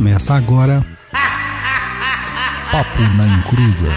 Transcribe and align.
Começa 0.00 0.32
agora. 0.32 0.82
Papo 2.72 3.00
na 3.18 3.26
Encruza. 3.26 3.92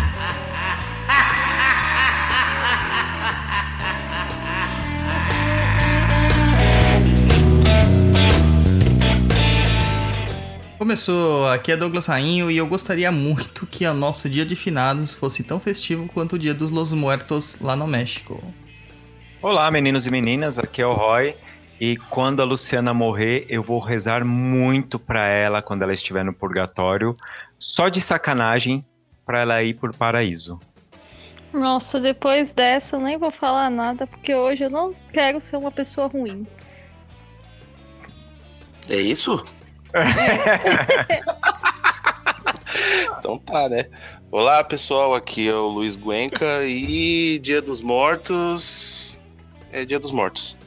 Começou, 10.78 11.48
aqui 11.48 11.72
é 11.72 11.78
Douglas 11.78 12.08
Rainho 12.08 12.52
e 12.52 12.58
eu 12.58 12.68
gostaria 12.68 13.10
muito 13.10 13.66
que 13.66 13.88
o 13.88 13.94
nosso 13.94 14.30
dia 14.30 14.46
de 14.46 14.58
finados 14.58 15.14
fosse 15.14 15.42
tão 15.42 15.58
festivo 15.58 16.06
quanto 16.08 16.34
o 16.34 16.38
dia 16.38 16.54
dos 16.54 16.72
Los 16.72 16.92
Muertos 16.92 17.62
lá 17.62 17.78
no 17.78 17.88
México. 17.88 18.44
Olá, 19.42 19.72
meninos 19.72 20.06
e 20.06 20.12
meninas, 20.12 20.60
aqui 20.60 20.82
é 20.82 20.86
o 20.86 20.92
Roy. 20.92 21.34
E 21.80 21.98
quando 21.98 22.42
a 22.42 22.46
Luciana 22.46 22.94
morrer, 22.94 23.46
eu 23.50 23.64
vou 23.64 23.80
rezar 23.80 24.24
muito 24.24 25.00
para 25.00 25.28
ela 25.28 25.62
quando 25.62 25.82
ela 25.82 25.94
estiver 25.94 26.24
no 26.24 26.34
purgatório, 26.34 27.18
só 27.58 27.90
de 27.90 28.00
sacanagem, 28.00 28.86
para 29.26 29.42
ela 29.42 29.64
ir 29.64 29.74
por 29.76 29.94
paraíso. 29.94 30.60
Nossa, 31.52 32.00
depois 32.00 32.52
dessa 32.52 32.96
eu 32.96 33.00
nem 33.00 33.18
vou 33.18 33.32
falar 33.32 33.70
nada, 33.70 34.08
porque 34.08 34.34
hoje 34.34 34.64
eu 34.64 34.70
não 34.70 34.94
quero 35.12 35.40
ser 35.40 35.58
uma 35.58 35.72
pessoa 35.72 36.08
ruim. 36.08 36.48
É 38.90 38.96
isso? 38.96 39.44
então 43.18 43.38
tá, 43.38 43.70
né? 43.70 43.86
Olá 44.32 44.64
pessoal, 44.64 45.14
aqui 45.14 45.48
é 45.48 45.54
o 45.54 45.68
Luiz 45.68 45.96
Guenca 45.96 46.66
e 46.66 47.40
Dia 47.40 47.62
dos 47.62 47.82
Mortos 47.82 49.18
é 49.72 49.86
Dia 49.86 50.00
dos 50.00 50.12
Mortos. 50.12 50.58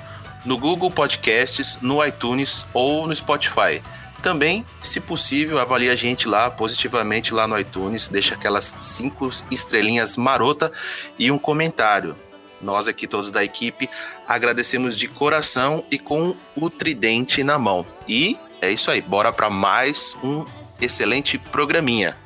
no 0.45 0.57
Google 0.57 0.91
Podcasts, 0.91 1.79
no 1.81 2.05
iTunes 2.05 2.67
ou 2.73 3.07
no 3.07 3.15
Spotify. 3.15 3.81
Também, 4.21 4.65
se 4.81 4.99
possível, 4.99 5.59
avalie 5.59 5.89
a 5.89 5.95
gente 5.95 6.27
lá 6.27 6.51
positivamente 6.51 7.33
lá 7.33 7.47
no 7.47 7.57
iTunes, 7.57 8.09
deixa 8.09 8.35
aquelas 8.35 8.75
cinco 8.79 9.29
estrelinhas 9.49 10.17
marota 10.17 10.71
e 11.17 11.31
um 11.31 11.39
comentário. 11.39 12.15
Nós 12.61 12.87
aqui 12.87 13.07
todos 13.07 13.31
da 13.31 13.43
equipe 13.43 13.89
agradecemos 14.27 14.97
de 14.97 15.07
coração 15.07 15.85
e 15.89 15.97
com 15.97 16.35
o 16.55 16.69
tridente 16.69 17.43
na 17.43 17.57
mão. 17.57 17.87
E 18.07 18.37
é 18.61 18.69
isso 18.69 18.91
aí, 18.91 19.01
bora 19.01 19.31
para 19.31 19.49
mais 19.49 20.17
um 20.21 20.43
excelente 20.81 21.37
programinha. 21.37 22.17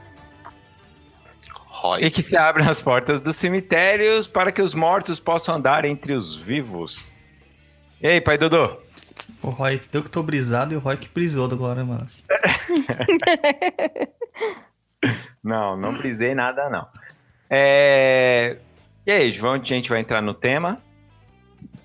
Roy. 1.84 2.06
E 2.06 2.10
que 2.10 2.22
se 2.22 2.36
abram 2.36 2.68
as 2.68 2.82
portas 2.82 3.22
dos 3.22 3.36
cemitérios 3.36 4.26
para 4.26 4.52
que 4.52 4.62
os 4.62 4.74
mortos 4.74 5.20
possam 5.20 5.56
andar 5.56 5.86
entre 5.86 6.14
os 6.14 6.36
vivos. 6.36 7.13
E 8.04 8.08
aí, 8.08 8.20
pai 8.20 8.38
Dodô? 8.38 8.76
O 9.42 9.50
Roy, 9.50 9.82
eu 9.94 10.04
que 10.04 10.10
tô 10.10 10.22
brisado 10.22 10.74
e 10.74 10.78
o 10.78 10.82
Roy 10.82 10.98
que 10.98 11.08
brisou 11.08 11.50
agora, 11.50 11.86
mano. 11.86 12.06
Não, 15.42 15.78
não 15.78 15.98
brisei 15.98 16.36
nada, 16.36 16.70
não. 16.70 16.88
É... 17.50 18.58
E 19.06 19.12
aí, 19.12 19.32
João, 19.32 19.54
a 19.54 19.58
gente 19.58 19.90
vai 19.90 20.00
entrar 20.00 20.22
no 20.22 20.34
tema 20.34 20.82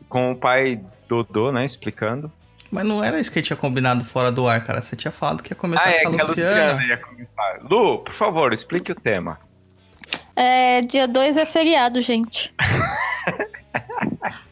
com 0.08 0.32
o 0.32 0.36
pai 0.36 0.80
Dodô, 1.08 1.52
né, 1.52 1.64
explicando. 1.64 2.32
Mas 2.70 2.86
não 2.86 3.02
era 3.02 3.18
isso 3.18 3.30
que 3.30 3.38
a 3.38 3.42
gente 3.42 3.48
tinha 3.48 3.56
combinado 3.56 4.04
fora 4.04 4.30
do 4.30 4.46
ar, 4.48 4.62
cara. 4.64 4.82
Você 4.82 4.94
tinha 4.94 5.10
falado 5.10 5.42
que 5.42 5.52
ia 5.52 5.56
começar 5.56 5.88
Ah, 5.88 5.92
é 5.92 6.02
com 6.02 6.08
a 6.10 6.14
que 6.14 6.20
a 6.20 6.24
Luciana. 6.24 6.72
Luciana 6.72 6.84
ia 6.86 6.96
começar. 6.98 7.58
Lu, 7.62 7.98
por 7.98 8.14
favor, 8.14 8.52
explique 8.52 8.92
o 8.92 8.94
tema. 8.94 9.40
É, 10.36 10.82
dia 10.82 11.08
2 11.08 11.36
é 11.36 11.46
feriado, 11.46 12.00
gente. 12.02 12.54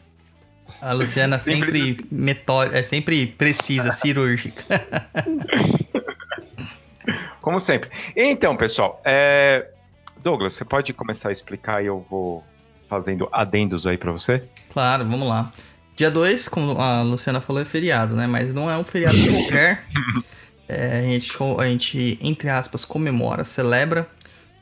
A 0.81 0.93
Luciana 0.93 1.39
sempre 1.39 2.05
metódica, 2.11 2.77
é 2.77 2.83
sempre 2.83 3.27
precisa, 3.27 3.91
cirúrgica. 3.91 4.63
Como 7.41 7.59
sempre. 7.59 7.89
Então, 8.15 8.55
pessoal, 8.55 9.01
é... 9.05 9.67
Douglas, 10.21 10.53
você 10.53 10.65
pode 10.65 10.93
começar 10.93 11.29
a 11.29 11.31
explicar 11.31 11.81
e 11.81 11.87
eu 11.87 12.05
vou 12.09 12.43
fazendo 12.89 13.29
adendos 13.31 13.87
aí 13.87 13.97
pra 13.97 14.11
você? 14.11 14.43
Claro, 14.71 15.05
vamos 15.05 15.27
lá. 15.27 15.51
Dia 15.95 16.11
2, 16.11 16.47
como 16.47 16.79
a 16.79 17.01
Luciana 17.01 17.41
falou, 17.41 17.61
é 17.61 17.65
feriado, 17.65 18.15
né? 18.15 18.27
Mas 18.27 18.53
não 18.53 18.69
é 18.69 18.77
um 18.77 18.83
feriado 18.83 19.17
qualquer. 19.17 19.83
É, 20.69 20.97
a, 20.97 21.01
gente, 21.01 21.31
a 21.57 21.65
gente, 21.65 22.19
entre 22.21 22.49
aspas, 22.49 22.83
comemora, 22.83 23.45
celebra 23.45 24.05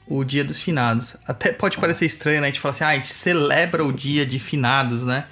o 0.08 0.24
dia 0.24 0.44
dos 0.44 0.62
finados. 0.62 1.18
Até 1.28 1.52
pode 1.52 1.80
parecer 1.80 2.06
estranho, 2.06 2.42
né? 2.42 2.47
A 2.47 2.50
gente 2.52 2.59
fala 2.59 2.76
assim, 2.76 2.84
ah, 2.84 2.90
a 2.90 2.96
gente 2.96 3.12
celebra 3.12 3.84
o 3.84 3.92
dia 3.92 4.24
de 4.24 4.38
finados, 4.38 5.03
né? 5.03 5.26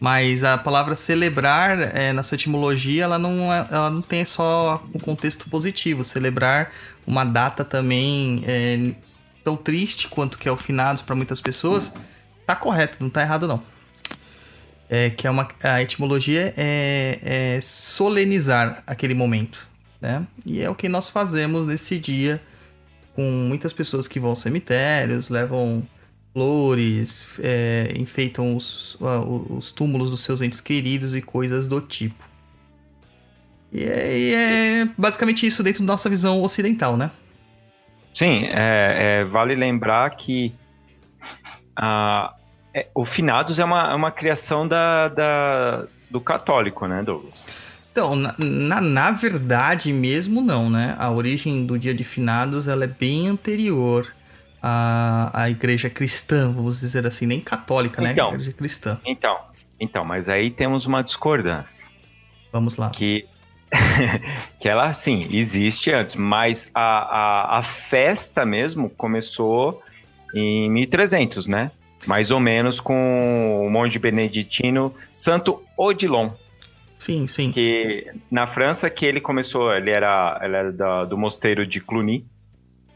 Mas 0.00 0.44
a 0.44 0.56
palavra 0.56 0.94
celebrar, 0.94 1.78
é, 1.96 2.12
na 2.12 2.22
sua 2.22 2.36
etimologia, 2.36 3.04
ela 3.04 3.18
não, 3.18 3.52
é- 3.52 3.66
ela 3.70 3.90
não 3.90 4.00
tem 4.02 4.24
só 4.24 4.82
o 4.94 5.00
contexto 5.00 5.50
positivo. 5.50 6.04
Celebrar 6.04 6.70
uma 7.06 7.24
data 7.24 7.64
também 7.64 8.42
é, 8.46 8.92
tão 9.42 9.56
triste 9.56 10.08
quanto 10.08 10.38
que 10.38 10.48
é 10.48 10.52
o 10.52 10.56
finados 10.56 11.02
para 11.02 11.16
muitas 11.16 11.40
pessoas, 11.40 11.92
tá 12.46 12.54
correto, 12.54 12.98
não 13.00 13.10
tá 13.10 13.22
errado 13.22 13.48
não. 13.48 13.62
É, 14.90 15.10
que 15.10 15.26
é 15.26 15.30
uma, 15.30 15.46
a 15.62 15.82
etimologia 15.82 16.54
é, 16.56 17.18
é 17.56 17.60
solenizar 17.60 18.82
aquele 18.86 19.14
momento, 19.14 19.68
né? 20.00 20.26
E 20.46 20.62
é 20.62 20.70
o 20.70 20.74
que 20.74 20.88
nós 20.88 21.08
fazemos 21.10 21.66
nesse 21.66 21.98
dia 21.98 22.40
com 23.14 23.22
muitas 23.22 23.72
pessoas 23.72 24.06
que 24.08 24.20
vão 24.20 24.30
aos 24.30 24.38
cemitérios, 24.40 25.28
levam 25.28 25.86
flores, 26.32 27.38
é, 27.40 27.92
enfeitam 27.96 28.56
os, 28.56 28.96
os 29.00 29.72
túmulos 29.72 30.10
dos 30.10 30.20
seus 30.20 30.40
entes 30.42 30.60
queridos 30.60 31.14
e 31.14 31.22
coisas 31.22 31.66
do 31.68 31.80
tipo. 31.80 32.24
E 33.72 33.84
é, 33.84 34.18
e 34.18 34.34
é 34.34 34.88
basicamente 34.96 35.46
isso 35.46 35.62
dentro 35.62 35.80
da 35.80 35.92
nossa 35.92 36.08
visão 36.08 36.40
ocidental, 36.42 36.96
né? 36.96 37.10
Sim, 38.14 38.48
é, 38.52 39.20
é, 39.20 39.24
vale 39.24 39.54
lembrar 39.54 40.10
que 40.16 40.54
é, 42.74 42.88
o 42.94 43.04
finados 43.04 43.58
é 43.58 43.64
uma, 43.64 43.92
é 43.92 43.94
uma 43.94 44.10
criação 44.10 44.66
da, 44.66 45.08
da- 45.08 45.86
do 46.10 46.20
católico, 46.20 46.86
né, 46.86 47.02
Douglas? 47.02 47.34
Então, 47.92 48.14
na, 48.14 48.34
na, 48.38 48.80
na 48.80 49.10
verdade 49.10 49.92
mesmo 49.92 50.40
não, 50.40 50.70
né? 50.70 50.94
A 50.98 51.10
origem 51.10 51.66
do 51.66 51.78
dia 51.78 51.94
de 51.94 52.04
finados 52.04 52.68
ela 52.68 52.84
é 52.84 52.86
bem 52.86 53.28
anterior 53.28 54.14
à, 54.62 55.30
à 55.42 55.50
igreja 55.50 55.88
cristã, 55.90 56.50
vamos 56.50 56.80
dizer 56.80 57.06
assim, 57.06 57.26
nem 57.26 57.40
católica, 57.40 58.00
né? 58.02 58.12
Então. 58.12 58.30
Igreja 58.30 58.52
cristã. 58.52 59.00
Então, 59.04 59.36
então, 59.80 60.04
mas 60.04 60.28
aí 60.28 60.50
temos 60.50 60.86
uma 60.86 61.02
discordância. 61.02 61.86
Vamos 62.52 62.76
lá. 62.76 62.90
que 62.90 63.26
que 64.58 64.68
ela 64.68 64.90
sim 64.92 65.28
existe 65.30 65.92
antes, 65.92 66.14
mas 66.14 66.70
a, 66.74 66.80
a, 67.54 67.58
a 67.58 67.62
festa 67.62 68.46
mesmo 68.46 68.88
começou 68.90 69.82
em 70.34 70.70
1300, 70.70 71.46
né? 71.46 71.70
Mais 72.06 72.30
ou 72.30 72.40
menos 72.40 72.80
com 72.80 73.66
o 73.66 73.70
monge 73.70 73.98
beneditino 73.98 74.94
Santo 75.12 75.62
Odilon, 75.76 76.30
Sim, 76.98 77.26
sim. 77.28 77.50
que 77.52 78.06
na 78.30 78.46
França 78.46 78.88
que 78.88 79.04
ele 79.04 79.20
começou, 79.20 79.72
ele 79.74 79.90
era, 79.90 80.40
ele 80.42 80.56
era 80.56 80.72
da- 80.72 81.04
do 81.04 81.18
mosteiro 81.18 81.66
de 81.66 81.80
Cluny, 81.80 82.24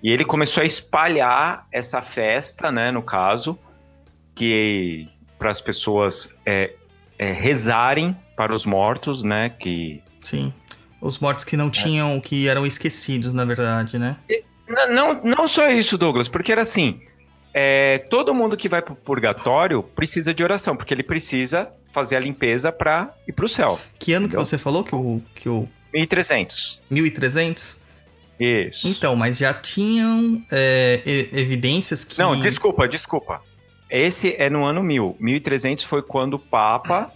e 0.03 0.11
ele 0.11 0.25
começou 0.25 0.63
a 0.63 0.67
espalhar 0.67 1.67
essa 1.71 2.03
festa, 2.03 2.73
né, 2.73 2.91
no 2.91 3.03
caso, 3.03 3.59
que 4.35 5.09
para 5.39 5.51
as 5.51 5.61
pessoas 5.61 6.35
é, 6.45 6.75
é, 7.19 7.33
rezarem 7.33 8.17
para 8.37 8.55
os 8.55 8.65
mortos, 8.67 9.23
né, 9.23 9.51
que 9.51 10.03
Sim. 10.25 10.53
Os 11.01 11.19
mortos 11.19 11.45
que 11.45 11.57
não 11.57 11.69
tinham, 11.69 12.21
que 12.21 12.47
eram 12.47 12.65
esquecidos, 12.65 13.35
na 13.35 13.45
verdade, 13.45 13.99
né? 13.99 14.17
Não, 14.89 15.21
não 15.23 15.49
só 15.49 15.69
isso, 15.69 15.99
Douglas, 15.99 16.29
porque 16.29 16.53
era 16.53 16.63
assim: 16.63 17.01
é, 17.53 17.99
todo 17.99 18.33
mundo 18.33 18.57
que 18.57 18.69
vai 18.69 18.81
pro 18.81 18.95
purgatório 18.95 19.83
precisa 19.83 20.33
de 20.33 20.45
oração, 20.45 20.77
porque 20.77 20.95
ele 20.95 21.03
precisa 21.03 21.69
fazer 21.93 22.17
a 22.17 22.21
limpeza 22.21 22.71
para 22.71 23.13
ir 23.27 23.33
pro 23.33 23.49
céu. 23.49 23.81
Que 23.99 24.13
ano 24.13 24.29
que 24.29 24.35
Entendeu? 24.35 24.45
você 24.45 24.57
falou 24.57 24.85
que 24.85 24.95
o, 24.95 25.21
que 25.35 25.49
o 25.49 25.69
1300. 25.93 26.81
1300? 26.89 27.82
Isso. 28.43 28.89
Então, 28.89 29.15
mas 29.15 29.39
já 29.39 29.55
tinham 29.55 30.43
é, 30.51 31.01
evidências 31.33 32.05
que... 32.05 32.19
Não, 32.19 32.39
desculpa, 32.39 32.89
desculpa. 32.89 33.41
Esse 33.89 34.35
é 34.37 34.51
no 34.51 34.65
ano 34.65 34.83
1000. 34.83 35.17
1300 35.21 35.85
foi 35.85 36.03
quando 36.03 36.35
o 36.35 36.39
Papa 36.39 37.13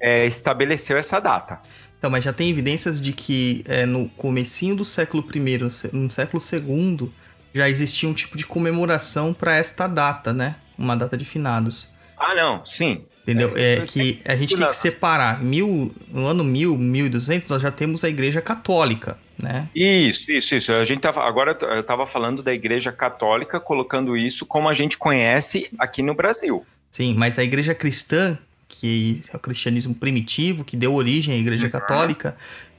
é, 0.00 0.26
estabeleceu 0.26 0.96
essa 0.96 1.20
data. 1.20 1.60
Então, 1.96 2.10
mas 2.10 2.24
já 2.24 2.32
tem 2.32 2.50
evidências 2.50 3.00
de 3.00 3.12
que 3.12 3.62
é, 3.66 3.86
no 3.86 4.08
comecinho 4.10 4.74
do 4.74 4.84
século 4.84 5.24
I, 5.34 5.58
no 5.92 6.10
século 6.10 6.42
II, 6.52 7.10
já 7.54 7.68
existia 7.68 8.08
um 8.08 8.14
tipo 8.14 8.36
de 8.36 8.44
comemoração 8.44 9.32
para 9.32 9.54
esta 9.54 9.86
data, 9.86 10.32
né? 10.32 10.56
Uma 10.76 10.96
data 10.96 11.16
de 11.16 11.24
finados. 11.24 11.94
Ah, 12.18 12.34
não, 12.34 12.66
sim. 12.66 13.06
Entendeu? 13.24 13.52
É, 13.56 13.76
É, 13.76 13.80
que 13.80 14.20
a 14.24 14.36
gente 14.36 14.54
tem 14.54 14.66
que 14.66 14.76
separar. 14.76 15.42
Mil, 15.42 15.92
no 16.12 16.26
ano 16.26 16.44
1000, 16.44 16.76
1200, 16.76 17.48
nós 17.48 17.62
já 17.62 17.70
temos 17.72 18.04
a 18.04 18.08
Igreja 18.08 18.42
Católica, 18.42 19.18
né? 19.42 19.66
Isso, 19.74 20.30
isso, 20.30 20.54
isso. 20.54 20.72
A 20.72 20.84
gente 20.84 21.00
tava, 21.00 21.22
agora 21.24 21.56
eu 21.62 21.82
tava 21.82 22.06
falando 22.06 22.42
da 22.42 22.52
Igreja 22.52 22.92
Católica, 22.92 23.58
colocando 23.58 24.16
isso 24.16 24.44
como 24.44 24.68
a 24.68 24.74
gente 24.74 24.98
conhece 24.98 25.70
aqui 25.78 26.02
no 26.02 26.14
Brasil. 26.14 26.66
Sim, 26.90 27.14
mas 27.14 27.38
a 27.38 27.44
igreja 27.44 27.74
cristã, 27.74 28.38
que 28.68 29.22
é 29.32 29.36
o 29.36 29.40
cristianismo 29.40 29.94
primitivo, 29.94 30.64
que 30.64 30.76
deu 30.76 30.94
origem 30.94 31.34
à 31.34 31.38
igreja 31.38 31.64
Uhum. 31.66 31.72
católica, 31.72 32.36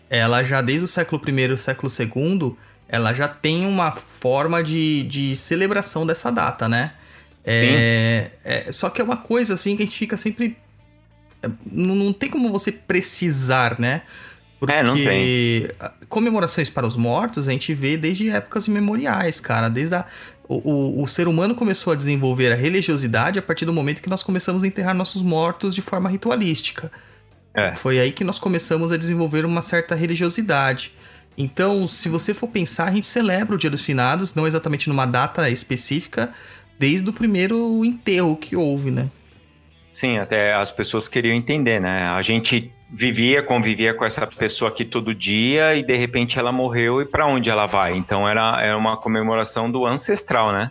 ela 0.10 0.44
já 0.44 0.62
desde 0.62 0.86
o 0.86 0.88
século 0.88 1.22
I 1.28 1.32
e 1.42 1.52
o 1.54 1.58
século 1.58 1.92
II, 1.92 2.56
ela 2.88 3.14
já 3.14 3.28
tem 3.28 3.66
uma 3.66 3.92
forma 3.92 4.64
de, 4.64 5.04
de 5.04 5.36
celebração 5.36 6.06
dessa 6.06 6.32
data, 6.32 6.70
né? 6.70 6.94
É, 7.46 8.32
é, 8.44 8.72
só 8.72 8.90
que 8.90 9.00
é 9.00 9.04
uma 9.04 9.18
coisa 9.18 9.54
assim 9.54 9.76
que 9.76 9.84
a 9.84 9.86
gente 9.86 9.98
fica 9.98 10.18
sempre. 10.18 10.58
é, 11.44 11.50
Não, 11.72 11.96
não 11.96 12.14
tem 12.14 12.30
como 12.30 12.52
você 12.52 12.72
precisar, 12.72 13.80
né? 13.80 14.02
Porque 14.60 14.74
É, 14.74 14.84
não 14.84 14.96
tem. 14.96 15.68
comemorações 16.10 16.70
para 16.70 16.88
os 16.88 16.96
mortos 16.96 17.48
a 17.48 17.52
gente 17.52 17.74
vê 17.74 17.98
desde 17.98 18.30
épocas 18.30 18.68
imemoriais, 18.68 19.40
cara. 19.40 19.70
Desde 19.70 19.96
a, 19.96 20.06
o, 20.48 20.56
o, 21.00 21.04
o 21.04 21.08
ser 21.08 21.28
humano 21.28 21.54
começou 21.56 21.94
a 21.94 21.96
desenvolver 21.96 22.52
a 22.52 22.56
religiosidade 22.56 23.38
a 23.38 23.42
partir 23.42 23.66
do 23.66 23.74
momento 23.74 24.02
que 24.02 24.10
nós 24.10 24.24
começamos 24.24 24.64
a 24.64 24.68
enterrar 24.68 24.96
nossos 24.96 25.22
mortos 25.22 25.76
de 25.76 25.82
forma 25.82 26.10
ritualística. 26.10 26.92
É. 27.54 27.74
Foi 27.74 28.00
aí 28.00 28.12
que 28.12 28.24
nós 28.24 28.40
começamos 28.40 28.92
a 28.92 28.98
desenvolver 28.98 29.46
uma 29.46 29.62
certa 29.62 29.96
religiosidade. 29.96 30.94
Então, 31.38 31.88
se 31.88 32.08
você 32.08 32.34
for 32.34 32.48
pensar, 32.48 32.88
a 32.88 32.92
gente 32.92 33.08
celebra 33.08 33.56
o 33.56 33.58
Dia 33.58 33.70
dos 33.70 33.82
Finados, 33.82 34.36
não 34.36 34.48
exatamente 34.48 34.88
numa 34.88 35.06
data 35.06 35.50
específica, 35.50 36.34
desde 36.80 37.10
o 37.10 37.14
primeiro 37.14 37.84
enterro 37.86 38.36
que 38.36 38.56
houve, 38.56 38.92
né? 38.92 39.10
Sim, 39.94 40.18
até 40.18 40.54
as 40.54 40.72
pessoas 40.72 41.08
queriam 41.08 41.36
entender, 41.36 41.80
né? 41.80 42.10
A 42.10 42.22
gente 42.22 42.72
vivia, 42.92 43.42
convivia 43.42 43.94
com 43.94 44.04
essa 44.04 44.28
pessoa 44.28 44.70
aqui 44.70 44.84
todo 44.84 45.16
dia 45.16 45.74
e 45.76 45.84
de 45.84 45.96
repente 45.96 46.38
ela 46.38 46.52
morreu 46.52 47.02
e 47.02 47.06
para 47.06 47.26
onde 47.26 47.50
ela 47.50 47.66
vai? 47.66 47.96
Então 47.96 48.28
era, 48.28 48.62
era 48.62 48.78
uma 48.78 48.98
comemoração 48.98 49.72
do 49.72 49.86
ancestral, 49.86 50.52
né? 50.52 50.70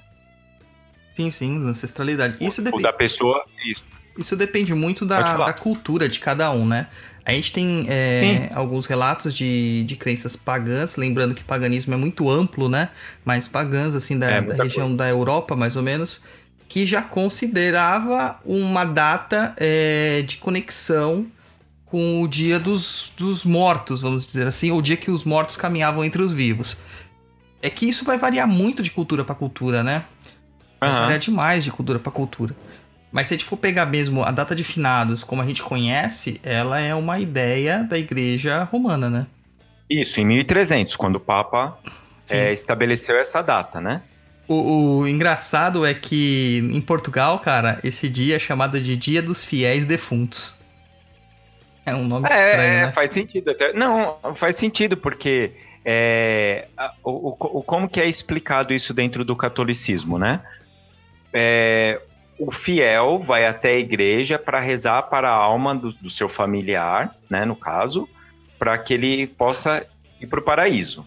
Sim, 1.16 1.30
sim, 1.30 1.66
ancestralidade. 1.68 2.36
Isso, 2.40 2.60
O 2.60 2.64
depe- 2.64 2.82
da 2.82 2.92
pessoa. 2.92 3.44
Isso. 3.64 3.84
isso 4.18 4.36
depende 4.36 4.74
muito 4.74 5.06
da, 5.06 5.38
da 5.44 5.52
cultura 5.52 6.08
de 6.08 6.18
cada 6.20 6.50
um, 6.50 6.66
né? 6.66 6.88
A 7.26 7.32
gente 7.32 7.52
tem 7.52 7.86
é, 7.88 8.50
alguns 8.54 8.84
relatos 8.84 9.34
de, 9.34 9.82
de 9.84 9.96
crenças 9.96 10.36
pagãs, 10.36 10.96
lembrando 10.96 11.34
que 11.34 11.42
paganismo 11.42 11.94
é 11.94 11.96
muito 11.96 12.28
amplo, 12.28 12.68
né? 12.68 12.90
Mas 13.24 13.48
pagãs, 13.48 13.94
assim, 13.94 14.18
da, 14.18 14.30
É, 14.30 14.42
da 14.42 14.62
região 14.62 14.94
da 14.94 15.08
Europa, 15.08 15.56
mais 15.56 15.74
ou 15.74 15.82
menos, 15.82 16.22
que 16.68 16.84
já 16.84 17.00
considerava 17.00 18.38
uma 18.44 18.84
data 18.84 19.54
é, 19.56 20.22
de 20.26 20.36
conexão 20.36 21.26
com 21.86 22.22
o 22.22 22.28
dia 22.28 22.58
dos, 22.58 23.12
dos 23.16 23.44
mortos, 23.44 24.02
vamos 24.02 24.26
dizer 24.26 24.46
assim, 24.46 24.70
ou 24.70 24.78
o 24.78 24.82
dia 24.82 24.96
que 24.96 25.10
os 25.10 25.24
mortos 25.24 25.56
caminhavam 25.56 26.04
entre 26.04 26.20
os 26.20 26.32
vivos. 26.32 26.76
É 27.62 27.70
que 27.70 27.88
isso 27.88 28.04
vai 28.04 28.18
variar 28.18 28.46
muito 28.46 28.82
de 28.82 28.90
cultura 28.90 29.24
para 29.24 29.34
cultura, 29.34 29.82
né? 29.82 30.04
Vai 30.78 30.90
Aham. 30.90 31.00
variar 31.00 31.18
demais 31.20 31.64
de 31.64 31.70
cultura 31.70 31.98
para 31.98 32.12
cultura. 32.12 32.54
Mas 33.14 33.28
se 33.28 33.34
a 33.34 33.36
gente 33.36 33.46
for 33.46 33.56
pegar 33.56 33.86
mesmo 33.86 34.24
a 34.24 34.32
data 34.32 34.54
de 34.56 34.64
finados 34.64 35.24
como 35.24 35.40
a 35.40 35.46
gente 35.46 35.62
conhece, 35.62 36.40
ela 36.42 36.80
é 36.80 36.94
uma 36.94 37.20
ideia 37.20 37.84
da 37.84 37.96
igreja 37.96 38.64
romana, 38.64 39.08
né? 39.08 39.26
Isso, 39.88 40.20
em 40.20 40.24
1300, 40.26 40.96
quando 40.96 41.16
o 41.16 41.20
Papa 41.20 41.78
é, 42.28 42.52
estabeleceu 42.52 43.16
essa 43.18 43.40
data, 43.42 43.80
né? 43.80 44.02
O, 44.48 44.98
o 44.98 45.08
engraçado 45.08 45.86
é 45.86 45.94
que 45.94 46.58
em 46.72 46.80
Portugal, 46.80 47.38
cara, 47.38 47.80
esse 47.84 48.08
dia 48.08 48.36
é 48.36 48.38
chamado 48.38 48.80
de 48.80 48.96
Dia 48.96 49.22
dos 49.22 49.44
Fiéis 49.44 49.86
Defuntos. 49.86 50.62
É 51.86 51.94
um 51.94 52.04
nome 52.06 52.28
É, 52.28 52.50
estranho, 52.50 52.78
é, 52.78 52.86
né? 52.86 52.92
faz 52.92 53.10
sentido 53.10 53.50
até. 53.50 53.72
Não, 53.72 54.18
faz 54.34 54.56
sentido, 54.56 54.96
porque 54.96 55.52
é, 55.84 56.66
o- 57.02 57.36
o- 57.58 57.62
como 57.62 57.88
que 57.88 58.00
é 58.00 58.06
explicado 58.08 58.72
isso 58.74 58.92
dentro 58.94 59.24
do 59.24 59.36
catolicismo, 59.36 60.18
né? 60.18 60.40
É, 61.32 62.00
o 62.38 62.50
fiel 62.50 63.18
vai 63.18 63.46
até 63.46 63.70
a 63.70 63.78
igreja 63.78 64.38
para 64.38 64.60
rezar 64.60 65.02
para 65.04 65.30
a 65.30 65.34
alma 65.34 65.74
do, 65.74 65.92
do 65.92 66.10
seu 66.10 66.28
familiar, 66.28 67.14
né, 67.30 67.44
no 67.44 67.56
caso, 67.56 68.08
para 68.58 68.76
que 68.78 68.94
ele 68.94 69.26
possa 69.26 69.86
ir 70.20 70.26
para 70.26 70.40
o 70.40 70.42
paraíso. 70.42 71.06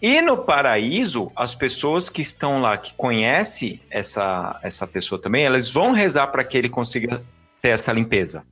E 0.00 0.20
no 0.20 0.36
paraíso, 0.36 1.30
as 1.36 1.54
pessoas 1.54 2.10
que 2.10 2.20
estão 2.20 2.60
lá, 2.60 2.76
que 2.76 2.92
conhecem 2.94 3.80
essa, 3.88 4.58
essa 4.62 4.86
pessoa 4.86 5.20
também, 5.20 5.44
elas 5.44 5.70
vão 5.70 5.92
rezar 5.92 6.26
para 6.26 6.42
que 6.42 6.58
ele 6.58 6.68
consiga 6.68 7.22
ter 7.60 7.68
essa 7.68 7.92
limpeza. 7.92 8.44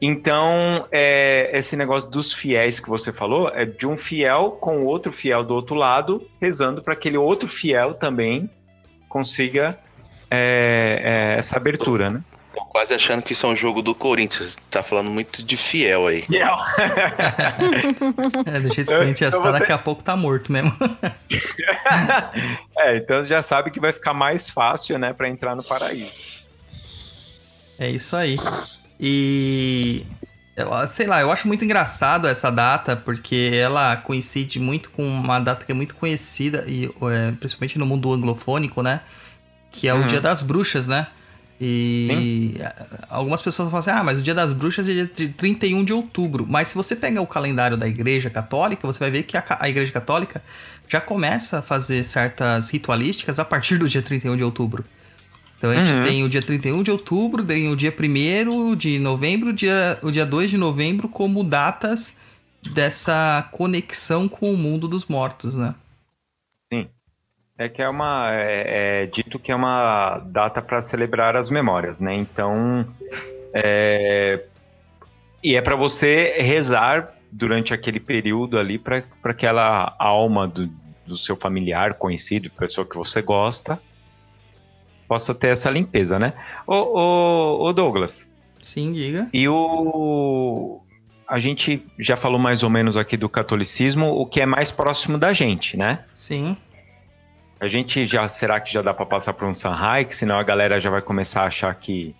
Então, 0.00 0.86
é, 0.92 1.50
esse 1.52 1.76
negócio 1.76 2.08
dos 2.08 2.32
fiéis 2.32 2.78
que 2.80 2.88
você 2.88 3.12
falou 3.12 3.48
é 3.48 3.66
de 3.66 3.86
um 3.86 3.96
fiel 3.96 4.52
com 4.52 4.84
outro 4.84 5.12
fiel 5.12 5.44
do 5.44 5.54
outro 5.54 5.74
lado, 5.74 6.26
rezando 6.40 6.82
para 6.82 6.94
que 6.94 7.08
aquele 7.08 7.18
outro 7.18 7.48
fiel 7.48 7.94
também 7.94 8.48
consiga 9.08 9.78
é, 10.30 11.34
é, 11.34 11.38
essa 11.38 11.56
abertura, 11.56 12.10
né? 12.10 12.20
Tô 12.54 12.64
quase 12.64 12.92
achando 12.92 13.22
que 13.22 13.34
isso 13.34 13.46
é 13.46 13.48
um 13.48 13.56
jogo 13.56 13.82
do 13.82 13.94
Corinthians. 13.94 14.56
Tá 14.70 14.82
falando 14.82 15.10
muito 15.10 15.42
de 15.42 15.56
fiel 15.56 16.06
aí. 16.06 16.24
É, 18.46 18.60
do 18.60 18.72
jeito 18.72 18.88
que 18.88 18.94
a 18.94 19.04
gente 19.04 19.20
já 19.20 19.28
está, 19.28 19.50
daqui 19.50 19.72
a 19.72 19.78
pouco 19.78 20.02
tá 20.02 20.16
morto 20.16 20.50
mesmo. 20.50 20.72
é, 22.78 22.96
então 22.96 23.24
já 23.24 23.42
sabe 23.42 23.70
que 23.70 23.78
vai 23.78 23.92
ficar 23.92 24.14
mais 24.14 24.48
fácil, 24.48 24.98
né, 24.98 25.12
para 25.12 25.28
entrar 25.28 25.54
no 25.54 25.62
paraíso. 25.62 26.10
É 27.78 27.88
isso 27.88 28.16
aí. 28.16 28.36
E. 28.98 30.04
Sei 30.88 31.06
lá, 31.06 31.20
eu 31.20 31.30
acho 31.30 31.46
muito 31.46 31.64
engraçado 31.64 32.26
essa 32.26 32.50
data, 32.50 32.96
porque 32.96 33.52
ela 33.54 33.96
coincide 33.98 34.58
muito 34.58 34.90
com 34.90 35.06
uma 35.06 35.38
data 35.38 35.64
que 35.64 35.70
é 35.70 35.74
muito 35.74 35.94
conhecida, 35.94 36.64
e 36.66 36.86
é, 36.86 37.32
principalmente 37.38 37.78
no 37.78 37.86
mundo 37.86 38.12
anglofônico, 38.12 38.82
né? 38.82 39.00
Que 39.70 39.86
é 39.88 39.94
o 39.94 39.98
Uhum. 40.00 40.06
Dia 40.06 40.20
das 40.20 40.42
Bruxas, 40.42 40.86
né? 40.86 41.06
E 41.60 42.54
a- 42.60 43.16
algumas 43.16 43.42
pessoas 43.42 43.68
falam 43.70 43.80
assim: 43.80 43.90
ah, 43.90 44.04
mas 44.04 44.18
o 44.18 44.22
Dia 44.22 44.34
das 44.34 44.52
Bruxas 44.52 44.88
é 44.88 44.92
dia 44.92 45.06
de 45.12 45.28
31 45.28 45.84
de 45.84 45.92
outubro. 45.92 46.46
Mas 46.48 46.68
se 46.68 46.74
você 46.74 46.94
pega 46.94 47.20
o 47.20 47.26
calendário 47.26 47.76
da 47.76 47.88
Igreja 47.88 48.30
Católica, 48.30 48.86
você 48.86 48.98
vai 48.98 49.10
ver 49.10 49.24
que 49.24 49.36
a, 49.36 49.44
a 49.58 49.68
Igreja 49.68 49.90
Católica 49.92 50.42
já 50.88 51.00
começa 51.00 51.58
a 51.58 51.62
fazer 51.62 52.04
certas 52.04 52.70
ritualísticas 52.70 53.38
a 53.38 53.44
partir 53.44 53.76
do 53.76 53.88
dia 53.88 54.00
31 54.02 54.36
de 54.36 54.44
outubro. 54.44 54.84
Então 55.58 55.70
a 55.70 55.74
gente 55.74 55.92
Uhum. 55.92 56.02
tem 56.04 56.22
o 56.24 56.28
dia 56.28 56.40
31 56.40 56.82
de 56.84 56.90
outubro, 56.92 57.44
tem 57.44 57.68
o 57.70 57.74
dia 57.76 57.92
1 57.92 58.76
de 58.76 58.98
novembro, 59.00 59.52
dia, 59.52 59.98
o 60.02 60.10
dia 60.12 60.24
2 60.24 60.50
de 60.50 60.56
novembro 60.56 61.08
como 61.08 61.42
datas 61.42 62.14
dessa 62.72 63.48
conexão 63.50 64.28
com 64.28 64.52
o 64.52 64.56
mundo 64.56 64.86
dos 64.86 65.06
mortos, 65.06 65.54
né? 65.56 65.74
É 67.58 67.68
que 67.68 67.82
é 67.82 67.88
uma. 67.88 68.32
É, 68.32 69.02
é 69.02 69.06
dito 69.06 69.38
que 69.38 69.50
é 69.50 69.54
uma 69.54 70.20
data 70.26 70.62
para 70.62 70.80
celebrar 70.80 71.36
as 71.36 71.50
memórias, 71.50 72.00
né? 72.00 72.14
Então. 72.14 72.86
é, 73.52 74.44
e 75.42 75.56
é 75.56 75.60
para 75.60 75.74
você 75.74 76.36
rezar 76.40 77.14
durante 77.30 77.74
aquele 77.74 78.00
período 78.00 78.58
ali 78.58 78.78
para 78.78 79.02
aquela 79.24 79.94
alma 79.98 80.46
do, 80.46 80.70
do 81.06 81.18
seu 81.18 81.36
familiar, 81.36 81.94
conhecido, 81.94 82.48
pessoa 82.50 82.86
que 82.86 82.96
você 82.96 83.20
gosta, 83.20 83.78
possa 85.06 85.34
ter 85.34 85.48
essa 85.48 85.70
limpeza, 85.70 86.18
né? 86.18 86.32
Ô, 86.66 86.74
ô, 86.74 87.68
ô 87.68 87.72
Douglas, 87.72 88.28
Sim, 88.62 88.92
diga. 88.92 89.28
e 89.32 89.48
o. 89.48 90.80
A 91.26 91.38
gente 91.38 91.84
já 91.98 92.16
falou 92.16 92.38
mais 92.38 92.62
ou 92.62 92.70
menos 92.70 92.96
aqui 92.96 93.16
do 93.16 93.28
catolicismo, 93.28 94.06
o 94.06 94.24
que 94.24 94.40
é 94.40 94.46
mais 94.46 94.70
próximo 94.70 95.18
da 95.18 95.32
gente, 95.32 95.76
né? 95.76 96.04
Sim. 96.16 96.56
A 97.60 97.66
gente 97.68 98.04
já. 98.06 98.26
Será 98.28 98.60
que 98.60 98.72
já 98.72 98.82
dá 98.82 98.94
pra 98.94 99.04
passar 99.06 99.32
por 99.32 99.46
um 99.48 99.54
Sanhai? 99.54 100.04
Que 100.04 100.14
senão 100.14 100.38
a 100.38 100.42
galera 100.42 100.78
já 100.78 100.90
vai 100.90 101.02
começar 101.02 101.42
a 101.42 101.46
achar 101.46 101.74
que. 101.74 102.14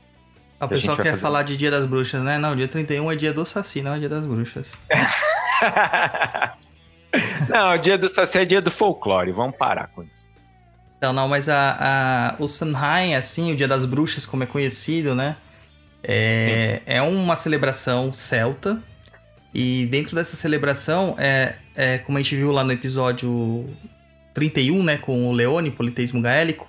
Ah, 0.60 0.66
O 0.66 0.66
A 0.66 0.76
gente 0.76 0.80
pessoal 0.82 0.96
quer 0.96 1.10
fazer- 1.10 1.22
falar 1.22 1.42
de 1.44 1.56
Dia 1.56 1.70
das 1.70 1.84
Bruxas, 1.86 2.20
né? 2.22 2.38
Não, 2.38 2.56
dia 2.56 2.66
31 2.66 3.12
é 3.12 3.16
dia 3.16 3.32
do 3.32 3.46
Saci, 3.46 3.80
não 3.80 3.94
é 3.94 3.98
dia 4.00 4.08
das 4.08 4.26
bruxas. 4.26 4.66
não, 7.48 7.74
o 7.74 7.78
dia 7.78 7.96
do 7.96 8.08
Saci 8.08 8.38
é 8.38 8.44
dia 8.44 8.60
do 8.60 8.70
folclore. 8.70 9.32
Vamos 9.32 9.56
parar 9.56 9.88
com 9.88 10.02
isso. 10.02 10.28
Não, 11.00 11.12
não, 11.12 11.28
mas 11.28 11.48
a, 11.48 12.34
a, 12.38 12.42
o 12.42 12.48
Samhain, 12.48 13.14
assim, 13.14 13.52
o 13.52 13.56
Dia 13.56 13.68
das 13.68 13.84
Bruxas, 13.84 14.26
como 14.26 14.42
é 14.42 14.46
conhecido, 14.46 15.14
né? 15.14 15.36
É, 16.02 16.82
é 16.86 17.00
uma 17.00 17.36
celebração 17.36 18.12
celta. 18.12 18.82
E 19.54 19.86
dentro 19.86 20.16
dessa 20.16 20.36
celebração, 20.36 21.14
é, 21.16 21.54
é, 21.76 21.98
como 21.98 22.18
a 22.18 22.20
gente 22.20 22.34
viu 22.34 22.50
lá 22.50 22.64
no 22.64 22.72
episódio 22.72 23.68
31, 24.38 24.82
né? 24.82 24.96
Com 24.98 25.28
o 25.28 25.32
Leone, 25.32 25.70
politeísmo 25.70 26.20
gaélico, 26.22 26.68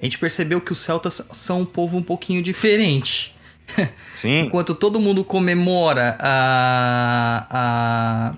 a 0.00 0.04
gente 0.04 0.18
percebeu 0.18 0.60
que 0.60 0.72
os 0.72 0.78
celtas 0.78 1.22
são 1.32 1.62
um 1.62 1.64
povo 1.64 1.96
um 1.96 2.02
pouquinho 2.02 2.42
diferente. 2.42 3.34
Sim. 4.14 4.40
Enquanto 4.42 4.74
todo 4.74 5.00
mundo 5.00 5.24
comemora 5.24 6.16
a, 6.20 7.46
a- 7.50 8.34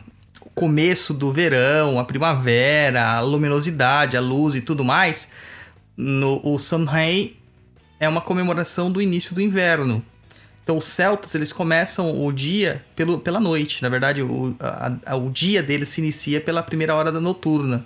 o 0.47 0.51
começo 0.51 1.13
do 1.15 1.31
verão, 1.31 1.99
a 1.99 2.05
primavera, 2.05 3.05
a 3.17 3.21
luminosidade, 3.21 4.17
a 4.17 4.21
luz 4.21 4.55
e 4.55 4.61
tudo 4.61 4.85
mais, 4.85 5.31
no, 5.97 6.41
o 6.45 6.59
Samhain 6.59 7.35
é 8.01 8.09
uma 8.09 8.21
comemoração 8.21 8.91
do 8.91 9.03
início 9.03 9.35
do 9.35 9.41
inverno. 9.43 10.03
Então 10.63 10.77
os 10.77 10.85
celtas 10.85 11.35
eles 11.35 11.53
começam 11.53 12.25
o 12.27 12.33
dia 12.33 12.85
pelo, 12.95 13.19
pela 13.19 13.41
noite. 13.41 13.83
Na 13.83 13.89
verdade, 13.89 14.23
o, 14.23 14.55
a- 14.61 14.93
a- 15.07 15.17
o 15.17 15.31
dia 15.31 15.63
deles 15.63 15.89
se 15.89 16.01
inicia 16.01 16.41
pela 16.41 16.63
primeira 16.63 16.95
hora 16.95 17.11
da 17.13 17.21
noturna. 17.21 17.85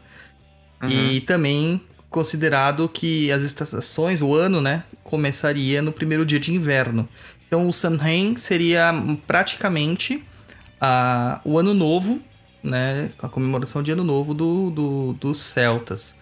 E 0.91 1.21
também 1.23 1.81
considerado 2.11 2.89
que 2.89 3.31
as 3.33 3.43
estações, 3.43 4.21
o 4.21 4.35
ano, 4.35 4.61
né, 4.61 4.85
começaria 5.03 5.81
no 5.81 5.93
primeiro 5.93 6.27
dia 6.27 6.39
de 6.41 6.53
inverno. 6.53 7.09
Então 7.47 7.69
o 7.69 7.73
Samhain 7.73 8.37
seria 8.37 8.93
praticamente 9.27 10.23
ah, 10.81 11.41
o 11.45 11.59
ano 11.59 11.73
novo, 11.73 12.21
né, 12.63 13.11
a 13.23 13.29
comemoração 13.29 13.83
de 13.83 13.91
ano 13.93 14.05
novo 14.05 14.35
do, 14.35 14.71
do- 14.71 15.13
dos 15.15 15.41
celtas. 15.41 16.19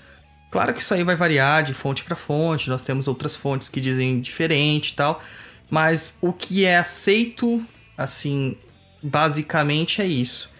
Claro 0.50 0.74
que 0.74 0.80
isso 0.80 0.92
aí 0.94 1.04
vai 1.04 1.14
variar 1.16 1.62
de 1.64 1.72
fonte 1.72 2.02
para 2.04 2.16
fonte, 2.16 2.68
nós 2.68 2.82
temos 2.82 3.06
outras 3.08 3.36
fontes 3.36 3.68
que 3.68 3.80
dizem 3.80 4.20
diferente 4.20 4.90
e 4.90 4.96
tal, 4.96 5.22
mas 5.70 6.18
o 6.20 6.32
que 6.32 6.64
é 6.64 6.78
aceito, 6.78 7.64
assim, 7.96 8.56
basicamente 9.02 10.02
é 10.02 10.06
isso. 10.06 10.50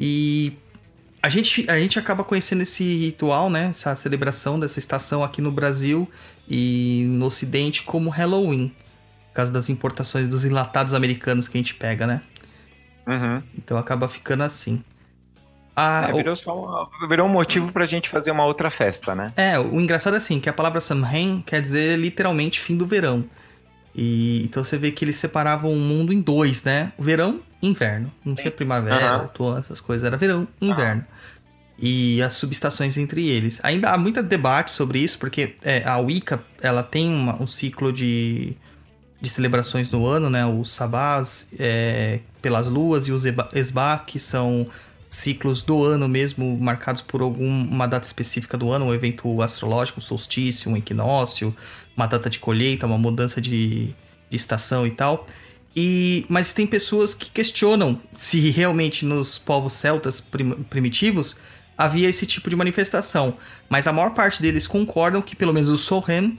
E 0.00 0.52
a 1.22 1.28
gente, 1.28 1.68
a 1.70 1.78
gente 1.78 1.98
acaba 1.98 2.22
conhecendo 2.24 2.62
esse 2.62 2.82
ritual, 2.84 3.50
né? 3.50 3.68
Essa 3.70 3.94
celebração 3.96 4.58
dessa 4.58 4.78
estação 4.78 5.22
aqui 5.24 5.40
no 5.42 5.50
Brasil 5.50 6.08
e 6.48 7.04
no 7.08 7.26
Ocidente 7.26 7.82
como 7.82 8.10
Halloween. 8.10 8.68
Por 9.28 9.34
causa 9.34 9.52
das 9.52 9.68
importações 9.68 10.28
dos 10.28 10.44
enlatados 10.44 10.94
americanos 10.94 11.46
que 11.48 11.56
a 11.56 11.60
gente 11.60 11.74
pega, 11.74 12.06
né? 12.06 12.22
Uhum. 13.06 13.42
Então 13.56 13.78
acaba 13.78 14.08
ficando 14.08 14.42
assim. 14.42 14.82
Ah, 15.74 16.06
É, 16.08 16.12
o- 16.12 16.16
virou, 16.16 16.34
só 16.36 16.56
uma- 16.58 17.08
virou 17.08 17.26
um 17.28 17.30
motivo 17.30 17.72
pra 17.72 17.86
gente 17.86 18.08
fazer 18.08 18.32
uma 18.32 18.44
outra 18.44 18.68
festa, 18.68 19.14
né? 19.14 19.32
É, 19.36 19.58
o 19.58 19.80
engraçado 19.80 20.14
é 20.14 20.16
assim, 20.16 20.40
que 20.40 20.48
a 20.48 20.52
palavra 20.52 20.80
Samhain 20.80 21.40
quer 21.46 21.62
dizer 21.62 21.96
literalmente 21.98 22.58
fim 22.60 22.76
do 22.76 22.84
verão. 22.84 23.24
E 24.00 24.44
então 24.44 24.62
você 24.62 24.78
vê 24.78 24.92
que 24.92 25.04
eles 25.04 25.16
separavam 25.16 25.72
o 25.72 25.76
mundo 25.76 26.12
em 26.12 26.20
dois, 26.20 26.62
né? 26.62 26.92
O 26.96 27.02
verão 27.02 27.40
e 27.60 27.66
inverno. 27.68 28.12
Não 28.24 28.36
tinha 28.36 28.48
primavera, 28.52 28.94
Aham. 28.96 29.22
outono, 29.22 29.58
essas 29.58 29.80
coisas. 29.80 30.06
Era 30.06 30.16
verão 30.16 30.46
e 30.60 30.68
inverno. 30.70 31.04
E 31.76 32.22
as 32.22 32.34
subestações 32.34 32.96
entre 32.96 33.26
eles. 33.28 33.58
Ainda 33.64 33.90
há 33.90 33.98
muito 33.98 34.22
debate 34.22 34.70
sobre 34.70 35.00
isso, 35.00 35.18
porque 35.18 35.56
é, 35.64 35.82
a 35.84 35.96
Wicca, 35.98 36.40
ela 36.62 36.84
tem 36.84 37.12
uma- 37.12 37.42
um 37.42 37.46
ciclo 37.48 37.92
de, 37.92 38.56
de 39.20 39.28
celebrações 39.28 39.90
no 39.90 40.06
ano, 40.06 40.30
né? 40.30 40.46
Os 40.46 40.70
sabás 40.70 41.48
é, 41.58 42.20
pelas 42.40 42.68
luas 42.68 43.08
e 43.08 43.12
os 43.12 43.24
esbá, 43.52 43.98
que 43.98 44.20
são 44.20 44.68
ciclos 45.10 45.62
do 45.64 45.82
ano 45.84 46.06
mesmo, 46.06 46.56
marcados 46.60 47.00
por 47.02 47.20
alguma 47.20 47.88
data 47.88 48.06
específica 48.06 48.56
do 48.56 48.70
ano, 48.70 48.84
um 48.84 48.94
evento 48.94 49.42
astrológico, 49.42 49.98
um 49.98 50.02
solstício, 50.02 50.70
um 50.70 50.76
equinócio, 50.76 51.52
uma 51.98 52.06
data 52.06 52.30
de 52.30 52.38
colheita, 52.38 52.86
uma 52.86 52.96
mudança 52.96 53.40
de, 53.40 53.88
de 54.30 54.36
estação 54.36 54.86
e 54.86 54.90
tal. 54.92 55.26
E, 55.74 56.24
mas 56.28 56.52
tem 56.54 56.66
pessoas 56.66 57.12
que 57.12 57.28
questionam 57.30 58.00
se 58.14 58.50
realmente 58.50 59.04
nos 59.04 59.36
povos 59.36 59.72
celtas 59.72 60.20
prim- 60.20 60.62
primitivos 60.62 61.38
havia 61.76 62.08
esse 62.08 62.24
tipo 62.24 62.48
de 62.48 62.56
manifestação. 62.56 63.36
Mas 63.68 63.86
a 63.86 63.92
maior 63.92 64.10
parte 64.14 64.40
deles 64.40 64.66
concordam 64.66 65.20
que 65.20 65.34
pelo 65.36 65.52
menos 65.52 65.68
o 65.68 65.76
Sohen, 65.76 66.36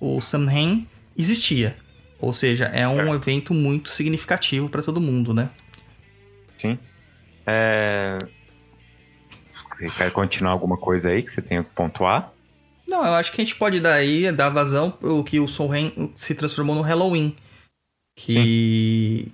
o 0.00 0.20
Samhain, 0.20 0.86
existia. 1.16 1.76
Ou 2.20 2.32
seja, 2.32 2.66
é 2.66 2.86
um 2.86 2.90
Certo. 2.96 3.14
evento 3.14 3.54
muito 3.54 3.90
significativo 3.90 4.68
para 4.68 4.82
todo 4.82 5.00
mundo, 5.00 5.34
né? 5.34 5.50
Sim. 6.56 6.78
É... 7.46 8.18
Você 9.76 9.90
quer 9.90 10.10
continuar 10.12 10.52
alguma 10.52 10.76
coisa 10.76 11.10
aí 11.10 11.22
que 11.22 11.30
você 11.30 11.40
tenha 11.42 11.64
que 11.64 11.70
pontuar? 11.70 12.32
Não, 12.90 13.04
eu 13.06 13.12
acho 13.14 13.30
que 13.30 13.40
a 13.40 13.44
gente 13.44 13.54
pode 13.54 13.78
dar 13.78 13.94
aí, 13.94 14.30
dar 14.32 14.48
vazão 14.50 14.92
o 15.00 15.22
que 15.22 15.38
o 15.38 15.46
Samhain 15.46 16.10
se 16.16 16.34
transformou 16.34 16.74
no 16.74 16.82
Halloween. 16.82 17.36
Que, 18.16 19.32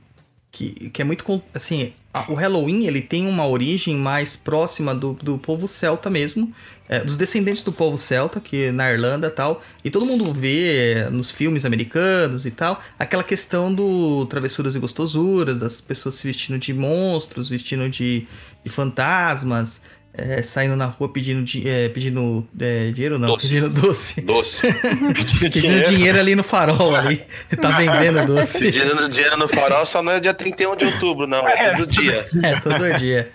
que, 0.53 0.91
que 0.91 1.03
é 1.03 1.05
muito. 1.05 1.43
Assim, 1.55 1.93
a- 2.13 2.31
o 2.31 2.35
Halloween 2.35 2.85
ele 2.87 3.01
tem 3.01 3.27
uma 3.27 3.49
origem 3.49 3.97
mais 3.97 4.37
próxima 4.37 4.95
do, 4.95 5.15
do 5.15 5.39
povo 5.39 5.67
celta 5.67 6.09
mesmo, 6.11 6.53
é, 6.89 7.01
dos 7.01 7.17
descendentes 7.17 7.65
do 7.65 7.73
povo 7.73 7.97
celta, 7.99 8.39
que 8.41 8.71
na 8.71 8.93
Irlanda 8.93 9.27
e 9.29 9.31
tal. 9.31 9.63
E 9.83 9.91
todo 9.91 10.07
mundo 10.07 10.33
vê 10.33 10.93
é, 10.99 11.11
nos 11.11 11.31
filmes 11.31 11.65
americanos 11.65 12.45
e 12.47 12.51
tal, 12.51 12.81
aquela 12.99 13.25
questão 13.25 13.75
do 13.75 14.27
travessuras 14.27 14.75
e 14.75 14.79
gostosuras, 14.79 15.59
das 15.59 15.81
pessoas 15.81 16.15
se 16.17 16.27
vestindo 16.27 16.59
de 16.59 16.73
monstros, 16.75 17.49
vestindo 17.49 17.89
de, 17.89 18.27
de 18.63 18.71
fantasmas. 18.71 19.83
É, 20.17 20.43
saindo 20.43 20.75
na 20.77 20.87
rua 20.87 21.09
pedindo, 21.09 21.45
di- 21.45 21.69
é, 21.69 21.89
pedindo 21.89 22.47
é, 22.59 22.91
dinheiro, 22.91 23.19
não, 23.19 23.29
Doce. 23.29 23.49
pedindo 23.49 23.69
doce. 23.71 24.21
Doce. 24.23 24.61
Pedindo 25.41 25.85
dinheiro 25.89 26.19
ali 26.19 26.35
no 26.35 26.43
farol 26.43 26.95
ali. 26.95 27.23
Tá 27.61 27.71
vendendo 27.79 28.27
doce. 28.27 28.59
Pedindo 28.59 29.09
dinheiro 29.09 29.37
no 29.37 29.49
farol 29.49 29.85
só 29.87 30.03
não 30.03 30.13
é 30.13 30.21
dia 30.21 30.33
31 30.35 30.77
de 30.77 30.85
outubro, 30.87 31.27
não. 31.27 31.47
É 31.47 31.73
todo 31.75 31.87
dia. 31.87 32.25
É, 32.43 32.61
todo 32.61 32.99
dia. 32.99 33.31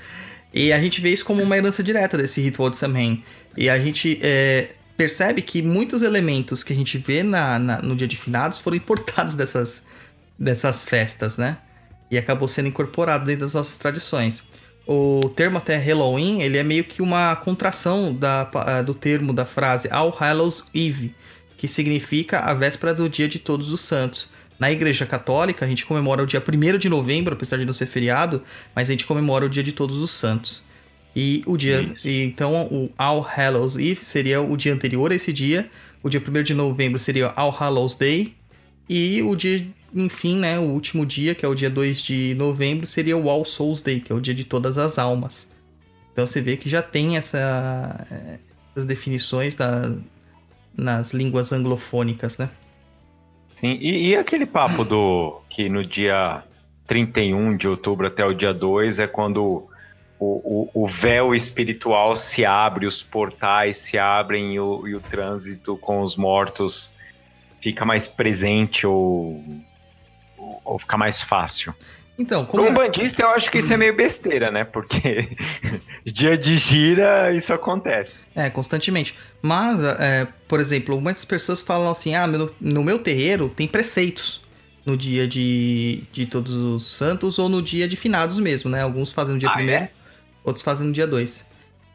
E 0.53 0.73
a 0.73 0.79
gente 0.81 0.99
vê 0.99 1.09
isso 1.09 1.23
como 1.23 1.41
uma 1.41 1.55
herança 1.57 1.81
direta 1.83 2.17
desse 2.17 2.41
ritual 2.41 2.69
de 2.69 2.75
Samhain. 2.77 3.23
E 3.55 3.69
a 3.69 3.77
gente 3.79 4.19
é, 4.21 4.69
percebe 4.97 5.41
que 5.41 5.61
muitos 5.61 6.01
elementos 6.01 6.63
que 6.63 6.73
a 6.73 6.75
gente 6.75 6.97
vê 6.97 7.23
na, 7.23 7.57
na- 7.59 7.81
no 7.81 7.95
dia 7.95 8.07
de 8.07 8.17
finados 8.17 8.57
foram 8.59 8.75
importados 8.75 9.35
dessas, 9.35 9.85
dessas 10.37 10.83
festas, 10.83 11.37
né? 11.37 11.57
E 12.09 12.17
acabou 12.17 12.47
sendo 12.47 12.67
incorporado 12.67 13.23
dentro 13.25 13.45
das 13.45 13.53
nossas 13.53 13.77
tradições. 13.77 14.43
O 14.87 15.29
termo 15.35 15.57
até 15.57 15.77
Halloween, 15.77 16.41
ele 16.41 16.57
é 16.57 16.63
meio 16.63 16.83
que 16.83 17.01
uma 17.01 17.35
contração 17.35 18.13
da, 18.13 18.45
pa- 18.45 18.81
do 18.81 18.93
termo 18.93 19.31
da 19.33 19.45
frase 19.45 19.87
All 19.91 20.09
Hallows 20.09 20.65
Eve, 20.73 21.13
que 21.57 21.67
significa 21.67 22.39
a 22.39 22.53
véspera 22.53 22.93
do 22.93 23.07
dia 23.07 23.29
de 23.29 23.39
todos 23.39 23.71
os 23.71 23.81
santos. 23.81 24.29
Na 24.59 24.71
igreja 24.71 25.05
católica, 25.05 25.65
a 25.65 25.67
gente 25.67 25.85
comemora 25.85 26.21
o 26.23 26.25
dia 26.25 26.43
1 26.45 26.77
de 26.77 26.89
novembro, 26.89 27.33
apesar 27.33 27.57
de 27.57 27.65
não 27.65 27.73
ser 27.73 27.85
feriado, 27.85 28.43
mas 28.75 28.89
a 28.89 28.91
gente 28.91 29.05
comemora 29.05 29.45
o 29.45 29.49
dia 29.49 29.63
de 29.63 29.71
todos 29.71 29.97
os 29.97 30.11
santos. 30.11 30.61
E 31.15 31.43
o 31.45 31.57
dia. 31.57 31.93
e 32.05 32.23
então, 32.23 32.67
o 32.71 32.89
All 32.97 33.21
Hallows 33.21 33.77
Eve 33.77 34.03
seria 34.03 34.41
o 34.41 34.55
dia 34.55 34.73
anterior 34.73 35.11
a 35.11 35.15
esse 35.15 35.31
dia. 35.33 35.69
O 36.03 36.09
dia 36.09 36.21
1 36.25 36.43
de 36.43 36.53
novembro 36.53 36.97
seria 36.99 37.27
All 37.35 37.51
Hallows 37.51 37.95
Day. 37.95 38.33
E 38.89 39.21
o 39.21 39.35
dia, 39.35 39.65
enfim, 39.93 40.37
né? 40.37 40.57
O 40.59 40.63
último 40.63 41.05
dia, 41.05 41.35
que 41.35 41.45
é 41.45 41.49
o 41.49 41.55
dia 41.55 41.69
2 41.69 42.01
de 42.01 42.33
novembro, 42.35 42.85
seria 42.85 43.17
o 43.17 43.29
All 43.29 43.45
Souls 43.45 43.81
Day, 43.81 43.99
que 43.99 44.11
é 44.11 44.15
o 44.15 44.21
dia 44.21 44.33
de 44.33 44.43
todas 44.43 44.77
as 44.77 44.97
almas. 44.97 45.51
Então 46.13 46.25
você 46.25 46.41
vê 46.41 46.57
que 46.57 46.69
já 46.69 46.81
tem 46.81 47.17
essa, 47.17 48.05
eh, 48.11 48.37
essas 48.71 48.85
definições 48.85 49.55
da- 49.55 49.93
nas 50.75 51.13
línguas 51.13 51.51
anglofônicas, 51.51 52.37
né? 52.37 52.49
Sim. 53.55 53.77
E, 53.79 54.09
e 54.09 54.15
aquele 54.15 54.45
papo 54.45 54.83
do 54.83 55.41
que 55.49 55.69
no 55.69 55.85
dia 55.85 56.43
31 56.87 57.55
de 57.55 57.67
outubro 57.67 58.07
até 58.07 58.25
o 58.25 58.33
dia 58.33 58.53
2 58.53 58.99
é 58.99 59.07
quando 59.07 59.67
o, 60.19 60.69
o, 60.73 60.83
o 60.83 60.87
véu 60.87 61.33
espiritual 61.35 62.15
se 62.15 62.43
abre, 62.45 62.85
os 62.85 63.03
portais 63.03 63.77
se 63.77 63.97
abrem 63.97 64.53
e 64.55 64.59
o, 64.59 64.87
e 64.87 64.95
o 64.95 64.99
trânsito 64.99 65.77
com 65.77 66.01
os 66.01 66.15
mortos 66.15 66.91
fica 67.61 67.85
mais 67.85 68.07
presente 68.07 68.87
ou, 68.87 69.43
ou 70.63 70.77
fica 70.79 70.97
mais 70.97 71.21
fácil. 71.21 71.73
Então, 72.19 72.45
como 72.45 72.67
um 72.67 72.73
bandista, 72.73 73.23
eu 73.23 73.29
acho 73.29 73.49
que 73.49 73.57
isso 73.57 73.73
é 73.73 73.77
meio 73.77 73.95
besteira, 73.95 74.51
né? 74.51 74.63
Porque 74.63 75.27
dia 76.05 76.37
de 76.37 76.55
gira, 76.57 77.33
isso 77.33 77.51
acontece. 77.51 78.29
É, 78.35 78.49
constantemente. 78.49 79.15
Mas, 79.41 79.81
é, 79.83 80.27
por 80.47 80.59
exemplo, 80.59 81.01
muitas 81.01 81.25
pessoas 81.25 81.61
falam 81.61 81.89
assim: 81.89 82.13
ah, 82.13 82.27
no, 82.27 82.51
no 82.59 82.83
meu 82.83 82.99
terreiro 82.99 83.49
tem 83.49 83.67
preceitos 83.67 84.41
no 84.85 84.95
dia 84.95 85.27
de, 85.27 86.03
de 86.11 86.25
Todos 86.25 86.51
os 86.51 86.95
Santos 86.95 87.39
ou 87.39 87.49
no 87.49 87.61
dia 87.61 87.87
de 87.87 87.95
finados 87.95 88.37
mesmo, 88.37 88.69
né? 88.69 88.81
Alguns 88.81 89.11
fazem 89.11 89.33
no 89.33 89.39
dia 89.39 89.49
Ah, 89.49 89.53
primeiro, 89.53 89.83
é? 89.85 89.89
outros 90.43 90.63
fazem 90.63 90.87
no 90.87 90.93
dia 90.93 91.07
2. 91.07 91.45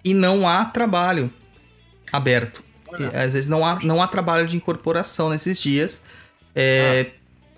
E 0.04 0.14
não 0.14 0.48
há 0.48 0.64
trabalho 0.64 1.30
aberto. 2.12 2.64
E, 2.98 3.04
às 3.16 3.32
vezes 3.32 3.48
não 3.48 3.64
há, 3.64 3.78
não 3.82 4.02
há 4.02 4.08
trabalho 4.08 4.46
de 4.46 4.56
incorporação 4.56 5.30
nesses 5.30 5.58
dias. 5.60 6.04
é, 6.54 7.10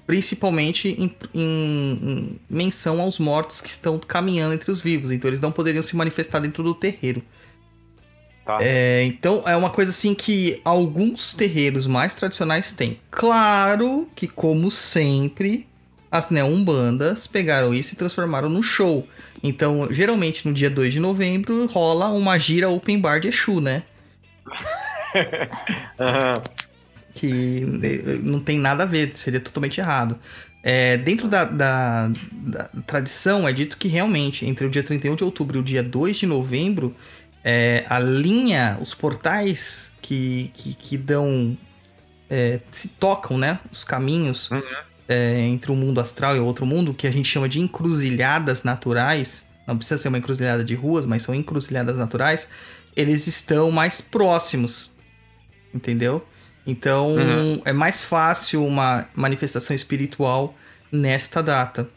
Principalmente 0.08 0.88
em, 0.88 1.14
em- 1.34 2.00
em 2.02 2.40
menção 2.48 2.98
aos 2.98 3.18
mortos 3.18 3.60
que 3.60 3.68
estão 3.68 3.98
caminhando 3.98 4.54
entre 4.54 4.70
os 4.70 4.80
vivos. 4.80 5.10
Então 5.12 5.28
eles 5.28 5.38
não 5.42 5.52
poderiam 5.52 5.82
se 5.82 5.94
manifestar 5.94 6.40
dentro 6.40 6.62
do 6.62 6.74
terreiro. 6.74 7.22
Tá? 8.42 8.56
É, 8.62 9.04
então 9.04 9.42
é 9.46 9.54
uma 9.54 9.68
coisa 9.68 9.90
assim 9.90 10.14
que 10.14 10.62
alguns 10.64 11.34
terreiros 11.34 11.86
mais 11.86 12.14
tradicionais 12.14 12.72
têm. 12.72 12.98
Claro 13.10 14.08
que, 14.16 14.26
como 14.26 14.70
sempre, 14.70 15.66
as 16.10 16.30
neumbandas 16.30 17.26
pegaram 17.26 17.74
isso 17.74 17.92
e 17.92 17.96
transformaram 17.98 18.48
num 18.48 18.62
show. 18.62 19.06
Então, 19.42 19.88
geralmente 19.90 20.48
no 20.48 20.54
dia 20.54 20.70
2 20.70 20.94
de 20.94 21.00
novembro 21.00 21.66
rola 21.66 22.08
uma 22.08 22.38
gira 22.38 22.70
open 22.70 22.98
bar 22.98 23.20
de 23.20 23.28
Exu, 23.28 23.60
né? 23.60 23.82
Aham. 26.00 26.42
Que 27.18 28.20
não 28.22 28.40
tem 28.40 28.58
nada 28.58 28.82
a 28.84 28.86
ver, 28.86 29.14
seria 29.14 29.40
totalmente 29.40 29.80
errado. 29.80 30.16
É, 30.62 30.96
dentro 30.96 31.28
da, 31.28 31.44
da- 31.44 32.10
da 32.32 32.64
tradição, 32.86 33.48
é 33.48 33.52
dito 33.52 33.76
que 33.78 33.88
realmente 33.88 34.44
entre 34.46 34.66
o 34.66 34.70
dia 34.70 34.82
31 34.82 35.14
de 35.16 35.24
outubro 35.24 35.58
e 35.58 35.60
o 35.60 35.64
dia 35.64 35.82
2 35.82 36.16
de 36.16 36.26
novembro, 36.26 36.94
é, 37.44 37.84
a 37.88 37.98
linha, 37.98 38.76
os 38.80 38.92
portais 38.94 39.92
que, 40.02 40.50
que, 40.54 40.74
que 40.74 40.96
dão. 40.98 41.56
é, 42.30 42.60
se 42.72 42.88
tocam, 42.88 43.38
né? 43.38 43.58
Os 43.72 43.84
caminhos 43.84 44.50
é, 45.08 45.40
entre 45.40 45.72
um 45.72 45.76
mundo 45.76 46.00
astral 46.00 46.36
e 46.36 46.40
outro 46.40 46.66
mundo, 46.66 46.92
que 46.92 47.06
a 47.06 47.10
gente 47.10 47.28
chama 47.28 47.48
de 47.48 47.60
encruzilhadas 47.60 48.62
naturais. 48.64 49.46
Não 49.66 49.76
precisa 49.76 49.98
ser 49.98 50.08
uma 50.08 50.18
encruzilhada 50.18 50.64
de 50.64 50.74
ruas, 50.74 51.06
mas 51.06 51.22
são 51.22 51.34
encruzilhadas 51.34 51.96
naturais. 51.96 52.48
Eles 52.96 53.26
estão 53.26 53.70
mais 53.70 54.00
próximos. 54.00 54.90
Entendeu? 55.72 56.26
Então 56.68 57.12
Uhum. 57.16 57.62
é 57.64 57.72
mais 57.72 58.02
fácil 58.02 58.64
uma 58.64 59.06
manifestação 59.16 59.74
espiritual 59.74 60.54
nesta 60.92 61.42
data. 61.42 61.88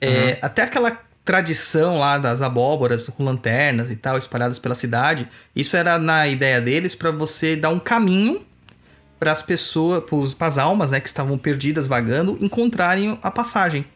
É, 0.00 0.38
Até 0.42 0.62
aquela 0.62 0.98
tradição 1.24 1.98
lá 1.98 2.18
das 2.18 2.42
abóboras 2.42 3.08
com 3.08 3.24
lanternas 3.24 3.90
e 3.90 3.96
tal, 3.96 4.18
espalhadas 4.18 4.58
pela 4.58 4.74
cidade, 4.74 5.28
isso 5.56 5.76
era 5.76 5.98
na 5.98 6.26
ideia 6.28 6.60
deles 6.60 6.94
para 6.94 7.10
você 7.10 7.56
dar 7.56 7.70
um 7.70 7.78
caminho 7.78 8.44
para 9.18 9.32
as 9.32 9.40
pessoas, 9.42 10.04
para 10.34 10.46
as 10.46 10.58
almas, 10.58 10.90
né, 10.90 11.00
que 11.00 11.08
estavam 11.08 11.38
perdidas 11.38 11.86
vagando, 11.86 12.36
encontrarem 12.42 13.18
a 13.22 13.30
passagem. 13.30 13.86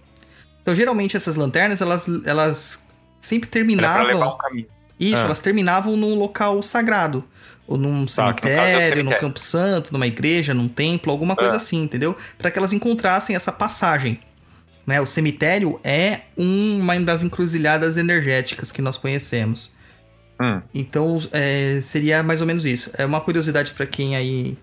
Então, 0.63 0.75
geralmente 0.75 1.17
essas 1.17 1.37
lanternas, 1.37 1.81
elas, 1.81 2.07
elas 2.27 2.87
sempre 3.21 3.49
terminavam. 3.49 4.35
um 4.35 4.39
caminho. 4.39 4.67
Isso, 5.01 5.17
Ah. 5.17 5.25
elas 5.25 5.41
terminavam 5.41 5.97
num 5.97 6.15
local 6.15 6.63
sagrado. 6.63 7.25
Ou 7.69 7.77
num 7.77 8.07
Tá, 8.07 8.31
é 8.31 8.33
cemitério, 8.33 8.75
num 8.81 8.89
cemitério. 8.89 9.21
campo 9.21 9.39
santo, 9.39 9.93
numa 9.93 10.07
igreja, 10.07 10.55
num 10.55 10.67
templo, 10.69 11.13
alguma 11.13 11.37
coisa 11.37 11.53
Ah. 11.55 11.57
assim, 11.59 11.83
entendeu? 11.83 12.17
Para 12.39 12.51
que 12.51 12.59
elas 12.59 12.73
encontrassem 12.73 13.37
essa 13.37 13.53
passagem. 13.53 14.19
Né? 14.87 14.99
O 15.01 15.07
cemitério 15.07 15.79
é 15.85 16.21
uma 16.35 16.99
das 17.01 17.23
encruzilhadas 17.23 17.99
energéticas 17.99 18.73
que 18.73 18.81
nós 18.81 18.97
conhecemos. 18.97 19.77
Hum. 20.41 20.63
Então, 20.75 21.23
é, 21.31 21.79
seria 21.83 22.23
mais 22.23 22.41
ou 22.41 22.47
menos 22.47 22.65
isso. 22.65 22.91
É 22.97 23.05
uma 23.05 23.21
curiosidade 23.21 23.73
para 23.73 23.87
quem 23.87 24.17
aí 24.17 24.57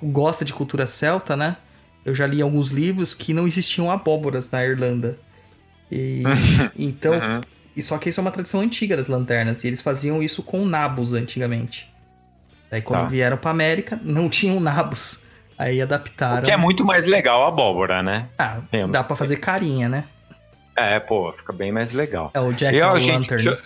gosta 0.00 0.44
de 0.44 0.52
cultura 0.52 0.86
celta, 0.86 1.34
né? 1.36 1.56
Eu 2.04 2.14
já 2.14 2.26
li 2.28 2.40
alguns 2.40 2.70
livros 2.70 3.12
que 3.12 3.34
não 3.34 3.46
existiam 3.46 3.90
abóboras 3.90 4.50
na 4.52 4.64
Irlanda. 4.64 5.18
E, 5.90 6.22
então, 6.78 7.14
Uhum. 7.14 7.40
e 7.76 7.82
só 7.82 7.98
que 7.98 8.08
isso 8.08 8.20
é 8.20 8.22
uma 8.22 8.30
tradição 8.30 8.60
antiga 8.60 8.96
das 8.96 9.08
lanternas. 9.08 9.64
E 9.64 9.66
eles 9.66 9.80
faziam 9.80 10.22
isso 10.22 10.44
com 10.44 10.64
nabos 10.64 11.12
antigamente. 11.12 11.89
Daí 12.70 12.80
quando 12.82 13.00
Tá. 13.02 13.06
vieram 13.06 13.36
pra 13.36 13.50
América, 13.50 13.98
não 14.02 14.28
tinham 14.28 14.60
nabos. 14.60 15.24
Aí 15.58 15.82
adaptaram. 15.82 16.42
O 16.42 16.44
que 16.46 16.50
é 16.52 16.56
muito 16.56 16.84
mais 16.84 17.04
legal 17.06 17.44
a 17.44 17.48
abóbora, 17.48 18.02
né? 18.02 18.28
Ah, 18.38 18.60
Temos. 18.70 18.90
dá 18.92 19.02
pra 19.04 19.14
fazer 19.16 19.36
carinha, 19.36 19.88
né? 19.88 20.04
É, 20.76 20.98
pô, 20.98 21.30
fica 21.36 21.52
bem 21.52 21.70
mais 21.70 21.92
legal. 21.92 22.30
É 22.32 22.40
o 22.40 22.52
Jack 22.52 22.74
E, 22.76 22.80
ó, 22.80 22.94
o 22.94 23.00
gente, 23.00 23.30
Lantern. 23.30 23.42
deixa, 23.44 23.50
eu- 23.50 23.58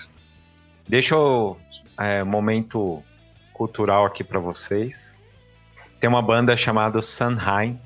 deixa 0.89 1.15
eu. 1.15 1.59
É, 1.97 2.25
momento 2.25 3.01
cultural 3.53 4.05
aqui 4.07 4.25
pra 4.25 4.41
vocês. 4.41 5.21
Tem 6.01 6.11
uma 6.11 6.21
banda 6.21 6.57
chamada 6.57 7.01
Sunheim, 7.01 7.79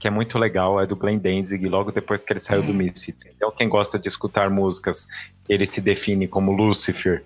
que 0.00 0.08
é 0.08 0.10
muito 0.10 0.36
legal, 0.38 0.80
é 0.80 0.86
do 0.86 0.96
Glenn 0.96 1.18
Danzig, 1.18 1.68
logo 1.68 1.92
depois 1.92 2.24
que 2.24 2.32
ele 2.32 2.40
saiu 2.40 2.62
do 2.64 2.74
Misfits. 2.74 3.24
Então, 3.26 3.52
quem 3.52 3.68
gosta 3.68 3.96
de 3.98 4.08
escutar 4.08 4.50
músicas, 4.50 5.06
ele 5.48 5.64
se 5.66 5.80
define 5.80 6.26
como 6.26 6.50
Lucifer 6.50 7.22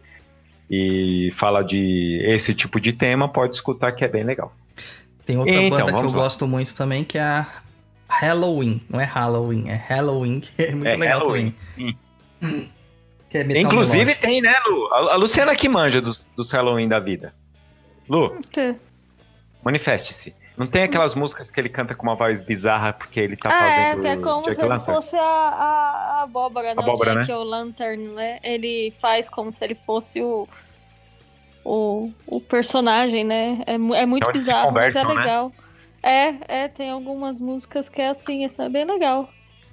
e 0.71 1.31
fala 1.33 1.63
de 1.63 2.21
esse 2.25 2.55
tipo 2.55 2.81
de 2.81 2.93
tema, 2.93 3.29
pode 3.29 3.55
escutar 3.55 3.93
que 3.93 4.05
é 4.05 4.09
bem 4.09 4.25
legal. 4.25 4.55
Tem 5.25 5.37
outra 5.37 5.55
Então, 5.55 5.71
banda 5.87 5.93
que 5.93 5.99
eu 5.99 6.03
lá. 6.17 6.23
gosto 6.25 6.47
muito 6.47 6.75
também, 6.75 7.05
que 7.05 7.19
é 7.19 7.23
a 7.23 7.47
Halloween. 8.09 8.81
Não 8.89 9.01
é 9.01 9.05
Halloween, 9.05 9.69
é 9.69 9.75
Halloween, 9.75 10.41
que 10.41 10.63
é 10.63 10.71
muito 10.75 10.89
É 10.89 10.97
legal 10.97 11.21
Halloween. 11.21 11.55
também. 11.77 11.97
Que 13.31 13.39
é 13.39 13.45
metal 13.45 13.63
Inclusive 13.63 14.15
tem, 14.15 14.41
né, 14.41 14.55
Lu? 14.67 14.87
A, 14.95 15.17
Luciana 15.17 15.55
que 15.55 15.69
manja 15.69 16.01
dos, 16.01 16.27
dos 16.35 16.51
Halloween 16.51 16.89
da 16.89 16.99
vida. 16.99 17.35
Lu, 18.09 18.39
Que? 18.51 18.75
manifeste-se. 19.63 20.35
Não 20.59 20.67
tem 20.67 20.83
aquelas 20.83 21.15
músicas 21.15 21.51
que 21.51 21.61
ele 21.61 21.69
canta 21.69 21.95
com 21.95 22.03
uma 22.05 22.17
voz 22.17 22.41
bizarra 22.41 22.93
porque 22.93 23.21
ele 23.21 23.37
tá 23.37 23.49
ah, 23.53 23.69
é, 23.69 23.97
fazendo 23.97 24.01
que 24.01 24.07
é 24.09 24.17
como 24.17 24.43
Jack 24.47 24.55
se 24.57 24.61
ele 24.61 24.69
Lantern? 24.69 25.03
fosse 25.03 25.17
a, 25.17 25.23
a, 25.23 26.19
a 26.19 26.23
abóbora, 26.25 26.75
não 26.75 26.83
Abóbora, 26.83 27.15
Jack 27.15 27.29
né? 27.29 27.37
o 27.37 27.43
Lantern, 27.45 28.09
né? 28.09 28.39
Ele 28.43 28.93
faz 29.01 29.31
como 29.31 29.53
se 29.53 29.65
ele 29.65 29.77
fosse 29.77 30.21
o, 30.21 30.49
o, 31.65 32.11
o 32.27 32.41
personagem, 32.41 33.25
né? 33.25 33.63
É, 33.67 33.75
é 33.75 34.07
muito 34.07 34.29
É 34.29 34.33
se 34.33 34.33
bizarro, 34.33 34.73
mas 34.73 34.97
é 34.97 35.05
né? 35.05 35.15
legal. 35.15 35.53
É, 36.03 36.63
é, 36.65 36.69
tem 36.69 36.91
algumas 36.91 37.39
músicas 37.41 37.89
que 37.89 38.01
é 38.01 38.09
assim, 38.09 38.45
isso 38.45 38.61
é 38.61 38.69
bem 38.69 38.85
legal. 38.85 39.29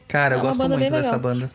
Cara, 0.08 0.36
eu 0.36 0.40
É 0.40 0.42
uma 0.42 0.50
gosto 0.50 0.70
muito 0.70 0.92
dessa 0.92 1.16
legal. 1.16 1.20
banda. 1.20 1.52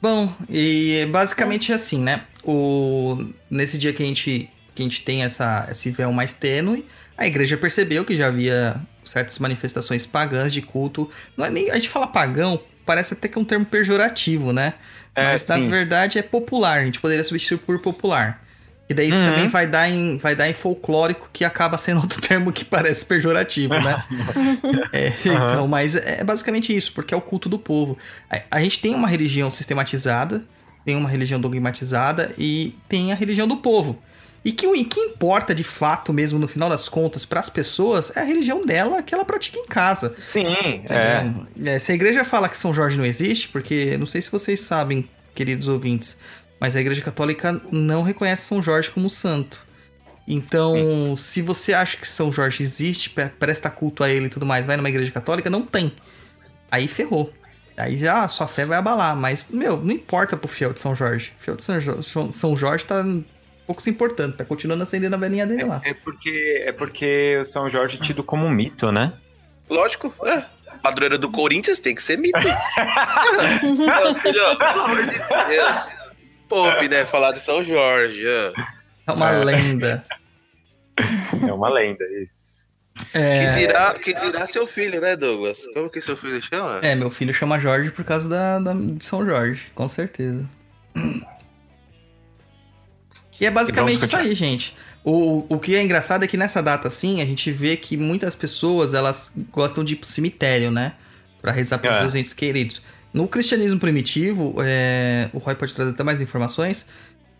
Bom, 0.00 0.28
e 0.48 1.06
basicamente 1.10 1.72
é 1.72 1.74
assim, 1.74 1.98
né? 2.00 2.24
O... 2.44 3.16
Nesse 3.50 3.78
dia 3.78 3.92
que 3.92 4.02
a 4.02 4.06
gente, 4.06 4.50
que 4.74 4.82
a 4.82 4.84
gente 4.84 5.04
tem 5.04 5.24
essa, 5.24 5.66
esse 5.70 5.90
véu 5.90 6.12
mais 6.12 6.34
tênue, 6.34 6.86
a 7.16 7.26
igreja 7.26 7.56
percebeu 7.56 8.04
que 8.04 8.16
já 8.16 8.26
havia 8.28 8.76
certas 9.04 9.38
manifestações 9.38 10.04
pagãs 10.06 10.52
de 10.52 10.62
culto. 10.62 11.10
Não 11.36 11.44
é 11.46 11.50
nem, 11.50 11.70
a 11.70 11.74
gente 11.76 11.88
fala 11.88 12.06
pagão, 12.06 12.60
parece 12.84 13.14
até 13.14 13.28
que 13.28 13.38
é 13.38 13.40
um 13.40 13.44
termo 13.44 13.64
pejorativo, 13.66 14.52
né? 14.52 14.74
É, 15.14 15.24
Mas 15.32 15.48
na 15.48 15.56
sim. 15.56 15.68
verdade 15.68 16.18
é 16.18 16.22
popular, 16.22 16.80
a 16.80 16.84
gente 16.84 17.00
poderia 17.00 17.24
substituir 17.24 17.58
por 17.58 17.78
popular. 17.80 18.42
E 18.88 18.94
daí 18.94 19.10
Uhum. 19.10 19.26
também 19.26 19.48
vai 19.48 19.66
dar, 19.66 19.90
em, 19.90 20.16
vai 20.18 20.36
dar 20.36 20.48
em 20.48 20.52
folclórico, 20.52 21.28
que 21.32 21.44
acaba 21.44 21.76
sendo 21.78 22.00
outro 22.02 22.20
termo 22.20 22.52
que 22.52 22.64
parece 22.64 23.04
pejorativo, 23.04 23.74
né? 23.74 24.04
É, 24.92 25.12
Então, 25.24 25.66
mas 25.66 25.96
é 25.96 26.22
basicamente 26.22 26.74
isso, 26.74 26.92
porque 26.92 27.12
é 27.12 27.16
o 27.16 27.20
culto 27.20 27.48
do 27.48 27.58
povo. 27.58 27.98
A, 28.30 28.42
a 28.52 28.60
gente 28.60 28.80
tem 28.80 28.94
uma 28.94 29.08
religião 29.08 29.50
sistematizada, 29.50 30.44
tem 30.84 30.94
uma 30.96 31.08
religião 31.08 31.40
dogmatizada 31.40 32.32
e 32.38 32.74
tem 32.88 33.10
a 33.10 33.14
religião 33.14 33.48
do 33.48 33.56
povo. 33.56 34.00
E 34.46 34.52
que 34.52 34.64
o 34.64 34.72
que 34.84 35.00
importa 35.00 35.52
de 35.52 35.64
fato 35.64 36.12
mesmo, 36.12 36.38
no 36.38 36.46
final 36.46 36.70
das 36.70 36.88
contas, 36.88 37.24
para 37.24 37.40
as 37.40 37.50
pessoas, 37.50 38.16
é 38.16 38.20
a 38.20 38.22
religião 38.22 38.64
dela 38.64 39.02
que 39.02 39.12
ela 39.12 39.24
pratica 39.24 39.58
em 39.58 39.66
casa. 39.66 40.14
Sim, 40.20 40.46
é. 40.88 41.68
É, 41.68 41.78
se 41.80 41.90
a 41.90 41.94
igreja 41.96 42.24
fala 42.24 42.48
que 42.48 42.56
São 42.56 42.72
Jorge 42.72 42.96
não 42.96 43.04
existe, 43.04 43.48
porque 43.48 43.96
não 43.96 44.06
sei 44.06 44.22
se 44.22 44.30
vocês 44.30 44.60
sabem, 44.60 45.08
queridos 45.34 45.66
ouvintes, 45.66 46.16
mas 46.60 46.76
a 46.76 46.80
igreja 46.80 47.02
católica 47.02 47.60
não 47.72 48.04
reconhece 48.04 48.44
São 48.44 48.62
Jorge 48.62 48.88
como 48.88 49.10
santo. 49.10 49.66
Então, 50.28 51.16
se 51.16 51.42
você 51.42 51.72
acha 51.72 51.96
que 51.96 52.06
São 52.06 52.30
Jorge 52.30 52.62
existe, 52.62 53.10
pre- 53.10 53.30
presta 53.30 53.68
culto 53.68 54.04
a 54.04 54.08
ele 54.08 54.26
e 54.26 54.30
tudo 54.30 54.46
mais, 54.46 54.64
vai 54.64 54.76
numa 54.76 54.88
igreja 54.88 55.10
católica, 55.10 55.50
não 55.50 55.62
tem. 55.62 55.92
Aí 56.70 56.86
ferrou. 56.86 57.34
Aí 57.76 57.98
já 57.98 58.22
a 58.22 58.28
sua 58.28 58.46
fé 58.46 58.64
vai 58.64 58.78
abalar. 58.78 59.16
Mas, 59.16 59.48
meu, 59.50 59.76
não 59.76 59.90
importa 59.90 60.36
pro 60.36 60.46
fiel 60.46 60.72
de 60.72 60.78
São 60.78 60.94
Jorge. 60.94 61.32
O 61.36 61.42
fiel 61.42 61.56
de 61.56 61.64
São 61.64 61.80
Jorge, 61.80 62.08
São 62.32 62.56
Jorge 62.56 62.84
tá 62.84 63.04
pouco 63.66 63.82
se 63.82 63.90
importando, 63.90 64.36
tá 64.36 64.44
continuando 64.44 64.82
acendendo 64.82 65.14
a 65.14 65.18
velhinha 65.18 65.46
dele 65.46 65.64
lá. 65.64 65.80
É 65.84 65.92
porque, 65.94 66.62
é 66.66 66.72
porque 66.72 67.38
o 67.40 67.44
São 67.44 67.68
Jorge 67.68 67.98
é 68.00 68.00
tido 68.04 68.22
como 68.22 68.46
um 68.46 68.50
mito, 68.50 68.90
né? 68.92 69.12
Lógico, 69.68 70.14
é. 70.24 70.44
Padroeira 70.82 71.18
do 71.18 71.30
Corinthians 71.30 71.80
tem 71.80 71.94
que 71.94 72.02
ser 72.02 72.16
mito. 72.18 72.38
Filho, 73.60 73.86
pelo 74.22 74.50
amor 74.80 75.02
de 75.06 75.18
Deus. 75.48 75.92
Poupe, 76.48 76.88
né? 76.88 77.04
Falar 77.06 77.32
de 77.32 77.40
São 77.40 77.64
Jorge. 77.64 78.24
é. 78.26 78.52
É 79.08 79.12
uma 79.12 79.30
É. 79.32 79.44
lenda. 79.44 80.02
É 81.46 81.52
uma 81.52 81.68
lenda 81.68 82.04
isso. 82.22 82.70
É, 83.12 83.46
Que, 83.50 83.58
dirá, 83.58 83.92
que 83.94 84.14
dirá 84.14 84.46
seu 84.46 84.66
filho, 84.66 85.00
né, 85.00 85.16
Douglas? 85.16 85.66
Como 85.74 85.90
que 85.90 86.00
seu 86.00 86.16
filho 86.16 86.40
chama? 86.42 86.78
é, 86.82 86.94
meu 86.94 87.10
filho 87.10 87.34
chama 87.34 87.58
Jorge 87.58 87.90
por 87.90 88.04
causa 88.04 88.28
da, 88.28 88.58
da- 88.58 88.72
de 88.72 89.04
São 89.04 89.24
Jorge, 89.26 89.66
com 89.74 89.86
certeza. 89.88 90.48
E 93.40 93.46
é 93.46 93.50
basicamente 93.50 94.04
isso 94.04 94.16
aí, 94.16 94.34
gente. 94.34 94.74
O, 95.04 95.46
o 95.48 95.58
que 95.60 95.76
é 95.76 95.82
engraçado 95.82 96.24
é 96.24 96.26
que 96.26 96.36
nessa 96.36 96.62
data, 96.62 96.88
assim, 96.88 97.20
a 97.20 97.24
gente 97.24 97.50
vê 97.52 97.76
que 97.76 97.96
muitas 97.96 98.34
pessoas, 98.34 98.92
elas 98.92 99.32
gostam 99.52 99.84
de 99.84 99.92
ir 99.92 99.96
pro 99.96 100.08
cemitério, 100.08 100.70
né? 100.70 100.94
Pra 101.40 101.52
rezar 101.52 101.78
pelos 101.78 101.96
É. 101.96 102.00
seus 102.00 102.14
entes 102.14 102.32
queridos. 102.32 102.82
No 103.14 103.28
cristianismo 103.28 103.78
primitivo, 103.78 104.56
é, 104.60 105.28
o 105.32 105.38
Roy 105.38 105.54
pode 105.54 105.74
trazer 105.74 105.90
até 105.92 106.02
mais 106.02 106.20
informações. 106.20 106.88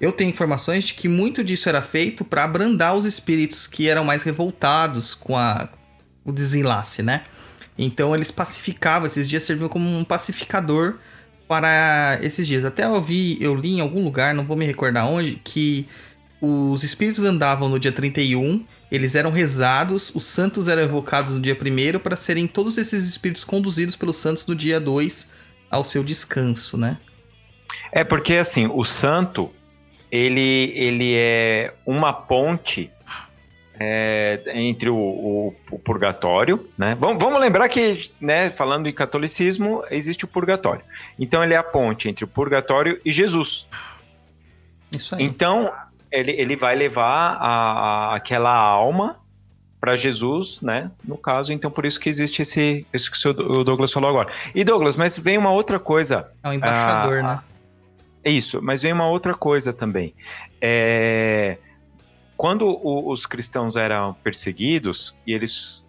Eu 0.01 0.13
tenho 0.13 0.31
informações 0.31 0.85
de 0.85 0.95
que 0.95 1.09
muito 1.09 1.43
disso 1.43 1.69
era 1.69 1.83
feito 1.83 2.25
pra 2.25 2.45
abrandar 2.45 2.95
os 2.95 3.05
espíritos 3.05 3.67
que 3.67 3.89
eram 3.89 4.05
mais 4.05 4.23
revoltados 4.23 5.15
com 5.15 5.37
a, 5.37 5.69
o 6.25 6.31
desenlace, 6.31 7.03
né? 7.03 7.23
Então 7.77 8.15
eles 8.15 8.31
pacificavam, 8.31 9.07
esses 9.07 9.29
dias 9.29 9.43
serviam 9.43 9.69
como 9.69 9.89
um 9.89 10.05
pacificador 10.05 10.97
para 11.47 12.19
esses 12.23 12.47
dias. 12.47 12.65
Até 12.65 12.85
eu 12.85 13.01
vi, 13.01 13.39
eu 13.41 13.55
li 13.55 13.75
em 13.75 13.81
algum 13.81 14.03
lugar, 14.03 14.35
não 14.35 14.45
vou 14.45 14.57
me 14.57 14.67
recordar 14.67 15.07
onde, 15.09 15.37
que 15.37 15.87
os 16.41 16.83
espíritos 16.83 17.25
andavam 17.25 17.69
no 17.69 17.79
dia 17.79 17.93
31, 17.93 18.65
eles 18.91 19.15
eram 19.15 19.31
rezados, 19.31 20.15
os 20.15 20.25
santos 20.25 20.69
eram 20.69 20.83
evocados 20.83 21.35
no 21.35 21.41
dia 21.41 21.57
1 21.57 21.99
para 21.99 22.17
serem 22.17 22.47
todos 22.47 22.79
esses 22.79 23.05
espíritos 23.05 23.45
conduzidos 23.45 23.97
pelos 23.97 24.17
santos 24.17 24.47
no 24.47 24.55
dia 24.55 24.79
2 24.79 25.31
ao 25.71 25.83
seu 25.83 26.05
descanso, 26.05 26.77
né? 26.77 26.99
É 27.91 28.05
porque 28.05 28.35
assim, 28.35 28.69
o 28.73 28.85
santo, 28.85 29.51
ele, 30.11 30.73
ele 30.75 31.15
é 31.17 31.75
uma 31.85 32.13
ponte 32.13 32.91
é, 33.79 34.41
entre 34.55 34.89
o, 34.89 34.97
o- 34.97 35.55
o 35.71 35.79
purgatório, 35.79 36.69
né? 36.79 36.97
Vamos, 36.99 37.23
vamos 37.23 37.41
lembrar 37.41 37.69
que, 37.69 38.03
né, 38.21 38.51
falando 38.51 38.89
em 38.89 38.93
catolicismo, 38.93 39.83
existe 39.91 40.25
o 40.25 40.29
purgatório. 40.29 40.83
Então 41.19 41.43
ele 41.45 41.55
é 41.55 41.57
a 41.57 41.63
ponte 41.63 42.09
entre 42.09 42.25
o 42.25 42.29
purgatório 42.29 43.01
e 43.05 43.13
Jesus. 43.13 43.67
Isso 44.91 45.15
aí. 45.15 45.23
Então 45.25 45.71
ele, 46.11 46.33
ele 46.33 46.57
vai 46.57 46.75
levar 46.77 47.37
a, 47.41 47.49
a- 48.13 48.17
aquela 48.17 48.55
alma 48.55 49.17
para 49.81 49.95
Jesus, 49.95 50.61
né? 50.63 50.91
No 51.05 51.19
caso, 51.19 51.53
então 51.53 51.71
por 51.71 51.85
isso 51.85 52.01
que 52.01 52.09
existe 52.09 52.43
esse, 52.43 52.87
isso 52.93 53.11
que 53.11 53.29
o 53.29 53.63
Douglas 53.63 53.93
falou 53.93 54.09
agora. 54.11 54.33
E 54.55 54.65
Douglas, 54.65 54.97
mas 54.97 55.17
vem 55.19 55.37
uma 55.39 55.51
outra 55.53 55.79
coisa 55.79 56.29
É 56.43 56.49
um 56.49 56.53
embaixador, 56.55 57.19
Ah, 57.19 57.23
né? 57.23 57.41
é 58.25 58.31
isso, 58.31 58.61
mas 58.63 58.83
vem 58.83 58.93
uma 58.93 59.07
outra 59.09 59.35
coisa 59.35 59.73
também. 59.73 60.15
É, 60.61 61.59
quando 62.37 62.67
o- 62.67 63.11
os 63.11 63.27
cristãos 63.27 63.77
eram 63.77 64.15
perseguidos, 64.23 65.15
e 65.27 65.33
eles. 65.33 65.87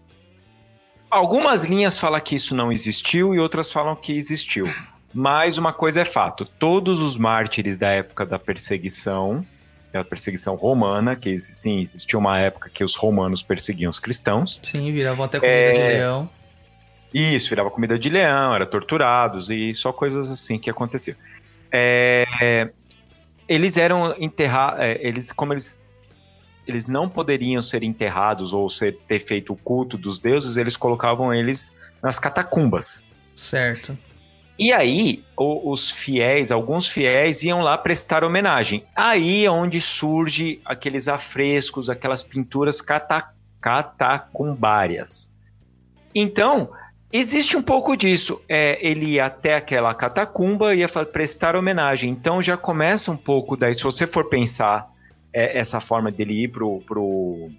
Algumas 1.09 1.65
linhas 1.65 1.97
falam 1.97 2.19
que 2.19 2.35
isso 2.35 2.53
não 2.55 2.71
existiu 2.71 3.33
e 3.33 3.39
outras 3.39 3.71
falam 3.71 3.95
que 3.95 4.13
existiu. 4.15 4.71
Mas 5.13 5.57
uma 5.57 5.71
coisa 5.73 6.01
é 6.01 6.05
fato: 6.05 6.45
todos 6.45 7.01
os 7.01 7.17
mártires 7.17 7.77
da 7.77 7.89
época 7.89 8.25
da 8.25 8.37
perseguição, 8.37 9.45
da 9.91 10.03
perseguição 10.03 10.55
romana, 10.55 11.15
que 11.15 11.37
sim, 11.37 11.81
existiu 11.81 12.19
uma 12.19 12.37
época 12.39 12.69
que 12.69 12.83
os 12.83 12.93
romanos 12.95 13.41
perseguiam 13.41 13.89
os 13.89 13.99
cristãos, 13.99 14.59
Sim, 14.63 14.91
viravam 14.91 15.23
até 15.25 15.39
comida 15.39 15.55
É, 15.55 15.71
de 15.71 15.79
leão. 15.97 16.29
isso, 17.13 17.49
virava 17.49 17.71
comida 17.71 17.97
de 17.97 18.09
leão, 18.09 18.53
era 18.53 18.65
torturados 18.65 19.49
e 19.49 19.73
só 19.73 19.93
coisas 19.93 20.29
assim 20.29 20.59
que 20.59 20.69
aconteciam. 20.69 21.15
É, 21.71 22.69
eles 23.47 23.77
eram 23.77 24.13
enterrados, 24.19 24.81
eles 24.99 25.31
como 25.31 25.53
eles 25.53 25.81
eles 26.67 26.87
não 26.87 27.07
poderiam 27.07 27.61
ser 27.61 27.83
enterrados 27.83 28.53
ou 28.53 28.69
ser, 28.69 28.97
ter 29.07 29.19
feito 29.19 29.53
o 29.53 29.55
culto 29.55 29.97
dos 29.97 30.19
deuses, 30.19 30.57
eles 30.57 30.75
colocavam 30.75 31.33
eles 31.33 31.73
nas 32.01 32.19
catacumbas. 32.19 33.03
Certo. 33.35 33.97
E 34.59 34.73
aí, 34.73 35.23
o- 35.37 35.71
os 35.71 35.89
fiéis, 35.89 36.51
alguns 36.51 36.87
fiéis 36.87 37.43
iam 37.43 37.61
lá 37.61 37.77
prestar 37.77 38.23
homenagem. 38.23 38.83
Aí 38.95 39.45
é 39.45 39.51
onde 39.51 39.79
surge 39.79 40.59
aqueles 40.65 41.07
afrescos, 41.07 41.89
aquelas 41.89 42.23
pinturas 42.23 42.81
cata 42.81 43.33
catacumbárias. 43.61 45.31
Então, 46.13 46.69
existe 47.11 47.55
um 47.55 47.61
pouco 47.61 47.95
disso. 47.95 48.41
É, 48.49 48.77
ele 48.87 49.13
ia 49.13 49.25
até 49.25 49.55
aquela 49.55 49.93
catacumba 49.93 50.73
e 50.73 50.79
ia 50.79 50.87
prestar 50.87 51.55
homenagem. 51.55 52.09
Então 52.09 52.41
já 52.41 52.57
começa 52.57 53.11
um 53.11 53.17
pouco 53.17 53.55
daí, 53.55 53.73
se 53.73 53.83
você 53.83 54.07
for 54.07 54.25
pensar 54.29 54.87
é, 55.33 55.57
essa 55.57 55.79
forma 55.79 56.11
dele 56.11 56.43
ir 56.43 56.47
pro, 56.49 56.81
pro, 56.81 57.49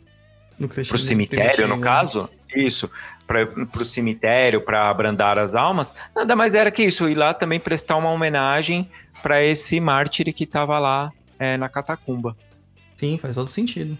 No 0.59 0.69
pro 0.69 0.99
cemitério, 0.99 1.69
no 1.69 1.75
primitivo, 1.75 1.81
caso, 1.81 2.31
isso, 2.55 2.91
para 3.27 3.47
pro 3.47 3.85
cemitério, 3.85 4.61
para 4.61 4.89
abrandar 4.89 5.39
as 5.39 5.55
almas, 5.55 5.95
nada 6.15 6.35
mais 6.35 6.55
era 6.55 6.71
que 6.71 6.83
isso, 6.83 7.09
ir 7.09 7.15
lá 7.15 7.35
também 7.35 7.61
prestar 7.61 7.97
uma 7.97 8.11
homenagem 8.11 8.89
para 9.23 9.45
esse 9.45 9.81
mártir 9.81 10.33
que 10.33 10.45
estava 10.45 10.79
lá 10.79 11.13
é, 11.39 11.57
na 11.57 11.69
catacumba, 11.69 12.37
Sim, 12.99 13.17
faz 13.17 13.37
todo 13.37 13.49
sentido. 13.49 13.97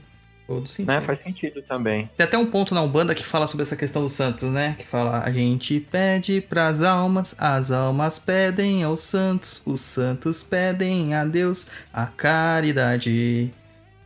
Todo 0.49 0.67
sentido. 0.67 0.87
né? 0.89 1.01
Faz 1.03 1.19
sentido 1.19 1.61
também. 1.63 2.09
Tem 2.17 2.25
até 2.25 2.39
um 2.39 2.47
ponto 2.47 2.75
na 2.75 2.81
Umbanda 2.81 3.15
que 3.15 3.23
fala 3.23 3.47
sobre 3.47 3.65
essa 3.65 3.77
questão 3.77 4.01
dos 4.03 4.13
santos, 4.13 4.45
né? 4.51 4.75
Que 4.79 4.85
fala: 4.87 5.23
a 5.23 5.31
gente 5.31 5.79
pede 5.79 6.41
pras 6.41 6.83
almas, 6.83 7.37
as 7.39 7.71
almas 7.71 8.19
pedem 8.19 8.83
aos 8.83 9.01
santos, 9.01 9.61
os 9.67 9.83
santos 9.83 10.43
pedem 10.43 11.13
a 11.15 11.25
Deus 11.27 11.69
a 11.93 12.07
caridade. 12.07 13.53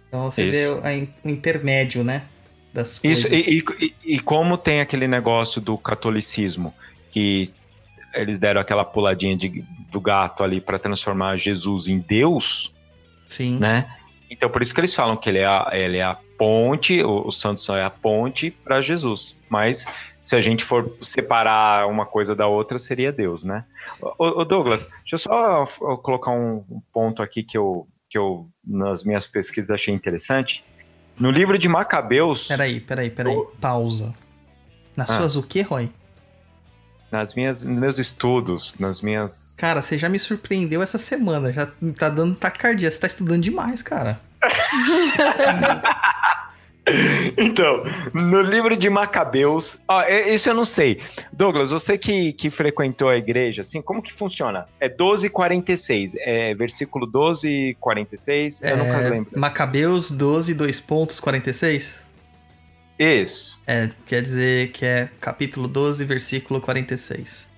Então 0.08 0.30
você 0.30 0.50
Isso. 0.50 0.80
vê 0.82 1.08
o 1.24 1.28
intermédio, 1.30 2.02
né? 2.04 2.22
Das 2.72 3.00
Isso, 3.04 3.28
coisas. 3.28 3.46
e, 3.46 3.58
e- 3.58 3.64
e- 4.04 4.14
e 4.14 4.18
como 4.20 4.58
tem 4.58 4.80
aquele 4.80 5.06
negócio 5.06 5.60
do 5.60 5.76
catolicismo, 5.78 6.74
que 7.10 7.50
eles 8.14 8.38
deram 8.38 8.60
aquela 8.60 8.84
puladinha 8.84 9.36
de- 9.36 9.64
do 9.90 10.00
gato 10.00 10.42
ali 10.42 10.60
para 10.60 10.78
transformar 10.78 11.36
Jesus 11.36 11.86
em 11.86 11.98
Deus, 11.98 12.72
Sim. 13.28 13.58
né? 13.58 13.86
Então 14.30 14.48
por 14.50 14.60
isso 14.62 14.72
que 14.74 14.80
eles 14.80 14.94
falam 14.94 15.16
que 15.16 15.28
ele 15.28 15.38
é 15.38 15.46
a, 15.46 15.70
ele 15.72 15.98
é 15.98 16.02
a 16.02 16.16
ponte, 16.42 17.00
o, 17.04 17.28
o 17.28 17.30
santo 17.30 17.60
só 17.60 17.76
é 17.76 17.84
a 17.84 17.90
ponte 17.90 18.50
para 18.50 18.80
Jesus. 18.80 19.36
Mas 19.48 19.86
se 20.20 20.34
a 20.34 20.40
gente 20.40 20.64
for 20.64 20.96
separar 21.00 21.86
uma 21.86 22.04
coisa 22.04 22.34
da 22.34 22.48
outra, 22.48 22.78
seria 22.78 23.12
Deus, 23.12 23.44
né? 23.44 23.64
Ô, 24.18 24.40
ô, 24.40 24.44
Douglas, 24.44 24.88
deixa 25.04 25.14
eu 25.14 25.18
só 25.18 25.64
colocar 25.98 26.32
um, 26.32 26.64
ponto 26.92 27.22
aqui 27.22 27.44
que 27.44 27.56
eu, 27.56 27.86
que 28.10 28.18
eu, 28.18 28.48
nas 28.66 29.04
minhas 29.04 29.24
pesquisas, 29.24 29.70
achei 29.70 29.94
interessante. 29.94 30.64
No 31.16 31.30
livro 31.30 31.56
de 31.56 31.68
Macabeus, 31.68 32.48
Peraí, 32.48 32.80
peraí, 32.80 33.08
peraí. 33.08 33.36
Pausa. 33.60 34.12
Nas 34.96 35.10
Ah. 35.10 35.18
suas 35.18 35.36
o 35.36 35.44
quê, 35.44 35.62
Roy? 35.62 35.92
nas 37.12 37.34
minhas, 37.34 37.62
nos 37.62 37.78
meus 37.78 37.98
estudos, 37.98 38.74
nas 38.80 39.00
minhas. 39.02 39.54
Cara, 39.58 39.82
você 39.82 39.98
já 39.98 40.08
me 40.08 40.18
surpreendeu 40.18 40.82
essa 40.82 40.96
semana. 40.96 41.52
Já 41.52 41.70
tá 41.98 42.08
dando 42.08 42.34
taquicardia. 42.34 42.90
Você 42.90 42.98
tá 42.98 43.06
estudando 43.06 43.42
demais, 43.42 43.82
cara. 43.82 44.18
Então, 47.38 47.80
no 48.12 48.42
livro 48.42 48.76
de 48.76 48.90
Macabeus, 48.90 49.78
ó, 49.86 50.02
é- 50.02 50.34
isso 50.34 50.48
eu 50.50 50.54
não 50.54 50.64
sei. 50.64 51.00
Douglas, 51.32 51.70
você 51.70 51.96
que, 51.96 52.32
que 52.32 52.50
frequentou 52.50 53.08
a 53.08 53.16
igreja, 53.16 53.60
assim, 53.62 53.80
como 53.80 54.02
que 54.02 54.12
funciona? 54.12 54.66
É 54.80 54.88
1246, 54.88 56.16
é 56.18 56.54
versículo 56.56 57.06
12, 57.06 57.76
46, 57.80 58.62
eu 58.62 58.76
nunca 58.76 58.98
É, 58.98 59.08
lembro. 59.10 59.38
Macabeus 59.38 60.10
12, 60.10 60.54
2 60.54 60.80
pontos, 60.80 61.20
46? 61.20 62.00
Isso, 62.98 63.60
É, 63.66 63.88
quer 64.04 64.20
dizer 64.22 64.72
que 64.72 64.84
é 64.84 65.08
capítulo 65.20 65.68
12, 65.68 66.04
versículo 66.04 66.60
46. 66.60 67.48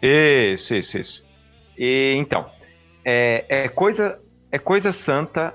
isso, 0.00 0.74
isso, 0.74 0.98
isso. 0.98 1.26
E, 1.76 2.14
então, 2.16 2.46
é, 3.04 3.44
é 3.48 3.68
coisa, 3.68 4.18
é 4.50 4.58
coisa 4.58 4.90
santa 4.92 5.54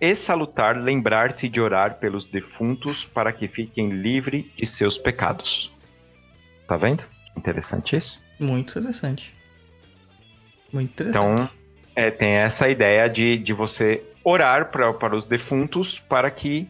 e 0.00 0.14
salutar 0.14 0.76
lembrar-se 0.76 1.48
de 1.48 1.60
orar 1.60 1.98
pelos 1.98 2.26
defuntos 2.26 3.04
para 3.04 3.32
que 3.32 3.48
fiquem 3.48 3.90
livres 3.90 4.44
de 4.56 4.66
seus 4.66 4.96
pecados. 4.96 5.72
Tá 6.66 6.76
vendo? 6.76 7.02
Interessante 7.36 7.96
isso? 7.96 8.22
Muito 8.38 8.78
interessante. 8.78 9.34
Muito 10.72 10.90
interessante. 10.90 11.24
Então, 11.24 11.50
é, 11.96 12.10
tem 12.10 12.30
essa 12.34 12.68
ideia 12.68 13.08
de, 13.08 13.38
de 13.38 13.52
você 13.52 14.02
orar 14.22 14.70
pra, 14.70 14.92
para 14.92 15.16
os 15.16 15.24
defuntos 15.24 15.98
para 15.98 16.30
que. 16.30 16.68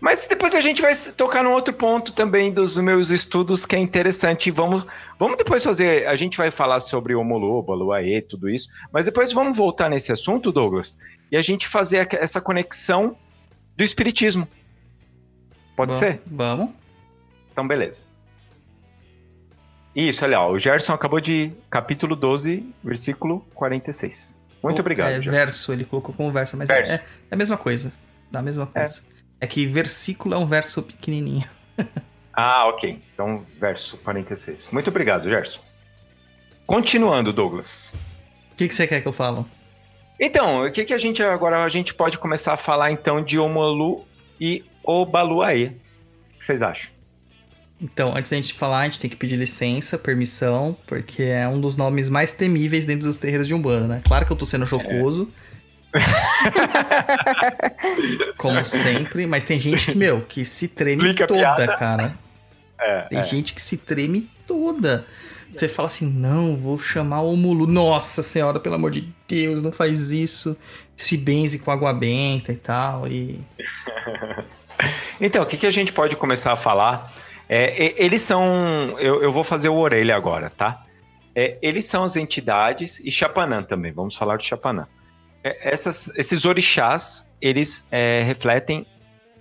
Mas 0.00 0.26
depois 0.26 0.54
a 0.54 0.60
gente 0.60 0.82
vai 0.82 0.92
tocar 1.16 1.42
num 1.42 1.52
outro 1.52 1.72
ponto 1.72 2.12
também 2.12 2.52
dos 2.52 2.78
meus 2.78 3.10
estudos 3.10 3.64
que 3.64 3.74
é 3.74 3.78
interessante. 3.78 4.50
Vamos, 4.50 4.84
vamos 5.18 5.38
depois 5.38 5.64
fazer. 5.64 6.06
A 6.06 6.14
gente 6.14 6.36
vai 6.36 6.50
falar 6.50 6.80
sobre 6.80 7.14
o 7.14 7.20
Homolobo, 7.20 7.92
a 7.92 8.00
tudo 8.28 8.48
isso. 8.48 8.68
Mas 8.92 9.06
depois 9.06 9.32
vamos 9.32 9.56
voltar 9.56 9.88
nesse 9.88 10.12
assunto, 10.12 10.52
Douglas, 10.52 10.94
e 11.30 11.36
a 11.36 11.42
gente 11.42 11.66
fazer 11.68 12.08
essa 12.14 12.40
conexão 12.40 13.16
do 13.76 13.84
Espiritismo. 13.84 14.48
Pode 15.76 15.92
Vam- 15.92 15.98
ser? 15.98 16.22
Vamos. 16.26 16.70
Então, 17.52 17.66
beleza. 17.66 18.02
Isso, 19.94 20.24
olha, 20.24 20.40
ó, 20.40 20.50
o 20.52 20.58
Gerson 20.58 20.92
acabou 20.92 21.20
de 21.20 21.52
capítulo 21.70 22.14
12, 22.14 22.70
versículo 22.84 23.40
46. 23.54 24.36
Muito 24.62 24.80
obrigado. 24.80 25.08
É 25.10 25.14
Gerson. 25.14 25.30
verso, 25.30 25.72
ele 25.72 25.84
colocou 25.84 26.14
como 26.14 26.30
verso, 26.30 26.56
mas 26.56 26.68
Verso. 26.68 26.92
É, 26.92 26.96
é 26.96 27.02
a 27.30 27.36
mesma 27.36 27.56
coisa. 27.56 27.92
Da 28.30 28.42
mesma 28.42 28.66
coisa. 28.66 29.00
É. 29.40 29.46
que 29.46 29.64
versículo 29.66 30.34
é 30.34 30.38
um 30.38 30.46
verso 30.46 30.82
pequenininho. 30.82 31.48
Ah, 32.38 32.68
ok. 32.68 33.02
Então, 33.14 33.46
verso 33.58 33.96
46. 33.96 34.68
Muito 34.70 34.90
obrigado, 34.90 35.26
Gerson. 35.26 35.58
Continuando, 36.66 37.32
Douglas. 37.32 37.94
O 38.52 38.56
que, 38.56 38.68
que 38.68 38.74
você 38.74 38.86
quer 38.86 39.00
que 39.00 39.08
eu 39.08 39.12
fale? 39.14 39.42
Então, 40.18 40.66
o 40.66 40.72
que, 40.72 40.84
que 40.84 40.94
a 40.94 40.98
gente 40.98 41.22
agora 41.22 41.62
a 41.62 41.68
gente 41.68 41.92
pode 41.92 42.18
começar 42.18 42.54
a 42.54 42.56
falar 42.56 42.90
então 42.90 43.22
de 43.22 43.38
Omolu 43.38 44.06
e 44.40 44.64
Obaluaê? 44.82 45.66
O 45.66 46.38
que 46.38 46.44
vocês 46.44 46.62
acham? 46.62 46.90
Então, 47.80 48.14
antes 48.16 48.30
da 48.30 48.38
gente 48.38 48.54
falar, 48.54 48.80
a 48.80 48.84
gente 48.84 48.98
tem 48.98 49.10
que 49.10 49.16
pedir 49.16 49.36
licença, 49.36 49.98
permissão, 49.98 50.74
porque 50.86 51.24
é 51.24 51.46
um 51.46 51.60
dos 51.60 51.76
nomes 51.76 52.08
mais 52.08 52.32
temíveis 52.32 52.86
dentro 52.86 53.06
dos 53.06 53.18
terreiros 53.18 53.46
de 53.46 53.52
Umbanda, 53.52 53.86
né? 53.86 54.02
Claro 54.06 54.24
que 54.24 54.32
eu 54.32 54.36
tô 54.36 54.46
sendo 54.46 54.64
jocoso. 54.64 55.30
como 58.36 58.64
sempre, 58.64 59.26
mas 59.26 59.44
tem 59.44 59.60
gente 59.60 59.92
que, 59.92 59.96
meu, 59.96 60.20
que 60.22 60.44
se 60.44 60.68
treme 60.68 61.02
Explica 61.02 61.24
a 61.24 61.26
toda, 61.26 61.40
piada. 61.40 61.76
cara. 61.76 62.18
É, 62.78 63.02
Tem 63.02 63.18
é. 63.18 63.24
gente 63.24 63.54
que 63.54 63.62
se 63.62 63.78
treme 63.78 64.28
toda. 64.46 65.06
Você 65.52 65.68
fala 65.68 65.88
assim, 65.88 66.06
não, 66.06 66.56
vou 66.56 66.78
chamar 66.78 67.22
o 67.22 67.36
Mulu. 67.36 67.66
Nossa 67.66 68.22
senhora, 68.22 68.60
pelo 68.60 68.74
amor 68.74 68.90
de 68.90 69.08
Deus, 69.28 69.62
não 69.62 69.72
faz 69.72 70.10
isso. 70.10 70.56
Se 70.96 71.16
benze 71.16 71.58
com 71.58 71.70
água 71.70 71.92
benta 71.92 72.52
e 72.52 72.56
tal. 72.56 73.08
E. 73.08 73.40
Então, 75.18 75.42
o 75.42 75.46
que, 75.46 75.56
que 75.56 75.66
a 75.66 75.70
gente 75.70 75.90
pode 75.90 76.16
começar 76.16 76.52
a 76.52 76.56
falar? 76.56 77.10
É, 77.48 77.94
eles 77.96 78.20
são. 78.20 78.94
Eu, 78.98 79.22
eu 79.22 79.32
vou 79.32 79.42
fazer 79.42 79.70
o 79.70 79.76
orelha 79.76 80.14
agora, 80.14 80.50
tá? 80.50 80.84
É, 81.34 81.58
eles 81.60 81.84
são 81.84 82.02
as 82.02 82.16
entidades, 82.16 82.98
e 83.00 83.10
Chapanã 83.10 83.62
também, 83.62 83.92
vamos 83.92 84.16
falar 84.16 84.36
de 84.38 84.44
Chapanã. 84.44 84.86
É, 85.44 85.70
essas, 85.70 86.08
esses 86.16 86.44
orixás, 86.44 87.26
eles 87.40 87.86
é, 87.90 88.22
refletem 88.22 88.86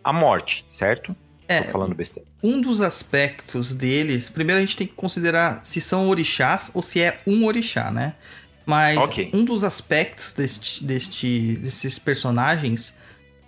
a 0.03 0.11
morte, 0.11 0.65
certo? 0.67 1.15
É, 1.47 1.61
Tô 1.61 1.73
falando 1.73 1.93
besteira. 1.93 2.27
um 2.41 2.59
dos 2.59 2.81
aspectos 2.81 3.73
deles, 3.75 4.29
primeiro 4.29 4.59
a 4.59 4.65
gente 4.65 4.75
tem 4.77 4.87
que 4.87 4.93
considerar 4.93 5.59
se 5.63 5.79
são 5.79 6.09
orixás 6.09 6.71
ou 6.73 6.81
se 6.81 6.99
é 6.99 7.21
um 7.27 7.45
orixá, 7.45 7.91
né? 7.91 8.15
Mas 8.65 8.97
Ok. 8.97 9.29
um 9.31 9.45
dos 9.45 9.63
aspectos 9.63 10.33
deste, 10.33 10.83
deste- 10.83 11.55
desses 11.61 11.99
personagens 11.99 12.97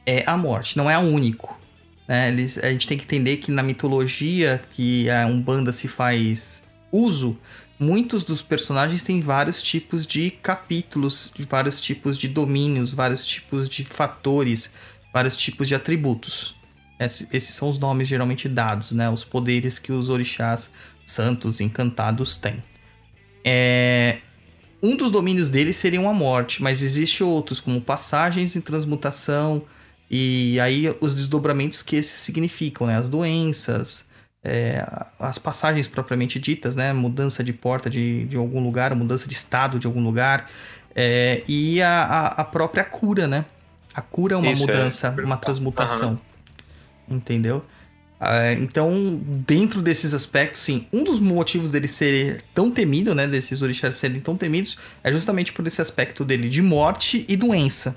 é 0.05 0.23
a 0.27 0.37
morte, 0.37 0.77
não 0.77 0.89
é 0.89 0.97
o 0.97 1.01
único. 1.01 1.59
Né? 2.07 2.29
Eles, 2.29 2.57
a 2.59 2.69
gente 2.69 2.87
tem 2.87 2.97
que 2.97 3.03
entender 3.05 3.37
que 3.37 3.51
na 3.51 3.63
mitologia 3.63 4.61
que 4.73 5.09
a 5.09 5.25
Umbanda 5.25 5.73
se 5.73 5.87
faz 5.87 6.61
uso, 6.91 7.35
muitos 7.79 8.23
dos 8.23 8.41
personagens 8.43 9.01
têm 9.01 9.19
vários 9.21 9.61
tipos 9.63 10.05
de 10.05 10.29
capítulos, 10.31 11.31
de 11.35 11.43
vários 11.45 11.81
tipos 11.81 12.15
de 12.17 12.27
domínios, 12.27 12.93
vários 12.93 13.25
tipos 13.25 13.67
de 13.67 13.83
fatores, 13.83 14.71
vários 15.11 15.35
tipos 15.35 15.67
de 15.67 15.73
atributos. 15.73 16.55
Esse- 16.99 17.27
Esses 17.31 17.55
são 17.55 17.69
os 17.69 17.77
nomes 17.79 18.07
geralmente 18.07 18.47
dados, 18.49 18.91
né? 18.91 19.09
Os 19.09 19.23
poderes 19.23 19.77
que 19.79 19.91
os 19.91 20.09
orixás 20.09 20.71
santos 21.05 21.59
encantados 21.61 22.37
têm. 22.37 22.61
É, 23.43 24.17
Um 24.81 24.95
dos 24.95 25.11
domínios 25.11 25.49
deles 25.49 25.75
seriam 25.77 26.07
a 26.07 26.13
morte, 26.13 26.61
mas 26.61 26.83
existe 26.83 27.23
outros, 27.23 27.59
como 27.59 27.81
passagens 27.81 28.55
e 28.55 28.61
transmutação, 28.61 29.63
e 30.09 30.59
aí 30.59 30.87
os 31.01 31.15
desdobramentos 31.15 31.81
que 31.81 31.95
esses 31.95 32.19
significam, 32.21 32.85
né? 32.85 32.95
As 32.97 33.09
doenças, 33.09 34.05
é, 34.43 34.85
as 35.19 35.37
passagens 35.39 35.87
propriamente 35.87 36.39
ditas, 36.39 36.75
né? 36.75 36.93
Mudança 36.93 37.43
de 37.43 37.51
porta 37.53 37.89
de, 37.89 38.25
de 38.25 38.35
algum 38.37 38.61
lugar, 38.63 38.93
mudança 38.95 39.27
de 39.27 39.33
estado 39.33 39.79
de 39.79 39.87
algum 39.87 40.03
lugar, 40.03 40.47
é, 40.95 41.41
e 41.47 41.81
a, 41.81 42.03
a, 42.03 42.27
a 42.41 42.43
própria 42.43 42.83
cura, 42.83 43.27
né? 43.27 43.45
A 43.95 44.01
cura 44.01 44.35
é 44.35 44.37
uma 44.37 44.51
Isso, 44.51 44.63
é. 44.63 44.67
mudança, 44.67 45.09
uma 45.23 45.37
transmutação. 45.37 46.19
Entendeu? 47.09 47.63
Ah, 48.19 48.51
então, 48.53 49.21
dentro 49.47 49.81
desses 49.81 50.13
aspectos, 50.13 50.61
sim, 50.61 50.87
um 50.91 51.03
dos 51.03 51.19
motivos 51.19 51.71
dele 51.71 51.87
ser 51.87 52.43
tão 52.53 52.71
temido, 52.71 53.13
né? 53.13 53.27
Desses 53.27 53.61
orixás 53.61 53.95
serem 53.95 54.19
tão 54.19 54.35
temidos, 54.35 54.77
é 55.03 55.11
justamente 55.11 55.53
por 55.53 55.65
esse 55.67 55.81
aspecto 55.81 56.25
dele 56.25 56.49
de 56.49 56.61
morte 56.61 57.23
e 57.27 57.37
doença 57.37 57.95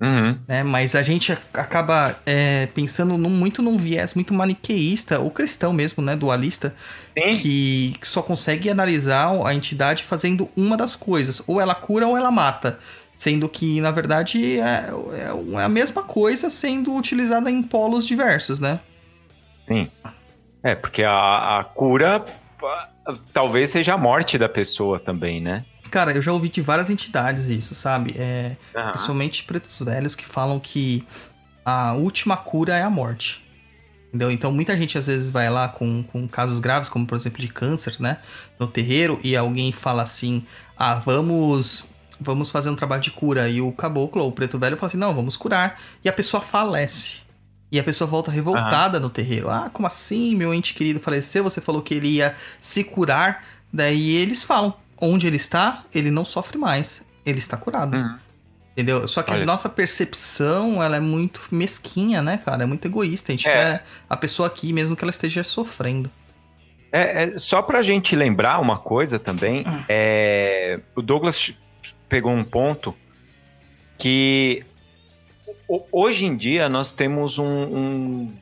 Uhum. 0.00 0.36
né? 0.48 0.64
Mas 0.64 0.96
a 0.96 1.02
gente 1.04 1.30
acaba 1.54 2.18
é, 2.26 2.66
pensando 2.74 3.16
num- 3.16 3.30
muito 3.30 3.62
num 3.62 3.78
viés 3.78 4.14
muito 4.14 4.34
maniqueísta, 4.34 5.20
ou 5.20 5.30
cristão 5.30 5.72
mesmo, 5.72 6.02
né? 6.02 6.16
Dualista, 6.16 6.74
Sim. 7.16 7.38
que 7.38 7.94
só 8.02 8.20
consegue 8.20 8.68
analisar 8.68 9.30
a 9.46 9.54
entidade 9.54 10.02
fazendo 10.02 10.50
uma 10.56 10.76
das 10.76 10.96
coisas. 10.96 11.40
Ou 11.46 11.60
ela 11.60 11.74
cura 11.76 12.04
ou 12.08 12.16
ela 12.16 12.32
mata. 12.32 12.80
Sendo 13.22 13.48
que, 13.48 13.80
na 13.80 13.92
verdade, 13.92 14.58
é, 14.58 14.90
é 15.56 15.62
a 15.62 15.68
mesma 15.68 16.02
coisa 16.02 16.50
sendo 16.50 16.92
utilizada 16.96 17.48
em 17.48 17.62
polos 17.62 18.04
diversos, 18.04 18.58
né? 18.58 18.80
Sim. 19.64 19.88
É, 20.60 20.74
porque 20.74 21.04
a, 21.04 21.60
a 21.60 21.62
cura 21.62 22.24
talvez 23.32 23.70
seja 23.70 23.94
a 23.94 23.96
morte 23.96 24.36
da 24.36 24.48
pessoa 24.48 24.98
também, 24.98 25.40
né? 25.40 25.64
Cara, 25.88 26.10
eu 26.10 26.20
já 26.20 26.32
ouvi 26.32 26.48
de 26.48 26.60
várias 26.60 26.90
entidades 26.90 27.48
isso, 27.48 27.76
sabe? 27.76 28.12
É, 28.18 28.56
Aham. 28.74 28.90
Principalmente 28.90 29.44
pretos 29.44 29.80
velhos 29.80 30.16
que 30.16 30.26
falam 30.26 30.58
que 30.58 31.06
a 31.64 31.92
última 31.92 32.36
cura 32.36 32.76
é 32.76 32.82
a 32.82 32.90
morte. 32.90 33.40
Entendeu? 34.08 34.32
Então 34.32 34.50
muita 34.50 34.76
gente 34.76 34.98
às 34.98 35.06
vezes 35.06 35.28
vai 35.28 35.48
lá 35.48 35.68
com, 35.68 36.02
com 36.02 36.26
casos 36.26 36.58
graves, 36.58 36.88
como 36.88 37.06
por 37.06 37.16
exemplo 37.16 37.40
de 37.40 37.46
câncer, 37.46 37.94
né? 38.00 38.18
No 38.58 38.66
terreiro, 38.66 39.20
e 39.22 39.36
alguém 39.36 39.70
fala 39.70 40.02
assim: 40.02 40.44
ah, 40.76 40.94
vamos. 40.94 41.91
Vamos 42.22 42.50
fazer 42.50 42.70
um 42.70 42.76
trabalho 42.76 43.02
de 43.02 43.10
cura. 43.10 43.48
E 43.48 43.60
o 43.60 43.72
caboclo, 43.72 44.22
ou 44.22 44.28
o 44.28 44.32
preto 44.32 44.58
velho, 44.58 44.76
fala 44.76 44.88
assim: 44.88 44.98
não, 44.98 45.14
vamos 45.14 45.36
curar. 45.36 45.80
E 46.04 46.08
a 46.08 46.12
pessoa 46.12 46.40
falece. 46.42 47.20
E 47.70 47.78
a 47.78 47.84
pessoa 47.84 48.08
volta 48.08 48.30
revoltada 48.30 49.00
no 49.00 49.08
terreiro. 49.08 49.48
Ah, 49.50 49.70
como 49.72 49.86
assim? 49.86 50.34
Meu 50.34 50.52
ente 50.52 50.74
querido 50.74 51.00
faleceu, 51.00 51.42
você 51.42 51.60
falou 51.60 51.80
que 51.82 51.94
ele 51.94 52.08
ia 52.08 52.34
se 52.60 52.84
curar. 52.84 53.44
Daí 53.72 54.16
eles 54.16 54.42
falam: 54.42 54.74
onde 55.00 55.26
ele 55.26 55.36
está, 55.36 55.82
ele 55.94 56.10
não 56.10 56.24
sofre 56.24 56.58
mais. 56.58 57.02
Ele 57.24 57.38
está 57.38 57.56
curado. 57.56 57.96
Uhum. 57.96 58.16
Entendeu? 58.72 59.06
Só 59.06 59.22
que 59.22 59.30
Olha 59.30 59.42
a 59.42 59.46
nossa 59.46 59.68
percepção, 59.68 60.82
ela 60.82 60.96
é 60.96 61.00
muito 61.00 61.42
mesquinha, 61.50 62.22
né, 62.22 62.38
cara? 62.38 62.62
É 62.62 62.66
muito 62.66 62.86
egoísta. 62.86 63.30
A 63.30 63.34
gente 63.34 63.46
É. 63.46 63.52
quer 63.52 63.84
a 64.08 64.16
pessoa 64.16 64.46
aqui, 64.46 64.72
mesmo 64.72 64.96
que 64.96 65.04
ela 65.04 65.10
esteja 65.10 65.44
sofrendo. 65.44 66.10
É, 66.90 67.24
é, 67.24 67.38
só 67.38 67.62
pra 67.62 67.82
gente 67.82 68.14
lembrar 68.14 68.58
uma 68.60 68.78
coisa 68.78 69.18
também, 69.18 69.64
é, 69.88 70.78
o 70.94 71.00
Douglas 71.00 71.52
pegou 72.12 72.30
um 72.30 72.44
ponto 72.44 72.94
que 73.98 74.62
ho- 75.66 75.86
hoje 75.90 76.26
em 76.26 76.36
dia 76.36 76.68
nós 76.68 76.92
temos 76.92 77.38
um, 77.38 77.46
um- 77.46 78.34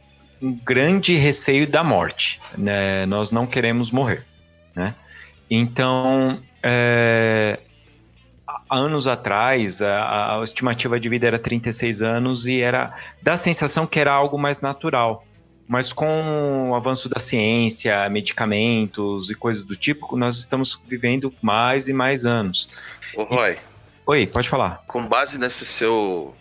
um 0.43 0.53
grande 0.65 1.15
receio 1.15 1.69
da 1.69 1.85
morte, 1.85 2.41
né? 2.59 3.07
Nós 3.07 3.31
não 3.31 3.47
queremos 3.47 3.93
morrer, 3.93 4.25
né? 4.75 4.93
Então, 5.49 6.43
é, 6.65 7.61
anos 8.69 9.07
atrás, 9.07 9.81
a, 9.81 10.41
a 10.41 10.43
estimativa 10.43 10.99
de 10.99 11.09
vida 11.09 11.29
era 11.29 11.39
36 11.39 12.03
anos 12.03 12.49
e 12.49 12.61
era 12.61 12.93
da 13.23 13.37
sensação 13.37 13.87
que 13.87 14.01
era 14.01 14.13
algo 14.13 14.37
mais 14.37 14.61
natural. 14.61 15.25
Mas 15.69 15.93
com 15.93 16.71
o 16.71 16.75
avanço 16.75 17.09
da 17.09 17.21
ciência, 17.21 18.09
medicamentos 18.09 19.31
e 19.31 19.37
coisas 19.37 19.63
do 19.65 19.77
tipo, 19.77 20.17
nós 20.17 20.37
estamos 20.39 20.77
vivendo 20.89 21.33
mais 21.41 21.89
e 21.89 21.93
mais 21.93 22.27
anos. 22.27 22.69
Ô, 23.17 23.23
Roy, 23.25 23.57
Oi, 24.07 24.27
pode 24.27 24.49
falar. 24.49 24.83
com 24.87 25.07
base 25.07 25.39
nesse 25.39 25.65
seu. 25.65 26.35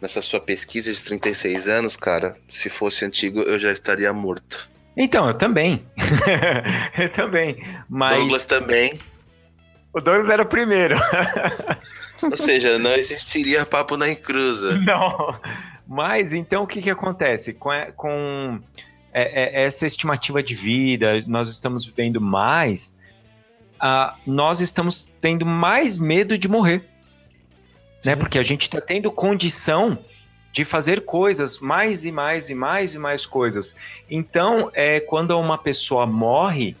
Nessa 0.00 0.22
sua 0.22 0.38
pesquisa 0.40 0.92
de 0.92 1.02
36 1.02 1.66
anos, 1.68 1.96
cara, 1.96 2.36
se 2.48 2.68
fosse 2.68 3.04
antigo 3.04 3.40
eu 3.40 3.58
já 3.58 3.72
estaria 3.72 4.12
morto. 4.12 4.70
Então, 4.96 5.26
eu 5.28 5.34
também. 5.34 5.84
eu 6.96 7.08
também. 7.10 7.56
Mas 7.88 8.18
Douglas 8.18 8.44
também. 8.44 9.00
o 9.92 10.00
Douglas 10.00 10.30
era 10.30 10.42
o 10.42 10.46
primeiro. 10.46 10.94
Ou 12.22 12.36
seja, 12.36 12.78
não 12.78 12.92
existiria 12.94 13.66
papo 13.66 13.96
na 13.96 14.08
encruza. 14.08 14.76
Não. 14.82 15.40
Mas 15.86 16.32
então 16.32 16.64
o 16.64 16.66
que, 16.66 16.82
que 16.82 16.90
acontece? 16.90 17.52
Com, 17.54 17.70
a- 17.70 17.90
com 17.92 18.60
é, 19.12 19.62
é, 19.62 19.64
essa 19.64 19.86
estimativa 19.86 20.42
de 20.42 20.54
vida, 20.54 21.22
nós 21.26 21.48
estamos 21.48 21.84
vivendo 21.84 22.20
mais, 22.20 22.94
ah, 23.80 24.14
nós 24.26 24.60
estamos 24.60 25.08
tendo 25.20 25.46
mais 25.46 25.98
medo 25.98 26.36
de 26.36 26.48
morrer. 26.48 26.84
Né? 28.04 28.16
Porque 28.16 28.38
a 28.38 28.42
gente 28.42 28.62
está 28.62 28.80
tendo 28.80 29.10
condição 29.10 29.98
de 30.52 30.64
fazer 30.64 31.02
coisas, 31.02 31.58
mais 31.58 32.04
e 32.04 32.12
mais 32.12 32.50
e 32.50 32.54
mais 32.54 32.94
e 32.94 32.98
mais 32.98 33.26
coisas. 33.26 33.74
Então, 34.10 34.70
é, 34.74 34.98
quando 35.00 35.38
uma 35.38 35.58
pessoa 35.58 36.06
morre 36.06 36.76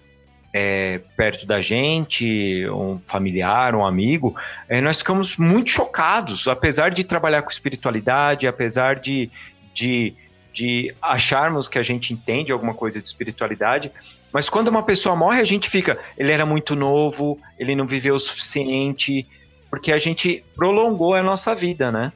é, 0.52 1.00
perto 1.16 1.46
da 1.46 1.60
gente, 1.60 2.66
um 2.70 2.98
familiar, 3.04 3.74
um 3.74 3.84
amigo, 3.84 4.34
é, 4.68 4.80
nós 4.80 4.98
ficamos 4.98 5.36
muito 5.36 5.70
chocados, 5.70 6.48
apesar 6.48 6.90
de 6.90 7.04
trabalhar 7.04 7.42
com 7.42 7.50
espiritualidade, 7.50 8.46
apesar 8.46 8.96
de, 8.96 9.30
de, 9.74 10.14
de 10.52 10.94
acharmos 11.02 11.68
que 11.68 11.78
a 11.78 11.82
gente 11.82 12.12
entende 12.12 12.50
alguma 12.50 12.74
coisa 12.74 13.00
de 13.00 13.06
espiritualidade, 13.06 13.92
mas 14.32 14.48
quando 14.48 14.68
uma 14.68 14.82
pessoa 14.82 15.16
morre, 15.16 15.40
a 15.40 15.44
gente 15.44 15.68
fica, 15.68 15.98
ele 16.16 16.32
era 16.32 16.44
muito 16.44 16.74
novo, 16.76 17.38
ele 17.58 17.74
não 17.74 17.86
viveu 17.86 18.14
o 18.14 18.20
suficiente, 18.20 19.26
porque 19.70 19.92
a 19.92 19.98
gente 19.98 20.44
prolongou 20.54 21.14
a 21.14 21.22
nossa 21.22 21.54
vida, 21.54 21.90
né? 21.90 22.12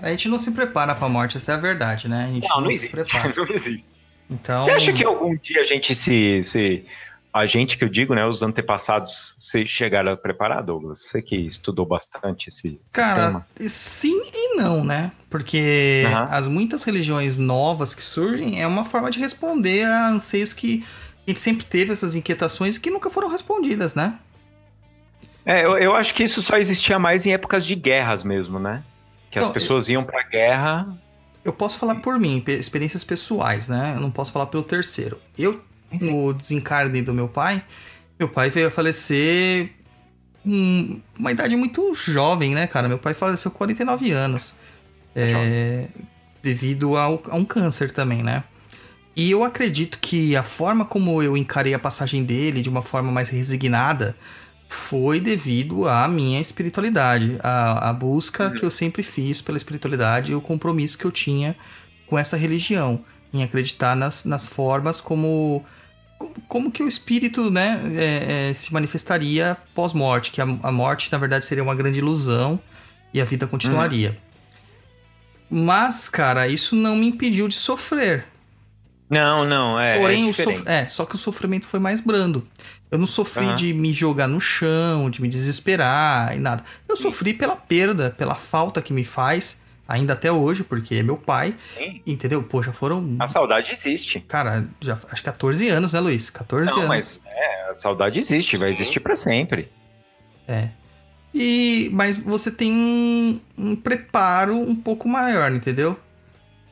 A 0.00 0.10
gente 0.10 0.28
não 0.28 0.38
se 0.38 0.50
prepara 0.50 0.94
pra 0.94 1.08
morte, 1.08 1.36
essa 1.38 1.52
é 1.52 1.54
a 1.54 1.58
verdade, 1.58 2.08
né? 2.08 2.26
A 2.28 2.32
gente 2.32 2.48
Não, 2.48 2.60
não 2.60 2.68
se 2.68 2.74
existe. 2.74 2.90
prepara. 2.90 3.32
Não 3.36 3.46
existe. 3.48 3.86
Então, 4.28 4.62
Você 4.62 4.70
acha 4.72 4.92
que 4.92 5.04
algum 5.04 5.36
dia 5.36 5.60
a 5.60 5.64
gente 5.64 5.94
se, 5.94 6.42
se. 6.42 6.84
A 7.32 7.46
gente 7.46 7.78
que 7.78 7.84
eu 7.84 7.88
digo, 7.88 8.14
né? 8.14 8.26
Os 8.26 8.42
antepassados 8.42 9.34
se 9.38 9.64
chegaram 9.66 10.16
preparados, 10.16 10.66
Douglas? 10.66 10.98
Você 10.98 11.22
que 11.22 11.36
estudou 11.36 11.86
bastante 11.86 12.48
esse, 12.48 12.80
esse 12.84 12.94
Cara, 12.94 13.26
tema. 13.26 13.46
sim 13.68 14.25
não, 14.56 14.84
né? 14.84 15.12
Porque 15.30 16.04
Aham. 16.06 16.28
as 16.30 16.48
muitas 16.48 16.82
religiões 16.84 17.36
novas 17.38 17.94
que 17.94 18.02
surgem 18.02 18.60
é 18.60 18.66
uma 18.66 18.84
forma 18.84 19.10
de 19.10 19.18
responder 19.20 19.84
a 19.84 20.08
anseios 20.08 20.52
que 20.52 20.84
a 21.26 21.30
gente 21.30 21.40
sempre 21.40 21.66
teve, 21.66 21.92
essas 21.92 22.14
inquietações 22.14 22.78
que 22.78 22.90
nunca 22.90 23.10
foram 23.10 23.28
respondidas, 23.28 23.94
né? 23.94 24.18
É, 25.44 25.64
eu, 25.64 25.76
eu 25.78 25.94
acho 25.94 26.14
que 26.14 26.24
isso 26.24 26.42
só 26.42 26.56
existia 26.56 26.98
mais 26.98 27.24
em 27.26 27.32
épocas 27.32 27.64
de 27.64 27.74
guerras 27.74 28.24
mesmo, 28.24 28.58
né? 28.58 28.82
Que 29.30 29.38
as 29.38 29.46
Não, 29.46 29.52
pessoas 29.52 29.88
iam 29.88 30.02
pra 30.02 30.22
guerra. 30.22 30.88
Eu 31.44 31.52
posso 31.52 31.78
falar 31.78 31.96
por 31.96 32.18
mim, 32.18 32.40
pe- 32.40 32.52
experiências 32.58 33.04
pessoais, 33.04 33.68
né? 33.68 33.92
Eu 33.96 34.00
não 34.00 34.10
posso 34.10 34.32
falar 34.32 34.46
pelo 34.46 34.62
terceiro. 34.64 35.20
Eu, 35.38 35.62
no 36.00 36.32
desencarne 36.32 37.00
do 37.02 37.14
meu 37.14 37.28
pai, 37.28 37.62
meu 38.18 38.28
pai 38.28 38.50
veio 38.50 38.66
a 38.68 38.70
falecer 38.70 39.70
uma 41.18 41.32
idade 41.32 41.56
muito 41.56 41.94
jovem, 41.94 42.54
né, 42.54 42.66
cara? 42.66 42.88
Meu 42.88 42.98
pai 42.98 43.14
faleceu 43.14 43.50
com 43.50 43.58
49 43.58 44.10
anos. 44.12 44.54
É, 45.14 45.86
devido 46.42 46.96
ao- 46.96 47.22
a 47.28 47.34
um 47.36 47.44
câncer 47.44 47.90
também, 47.90 48.22
né? 48.22 48.44
E 49.16 49.30
eu 49.30 49.42
acredito 49.42 49.98
que 49.98 50.36
a 50.36 50.42
forma 50.42 50.84
como 50.84 51.22
eu 51.22 51.36
encarei 51.36 51.72
a 51.74 51.78
passagem 51.78 52.22
dele 52.22 52.60
de 52.62 52.68
uma 52.68 52.82
forma 52.82 53.10
mais 53.10 53.28
resignada 53.30 54.14
foi 54.68 55.18
devido 55.20 55.88
à 55.88 56.06
minha 56.06 56.40
espiritualidade, 56.40 57.38
à, 57.42 57.88
à 57.88 57.92
busca 57.92 58.50
que 58.50 58.62
eu 58.64 58.70
sempre 58.70 59.02
fiz 59.02 59.40
pela 59.40 59.56
espiritualidade 59.56 60.32
e 60.32 60.34
o 60.34 60.40
compromisso 60.40 60.98
que 60.98 61.04
eu 61.06 61.10
tinha 61.12 61.56
com 62.06 62.18
essa 62.18 62.36
religião, 62.36 63.00
em 63.32 63.42
acreditar 63.42 63.96
nas, 63.96 64.24
nas 64.24 64.44
formas 64.46 65.00
como, 65.00 65.64
como, 66.48 66.70
que 66.70 66.82
o 66.82 66.88
espírito 66.88 67.50
né, 67.50 67.80
é, 67.94 68.50
é, 68.50 68.54
se 68.54 68.72
manifestaria 68.72 69.56
pós-morte, 69.74 70.30
que 70.30 70.40
a, 70.40 70.44
a 70.44 70.72
morte 70.72 71.10
na 71.10 71.18
verdade 71.18 71.46
seria 71.46 71.62
uma 71.62 71.74
grande 71.74 71.98
ilusão 71.98 72.58
e 73.12 73.20
a 73.20 73.24
vida 73.24 73.46
continuaria. 73.46 74.16
Mas, 75.50 76.08
cara, 76.08 76.48
isso 76.48 76.74
não 76.74 76.96
me 76.96 77.06
impediu 77.06 77.48
de 77.48 77.54
sofrer. 77.54 78.26
Não, 79.08 79.44
não, 79.44 79.78
é. 79.78 79.98
Porém, 79.98 80.22
é 80.22 80.24
o 80.24 80.30
diferente. 80.30 80.58
sof... 80.58 80.68
é, 80.68 80.88
só 80.88 81.04
que 81.04 81.14
o 81.14 81.18
sofrimento 81.18 81.66
foi 81.66 81.78
mais 81.78 82.00
brando. 82.00 82.46
Eu 82.90 82.98
não 82.98 83.06
sofri 83.06 83.46
Aham. 83.46 83.54
de 83.54 83.72
me 83.72 83.92
jogar 83.92 84.26
no 84.26 84.40
chão, 84.40 85.08
de 85.10 85.22
me 85.22 85.28
desesperar 85.28 86.36
e 86.36 86.40
nada. 86.40 86.64
Eu 86.88 86.96
sofri 86.96 87.32
pela 87.32 87.56
perda, 87.56 88.10
pela 88.10 88.34
falta 88.34 88.82
que 88.82 88.92
me 88.92 89.04
faz, 89.04 89.60
ainda 89.88 90.12
até 90.14 90.30
hoje, 90.30 90.64
porque 90.64 90.96
é 90.96 91.02
meu 91.02 91.16
pai, 91.16 91.54
Sim, 91.76 92.00
entendeu? 92.06 92.42
Pô, 92.42 92.62
já 92.62 92.72
foram, 92.72 93.16
A 93.18 93.26
saudade 93.26 93.72
existe. 93.72 94.20
cara, 94.20 94.66
já 94.80 94.94
acho 94.94 95.16
que 95.16 95.22
14 95.22 95.68
anos, 95.68 95.92
né, 95.92 96.00
Luiz? 96.00 96.30
14 96.30 96.70
Não, 96.70 96.78
anos. 96.78 96.88
mas 96.88 97.22
é, 97.26 97.70
a 97.70 97.74
saudade 97.74 98.18
existe, 98.18 98.56
vai 98.56 98.70
existir 98.70 99.00
pra 99.00 99.14
sempre. 99.14 99.68
É. 100.48 100.70
E 101.34 101.90
mas 101.92 102.16
você 102.16 102.50
tem 102.50 102.72
um, 102.72 103.40
um 103.58 103.76
preparo 103.76 104.54
um 104.56 104.74
pouco 104.74 105.08
maior, 105.08 105.52
entendeu? 105.52 105.98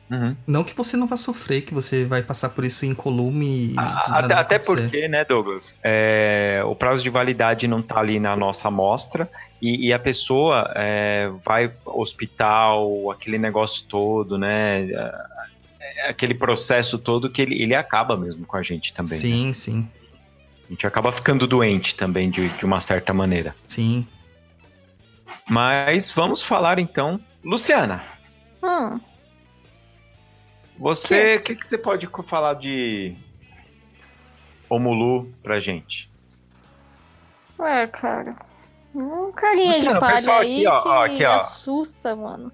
Uhum. 0.09 0.35
Não 0.45 0.63
que 0.63 0.75
você 0.75 0.95
não 0.95 1.07
vá 1.07 1.17
sofrer, 1.17 1.61
que 1.61 1.73
você 1.73 2.05
vai 2.05 2.21
passar 2.21 2.49
por 2.49 2.63
isso 2.63 2.85
incolume 2.85 3.71
e 3.71 3.73
nada 3.73 4.17
Até, 4.19 4.33
até 4.33 4.59
porque, 4.59 5.07
né, 5.07 5.25
Douglas, 5.25 5.75
é, 5.83 6.61
o 6.65 6.75
prazo 6.75 7.03
de 7.03 7.09
validade 7.09 7.67
não 7.67 7.81
tá 7.81 7.99
ali 7.99 8.19
na 8.19 8.35
nossa 8.35 8.67
amostra 8.67 9.27
e, 9.67 9.87
e 9.87 9.93
a 9.93 9.99
pessoa 9.99 10.71
é, 10.75 11.29
vai 11.45 11.71
ao 11.85 11.99
hospital, 11.99 13.09
aquele 13.11 13.37
negócio 13.37 13.85
todo, 13.87 14.37
né? 14.37 14.83
é, 14.91 16.09
Aquele 16.09 16.33
processo 16.33 16.97
todo 16.99 17.29
que 17.29 17.41
ele, 17.41 17.61
ele 17.61 17.73
acaba 17.73 18.15
mesmo 18.17 18.45
com 18.45 18.57
a 18.57 18.63
gente 18.63 18.93
também. 18.93 19.17
né? 19.17 19.21
Sim, 19.21 19.53
sim, 19.53 19.89
A 20.67 20.71
gente 20.71 20.85
acaba 20.85 21.11
ficando 21.11 21.47
doente 21.47 21.95
também, 21.95 22.29
de, 22.29 22.49
de 22.49 22.65
uma 22.65 22.79
certa 22.79 23.13
maneira. 23.13 23.55
sim. 23.67 24.07
Mas 25.49 26.11
vamos 26.11 26.41
falar 26.41 26.79
então. 26.79 27.19
Luciana, 27.43 28.03
Hum, 28.63 28.99
você, 30.77 31.35
o 31.35 31.41
que, 31.41 31.55
que 31.55 31.65
você 31.65 31.77
pode 31.77 32.09
falar 32.27 32.55
de 32.55 33.15
Omulu 34.69 35.31
pra 35.43 35.59
gente? 35.59 36.09
é, 37.59 37.85
cara. 37.87 38.35
Um 38.95 39.31
carinha 39.33 39.73
Luciano, 39.73 39.93
de 39.93 39.99
palha 39.99 40.37
aí 40.37 40.65
aqui, 40.65 40.67
ó, 40.67 40.81
que 40.81 40.87
ó, 40.87 41.05
aqui, 41.05 41.25
ó. 41.25 41.35
assusta, 41.35 42.15
mano. 42.15 42.51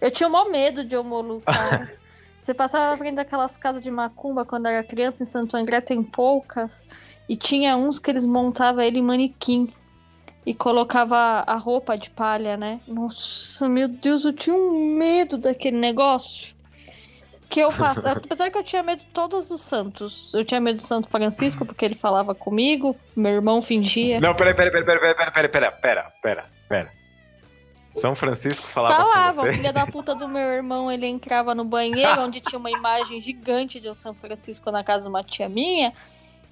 Eu 0.00 0.10
tinha 0.10 0.28
o 0.28 0.32
maior 0.32 0.48
medo 0.48 0.84
de 0.84 0.96
Omolu, 0.96 1.40
cara. 1.44 1.92
Você 2.40 2.54
passava 2.54 2.90
na 2.90 2.96
frente 2.96 3.16
daquelas 3.16 3.56
casas 3.56 3.82
de 3.82 3.90
macumba 3.90 4.44
quando 4.44 4.66
era 4.66 4.84
criança 4.84 5.22
em 5.22 5.26
Santo 5.26 5.56
André, 5.56 5.80
tem 5.80 6.02
poucas. 6.02 6.86
E 7.28 7.36
tinha 7.36 7.76
uns 7.76 7.98
que 7.98 8.10
eles 8.10 8.24
montavam 8.24 8.82
ele 8.82 8.98
em 8.98 9.02
manequim. 9.02 9.72
E 10.46 10.54
colocava 10.54 11.16
a 11.16 11.56
roupa 11.56 11.96
de 11.96 12.10
palha, 12.10 12.56
né? 12.56 12.80
Nossa, 12.86 13.66
meu 13.66 13.88
Deus, 13.88 14.26
eu 14.26 14.32
tinha 14.32 14.54
um 14.54 14.94
medo 14.94 15.38
daquele 15.38 15.78
negócio. 15.78 16.53
Que 17.54 17.60
eu 17.60 17.68
passava. 17.72 18.18
Apesar 18.18 18.50
que 18.50 18.58
eu 18.58 18.64
tinha 18.64 18.82
medo 18.82 18.98
de 18.98 19.06
todos 19.06 19.48
os 19.48 19.60
santos. 19.60 20.34
Eu 20.34 20.44
tinha 20.44 20.60
medo 20.60 20.78
do 20.78 20.82
Santo 20.82 21.08
Francisco, 21.08 21.64
porque 21.64 21.84
ele 21.84 21.94
falava 21.94 22.34
comigo. 22.34 22.96
Meu 23.14 23.30
irmão 23.30 23.62
fingia. 23.62 24.20
Não, 24.20 24.34
peraí, 24.34 24.52
peraí, 24.52 24.72
peraí, 24.72 24.84
peraí, 24.84 25.14
peraí, 25.14 25.30
peraí, 25.32 25.48
peraí, 25.48 25.70
pera, 25.80 26.12
pera, 26.20 26.44
pera. 26.68 26.92
São 27.92 28.16
Francisco 28.16 28.66
falava 28.66 28.96
Falava, 28.96 29.36
com 29.36 29.42
o 29.42 29.44
você? 29.44 29.52
filho 29.52 29.72
da 29.72 29.86
puta 29.86 30.16
do 30.16 30.26
meu 30.26 30.48
irmão, 30.48 30.90
ele 30.90 31.06
entrava 31.06 31.54
no 31.54 31.64
banheiro 31.64 32.22
onde 32.22 32.40
tinha 32.40 32.58
uma 32.58 32.72
imagem 32.72 33.22
gigante 33.22 33.78
de 33.78 33.88
um 33.88 33.94
São 33.94 34.12
Francisco 34.12 34.72
na 34.72 34.82
casa 34.82 35.04
de 35.04 35.10
uma 35.10 35.22
tia 35.22 35.48
minha. 35.48 35.92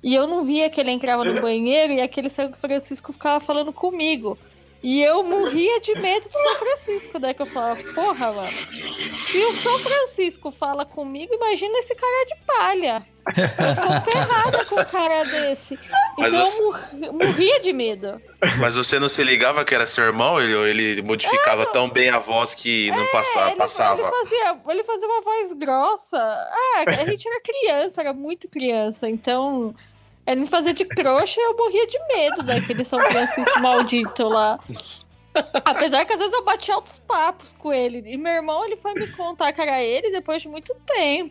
E 0.04 0.14
eu 0.14 0.28
não 0.28 0.44
via 0.44 0.70
que 0.70 0.80
ele 0.80 0.92
entrava 0.92 1.24
no 1.24 1.40
banheiro 1.40 1.94
e 1.94 2.00
aquele 2.00 2.30
São 2.30 2.52
Francisco 2.52 3.12
ficava 3.12 3.40
falando 3.40 3.72
comigo. 3.72 4.38
E 4.82 5.00
eu 5.02 5.22
morria 5.22 5.80
de 5.80 5.94
medo 5.94 6.28
do 6.28 6.32
São 6.32 6.56
Francisco. 6.56 7.18
Daí 7.18 7.34
que 7.34 7.42
eu 7.42 7.46
falava, 7.46 7.80
porra, 7.94 8.32
mano. 8.32 8.50
Se 9.28 9.38
o 9.44 9.56
São 9.58 9.78
Francisco 9.78 10.50
fala 10.50 10.84
comigo, 10.84 11.32
imagina 11.34 11.78
esse 11.78 11.94
cara 11.94 12.26
de 12.26 12.34
palha. 12.46 13.06
Eu 13.24 13.76
tô 14.04 14.10
ferrada 14.10 14.64
com 14.64 14.80
um 14.80 14.84
cara 14.84 15.22
desse. 15.24 15.78
Mas 16.18 16.34
então 16.34 16.44
você- 16.44 16.60
eu 16.60 16.66
morri- 17.12 17.26
morria 17.28 17.60
de 17.60 17.72
medo. 17.72 18.20
Mas 18.58 18.74
você 18.74 18.98
não 18.98 19.08
se 19.08 19.22
ligava 19.22 19.64
que 19.64 19.72
era 19.72 19.86
seu 19.86 20.02
irmão? 20.02 20.40
Ele, 20.40 20.82
ele 20.82 21.02
modificava 21.02 21.64
tão 21.66 21.88
bem 21.88 22.10
a 22.10 22.18
voz 22.18 22.52
que 22.52 22.90
não 22.90 23.06
passa- 23.12 23.40
É, 23.40 23.46
ele, 23.50 23.56
passava. 23.56 24.02
Ele 24.02 24.10
fazia, 24.10 24.60
ele 24.68 24.82
fazia 24.84 25.06
uma 25.06 25.20
voz 25.22 25.52
grossa. 25.52 26.18
Ah, 26.18 26.84
a 27.00 27.04
gente 27.04 27.28
era 27.28 27.40
criança, 27.40 28.00
era 28.00 28.12
muito 28.12 28.48
criança. 28.48 29.08
Então, 29.08 29.72
ele 30.26 30.42
me 30.42 30.46
fazia 30.46 30.72
de 30.74 30.84
trouxa 30.84 31.40
e 31.40 31.44
eu 31.44 31.56
morria 31.56 31.86
de 31.86 31.98
medo 32.08 32.42
daquele 32.42 32.84
São 32.84 33.00
Francisco 33.00 33.60
maldito 33.60 34.28
lá. 34.28 34.58
Apesar 35.64 36.04
que 36.04 36.12
às 36.12 36.18
vezes 36.18 36.34
eu 36.34 36.44
bati 36.44 36.70
altos 36.70 36.98
papos 36.98 37.54
com 37.58 37.72
ele. 37.72 38.02
E 38.04 38.18
meu 38.18 38.32
irmão, 38.34 38.62
ele 38.66 38.76
foi 38.76 38.92
me 38.92 39.06
contar 39.08 39.50
que 39.52 39.62
era 39.62 39.82
ele 39.82 40.10
depois 40.10 40.42
de 40.42 40.48
muito 40.48 40.74
tempo. 40.86 41.30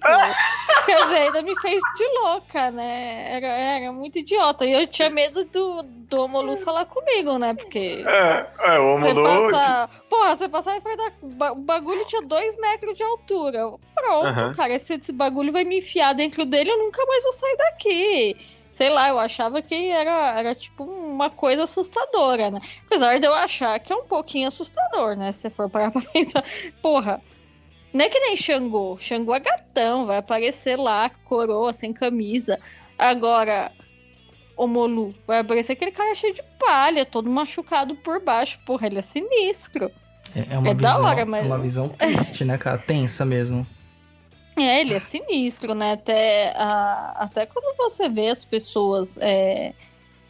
Quer 0.88 0.95
dizer, 1.04 1.17
ainda 1.21 1.41
me 1.43 1.56
fez 1.60 1.80
de 1.95 2.08
louca, 2.19 2.71
né? 2.71 3.32
Era, 3.36 3.47
era 3.47 3.91
muito 3.91 4.17
idiota. 4.17 4.65
E 4.65 4.73
eu 4.73 4.88
tinha 4.88 5.08
medo 5.08 5.43
do, 5.45 5.84
do 5.84 6.21
Omolu 6.23 6.58
falar 6.58 6.86
comigo, 6.86 7.38
né? 7.38 7.54
Porque 7.54 8.04
É, 8.08 8.47
é 8.73 8.80
o 8.80 8.97
você 8.97 9.12
Omulu. 9.12 9.51
passa. 9.51 9.89
Porra, 10.10 10.36
você 10.36 10.49
passar 10.49 10.77
em 10.77 10.82
frente 10.82 10.97
da. 10.97 11.12
ba- 11.21 11.51
O 11.51 11.56
bagulho 11.58 12.04
tinha 12.08 12.23
dois 12.23 12.58
metros 12.58 12.97
de 12.97 13.04
altura. 13.04 13.71
Pronto, 13.93 14.25
Aham. 14.25 14.54
cara. 14.56 14.73
Esse, 14.73 14.95
esse 14.95 15.12
bagulho 15.12 15.51
vai 15.51 15.63
me 15.63 15.77
enfiar 15.77 16.13
dentro 16.15 16.43
dele, 16.43 16.71
eu 16.71 16.77
nunca 16.80 17.06
mais 17.06 17.21
vou 17.21 17.34
sair 17.34 17.56
daqui. 17.56 18.38
Sei 18.82 18.89
lá, 18.89 19.10
eu 19.10 19.20
achava 19.20 19.62
que 19.62 19.76
era, 19.91 20.39
era 20.39 20.56
tipo 20.56 20.84
uma 20.84 21.30
coisa 21.30 21.65
assustadora, 21.65 22.50
né? 22.50 22.60
Apesar 22.88 23.20
de 23.20 23.28
eu 23.28 23.34
achar 23.36 23.80
que 23.80 23.94
é 23.94 23.96
um 23.96 24.06
pouquinho 24.06 24.48
assustador, 24.48 25.15
né? 25.15 25.32
Se 25.32 25.41
você 25.41 25.50
for 25.52 25.70
parar 25.70 25.91
pra 25.94 26.02
pensar. 26.02 26.44
Porra. 26.82 27.22
Não 27.94 28.04
é 28.04 28.10
que 28.10 28.20
nem 28.20 28.36
Xangô. 28.36 28.98
Xangô 29.00 29.36
é 29.36 29.39
gatão, 29.39 30.06
vai 30.06 30.17
aparecer 30.17 30.78
lá, 30.80 31.12
coroa, 31.26 31.72
sem 31.74 31.94
camisa. 31.94 32.60
Agora, 32.98 33.72
o 34.58 34.65
Molu, 34.65 35.13
vai 35.28 35.38
aparecer 35.42 35.73
aquele 35.73 35.92
cara 35.92 36.15
cheio 36.15 36.34
de 36.34 36.42
palha, 36.58 37.06
todo 37.06 37.29
machucado 37.29 37.94
por 37.98 38.19
baixo. 38.19 38.58
Porra, 38.65 38.88
ele 38.88 38.98
é 38.98 39.04
sinistro. 39.04 39.92
É, 40.36 40.56
é 40.56 40.58
uma 40.58 40.69
É 40.69 40.73
visão, 40.73 41.04
hora, 41.06 41.23
mas- 41.23 41.44
é 41.44 41.48
uma 41.48 41.60
visão 41.60 41.88
triste, 41.88 42.44
né, 42.46 42.58
cara? 42.58 42.79
Tensa 42.79 43.23
mesmo. 43.25 43.67
É, 44.67 44.81
ele 44.81 44.93
é 44.93 44.99
sinistro, 44.99 45.73
né? 45.75 45.93
Até, 45.93 46.53
a- 46.55 47.13
até 47.23 47.45
quando 47.45 47.75
você 47.77 48.09
vê 48.09 48.29
as 48.29 48.45
pessoas 48.45 49.17
é, 49.19 49.73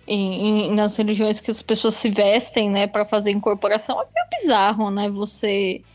em, 0.08 0.68
em- 0.70 0.76
nas 0.76 0.96
religiões 0.98 1.40
que 1.42 1.52
as 1.52 1.62
pessoas 1.64 1.96
se 1.96 2.10
vestem, 2.10 2.70
né, 2.70 2.88
para 2.88 3.06
fazer 3.06 3.32
incorporação, 3.32 4.02
é 4.02 4.06
meio 4.06 4.28
bizarro, 4.42 4.92
né? 4.92 5.10
Você 5.10 5.86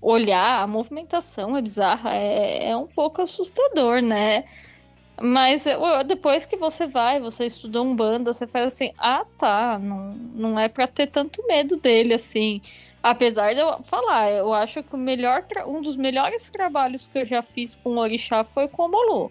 olhar, 0.00 0.62
a 0.62 0.66
movimentação 0.66 1.56
é 1.56 1.62
bizarra, 1.62 2.14
é, 2.16 2.70
é 2.70 2.76
um 2.76 2.86
pouco 2.88 3.22
assustador, 3.22 4.02
né? 4.02 4.44
Mas 5.20 5.64
depois 6.06 6.44
que 6.44 6.56
você 6.56 6.86
vai, 6.88 7.20
você 7.20 7.46
estuda 7.46 7.80
um 7.82 7.94
banda, 7.94 8.32
você 8.32 8.46
faz 8.48 8.66
assim, 8.74 8.92
ah 8.98 9.24
tá, 9.38 9.78
não, 9.78 10.14
não 10.14 10.58
é 10.58 10.68
pra 10.68 10.88
ter 10.88 11.06
tanto 11.06 11.46
medo 11.46 11.76
dele, 11.78 12.14
assim. 12.14 12.60
Apesar 13.06 13.52
de 13.54 13.60
eu 13.60 13.82
falar, 13.82 14.30
eu 14.32 14.50
acho 14.54 14.82
que 14.82 14.94
o 14.94 14.96
melhor 14.98 15.44
um 15.66 15.82
dos 15.82 15.94
melhores 15.94 16.48
trabalhos 16.48 17.06
que 17.06 17.18
eu 17.18 17.24
já 17.26 17.42
fiz 17.42 17.74
com 17.74 17.90
o 17.90 17.98
Orixá 17.98 18.42
foi 18.44 18.66
com 18.66 18.86
o 18.86 18.88
Molu. 18.88 19.30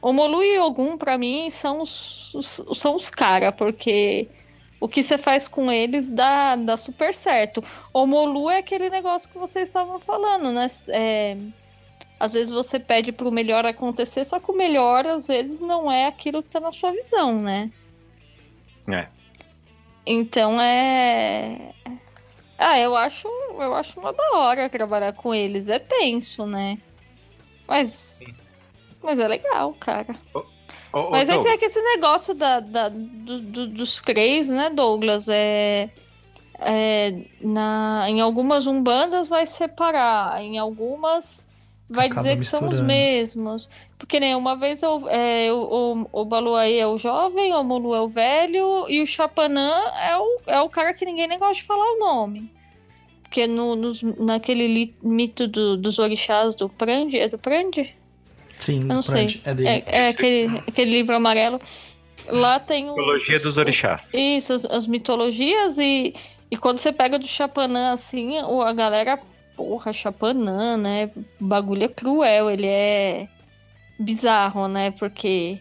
O 0.00 0.12
Molu 0.12 0.44
e 0.44 0.60
Ogum, 0.60 0.96
pra 0.96 1.18
mim, 1.18 1.50
são 1.50 1.80
os, 1.82 2.32
os- 2.34 2.62
são 2.78 2.94
os 2.94 3.10
cara, 3.10 3.50
porque 3.50 4.28
o 4.80 4.86
que 4.86 5.02
você 5.02 5.18
faz 5.18 5.48
com 5.48 5.72
eles 5.72 6.08
dá, 6.08 6.54
dá 6.54 6.76
super 6.76 7.12
certo. 7.12 7.64
O 7.92 8.06
Molu 8.06 8.48
é 8.48 8.58
aquele 8.58 8.88
negócio 8.88 9.28
que 9.28 9.38
vocês 9.38 9.68
estavam 9.68 9.98
falando, 9.98 10.52
né? 10.52 10.70
É, 10.86 11.36
às 12.20 12.34
vezes 12.34 12.52
você 12.52 12.78
pede 12.78 13.10
pro 13.10 13.32
melhor 13.32 13.66
acontecer, 13.66 14.22
só 14.22 14.38
que 14.38 14.52
o 14.52 14.56
melhor, 14.56 15.04
às 15.04 15.26
vezes, 15.26 15.58
não 15.58 15.90
é 15.90 16.06
aquilo 16.06 16.44
que 16.44 16.50
tá 16.50 16.60
na 16.60 16.70
sua 16.70 16.92
visão, 16.92 17.42
né? 17.42 17.72
É. 18.88 19.08
Então 20.06 20.60
é. 20.60 21.72
Ah, 22.58 22.78
eu 22.78 22.96
acho, 22.96 23.28
eu 23.28 23.74
acho 23.74 24.00
uma 24.00 24.12
da 24.12 24.30
hora 24.36 24.68
trabalhar 24.68 25.12
com 25.12 25.32
eles. 25.32 25.68
É 25.68 25.78
tenso, 25.78 26.44
né? 26.44 26.76
Mas. 27.66 28.18
Mas 29.02 29.18
é 29.18 29.28
legal, 29.28 29.72
cara. 29.78 30.14
Ô, 30.34 30.42
ô, 30.92 31.10
Mas 31.10 31.28
aí 31.30 31.36
Doug, 31.36 31.44
tem 31.46 31.54
aquele 31.54 31.70
esse 31.70 31.80
negócio 31.80 32.34
da, 32.34 32.58
da- 32.60 32.88
do- 32.88 33.40
do- 33.40 33.66
dos 33.68 34.00
crês, 34.00 34.48
né, 34.48 34.70
Douglas? 34.70 35.28
É, 35.28 35.88
é, 36.58 37.14
na, 37.40 38.06
em 38.08 38.20
algumas 38.20 38.66
umbandas 38.66 39.28
vai 39.28 39.46
separar, 39.46 40.42
em 40.42 40.58
algumas 40.58 41.47
vai 41.88 42.06
Acaba 42.06 42.22
dizer 42.22 42.38
que 42.38 42.44
são 42.44 42.58
os 42.60 42.64
misturando. 42.66 42.86
mesmos. 42.86 43.70
Porque 43.98 44.20
nem 44.20 44.34
uma 44.34 44.56
vez 44.56 44.82
eu, 44.82 45.08
é, 45.08 45.52
o, 45.52 46.06
o, 46.12 46.20
o 46.20 46.24
Baluaê 46.24 46.78
é 46.78 46.86
o 46.86 46.98
jovem, 46.98 47.52
o 47.54 47.62
Molu 47.64 47.94
é 47.94 48.00
o 48.00 48.08
velho 48.08 48.86
e 48.88 49.00
o 49.00 49.06
Chapanã 49.06 49.72
é 50.02 50.16
o, 50.16 50.40
é 50.46 50.60
o 50.60 50.68
cara 50.68 50.92
que 50.94 51.04
ninguém 51.04 51.26
nem 51.26 51.38
gosta 51.38 51.54
de 51.54 51.62
falar 51.64 51.84
o 51.94 51.98
nome. 51.98 52.50
Porque 53.22 53.46
no, 53.46 53.76
nos- 53.76 54.02
naquele 54.02 54.66
li- 54.66 54.94
mito 55.02 55.46
do- 55.48 55.76
dos 55.76 55.98
orixás 55.98 56.54
do 56.54 56.68
Prandi, 56.68 57.18
é 57.18 57.28
do 57.28 57.38
Prandi? 57.38 57.94
Sim, 58.58 58.80
Eu 58.80 58.86
não 58.86 59.00
Brand, 59.02 59.30
sei. 59.30 59.40
é 59.44 59.54
dele. 59.54 59.68
É, 59.68 59.84
é 59.86 60.08
aquele, 60.08 60.58
aquele 60.66 60.90
livro 60.90 61.14
amarelo. 61.14 61.60
Lá 62.28 62.58
tem 62.58 62.86
o. 62.86 62.94
Mitologia 62.94 63.38
dos 63.38 63.56
orixás. 63.56 64.12
Isso, 64.14 64.52
as, 64.52 64.64
as 64.64 64.86
mitologias 64.86 65.78
e, 65.78 66.14
e 66.50 66.56
quando 66.56 66.78
você 66.78 66.92
pega 66.92 67.18
do 67.18 67.26
Chapanã 67.26 67.92
assim, 67.92 68.38
o- 68.42 68.60
a 68.62 68.72
galera, 68.72 69.18
porra, 69.58 69.92
Chapanã, 69.92 70.76
né? 70.76 71.10
O 71.40 71.44
bagulho 71.44 71.82
é 71.82 71.88
cruel, 71.88 72.48
ele 72.48 72.66
é 72.68 73.26
bizarro, 73.98 74.68
né? 74.68 74.92
Porque 74.92 75.58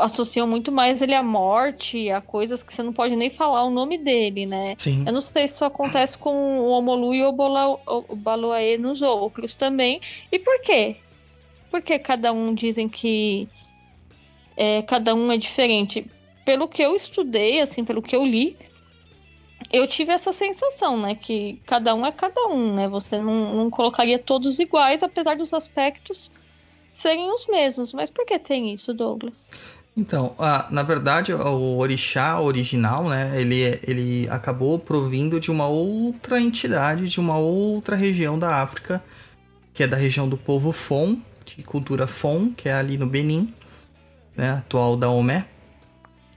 associam 0.00 0.48
muito 0.48 0.72
mais 0.72 1.00
ele 1.00 1.14
à 1.14 1.22
morte, 1.22 2.10
a 2.10 2.20
coisas 2.20 2.60
que 2.60 2.74
você 2.74 2.82
não 2.82 2.92
pode 2.92 3.14
nem 3.14 3.30
falar 3.30 3.62
o 3.64 3.70
nome 3.70 3.96
dele, 3.96 4.44
né? 4.44 4.74
Sim. 4.76 5.04
Eu 5.06 5.12
não 5.12 5.20
sei 5.20 5.46
se 5.46 5.54
isso 5.54 5.64
acontece 5.64 6.18
com 6.18 6.58
o 6.58 6.70
Omolu 6.70 7.14
e 7.14 7.22
o 7.24 7.30
Bola- 7.30 7.78
o 7.86 8.16
Baloaê 8.16 8.76
nos 8.76 9.00
outros 9.00 9.54
também. 9.54 10.00
E 10.32 10.40
por 10.40 10.60
quê? 10.62 10.96
Porque 11.70 12.00
cada 12.00 12.32
um 12.32 12.52
dizem 12.52 12.88
que 12.88 13.48
é, 14.56 14.82
cada 14.82 15.14
um 15.14 15.30
é 15.30 15.36
diferente. 15.36 16.04
Pelo 16.44 16.66
que 16.66 16.82
eu 16.82 16.96
estudei, 16.96 17.60
assim, 17.60 17.84
pelo 17.84 18.02
que 18.02 18.16
eu 18.16 18.26
li, 18.26 18.56
eu 19.72 19.86
tive 19.86 20.12
essa 20.12 20.32
sensação, 20.32 21.00
né? 21.00 21.14
Que 21.14 21.60
cada 21.66 21.94
um 21.94 22.04
é 22.04 22.12
cada 22.12 22.46
um, 22.48 22.74
né? 22.74 22.88
Você 22.88 23.18
não, 23.18 23.54
não 23.54 23.70
colocaria 23.70 24.18
todos 24.18 24.58
iguais, 24.58 25.02
apesar 25.02 25.36
dos 25.36 25.54
aspectos 25.54 26.30
serem 26.92 27.32
os 27.32 27.46
mesmos. 27.46 27.92
Mas 27.92 28.10
por 28.10 28.26
que 28.26 28.38
tem 28.38 28.72
isso, 28.72 28.92
Douglas? 28.92 29.50
Então, 29.96 30.34
na 30.70 30.82
verdade, 30.82 31.32
o 31.32 31.76
orixá 31.78 32.40
original, 32.40 33.08
né, 33.08 33.32
ele, 33.40 33.62
é- 33.62 33.80
ele 33.86 34.28
acabou 34.30 34.78
provindo 34.78 35.40
de 35.40 35.50
uma 35.50 35.66
outra 35.66 36.40
entidade, 36.40 37.08
de 37.08 37.20
uma 37.20 37.36
outra 37.36 37.96
região 37.96 38.38
da 38.38 38.62
África, 38.62 39.02
que 39.74 39.82
é 39.82 39.86
da 39.86 39.96
região 39.96 40.28
do 40.28 40.36
povo 40.36 40.72
Fon, 40.72 41.16
de 41.44 41.62
cultura 41.64 42.06
Fon, 42.06 42.50
que 42.50 42.68
é 42.68 42.72
ali 42.72 42.96
no 42.96 43.06
Benin, 43.06 43.52
né, 44.36 44.52
atual 44.52 44.96
da 44.96 45.10
Omé. 45.10 45.46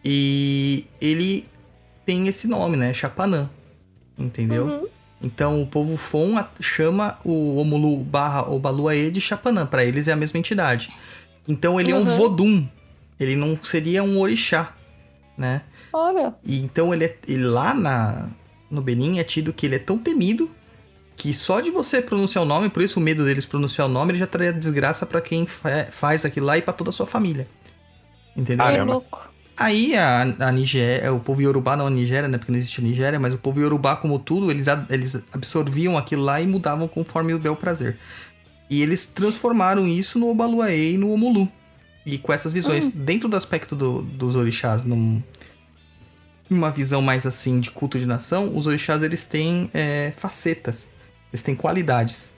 E 0.04 0.86
ele 1.00 1.48
tem 2.06 2.28
esse 2.28 2.48
nome, 2.48 2.76
né, 2.78 2.94
Chapanã, 2.94 3.50
entendeu? 4.18 4.66
Uhum. 4.66 4.88
Então 5.22 5.62
o 5.62 5.68
povo 5.68 5.96
Fon 5.96 6.36
chama 6.60 7.18
o 7.24 7.56
Omulu 7.58 7.98
barra 7.98 8.42
Obaluaê 8.50 9.10
de 9.10 9.22
Chapanã. 9.22 9.66
Pra 9.66 9.86
eles 9.86 10.08
é 10.10 10.12
a 10.12 10.18
mesma 10.18 10.38
entidade. 10.38 10.90
Então 11.48 11.80
ele 11.80 11.92
é 11.92 11.96
um 11.96 12.00
Uhum. 12.00 12.18
Vodum. 12.18 12.68
Ele 13.20 13.36
não 13.36 13.58
seria 13.64 14.04
um 14.04 14.20
orixá, 14.20 14.74
né? 15.38 15.62
Olha. 15.94 16.34
E 16.44 16.60
então 16.62 16.94
ele, 16.94 17.06
é, 17.06 17.18
ele 17.26 17.46
lá 17.46 17.74
na, 17.74 18.28
no 18.70 18.82
Benin 18.82 19.20
é 19.20 19.24
tido 19.24 19.54
que 19.54 19.66
ele 19.66 19.76
é 19.76 19.80
tão 19.80 19.98
temido 19.98 20.52
que 21.16 21.34
só 21.34 21.62
de 21.62 21.70
você 21.70 22.02
pronunciar 22.02 22.44
o 22.44 22.48
nome, 22.48 22.68
por 22.70 22.82
isso 22.82 23.00
o 23.00 23.04
medo 23.04 23.24
deles 23.24 23.46
pronunciar 23.46 23.88
o 23.88 23.92
nome, 23.92 24.12
ele 24.12 24.20
já 24.20 24.28
traria 24.28 24.52
desgraça 24.52 25.06
pra 25.06 25.22
quem 25.22 25.46
fa- 25.46 25.86
faz 25.92 26.26
aquilo 26.26 26.48
lá 26.48 26.58
e 26.58 26.62
pra 26.62 26.74
toda 26.74 26.90
a 26.90 26.94
sua 26.94 27.06
família. 27.06 27.48
Entendeu? 28.36 28.66
Caramba. 28.66 28.94
louco. 28.94 29.22
Aí 29.56 29.96
a, 29.96 30.22
a 30.40 30.52
Nigéria, 30.52 31.14
o 31.14 31.20
povo 31.20 31.42
Yorubá, 31.42 31.76
não 31.76 31.86
a 31.88 31.90
Nigéria, 31.90 32.28
né? 32.28 32.38
Porque 32.38 32.52
não 32.52 32.58
existe 32.60 32.82
Nigéria, 32.82 33.20
mas 33.20 33.34
o 33.34 33.38
povo 33.38 33.60
Yorubá, 33.60 33.96
como 33.96 34.18
tudo, 34.18 34.50
eles, 34.50 34.66
eles 34.90 35.16
absorviam 35.32 35.98
aquilo 35.98 36.24
lá 36.24 36.42
e 36.42 36.48
mudavam 36.48 36.88
conforme 36.88 37.34
o 37.34 37.40
bel 37.40 37.56
prazer. 37.56 37.98
E 38.70 38.82
eles 38.82 39.06
transformaram 39.08 39.88
isso 39.88 40.18
no 40.18 40.30
Obaluaê 40.30 40.94
e 40.94 40.98
no 40.98 41.12
Omulu. 41.12 41.48
E 42.06 42.18
com 42.18 42.34
essas 42.34 42.52
visões, 42.52 42.92
dentro 42.96 43.30
do 43.30 43.36
aspecto 43.38 43.76
do- 43.76 44.02
dos 44.02 44.36
orixás, 44.36 44.84
num, 44.84 45.22
uma 46.50 46.72
visão 46.72 47.02
mais 47.02 47.26
assim 47.26 47.60
de 47.60 47.72
culto 47.72 47.98
de 48.00 48.06
nação, 48.06 48.56
os 48.58 48.68
orixás 48.68 49.02
eles 49.04 49.26
têm 49.26 49.70
é, 49.74 50.12
facetas, 50.18 50.90
eles 51.32 51.44
têm 51.44 51.56
qualidades. 51.56 52.30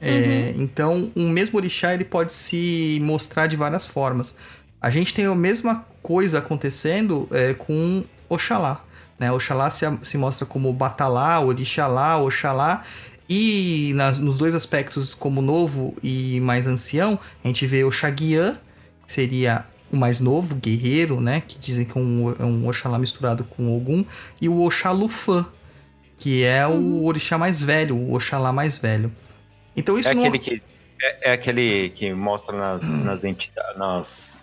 É, 0.00 0.52
Então, 0.58 1.10
um 1.16 1.30
mesmo 1.30 1.56
orixá 1.58 1.94
ele 1.94 2.04
pode 2.04 2.32
se 2.32 2.98
mostrar 3.02 3.46
de 3.46 3.56
várias 3.56 3.86
formas. 3.86 4.36
A 4.80 4.90
gente 4.90 5.12
tem 5.14 5.24
a 5.26 5.34
mesma 5.34 5.84
coisa 6.02 6.38
acontecendo 6.38 7.28
é, 7.32 7.54
com 7.54 8.04
Oxalá. 8.28 8.84
Né? 9.18 9.32
Oxalá 9.32 9.70
se, 9.70 9.84
se 10.04 10.18
mostra 10.18 10.44
como 10.46 10.72
Batalá, 10.72 11.40
Orixalá, 11.40 12.18
Oxalá. 12.18 12.84
E 13.28 13.92
nas- 13.94 14.18
nos 14.18 14.38
dois 14.38 14.54
aspectos, 14.54 15.12
como 15.14 15.42
novo 15.42 15.96
e 16.02 16.38
mais 16.40 16.66
ancião, 16.66 17.18
a 17.42 17.48
gente 17.48 17.66
vê 17.66 17.82
Oxaguiã, 17.82 18.58
que 19.06 19.12
seria 19.12 19.64
o 19.90 19.96
mais 19.96 20.20
novo, 20.20 20.54
guerreiro, 20.54 21.20
né? 21.20 21.42
Que 21.46 21.58
dizem 21.58 21.84
que 21.84 21.96
é 21.96 22.00
um, 22.00 22.34
é 22.38 22.44
um 22.44 22.68
Oxalá 22.68 22.98
misturado 22.98 23.42
com 23.44 23.74
Ogum. 23.76 24.04
E 24.40 24.48
o 24.48 24.60
Oxalufã, 24.62 25.44
que 26.18 26.44
é 26.44 26.66
o 26.66 27.04
orixá 27.04 27.36
mais 27.36 27.60
velho, 27.60 27.96
o 27.96 28.14
Oxalá 28.14 28.52
mais 28.52 28.78
velho. 28.78 29.10
Então 29.76 29.98
isso 29.98 30.08
É 30.08 30.14
não... 30.14 30.22
aquele 30.22 30.38
que 30.38 30.62
é, 31.02 31.30
é 31.30 31.32
aquele 31.32 31.90
que 31.90 32.12
mostra 32.14 32.56
nas 32.56 32.94
nas, 32.94 33.24
entidades, 33.24 33.76
nas 33.76 34.40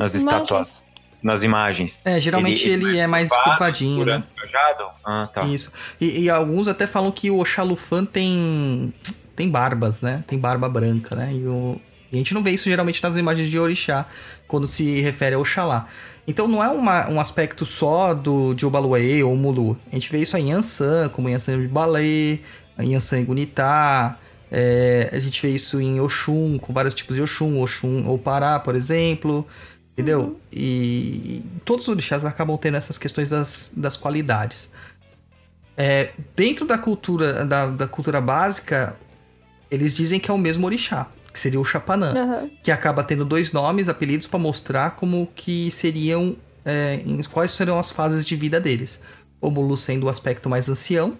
nas 0.00 0.14
Imagens. 0.14 0.24
estátuas, 0.42 0.82
nas 1.22 1.42
imagens. 1.42 2.02
É, 2.04 2.18
geralmente 2.20 2.66
ele, 2.68 2.98
é 2.98 3.06
mais 3.06 3.28
curvadinho, 3.28 4.04
né? 4.04 4.22
Cajado? 4.36 4.84
Ah, 5.04 5.28
tá. 5.32 5.42
Isso. 5.42 5.70
E, 6.00 6.20
e 6.22 6.30
alguns 6.30 6.66
até 6.66 6.86
falam 6.86 7.10
que 7.12 7.30
o 7.30 7.38
Oxalufã 7.40 8.04
tem 8.04 8.92
tem 9.36 9.48
barbas, 9.48 10.00
né? 10.00 10.24
Tem 10.26 10.38
barba 10.38 10.68
branca, 10.68 11.14
né? 11.14 11.30
E, 11.32 11.46
o, 11.46 11.80
a 12.12 12.16
gente 12.16 12.34
não 12.34 12.42
vê 12.42 12.50
isso 12.50 12.64
geralmente 12.68 13.02
nas 13.02 13.16
imagens 13.16 13.48
de 13.48 13.58
orixá, 13.58 14.06
quando 14.48 14.66
se 14.66 15.00
refere 15.00 15.34
ao 15.34 15.42
Oxalá. 15.42 15.86
Então 16.26 16.46
não 16.48 16.62
é 16.62 16.68
uma- 16.68 17.08
um 17.08 17.18
aspecto 17.20 17.64
só 17.64 18.12
do 18.14 18.54
de 18.54 18.64
Obaluaê 18.66 19.22
ou 19.22 19.34
Mulu. 19.36 19.78
A 19.90 19.94
gente 19.94 20.10
vê 20.10 20.18
isso 20.18 20.36
em 20.36 20.50
Yansan, 20.50 21.08
como 21.08 21.28
em 21.28 21.32
Yansan 21.32 21.60
de 21.60 21.68
Balê, 21.68 22.40
em 22.78 22.92
Yansan 22.92 23.20
em 23.20 23.24
Gunitá. 23.24 24.16
É, 24.52 25.08
a 25.12 25.18
gente 25.18 25.40
vê 25.40 25.50
isso 25.54 25.80
em 25.80 26.00
Oxum, 26.00 26.58
com 26.58 26.72
vários 26.72 26.92
tipos 26.94 27.14
de 27.16 27.22
Oxum, 27.22 27.62
Oxum 27.62 28.06
ou 28.08 28.18
Pará, 28.18 28.58
por 28.58 28.74
exemplo. 28.74 29.46
Entendeu? 30.00 30.40
E 30.52 31.42
todos 31.64 31.84
os 31.84 31.88
orixás 31.90 32.24
acabam 32.24 32.56
tendo 32.56 32.76
essas 32.76 32.96
questões 32.96 33.28
das, 33.28 33.70
das 33.76 33.96
qualidades. 33.96 34.72
É, 35.76 36.10
dentro 36.34 36.66
da 36.66 36.78
cultura, 36.78 37.44
da, 37.44 37.66
da 37.66 37.86
cultura 37.86 38.20
básica, 38.20 38.96
eles 39.70 39.94
dizem 39.94 40.18
que 40.18 40.30
é 40.30 40.34
o 40.34 40.38
mesmo 40.38 40.66
orixá, 40.66 41.08
que 41.32 41.38
seria 41.38 41.60
o 41.60 41.64
Chapanã, 41.64 42.12
Aham. 42.16 42.50
que 42.62 42.70
acaba 42.70 43.02
tendo 43.04 43.24
dois 43.24 43.52
nomes, 43.52 43.88
apelidos 43.88 44.26
para 44.26 44.38
mostrar 44.38 44.96
como 44.96 45.26
que 45.34 45.70
seriam, 45.70 46.34
é, 46.64 47.00
em- 47.04 47.22
quais 47.24 47.50
serão 47.52 47.78
as 47.78 47.90
fases 47.90 48.24
de 48.24 48.36
vida 48.36 48.58
deles. 48.60 49.00
O 49.40 49.50
Mulu 49.50 49.76
sendo 49.76 50.06
o 50.06 50.08
aspecto 50.08 50.48
mais 50.48 50.68
ancião 50.68 51.16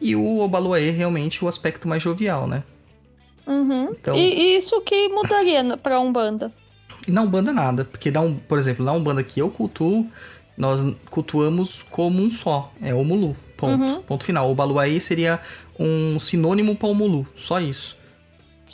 e 0.00 0.14
o 0.16 0.38
Obaluaê 0.40 0.90
realmente 0.90 1.44
o 1.44 1.48
aspecto 1.48 1.86
mais 1.88 2.02
jovial, 2.02 2.46
né? 2.46 2.62
Uhum. 3.46 3.90
Então- 3.92 4.14
E, 4.16 4.20
e 4.54 4.56
isso 4.56 4.80
que 4.82 5.08
mudaria 5.08 5.76
pra 5.76 5.98
Umbanda? 6.00 6.52
E 7.06 7.10
na 7.12 7.22
Umbanda 7.22 7.52
nada, 7.52 7.84
porque 7.84 8.10
na, 8.10 8.20
Um- 8.20 8.34
por 8.36 8.58
exemplo, 8.58 8.84
na 8.84 8.92
Umbanda 8.92 9.22
que 9.22 9.40
eu 9.40 9.50
cultuo, 9.50 10.06
nós 10.56 10.80
cultuamos 11.10 11.82
como 11.82 12.22
um 12.22 12.30
só, 12.30 12.72
é 12.82 12.92
o 12.94 13.04
Mulu, 13.04 13.36
ponto, 13.56 13.82
Uhum. 13.84 14.02
ponto 14.02 14.24
final. 14.24 14.50
O 14.50 14.54
Baluaê 14.54 14.98
seria 14.98 15.38
um 15.78 16.18
sinônimo 16.18 16.74
para 16.74 16.88
o 16.88 16.94
Mulu, 16.94 17.26
só 17.36 17.60
isso. 17.60 17.96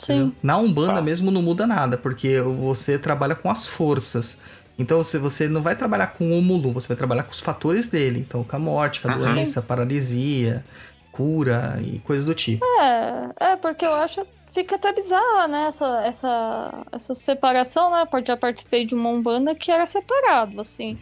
entendeu? 0.01 0.27
Sim. 0.27 0.35
Na 0.41 0.57
Umbanda 0.57 0.95
Tá. 0.95 1.01
mesmo 1.01 1.29
não 1.29 1.41
muda 1.41 1.67
nada, 1.67 1.97
porque 1.97 2.41
você 2.41 2.97
trabalha 2.97 3.35
com 3.35 3.49
as 3.49 3.67
forças. 3.67 4.39
Então 4.79 5.03
se 5.03 5.19
você 5.19 5.47
não 5.47 5.61
vai 5.61 5.75
trabalhar 5.75 6.07
com 6.07 6.37
o 6.37 6.41
Mulu, 6.41 6.71
você 6.71 6.87
vai 6.87 6.97
trabalhar 6.97 7.23
com 7.23 7.31
os 7.31 7.39
fatores 7.39 7.87
dele. 7.89 8.19
Então 8.27 8.43
com 8.43 8.55
a 8.55 8.59
morte, 8.59 9.01
com 9.01 9.09
a 9.09 9.15
Uhum. 9.15 9.19
doença, 9.33 9.59
a 9.59 9.63
paralisia. 9.63 10.65
cura 11.11 11.79
e 11.85 11.99
coisas 11.99 12.25
do 12.25 12.33
tipo. 12.33 12.65
É, 12.81 13.29
é, 13.51 13.55
porque 13.55 13.85
eu 13.85 13.93
acho 13.93 14.25
fica 14.53 14.75
até 14.75 14.93
bizarra, 14.93 15.47
né? 15.47 15.65
Essa, 15.67 16.01
essa, 16.05 16.85
essa 16.91 17.15
separação, 17.15 17.91
né? 17.91 18.05
Porque 18.05 18.31
já 18.31 18.37
participei 18.37 18.85
de 18.85 18.95
uma 18.95 19.09
Umbanda 19.09 19.55
que 19.55 19.71
era 19.71 19.85
separado, 19.85 20.61
assim. 20.61 20.97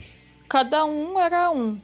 Cada 0.47 0.85
um 0.85 1.19
era 1.19 1.51
um. 1.51 1.79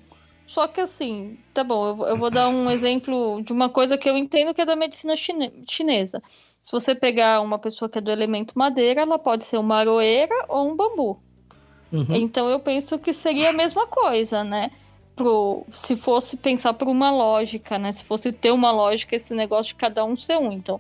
Só 0.48 0.66
que 0.66 0.80
assim, 0.80 1.38
tá 1.54 1.62
bom, 1.62 1.88
eu, 1.90 2.08
eu 2.08 2.16
vou 2.16 2.30
dar 2.30 2.48
um 2.48 2.70
exemplo 2.72 3.42
de 3.44 3.52
uma 3.52 3.70
coisa 3.70 3.98
que 3.98 4.10
eu 4.10 4.18
entendo 4.18 4.54
que 4.54 4.62
é 4.62 4.66
da 4.66 4.76
medicina 4.76 5.16
chine 5.16 5.52
chinesa. 5.70 6.22
Se 6.62 6.72
você 6.72 6.96
pegar 6.96 7.42
uma 7.42 7.60
pessoa 7.60 7.90
que 7.90 7.98
é 7.98 8.02
do 8.02 8.12
elemento 8.12 8.58
madeira, 8.58 9.02
ela 9.02 9.20
pode 9.20 9.44
ser 9.44 9.58
uma 9.58 9.78
aroeira 9.78 10.36
ou 10.48 10.72
um 10.72 10.76
bambu. 10.76 11.20
Uhum. 11.92 12.06
Então 12.10 12.50
eu 12.50 12.60
penso 12.60 12.98
que 12.98 13.14
seria 13.14 13.50
a 13.50 13.54
mesma 13.54 13.88
coisa, 13.88 14.44
né? 14.44 14.72
Pro, 15.16 15.66
se 15.72 15.96
fosse 15.96 16.38
pensar 16.38 16.74
por 16.74 16.88
uma 16.88 17.12
lógica, 17.12 17.78
né? 17.78 17.92
Se 17.92 18.06
fosse 18.06 18.32
ter 18.32 18.52
uma 18.52 18.72
lógica, 18.72 19.16
esse 19.16 19.34
negócio 19.34 19.70
de 19.70 19.76
cada 19.76 20.06
um 20.06 20.16
ser 20.16 20.38
um. 20.38 20.52
Então, 20.52 20.80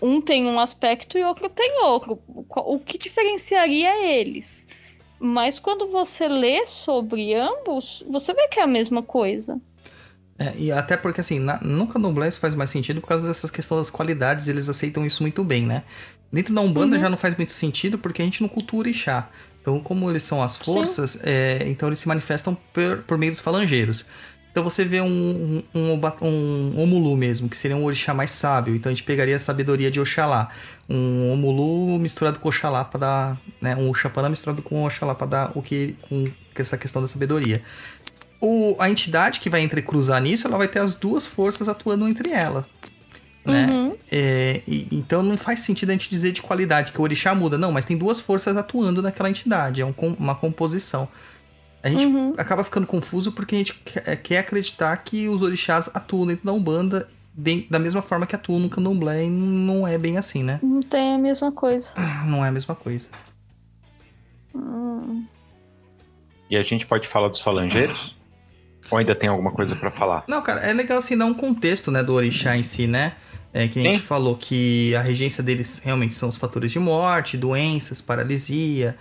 um 0.00 0.20
tem 0.20 0.46
um 0.46 0.58
aspecto 0.60 1.16
e 1.18 1.24
outro 1.24 1.48
tem 1.48 1.82
outro. 1.82 2.18
O 2.26 2.78
que 2.78 2.98
diferenciaria 2.98 4.04
eles? 4.04 4.66
Mas 5.18 5.58
quando 5.58 5.88
você 5.88 6.28
lê 6.28 6.66
sobre 6.66 7.34
ambos, 7.34 8.04
você 8.08 8.34
vê 8.34 8.48
que 8.48 8.60
é 8.60 8.62
a 8.62 8.66
mesma 8.66 9.02
coisa. 9.02 9.60
É, 10.38 10.52
e 10.56 10.70
até 10.70 10.96
porque, 10.96 11.20
assim, 11.20 11.38
na, 11.38 11.58
no 11.62 11.86
candomblé 11.86 12.28
isso 12.28 12.38
faz 12.38 12.54
mais 12.54 12.70
sentido 12.70 13.00
por 13.00 13.08
causa 13.08 13.26
dessas 13.26 13.50
questões 13.50 13.86
das 13.86 13.90
qualidades, 13.90 14.48
eles 14.48 14.68
aceitam 14.68 15.06
isso 15.06 15.22
muito 15.22 15.42
bem, 15.42 15.64
né? 15.64 15.82
Dentro 16.30 16.54
da 16.54 16.60
Umbanda 16.60 16.96
uhum. 16.96 17.02
já 17.02 17.08
não 17.08 17.16
faz 17.16 17.36
muito 17.36 17.52
sentido 17.52 17.98
porque 17.98 18.20
a 18.20 18.24
gente 18.24 18.42
não 18.42 18.48
cultura 18.48 18.90
Ixá. 18.90 19.30
Então, 19.62 19.80
como 19.80 20.08
eles 20.10 20.22
são 20.22 20.42
as 20.42 20.56
forças, 20.56 21.18
é, 21.24 21.64
então 21.66 21.88
eles 21.88 21.98
se 21.98 22.06
manifestam 22.06 22.56
por, 22.72 22.98
por 22.98 23.18
meio 23.18 23.32
dos 23.32 23.40
falangeiros. 23.40 24.06
Então 24.56 24.64
você 24.64 24.86
vê 24.86 25.02
um, 25.02 25.62
um, 25.74 26.00
um, 26.22 26.72
um 26.74 26.80
Omulu 26.80 27.14
mesmo, 27.14 27.46
que 27.46 27.54
seria 27.54 27.76
um 27.76 27.84
orixá 27.84 28.14
mais 28.14 28.30
sábio. 28.30 28.74
Então 28.74 28.88
a 28.90 28.94
gente 28.94 29.04
pegaria 29.04 29.36
a 29.36 29.38
sabedoria 29.38 29.90
de 29.90 30.00
Oxalá. 30.00 30.48
Um 30.88 31.30
Omulu 31.30 31.98
misturado 31.98 32.38
com 32.38 32.48
Oxalá 32.48 32.82
para 32.82 32.98
dar. 32.98 33.40
Né, 33.60 33.76
um 33.76 33.92
Xapanã 33.92 34.30
misturado 34.30 34.62
com 34.62 34.86
Oxalá 34.86 35.14
para 35.14 35.26
dar 35.26 35.52
o 35.54 35.60
que. 35.60 35.94
com 36.08 36.26
essa 36.54 36.78
questão 36.78 37.02
da 37.02 37.08
sabedoria. 37.08 37.60
O, 38.40 38.74
a 38.78 38.88
entidade 38.88 39.40
que 39.40 39.50
vai 39.50 39.60
entrecruzar 39.60 40.22
nisso, 40.22 40.46
ela 40.46 40.56
vai 40.56 40.68
ter 40.68 40.78
as 40.78 40.94
duas 40.94 41.26
forças 41.26 41.68
atuando 41.68 42.08
entre 42.08 42.32
ela. 42.32 42.66
Né? 43.44 43.66
Uhum. 43.66 43.96
É, 44.10 44.62
e, 44.66 44.88
então 44.90 45.22
não 45.22 45.36
faz 45.36 45.60
sentido 45.60 45.90
a 45.90 45.92
gente 45.92 46.08
dizer 46.08 46.32
de 46.32 46.40
qualidade 46.40 46.92
que 46.92 46.98
o 46.98 47.02
orixá 47.02 47.34
muda. 47.34 47.58
Não, 47.58 47.72
mas 47.72 47.84
tem 47.84 47.98
duas 47.98 48.20
forças 48.20 48.56
atuando 48.56 49.02
naquela 49.02 49.28
entidade. 49.28 49.82
É 49.82 49.84
um, 49.84 49.92
uma 50.18 50.34
composição. 50.34 51.06
A 51.86 51.88
gente 51.88 52.04
uhum. 52.06 52.34
acaba 52.36 52.64
ficando 52.64 52.84
confuso 52.84 53.30
porque 53.30 53.54
a 53.54 53.58
gente 53.58 53.74
quer 54.24 54.38
acreditar 54.38 54.96
que 54.96 55.28
os 55.28 55.40
orixás 55.40 55.88
atuam 55.94 56.26
dentro 56.26 56.44
da 56.44 56.52
Umbanda 56.52 57.06
da 57.70 57.78
mesma 57.78 58.02
forma 58.02 58.26
que 58.26 58.34
atuam 58.34 58.58
no 58.58 58.68
candomblé 58.68 59.24
e 59.24 59.30
não 59.30 59.86
é 59.86 59.96
bem 59.96 60.16
assim, 60.16 60.42
né? 60.42 60.58
Não 60.62 60.80
tem 60.80 61.14
a 61.14 61.18
mesma 61.18 61.52
coisa. 61.52 61.88
Não 62.26 62.44
é 62.44 62.48
a 62.48 62.50
mesma 62.50 62.74
coisa. 62.74 63.08
Hum. 64.52 65.24
E 66.50 66.56
a 66.56 66.62
gente 66.64 66.86
pode 66.86 67.06
falar 67.06 67.28
dos 67.28 67.40
falangeiros? 67.40 68.16
Ou 68.90 68.98
ainda 68.98 69.14
tem 69.14 69.28
alguma 69.28 69.52
coisa 69.52 69.76
para 69.76 69.90
falar? 69.90 70.24
Não, 70.26 70.42
cara, 70.42 70.62
é 70.62 70.72
legal 70.72 70.98
assim 70.98 71.16
dar 71.16 71.26
um 71.26 71.34
contexto, 71.34 71.90
né, 71.92 72.02
do 72.02 72.14
orixá 72.14 72.56
em 72.56 72.64
si, 72.64 72.88
né? 72.88 73.14
É 73.52 73.68
que 73.68 73.78
a 73.78 73.82
gente 73.82 74.00
Sim. 74.00 74.06
falou 74.06 74.36
que 74.36 74.94
a 74.94 75.00
regência 75.00 75.42
deles 75.42 75.80
realmente 75.82 76.14
são 76.14 76.28
os 76.28 76.36
fatores 76.36 76.72
de 76.72 76.78
morte, 76.78 77.36
doenças, 77.36 78.00
paralisia, 78.00 78.96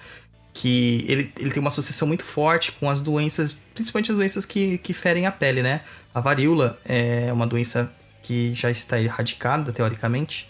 que 0.55 1.03
ele, 1.09 1.31
ele 1.37 1.51
tem 1.51 1.59
uma 1.59 1.67
associação 1.67 2.07
muito 2.07 2.23
forte 2.23 2.71
com 2.71 2.89
as 2.89 3.01
doenças, 3.01 3.61
principalmente 3.73 4.09
as 4.09 4.17
doenças 4.17 4.45
que, 4.45 4.77
que 4.77 4.93
ferem 4.93 5.25
a 5.25 5.31
pele, 5.31 5.61
né? 5.61 5.81
A 6.13 6.21
varíola 6.21 6.79
é 6.85 7.31
uma 7.31 7.45
doença 7.45 7.93
que 8.23 8.53
já 8.55 8.71
está 8.71 8.99
erradicada, 8.99 9.73
teoricamente, 9.73 10.49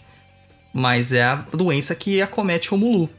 mas 0.72 1.12
é 1.12 1.24
a 1.24 1.34
doença 1.52 1.92
que 1.94 2.22
acomete 2.22 2.72
o 2.72 2.78
mulu. 2.78 3.10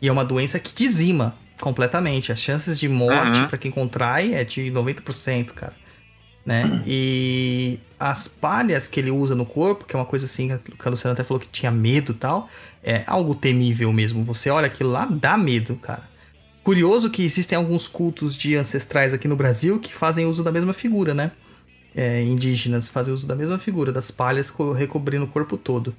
E 0.00 0.06
é 0.06 0.12
uma 0.12 0.24
doença 0.24 0.60
que 0.60 0.72
dizima 0.72 1.34
completamente. 1.60 2.30
As 2.30 2.38
chances 2.38 2.78
de 2.78 2.88
morte 2.88 3.38
uhum. 3.38 3.48
para 3.48 3.58
quem 3.58 3.72
contrai 3.72 4.32
é 4.32 4.44
de 4.44 4.70
90%, 4.70 5.46
cara. 5.46 5.74
Né? 6.44 6.64
Uhum. 6.64 6.82
E 6.86 7.80
as 7.98 8.28
palhas 8.28 8.86
que 8.86 9.00
ele 9.00 9.10
usa 9.10 9.34
no 9.34 9.44
corpo, 9.44 9.84
que 9.84 9.96
é 9.96 9.98
uma 9.98 10.06
coisa 10.06 10.26
assim 10.26 10.56
que 10.56 10.88
a 10.88 10.90
Luciana 10.90 11.12
até 11.12 11.24
falou 11.24 11.40
que 11.40 11.48
tinha 11.48 11.72
medo 11.72 12.12
e 12.12 12.14
tal, 12.14 12.48
é 12.84 13.02
algo 13.04 13.34
temível 13.34 13.92
mesmo. 13.92 14.22
Você 14.22 14.48
olha 14.48 14.66
aquilo 14.66 14.92
lá, 14.92 15.08
dá 15.10 15.36
medo, 15.36 15.74
cara. 15.74 16.14
Curioso 16.66 17.10
que 17.10 17.24
existem 17.24 17.56
alguns 17.56 17.86
cultos 17.86 18.36
de 18.36 18.56
ancestrais 18.56 19.14
aqui 19.14 19.28
no 19.28 19.36
Brasil 19.36 19.78
que 19.78 19.94
fazem 19.94 20.26
uso 20.26 20.42
da 20.42 20.50
mesma 20.50 20.72
figura, 20.72 21.14
né? 21.14 21.30
É, 21.94 22.20
indígenas 22.20 22.88
fazem 22.88 23.14
uso 23.14 23.24
da 23.24 23.36
mesma 23.36 23.56
figura, 23.56 23.92
das 23.92 24.10
palhas 24.10 24.52
recobrindo 24.76 25.26
o 25.26 25.28
corpo 25.28 25.56
todo. 25.56 25.94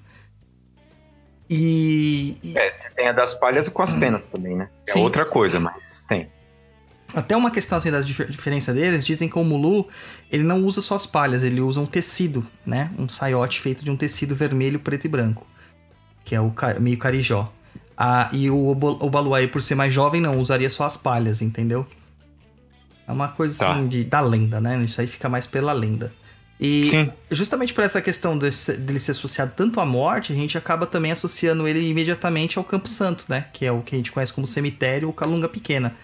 E. 1.49 2.35
É, 2.53 2.69
tem 2.97 3.07
a 3.07 3.13
das 3.13 3.33
palhas 3.33 3.69
com 3.69 3.81
as 3.81 3.93
penas 3.93 4.25
também, 4.25 4.57
né? 4.57 4.67
É 4.85 4.91
Sim. 4.91 5.03
outra 5.03 5.23
coisa, 5.23 5.57
mas 5.57 6.03
tem. 6.05 6.29
Até 7.15 7.37
uma 7.37 7.49
questão 7.49 7.77
assim 7.77 7.89
da 7.89 8.01
diferença 8.01 8.73
deles, 8.73 9.05
dizem 9.05 9.29
que 9.29 9.39
o 9.39 9.45
Mulu, 9.45 9.87
ele 10.29 10.43
não 10.43 10.65
usa 10.65 10.81
só 10.81 10.95
as 10.95 11.05
palhas, 11.05 11.43
ele 11.43 11.61
usa 11.61 11.79
um 11.79 11.85
tecido, 11.85 12.45
né? 12.65 12.91
Um 12.99 13.07
saiote 13.07 13.61
feito 13.61 13.85
de 13.85 13.89
um 13.89 13.95
tecido 13.95 14.35
vermelho, 14.35 14.81
preto 14.81 15.05
e 15.05 15.07
branco. 15.07 15.47
Que 16.25 16.35
é 16.35 16.41
o 16.41 16.53
meio 16.81 16.97
carijó. 16.97 17.53
Ah, 17.97 18.29
e 18.31 18.49
o, 18.49 18.69
o 18.69 19.09
Baluai, 19.09 19.47
por 19.47 19.61
ser 19.61 19.73
mais 19.73 19.91
jovem, 19.91 20.21
não, 20.21 20.39
usaria 20.39 20.69
só 20.69 20.83
as 20.83 20.95
palhas, 20.95 21.41
entendeu? 21.41 21.87
É 23.07 23.11
uma 23.11 23.29
coisa 23.29 23.57
tá. 23.57 23.71
assim 23.71 23.87
de, 23.87 24.03
da 24.03 24.19
lenda, 24.19 24.61
né? 24.61 24.83
Isso 24.83 25.01
aí 25.01 25.07
fica 25.07 25.27
mais 25.27 25.47
pela 25.47 25.73
lenda. 25.73 26.13
E 26.59 26.83
Sim. 26.85 27.11
justamente 27.31 27.73
por 27.73 27.83
essa 27.83 28.01
questão 28.01 28.37
desse, 28.37 28.73
dele 28.73 28.99
ser 28.99 29.11
associado 29.11 29.53
tanto 29.55 29.79
à 29.79 29.85
morte, 29.85 30.33
a 30.33 30.35
gente 30.35 30.57
acaba 30.57 30.85
também 30.85 31.11
associando 31.11 31.67
ele 31.67 31.87
imediatamente 31.87 32.57
ao 32.57 32.63
Campo 32.63 32.87
Santo, 32.87 33.25
né? 33.29 33.45
Que 33.53 33.65
é 33.65 33.71
o 33.71 33.81
que 33.81 33.95
a 33.95 33.97
gente 33.97 34.11
conhece 34.11 34.33
como 34.33 34.45
cemitério 34.45 35.07
ou 35.07 35.13
Calunga 35.13 35.47
Pequena, 35.47 35.95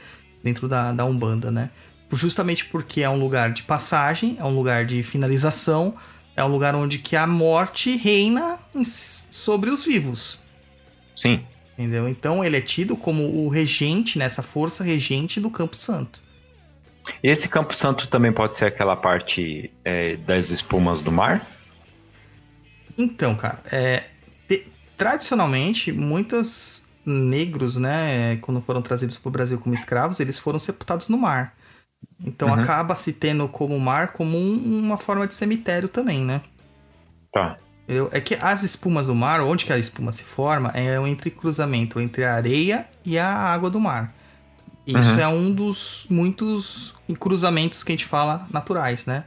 dentro 0.44 0.68
da, 0.68 0.92
da 0.92 1.06
Umbanda, 1.06 1.52
né? 1.52 1.70
Justamente 2.12 2.66
porque 2.66 3.02
é 3.02 3.10
um 3.10 3.20
lugar 3.20 3.52
de 3.52 3.64
passagem, 3.64 4.38
é 4.40 4.44
um 4.44 4.56
lugar 4.56 4.86
de 4.86 5.02
finalização, 5.02 5.96
é 6.36 6.44
um 6.44 6.48
lugar 6.48 6.76
onde 6.76 7.00
que 7.00 7.16
a 7.16 7.26
morte 7.26 7.98
reina 7.98 8.60
sobre 8.84 9.72
os 9.72 9.84
vivos. 9.84 10.40
Sim. 11.16 11.44
Entendeu? 11.78 12.08
Então 12.08 12.44
ele 12.44 12.58
é 12.58 12.62
tido 12.62 12.96
como 12.96 13.24
o 13.24 13.50
regente, 13.50 14.18
nessa 14.20 14.42
né, 14.42 14.48
força 14.48 14.84
regente 14.84 15.40
do 15.40 15.50
Campo 15.50 15.76
Santo. 15.76 16.22
Esse 17.22 17.50
Campo 17.50 17.76
Santo 17.76 18.08
também 18.08 18.32
pode 18.32 18.56
ser 18.56 18.66
aquela 18.66 18.96
parte 18.96 19.72
é, 19.84 20.16
das 20.18 20.50
espumas 20.50 21.02
do 21.02 21.12
mar? 21.12 21.46
Então, 22.98 23.36
cara, 23.36 23.60
é, 23.72 24.04
te, 24.48 24.68
tradicionalmente, 24.96 25.92
muitos 25.92 26.86
negros, 27.06 27.76
né, 27.76 28.38
quando 28.38 28.62
foram 28.62 28.82
trazidos 28.82 29.18
para 29.18 29.30
o 29.30 29.32
Brasil 29.32 29.60
como 29.60 29.76
escravos, 29.76 30.20
eles 30.20 30.38
foram 30.40 30.60
sepultados 30.60 31.10
no 31.10 31.18
mar. 31.18 31.56
Então 32.24 32.50
uhum. 32.50 32.56
acaba 32.56 32.96
se 32.96 33.12
tendo 33.14 33.48
como 33.48 33.78
mar 33.80 34.14
como 34.14 34.38
um, 34.38 34.80
uma 34.80 34.98
forma 34.98 35.28
de 35.28 35.34
cemitério 35.34 35.90
também, 35.90 36.24
né? 36.24 36.42
Tá. 37.32 37.58
Entendeu? 37.84 38.10
É 38.12 38.22
que 38.22 38.36
as 38.36 38.64
espumas 38.64 39.08
do 39.08 39.16
mar, 39.16 39.42
onde 39.42 39.66
que 39.66 39.74
a 39.74 39.78
espuma 39.78 40.12
se 40.12 40.24
forma, 40.24 40.70
é 40.70 41.00
o 41.00 41.06
entrecruzamento 41.06 42.00
entre 42.00 42.24
a 42.24 42.34
areia 42.34 42.86
e 43.06 43.20
a 43.20 43.28
água 43.28 43.70
do 43.70 43.80
mar. 43.80 44.14
Isso 44.88 44.98
uhum. 44.98 45.20
é 45.20 45.28
um 45.28 45.52
dos 45.52 46.06
muitos 46.10 46.94
cruzamentos 47.20 47.84
que 47.84 47.92
a 47.92 47.96
gente 47.96 48.06
fala 48.06 48.48
naturais, 48.52 49.06
né? 49.06 49.26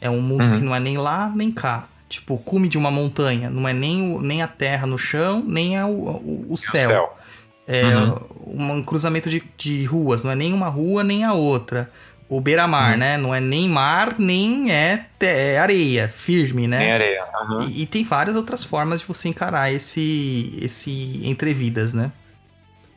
É 0.00 0.08
um 0.08 0.20
mundo 0.20 0.44
uhum. 0.44 0.52
que 0.52 0.64
não 0.64 0.74
é 0.74 0.80
nem 0.80 0.96
lá 0.96 1.32
nem 1.34 1.50
cá. 1.50 1.86
Tipo, 2.08 2.34
o 2.34 2.38
cume 2.38 2.68
de 2.68 2.78
uma 2.78 2.90
montanha. 2.90 3.50
Não 3.50 3.68
é 3.68 3.72
nem, 3.72 4.14
o, 4.14 4.22
nem 4.22 4.42
a 4.42 4.48
terra 4.48 4.86
no 4.86 4.98
chão, 4.98 5.44
nem 5.46 5.76
é 5.76 5.84
o, 5.84 5.88
o, 5.88 6.46
o 6.50 6.56
céu. 6.56 6.84
céu. 6.84 7.18
É 7.66 7.84
uhum. 7.84 8.78
um 8.78 8.82
cruzamento 8.82 9.28
de, 9.28 9.42
de 9.58 9.84
ruas. 9.84 10.24
Não 10.24 10.30
é 10.30 10.34
nem 10.34 10.54
uma 10.54 10.68
rua, 10.68 11.04
nem 11.04 11.24
a 11.24 11.34
outra 11.34 11.90
o 12.28 12.40
beira-mar, 12.40 12.92
uhum. 12.92 12.98
né? 12.98 13.16
Não 13.16 13.34
é 13.34 13.40
nem 13.40 13.68
mar, 13.68 14.16
nem 14.18 14.70
é, 14.70 15.06
é 15.20 15.58
areia, 15.58 16.08
firme, 16.08 16.68
né? 16.68 16.78
Nem 16.78 16.92
areia. 16.92 17.24
Uhum. 17.48 17.62
E, 17.62 17.82
e, 17.82 17.86
tem 17.86 18.04
várias 18.04 18.36
outras 18.36 18.62
formas 18.62 19.00
de 19.00 19.06
você 19.06 19.28
encarar 19.28 19.72
esse, 19.72 20.58
esse 20.60 21.22
entrevidas, 21.24 21.94
né? 21.94 22.12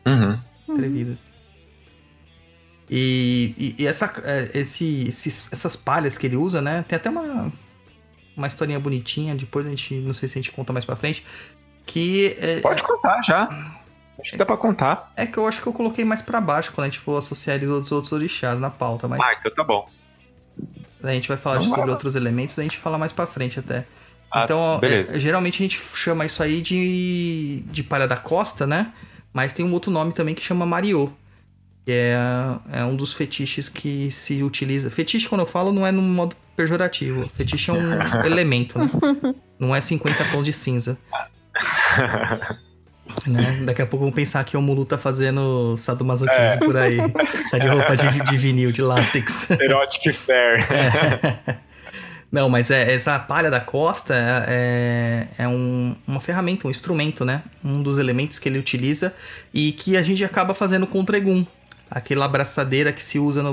Uhum. 0.06 0.38
Entrevidas. 0.68 1.32
E, 2.90 3.56
e, 3.58 3.84
e 3.84 3.88
essa, 3.88 4.14
é, 4.26 4.52
esse, 4.54 5.08
esses, 5.08 5.54
essas 5.54 5.78
palhas 5.78 6.18
que 6.18 6.28
ele 6.28 6.36
usa, 6.36 6.62
né? 6.62 6.84
Tem 6.86 6.98
até 6.98 7.10
uma, 7.10 7.50
uma 8.36 8.48
historinha 8.48 8.82
bonitinha, 8.82 9.34
depois 9.34 9.66
a 9.66 9.70
gente, 9.70 9.94
não 9.96 10.14
sei 10.14 10.28
se 10.28 10.38
a 10.38 10.42
gente 10.42 10.52
conta 10.52 10.74
mais 10.74 10.84
pra 10.84 10.98
frente, 10.98 11.26
que... 11.86 12.36
É, 12.38 12.60
Pode 12.60 12.84
contar 12.84 13.22
já. 13.22 13.48
Acho 14.20 14.32
que 14.32 14.38
dá 14.38 14.46
pra 14.46 14.58
contar. 14.58 15.12
É 15.16 15.26
que 15.26 15.38
eu 15.38 15.48
acho 15.48 15.62
que 15.62 15.68
eu 15.68 15.74
coloquei 15.74 16.06
mais 16.06 16.22
para 16.22 16.40
baixo 16.40 16.72
quando 16.74 16.86
a 16.86 16.90
gente 16.90 17.00
for 17.00 17.18
associar 17.18 17.62
os 17.64 17.92
outros 17.92 18.12
orixás 18.12 18.60
na 18.60 18.70
pauta, 18.70 19.08
mas. 19.08 19.20
Ah, 19.20 19.34
então 19.40 19.52
tá 19.54 19.64
bom. 19.64 19.90
A 21.04 21.12
gente 21.12 21.28
vai 21.28 21.38
falar 21.38 21.62
sobre 21.62 21.90
outros 21.90 22.16
elementos, 22.16 22.58
a 22.60 22.62
gente 22.62 22.78
fala 22.78 22.98
mais 22.98 23.12
pra 23.12 23.26
frente 23.26 23.60
até. 23.60 23.86
Ah, 24.32 24.44
então, 24.44 24.80
é, 24.82 25.20
geralmente 25.20 25.56
a 25.56 25.68
gente 25.68 25.82
chama 25.96 26.26
isso 26.26 26.42
aí 26.42 26.62
de, 26.62 27.64
de 27.66 27.84
palha 27.84 28.08
da 28.08 28.16
costa, 28.16 28.68
né? 28.68 28.94
Mas 29.34 29.54
tem 29.54 29.66
um 29.66 29.74
outro 29.74 29.92
nome 29.92 30.14
também 30.14 30.36
que 30.36 30.42
chama 30.42 30.66
Mariô. 30.66 31.12
Que 31.84 31.92
é, 31.92 32.16
é 32.72 32.86
um 32.86 32.96
dos 32.96 33.14
fetiches 33.14 33.68
que 33.68 34.12
se 34.12 34.44
utiliza. 34.44 34.90
Fetiche, 34.90 35.28
quando 35.28 35.42
eu 35.42 35.48
falo, 35.48 35.74
não 35.74 35.86
é 35.86 35.92
no 35.92 36.02
modo 36.02 36.36
pejorativo. 36.56 37.28
Fetiche 37.28 37.72
é 37.72 37.74
um 37.74 38.02
elemento, 38.24 38.78
né? 38.78 38.88
Não 39.58 39.76
é 39.76 39.82
50 39.82 40.24
tons 40.26 40.46
de 40.46 40.54
cinza. 40.54 40.98
Né? 43.28 43.64
Daqui 43.66 43.82
a 43.82 43.86
pouco 43.86 44.06
vão 44.06 44.12
pensar 44.12 44.44
que 44.44 44.56
o 44.58 44.62
Mulu 44.62 44.86
tá 44.86 44.98
fazendo 44.98 45.76
sadomasoquismo 45.78 46.42
é. 46.42 46.58
por 46.58 46.78
aí. 46.78 46.98
Tá 47.50 47.58
de 47.58 47.68
roupa 47.68 47.96
de, 47.96 48.24
de 48.26 48.38
vinil, 48.38 48.72
de 48.72 48.82
látex. 48.82 49.50
Erotic 49.60 50.14
Fair. 50.14 50.68
É. 50.72 51.72
Não, 52.32 52.48
mas 52.48 52.72
é, 52.72 52.94
essa 52.94 53.20
palha 53.20 53.52
da 53.52 53.60
costa 53.60 54.16
é, 54.48 55.28
é 55.38 55.48
um, 55.48 55.94
uma 56.08 56.22
ferramenta, 56.22 56.66
um 56.66 56.72
instrumento, 56.72 57.26
né? 57.26 57.44
Um 57.64 57.84
dos 57.84 57.98
elementos 57.98 58.40
que 58.40 58.48
ele 58.48 58.58
utiliza 58.58 59.14
e 59.54 59.74
que 59.74 59.98
a 59.98 60.02
gente 60.02 60.24
acaba 60.24 60.54
fazendo 60.54 60.88
com 60.88 61.02
o 61.02 61.06
tregum. 61.06 61.46
Aquela 61.90 62.24
abraçadeira 62.24 62.94
que 62.94 63.04
se 63.04 63.20
usa 63.20 63.44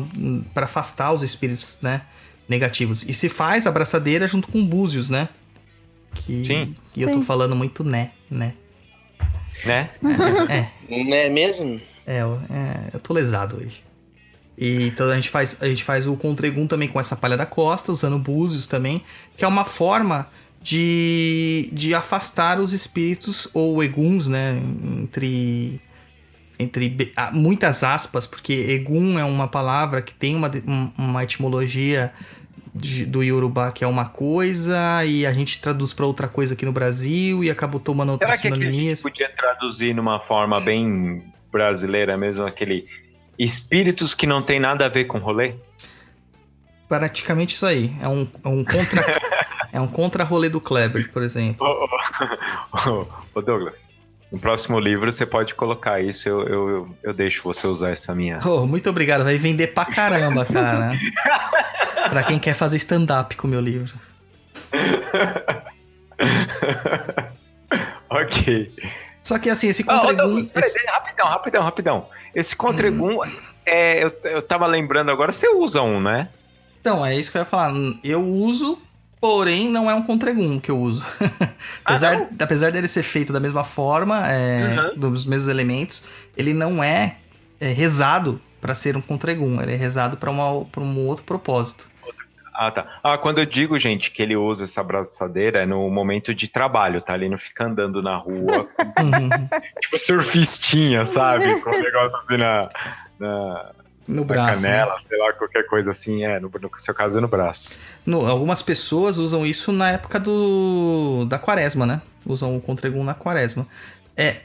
para 0.54 0.66
afastar 0.66 1.12
os 1.12 1.24
espíritos, 1.24 1.78
né? 1.82 2.02
Negativos. 2.48 3.02
E 3.02 3.12
se 3.12 3.28
faz 3.28 3.66
a 3.66 3.70
abraçadeira 3.70 4.28
junto 4.28 4.46
com 4.46 4.64
búzios, 4.64 5.10
né? 5.10 5.28
Que, 6.14 6.44
Sim. 6.44 6.74
que 6.94 7.02
eu 7.02 7.12
tô 7.12 7.22
falando 7.22 7.56
muito 7.56 7.82
né, 7.82 8.12
né? 8.30 8.54
Né? 9.64 9.90
É. 10.48 10.68
Não 10.88 11.14
é 11.14 11.28
mesmo? 11.28 11.80
É, 12.06 12.22
eu, 12.22 12.40
é, 12.50 12.90
eu 12.94 13.00
tô 13.00 13.12
lesado 13.12 13.56
hoje. 13.56 13.82
E 14.56 14.88
então 14.88 15.08
a 15.08 15.14
gente 15.14 15.28
faz, 15.28 15.62
a 15.62 15.68
gente 15.68 15.84
faz 15.84 16.06
o 16.06 16.16
contregum 16.16 16.66
também 16.66 16.88
com 16.88 16.98
essa 16.98 17.14
palha 17.14 17.36
da 17.36 17.46
costa, 17.46 17.92
usando 17.92 18.18
búzios 18.18 18.66
também, 18.66 19.02
que 19.36 19.44
é 19.44 19.48
uma 19.48 19.64
forma 19.64 20.28
de, 20.60 21.68
de 21.72 21.94
afastar 21.94 22.58
os 22.58 22.72
espíritos 22.72 23.48
ou 23.54 23.82
eguns, 23.84 24.26
né? 24.26 24.60
Entre, 25.00 25.80
entre 26.58 27.12
muitas 27.32 27.84
aspas, 27.84 28.26
porque 28.26 28.52
egum 28.52 29.18
é 29.18 29.24
uma 29.24 29.46
palavra 29.46 30.02
que 30.02 30.12
tem 30.12 30.34
uma, 30.34 30.50
uma 30.98 31.22
etimologia 31.22 32.12
de, 32.78 33.04
do 33.04 33.22
Yorubá 33.22 33.72
que 33.72 33.84
é 33.84 33.86
uma 33.86 34.06
coisa 34.06 35.04
e 35.04 35.26
a 35.26 35.32
gente 35.32 35.60
traduz 35.60 35.92
para 35.92 36.06
outra 36.06 36.28
coisa 36.28 36.54
aqui 36.54 36.64
no 36.64 36.72
Brasil 36.72 37.42
e 37.44 37.50
acabou 37.50 37.80
tomando 37.80 38.12
outras 38.12 38.40
Será 38.40 38.56
que 38.56 38.62
a 38.62 38.70
gente 38.70 39.02
podia 39.02 39.28
traduzir 39.28 39.94
numa 39.94 40.20
forma 40.20 40.60
bem 40.60 41.22
brasileira 41.50 42.16
mesmo, 42.16 42.46
aquele 42.46 42.86
espíritos 43.38 44.14
que 44.14 44.26
não 44.26 44.42
tem 44.42 44.58
nada 44.58 44.86
a 44.86 44.88
ver 44.88 45.04
com 45.04 45.18
rolê? 45.18 45.54
Praticamente 46.88 47.54
isso 47.54 47.66
aí. 47.66 47.94
É 48.00 48.08
um, 48.08 48.26
é 48.44 48.48
um 48.48 48.64
contra. 48.64 49.20
é 49.72 49.80
um 49.80 49.86
contra-rolê 49.86 50.48
do 50.48 50.60
Kleber, 50.60 51.10
por 51.12 51.22
exemplo. 51.22 51.66
Ô, 51.66 51.84
oh, 51.84 52.90
oh, 52.90 53.06
oh, 53.34 53.42
Douglas. 53.42 53.86
No 54.32 54.38
próximo 54.38 54.78
livro 54.78 55.10
você 55.10 55.24
pode 55.24 55.54
colocar 55.54 56.02
isso, 56.02 56.28
eu, 56.28 56.46
eu, 56.46 56.96
eu 57.02 57.14
deixo 57.14 57.42
você 57.42 57.66
usar 57.66 57.90
essa 57.90 58.14
minha. 58.14 58.38
Oh, 58.44 58.66
muito 58.66 58.90
obrigado, 58.90 59.24
vai 59.24 59.38
vender 59.38 59.68
pra 59.68 59.86
caramba, 59.86 60.44
cara. 60.44 60.92
pra 62.10 62.22
quem 62.22 62.38
quer 62.38 62.54
fazer 62.54 62.76
stand-up 62.76 63.36
com 63.36 63.46
o 63.46 63.50
meu 63.50 63.60
livro. 63.60 63.94
ok. 68.10 68.74
Só 69.22 69.38
que 69.38 69.50
assim, 69.50 69.68
esse 69.68 69.84
Contregum. 69.84 70.36
Oh, 70.36 70.58
esse... 70.58 70.86
Rapidão, 70.86 71.26
rapidão, 71.26 71.62
rapidão. 71.62 72.08
Esse 72.34 72.56
Contregum, 72.56 73.18
é, 73.66 74.04
eu, 74.04 74.16
eu 74.24 74.42
tava 74.42 74.66
lembrando 74.66 75.10
agora, 75.10 75.32
você 75.32 75.48
usa 75.48 75.82
um, 75.82 76.00
né? 76.00 76.28
Então, 76.80 77.04
é 77.04 77.14
isso 77.14 77.30
que 77.30 77.36
eu 77.36 77.42
ia 77.42 77.46
falar. 77.46 77.74
Eu 78.02 78.24
uso, 78.24 78.78
porém 79.20 79.68
não 79.68 79.90
é 79.90 79.94
um 79.94 80.02
Contregum 80.02 80.58
que 80.58 80.70
eu 80.70 80.78
uso. 80.78 81.04
apesar, 81.84 82.22
ah, 82.22 82.26
apesar 82.40 82.72
dele 82.72 82.88
ser 82.88 83.02
feito 83.02 83.32
da 83.32 83.40
mesma 83.40 83.64
forma, 83.64 84.26
é, 84.26 84.78
uhum. 84.78 84.98
dos 84.98 85.26
mesmos 85.26 85.48
elementos, 85.48 86.04
ele 86.36 86.54
não 86.54 86.82
é, 86.82 87.16
é 87.60 87.72
rezado 87.72 88.40
para 88.60 88.74
ser 88.74 88.96
um 88.96 89.02
Contregum. 89.02 89.60
Ele 89.60 89.74
é 89.74 89.76
rezado 89.76 90.16
para 90.16 90.30
um 90.30 91.06
outro 91.06 91.24
propósito. 91.24 91.88
Ah, 92.60 92.72
tá. 92.72 92.98
Ah, 93.04 93.16
quando 93.16 93.38
eu 93.38 93.46
digo, 93.46 93.78
gente, 93.78 94.10
que 94.10 94.20
ele 94.20 94.34
usa 94.34 94.64
essa 94.64 94.80
abraçadeira 94.80 95.62
é 95.62 95.66
no 95.66 95.88
momento 95.88 96.34
de 96.34 96.48
trabalho, 96.48 97.00
tá? 97.00 97.14
Ele 97.14 97.28
não 97.28 97.38
fica 97.38 97.64
andando 97.64 98.02
na 98.02 98.16
rua, 98.16 98.68
tipo 99.80 99.96
surfistinha, 99.96 101.04
sabe? 101.04 101.60
Com 101.60 101.70
um 101.70 101.80
negócio 101.80 102.16
assim 102.16 102.36
na, 102.36 102.68
na, 103.16 103.70
no 104.08 104.24
braço, 104.24 104.60
na 104.60 104.68
canela, 104.68 104.92
né? 104.92 104.98
sei 104.98 105.18
lá, 105.18 105.32
qualquer 105.34 105.66
coisa 105.66 105.92
assim. 105.92 106.24
É, 106.24 106.40
no, 106.40 106.50
no 106.50 106.70
seu 106.78 106.92
caso 106.92 107.18
é 107.18 107.20
no 107.20 107.28
braço. 107.28 107.76
No, 108.04 108.26
algumas 108.26 108.60
pessoas 108.60 109.18
usam 109.18 109.46
isso 109.46 109.70
na 109.70 109.92
época 109.92 110.18
do 110.18 111.26
da 111.26 111.38
quaresma, 111.38 111.86
né? 111.86 112.02
Usam 112.26 112.56
o 112.56 112.60
contregum 112.60 113.04
na 113.04 113.14
quaresma. 113.14 113.68
É, 114.16 114.38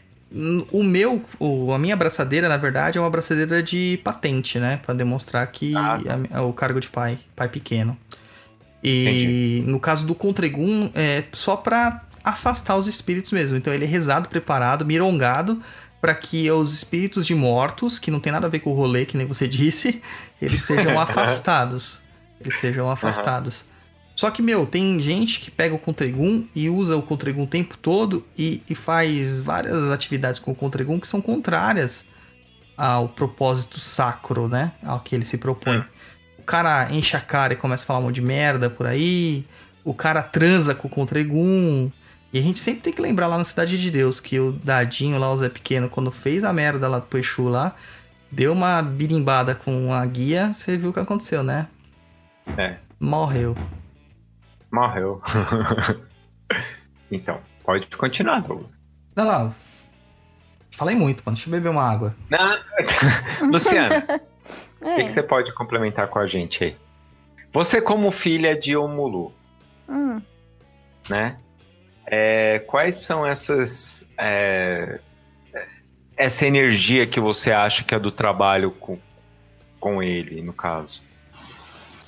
o 0.71 0.84
meu, 0.84 1.23
o, 1.39 1.71
a 1.71 1.77
minha 1.77 1.93
abraçadeira, 1.93 2.49
na 2.49 2.57
verdade, 2.57 2.97
é 2.97 3.01
uma 3.01 3.07
abraçadeira 3.07 3.61
de 3.61 3.99
patente, 4.03 4.57
né? 4.57 4.79
Para 4.84 4.95
demonstrar 4.95 5.45
que 5.47 5.75
ah, 5.75 5.99
tá. 6.03 6.19
é 6.31 6.39
o 6.39 6.51
cargo 6.51 6.79
de 6.79 6.89
pai, 6.89 7.19
pai 7.36 7.47
pequeno. 7.47 7.97
E 8.84 9.61
Entendi. 9.61 9.71
no 9.71 9.79
caso 9.79 10.05
do 10.05 10.15
Contregum, 10.15 10.89
é 10.95 11.23
só 11.31 11.55
para 11.55 12.03
afastar 12.23 12.75
os 12.75 12.88
espíritos 12.88 13.31
mesmo. 13.31 13.55
Então 13.55 13.73
ele 13.73 13.86
é 13.86 13.88
rezado, 13.88 14.27
preparado, 14.27 14.86
mirongado, 14.86 15.61
para 16.01 16.15
que 16.15 16.49
os 16.51 16.73
espíritos 16.73 17.25
de 17.25 17.36
mortos, 17.36 17.99
que 17.99 18.09
não 18.09 18.19
tem 18.19 18.31
nada 18.31 18.47
a 18.47 18.49
ver 18.49 18.59
com 18.59 18.71
o 18.71 18.75
rolê, 18.75 19.05
que 19.05 19.17
nem 19.17 19.27
você 19.27 19.47
disse, 19.47 20.01
eles 20.41 20.63
sejam 20.63 20.99
afastados. 20.99 22.01
Eles 22.41 22.59
sejam 22.59 22.89
afastados. 22.89 23.61
Uhum. 23.61 23.72
Só 24.16 24.30
que, 24.30 24.41
meu, 24.41 24.66
tem 24.66 24.99
gente 24.99 25.39
que 25.39 25.49
pega 25.49 25.74
o 25.74 25.80
Contregum 25.80 26.45
e 26.55 26.70
usa 26.70 26.95
o 26.95 27.01
Contregum 27.01 27.43
o 27.43 27.47
tempo 27.47 27.78
todo 27.78 28.24
e, 28.38 28.61
e 28.70 28.76
faz 28.76 29.39
várias 29.39 29.91
atividades 29.91 30.39
com 30.39 30.51
o 30.51 30.55
Contregum 30.55 30.99
que 30.99 31.07
são 31.07 31.22
contrárias 31.22 32.05
ao 32.78 33.09
propósito 33.09 33.80
sacro, 33.80 34.47
né? 34.47 34.74
Ao 34.84 34.99
que 34.99 35.16
ele 35.16 35.26
se 35.26 35.38
propõe. 35.38 35.78
É. 35.78 35.86
O 36.38 36.43
cara 36.43 36.88
enche 36.91 37.16
a 37.16 37.22
cara 37.22 37.53
e 37.53 37.55
começa 37.55 37.84
a 37.84 37.88
falar 37.88 37.99
um 37.99 38.03
monte 38.03 38.16
de 38.16 38.22
merda 38.22 38.70
por 38.70 38.86
aí. 38.86 39.45
O 39.84 39.93
cara 39.93 40.22
transa 40.22 40.76
com 40.76 40.88
o 40.88 40.91
Contregum. 40.91 41.89
E 42.32 42.39
a 42.39 42.41
gente 42.41 42.59
sempre 42.59 42.82
tem 42.82 42.93
que 42.93 43.01
lembrar 43.01 43.28
lá 43.28 43.38
na 43.38 43.45
Cidade 43.45 43.80
de 43.80 43.91
Deus 43.91 44.20
que 44.20 44.39
o 44.39 44.51
Dadinho 44.51 45.20
lá, 45.20 45.32
o 45.32 45.38
Zé 45.38 45.49
Pequeno, 45.49 45.89
quando 45.89 46.11
fez 46.11 46.43
a 46.43 46.51
merda 46.51 46.88
lá 46.88 46.99
do 46.99 47.18
Exu 47.18 47.47
lá, 47.47 47.76
deu 48.32 48.53
uma 48.53 48.82
birimbada 48.82 49.53
com 49.53 49.93
a 49.93 50.03
guia, 50.05 50.53
você 50.53 50.76
viu 50.76 50.89
o 50.89 50.93
que 50.93 50.99
aconteceu, 50.99 51.43
né? 51.43 51.68
É. 52.57 52.76
Morreu. 52.99 53.55
Morreu. 54.74 55.21
então, 57.11 57.39
pode 57.63 57.86
continuar, 57.95 58.39
Douglas. 58.39 58.71
Não, 59.15 59.24
não. 59.24 59.55
Falei 60.71 60.95
muito, 60.95 61.21
mano. 61.24 61.36
Deixa 61.36 61.47
eu 61.47 61.51
beber 61.51 61.69
uma 61.69 61.84
água. 61.84 62.15
Não. 62.28 62.59
Luciana, 63.51 64.03
o 64.82 64.88
é. 64.88 64.95
que, 64.95 65.03
que, 65.03 65.11
você 65.11 65.21
pode 65.21 65.53
complementar 65.53 66.07
com 66.07 66.17
a 66.17 66.26
gente 66.26 66.63
aí? 66.63 66.76
Você, 67.51 67.80
como 67.80 68.09
filha 68.09 68.59
de 68.59 68.76
Omulu, 68.76 69.32
hum. 69.88 70.19
né? 71.07 71.38
É, 72.07 72.57
quais 72.65 72.95
são 72.95 73.24
essas. 73.24 74.09
É, 74.17 74.99
essa 76.17 76.47
energia 76.47 77.05
que 77.05 77.19
você 77.19 77.51
acha 77.51 77.84
que 77.84 77.93
é 77.93 77.99
do 77.99 78.11
trabalho 78.11 78.71
com, 78.71 78.97
com 79.80 80.01
ele, 80.01 80.41
no 80.41 80.51
caso? 80.51 81.03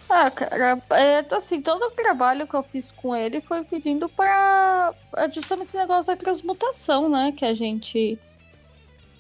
Ah, 0.10 0.30
cara, 0.30 0.82
é, 0.92 1.26
assim, 1.36 1.62
todo 1.62 1.84
o 1.88 1.92
trabalho 1.92 2.48
que 2.48 2.54
eu 2.54 2.62
fiz 2.64 2.92
com 2.92 3.16
ele 3.16 3.42
foi 3.42 3.64
pedindo 3.64 4.08
para 4.08 4.94
é 5.18 5.32
justamente 5.32 5.70
esse 5.70 5.78
negócio 5.78 6.14
da 6.14 6.16
transmutação, 6.16 7.10
né? 7.10 7.32
Que 7.32 7.44
a 7.44 7.54
gente 7.54 8.20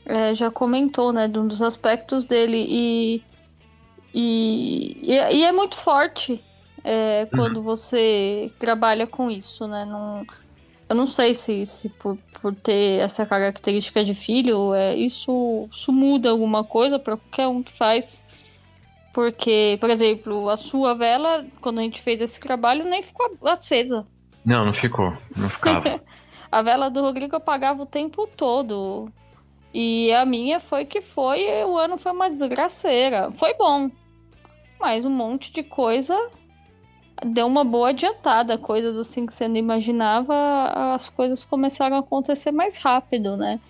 é, 0.05 0.35
já 0.35 0.51
comentou, 0.51 1.11
né? 1.11 1.27
De 1.27 1.39
um 1.39 1.47
dos 1.47 1.61
aspectos 1.61 2.23
dele. 2.23 2.65
E, 2.69 3.23
e, 4.13 5.11
e, 5.11 5.43
é 5.43 5.51
muito 5.51 5.75
forte 5.75 6.43
é, 6.83 7.25
quando 7.31 7.57
uhum. 7.57 7.63
você 7.63 8.53
trabalha 8.59 9.07
com 9.07 9.31
isso, 9.31 9.67
né? 9.67 9.85
Não, 9.85 10.25
eu 10.87 10.95
não 10.95 11.07
sei 11.07 11.33
se, 11.33 11.65
se 11.65 11.89
por, 11.89 12.17
por 12.41 12.53
ter 12.53 12.99
essa 12.99 13.25
característica 13.25 14.05
de 14.05 14.13
filho, 14.13 14.73
é, 14.75 14.95
isso, 14.95 15.67
isso 15.71 15.91
muda 15.91 16.29
alguma 16.29 16.63
coisa 16.63 16.99
para 16.99 17.17
qualquer 17.17 17.47
um 17.47 17.63
que 17.63 17.73
faz 17.73 18.24
porque, 19.15 19.77
por 19.79 19.89
exemplo, 19.89 20.49
a 20.49 20.57
sua 20.57 20.93
vela, 20.93 21.45
quando 21.61 21.79
a 21.79 21.83
gente 21.83 22.01
fez 22.01 22.19
esse 22.19 22.37
trabalho, 22.37 22.83
nem 22.83 23.01
ficou 23.01 23.33
acesa. 23.45 24.05
Não, 24.45 24.65
não 24.65 24.73
ficou. 24.73 25.15
Não 25.37 25.47
ficava. 25.47 26.01
a 26.51 26.61
vela 26.61 26.89
do 26.89 26.99
Rodrigo 26.99 27.33
apagava 27.33 27.83
o 27.83 27.85
tempo 27.85 28.29
todo. 28.35 29.09
E 29.73 30.11
a 30.11 30.25
minha 30.25 30.59
foi 30.59 30.83
que 30.83 31.01
foi, 31.01 31.45
o 31.63 31.77
ano 31.77 31.97
foi 31.97 32.11
uma 32.11 32.29
desgraceira. 32.29 33.31
Foi 33.31 33.53
bom. 33.53 33.89
Mas 34.81 35.05
um 35.05 35.09
monte 35.09 35.53
de 35.53 35.63
coisa 35.63 36.29
deu 37.25 37.47
uma 37.47 37.63
boa 37.63 37.91
adiantada. 37.91 38.57
Coisas 38.57 38.97
assim 38.97 39.25
que 39.25 39.33
você 39.33 39.47
não 39.47 39.55
imaginava, 39.55 40.33
as 40.93 41.09
coisas 41.09 41.45
começaram 41.45 41.95
a 41.95 41.99
acontecer 42.01 42.51
mais 42.51 42.79
rápido, 42.79 43.37
né? 43.37 43.61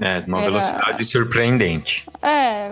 É, 0.00 0.20
uma 0.20 0.38
Era... 0.38 0.46
velocidade 0.46 1.04
surpreendente. 1.04 2.06
É, 2.22 2.70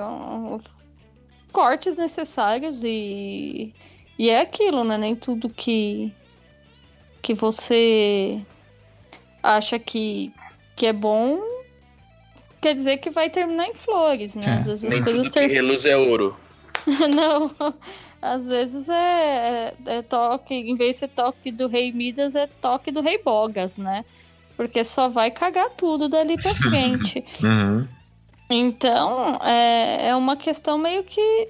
cortes 1.52 1.96
necessários 1.96 2.82
e 2.82 3.72
e 4.18 4.30
é 4.30 4.40
aquilo, 4.40 4.84
né? 4.84 4.98
Nem 4.98 5.14
tudo 5.14 5.48
que 5.48 6.12
que 7.20 7.34
você 7.34 8.40
acha 9.42 9.78
que 9.78 10.32
que 10.74 10.86
é 10.86 10.92
bom 10.92 11.40
quer 12.60 12.74
dizer 12.74 12.98
que 12.98 13.10
vai 13.10 13.28
terminar 13.28 13.66
em 13.66 13.74
flores, 13.74 14.34
né? 14.34 14.42
É. 14.46 14.58
Às 14.58 14.66
vezes 14.66 14.84
as 14.84 14.90
Nem 14.90 15.02
coisas 15.02 15.22
tudo 15.22 15.32
que 15.32 15.40
ter... 15.40 15.46
reluz 15.48 15.84
é 15.84 15.96
ouro. 15.96 16.36
Não, 17.14 17.74
às 18.20 18.46
vezes 18.46 18.88
é, 18.88 19.74
é, 19.84 19.96
é 19.96 20.02
toque, 20.02 20.54
em 20.54 20.76
vez 20.76 20.94
de 20.94 21.00
ser 21.00 21.08
toque 21.08 21.50
do 21.50 21.66
rei 21.66 21.92
Midas, 21.92 22.36
é 22.36 22.46
toque 22.60 22.90
do 22.90 23.00
rei 23.00 23.20
Bogas, 23.22 23.78
né? 23.78 24.04
Porque 24.56 24.84
só 24.84 25.08
vai 25.08 25.30
cagar 25.30 25.70
tudo 25.70 26.08
dali 26.08 26.40
pra 26.40 26.54
frente. 26.70 27.24
Uhum. 27.42 27.86
Então, 28.54 29.36
é, 29.42 30.08
é 30.08 30.16
uma 30.16 30.36
questão 30.36 30.76
meio 30.76 31.02
que. 31.04 31.48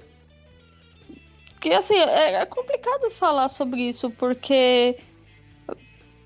Que 1.59 1.73
assim, 1.73 1.95
é, 1.95 2.35
é 2.35 2.45
complicado 2.45 3.11
falar 3.11 3.49
sobre 3.49 3.81
isso, 3.89 4.09
porque. 4.11 4.97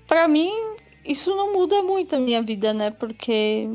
Pra 0.06 0.26
mim, 0.26 0.50
isso 1.04 1.34
não 1.34 1.52
muda 1.52 1.82
muito 1.82 2.16
a 2.16 2.20
minha 2.20 2.42
vida, 2.42 2.72
né? 2.72 2.90
Porque. 2.90 3.68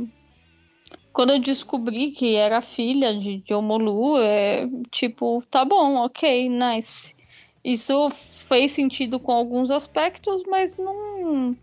Quando 1.12 1.32
eu 1.32 1.40
descobri 1.40 2.12
que 2.12 2.36
era 2.36 2.62
filha 2.62 3.14
de, 3.14 3.38
de 3.38 3.54
Omolu, 3.54 4.18
é 4.20 4.68
tipo, 4.90 5.44
tá 5.52 5.64
bom, 5.64 5.98
ok, 5.98 6.50
nice. 6.50 7.16
Isso 7.64 8.10
fez 8.48 8.72
sentido 8.72 9.20
com 9.20 9.32
alguns 9.32 9.70
aspectos, 9.70 10.42
mas 10.48 10.76
não 10.76 11.56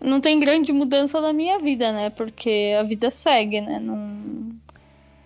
não 0.00 0.20
tem 0.20 0.38
grande 0.38 0.72
mudança 0.72 1.20
na 1.20 1.32
minha 1.32 1.58
vida, 1.58 1.92
né? 1.92 2.10
Porque 2.10 2.74
a 2.78 2.82
vida 2.82 3.10
segue, 3.10 3.60
né? 3.60 3.78
Não, 3.78 4.56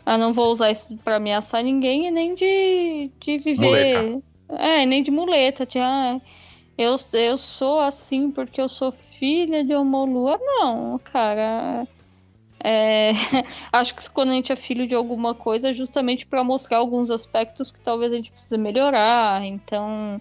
eu 0.06 0.18
não 0.18 0.32
vou 0.32 0.50
usar 0.50 0.70
isso 0.70 0.96
pra 1.04 1.16
ameaçar 1.16 1.62
ninguém 1.62 2.06
e 2.06 2.10
nem 2.10 2.34
de, 2.34 3.10
de 3.20 3.38
viver. 3.38 4.20
É, 4.48 4.84
nem 4.86 5.02
de 5.02 5.10
muleta. 5.10 5.66
De, 5.66 5.78
ah, 5.78 6.20
eu, 6.76 6.96
eu 7.12 7.36
sou 7.36 7.80
assim 7.80 8.30
porque 8.30 8.60
eu 8.60 8.68
sou 8.68 8.90
filha 8.90 9.64
de 9.64 9.74
Omolua. 9.74 10.38
Não, 10.40 10.98
cara. 10.98 11.86
É, 12.62 13.12
acho 13.72 13.94
que 13.94 14.10
quando 14.10 14.30
a 14.30 14.34
gente 14.34 14.52
é 14.52 14.56
filho 14.56 14.86
de 14.86 14.94
alguma 14.94 15.34
coisa 15.34 15.70
é 15.70 15.72
justamente 15.72 16.26
pra 16.26 16.44
mostrar 16.44 16.78
alguns 16.78 17.10
aspectos 17.10 17.72
que 17.72 17.80
talvez 17.80 18.12
a 18.12 18.16
gente 18.16 18.32
precise 18.32 18.58
melhorar. 18.58 19.44
Então 19.44 20.20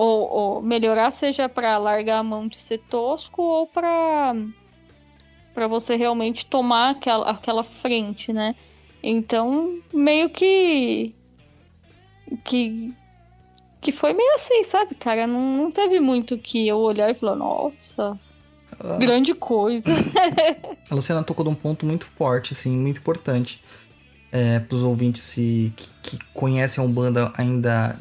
ou, 0.00 0.30
ou 0.30 0.62
melhorar 0.62 1.10
seja 1.10 1.46
para 1.46 1.76
largar 1.76 2.20
a 2.20 2.22
mão 2.22 2.48
de 2.48 2.56
ser 2.56 2.78
tosco 2.88 3.42
ou 3.42 3.66
para 3.66 4.34
para 5.52 5.68
você 5.68 5.94
realmente 5.94 6.46
tomar 6.46 6.92
aquela, 6.92 7.30
aquela 7.30 7.62
frente, 7.62 8.32
né? 8.32 8.54
Então, 9.02 9.78
meio 9.92 10.30
que 10.30 11.14
que 12.42 12.94
que 13.82 13.92
foi 13.92 14.14
meio 14.14 14.34
assim, 14.36 14.64
sabe, 14.64 14.94
cara? 14.94 15.26
Não, 15.26 15.58
não 15.58 15.70
teve 15.70 16.00
muito 16.00 16.38
que 16.38 16.66
eu 16.66 16.78
olhar 16.78 17.10
e 17.10 17.14
falar, 17.14 17.36
nossa, 17.36 18.18
Ah, 18.82 18.96
grande 18.96 19.34
coisa. 19.34 19.90
A 20.90 20.94
Luciana 20.94 21.22
tocou 21.22 21.44
num 21.44 21.54
ponto 21.54 21.84
muito 21.84 22.06
forte, 22.06 22.54
assim, 22.54 22.74
muito 22.74 23.00
importante. 23.00 23.62
É, 24.32 24.60
para 24.60 24.76
os 24.76 24.82
ouvintes 24.82 25.22
se, 25.22 25.72
que, 25.76 25.88
que 26.02 26.24
conhecem 26.32 26.82
a 26.82 26.86
Umbanda 26.86 27.32
ainda 27.36 27.98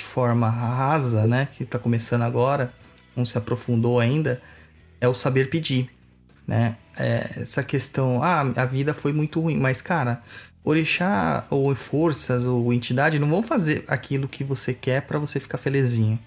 de 0.00 0.06
forma 0.06 0.48
rasa, 0.48 1.26
né? 1.26 1.48
Que 1.52 1.64
tá 1.64 1.78
começando 1.78 2.22
agora, 2.22 2.72
não 3.14 3.24
se 3.24 3.36
aprofundou 3.36 4.00
ainda, 4.00 4.40
é 5.00 5.06
o 5.06 5.14
saber 5.14 5.50
pedir, 5.50 5.90
né? 6.46 6.76
É, 6.96 7.30
essa 7.36 7.62
questão, 7.62 8.22
ah, 8.22 8.40
a 8.56 8.64
vida 8.64 8.92
foi 8.92 9.12
muito 9.12 9.40
ruim, 9.40 9.56
mas 9.58 9.80
cara, 9.80 10.22
orixá 10.64 11.44
ou 11.50 11.74
forças 11.74 12.46
ou 12.46 12.72
entidade 12.72 13.18
não 13.18 13.28
vão 13.28 13.42
fazer 13.42 13.84
aquilo 13.86 14.26
que 14.26 14.42
você 14.42 14.74
quer 14.74 15.02
para 15.02 15.18
você 15.18 15.38
ficar 15.38 15.58
felizinho. 15.58 16.18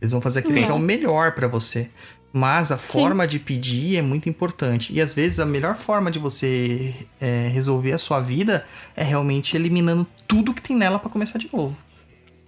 Eles 0.00 0.12
vão 0.12 0.20
fazer 0.20 0.40
aquilo 0.40 0.54
Sim. 0.54 0.64
que 0.64 0.70
é 0.70 0.74
o 0.74 0.78
melhor 0.78 1.32
para 1.32 1.46
você. 1.46 1.88
Mas 2.32 2.70
a 2.70 2.78
forma 2.78 3.26
de 3.26 3.40
pedir 3.40 3.96
é 3.96 4.02
muito 4.02 4.28
importante. 4.28 4.92
E 4.92 5.00
às 5.00 5.12
vezes 5.12 5.40
a 5.40 5.46
melhor 5.46 5.74
forma 5.76 6.12
de 6.12 6.18
você 6.18 6.94
é, 7.20 7.48
resolver 7.52 7.92
a 7.92 7.98
sua 7.98 8.20
vida 8.20 8.64
é 8.96 9.02
realmente 9.02 9.56
eliminando 9.56 10.06
tudo 10.28 10.54
que 10.54 10.62
tem 10.62 10.76
nela 10.76 10.98
para 10.98 11.10
começar 11.10 11.38
de 11.38 11.50
novo. 11.52 11.76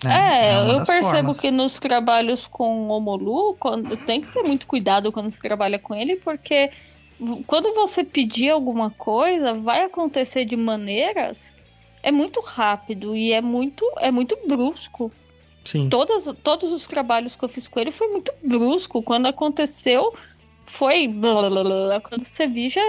Né? 0.04 0.52
É, 0.52 0.58
uma 0.58 0.72
eu 0.72 0.84
percebo 0.84 1.12
formas. 1.12 1.40
que 1.40 1.50
nos 1.50 1.78
trabalhos 1.78 2.46
com 2.46 2.88
o 2.88 2.90
Omolu, 2.90 3.56
quando, 3.58 3.96
tem 3.98 4.20
que 4.20 4.32
ter 4.32 4.42
muito 4.42 4.66
cuidado 4.66 5.12
quando 5.12 5.30
se 5.30 5.38
trabalha 5.38 5.78
com 5.78 5.94
ele, 5.94 6.16
porque 6.16 6.70
quando 7.46 7.74
você 7.74 8.02
pedir 8.02 8.50
alguma 8.50 8.90
coisa, 8.90 9.54
vai 9.54 9.84
acontecer 9.84 10.44
de 10.44 10.56
maneiras 10.56 11.56
é 12.02 12.10
muito 12.10 12.40
rápido 12.40 13.16
e 13.16 13.32
é 13.32 13.40
muito 13.40 13.84
é 13.98 14.10
muito 14.10 14.36
brusco. 14.46 15.12
Sim. 15.64 15.88
Todas, 15.88 16.24
todos 16.42 16.72
os 16.72 16.86
trabalhos 16.86 17.36
que 17.36 17.44
eu 17.44 17.48
fiz 17.48 17.68
com 17.68 17.78
ele 17.78 17.92
foi 17.92 18.08
muito 18.08 18.32
brusco. 18.42 19.02
Quando 19.02 19.26
aconteceu, 19.26 20.12
foi. 20.66 21.06
blá, 21.06 21.48
blá, 21.48 21.62
blá. 21.62 22.00
Quando 22.00 22.24
você 22.24 22.46
viu, 22.46 22.68
já. 22.68 22.80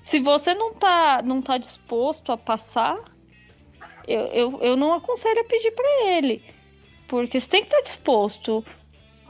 Se 0.00 0.18
você 0.18 0.54
não 0.54 0.72
tá, 0.72 1.20
não 1.22 1.42
tá 1.42 1.58
disposto 1.58 2.32
a 2.32 2.36
passar, 2.36 2.96
eu, 4.10 4.26
eu, 4.26 4.58
eu 4.62 4.76
não 4.76 4.92
aconselho 4.92 5.40
a 5.40 5.44
pedir 5.44 5.70
pra 5.70 6.06
ele. 6.06 6.42
Porque 7.06 7.38
você 7.38 7.48
tem 7.48 7.62
que 7.62 7.68
estar 7.68 7.82
disposto. 7.82 8.64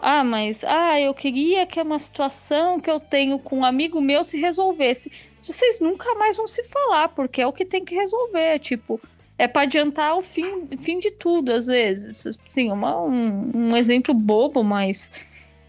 Ah, 0.01 0.25
mas. 0.25 0.65
Ah, 0.65 1.01
eu 1.01 1.13
queria 1.13 1.67
que 1.67 1.81
uma 1.81 1.99
situação 1.99 2.81
que 2.81 2.91
eu 2.91 2.99
tenho 2.99 3.39
com 3.39 3.59
um 3.59 3.65
amigo 3.65 4.01
meu 4.01 4.25
se 4.25 4.39
resolvesse. 4.39 5.13
Vocês 5.41 5.81
nunca 5.81 6.15
mais 6.15 6.37
vão 6.37 6.47
se 6.47 6.65
falar, 6.65 7.09
porque 7.09 7.43
é 7.43 7.47
o 7.47 7.53
que 7.53 7.65
tem 7.65 7.85
que 7.85 7.95
resolver. 7.95 8.59
Tipo, 8.59 9.01
é 9.39 9.47
para 9.47 9.63
adiantar 9.63 10.17
o 10.17 10.23
fim, 10.23 10.67
fim 10.79 10.99
de 10.99 11.11
tudo, 11.11 11.53
às 11.53 11.67
vezes. 11.67 12.39
Sim, 12.49 12.73
um, 12.73 13.51
um 13.55 13.77
exemplo 13.77 14.15
bobo, 14.15 14.63
mas 14.63 15.11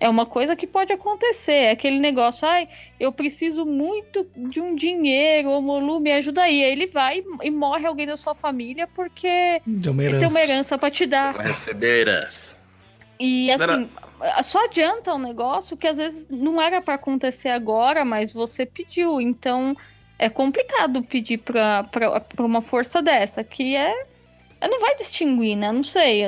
é 0.02 0.10
uma 0.10 0.26
coisa 0.26 0.56
que 0.56 0.66
pode 0.66 0.92
acontecer. 0.92 1.52
É 1.52 1.72
aquele 1.72 2.00
negócio, 2.00 2.48
ai, 2.48 2.68
eu 3.00 3.12
preciso 3.12 3.64
muito 3.68 4.26
de 4.36 4.60
um 4.60 4.76
dinheiro, 4.76 5.52
ô 5.52 5.62
Molu, 5.62 6.00
me 6.00 6.12
ajuda 6.12 6.42
aí. 6.42 6.64
Aí 6.64 6.72
ele 6.72 6.88
vai 6.88 7.24
e 7.44 7.52
morre 7.52 7.86
alguém 7.86 8.08
da 8.08 8.18
sua 8.18 8.34
família 8.34 8.88
porque 8.88 9.62
Deu 9.64 9.94
uma 9.94 10.02
ele 10.04 10.14
herança. 10.14 10.20
tem 10.20 10.30
uma 10.30 10.42
herança 10.42 10.78
pra 10.80 10.90
te 10.90 11.06
dar. 11.06 11.36
Vai 11.36 11.50
receber 11.50 12.02
herança. 12.02 12.58
E 13.20 13.52
assim, 13.52 13.88
só 14.42 14.66
adianta 14.66 15.14
um 15.14 15.20
negócio 15.20 15.78
que 15.78 15.88
às 15.88 15.98
vezes 15.98 16.28
não 16.28 16.60
era 16.60 16.82
pra 16.82 16.96
acontecer 16.96 17.50
agora, 17.50 18.04
mas 18.04 18.34
você 18.34 18.66
pediu. 18.66 19.22
Então 19.22 19.78
é 20.18 20.30
complicado 20.30 21.04
pedir 21.04 21.38
pra, 21.38 21.84
pra, 21.84 22.20
pra 22.20 22.44
uma 22.44 22.64
força 22.64 23.04
dessa, 23.04 23.44
que 23.44 23.76
é. 23.76 23.94
Não 24.64 24.82
vai 24.82 24.96
distinguir, 24.96 25.56
né? 25.56 25.72
Não 25.72 25.84
sei. 25.84 26.24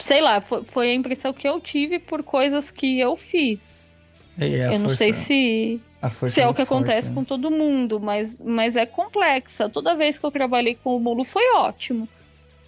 Sei 0.00 0.20
lá, 0.20 0.40
foi, 0.40 0.64
foi 0.64 0.90
a 0.90 0.94
impressão 0.94 1.32
que 1.32 1.46
eu 1.46 1.60
tive 1.60 1.98
por 1.98 2.22
coisas 2.22 2.70
que 2.70 2.98
eu 2.98 3.16
fiz. 3.16 3.94
É, 4.38 4.48
é 4.48 4.64
a 4.66 4.72
eu 4.72 4.78
não 4.78 4.88
força- 4.88 4.96
sei 4.96 5.12
se, 5.12 5.80
a 6.00 6.08
força 6.10 6.34
se 6.34 6.40
é 6.40 6.44
o 6.44 6.46
muito 6.46 6.56
que 6.56 6.62
acontece 6.62 7.08
forte, 7.08 7.14
com 7.14 7.20
né? 7.20 7.26
todo 7.26 7.50
mundo, 7.50 8.00
mas, 8.00 8.38
mas 8.38 8.76
é 8.76 8.86
complexa. 8.86 9.68
Toda 9.68 9.94
vez 9.94 10.18
que 10.18 10.24
eu 10.24 10.30
trabalhei 10.30 10.74
com 10.74 10.96
o 10.96 11.00
Molu 11.00 11.22
foi 11.24 11.44
ótimo. 11.56 12.08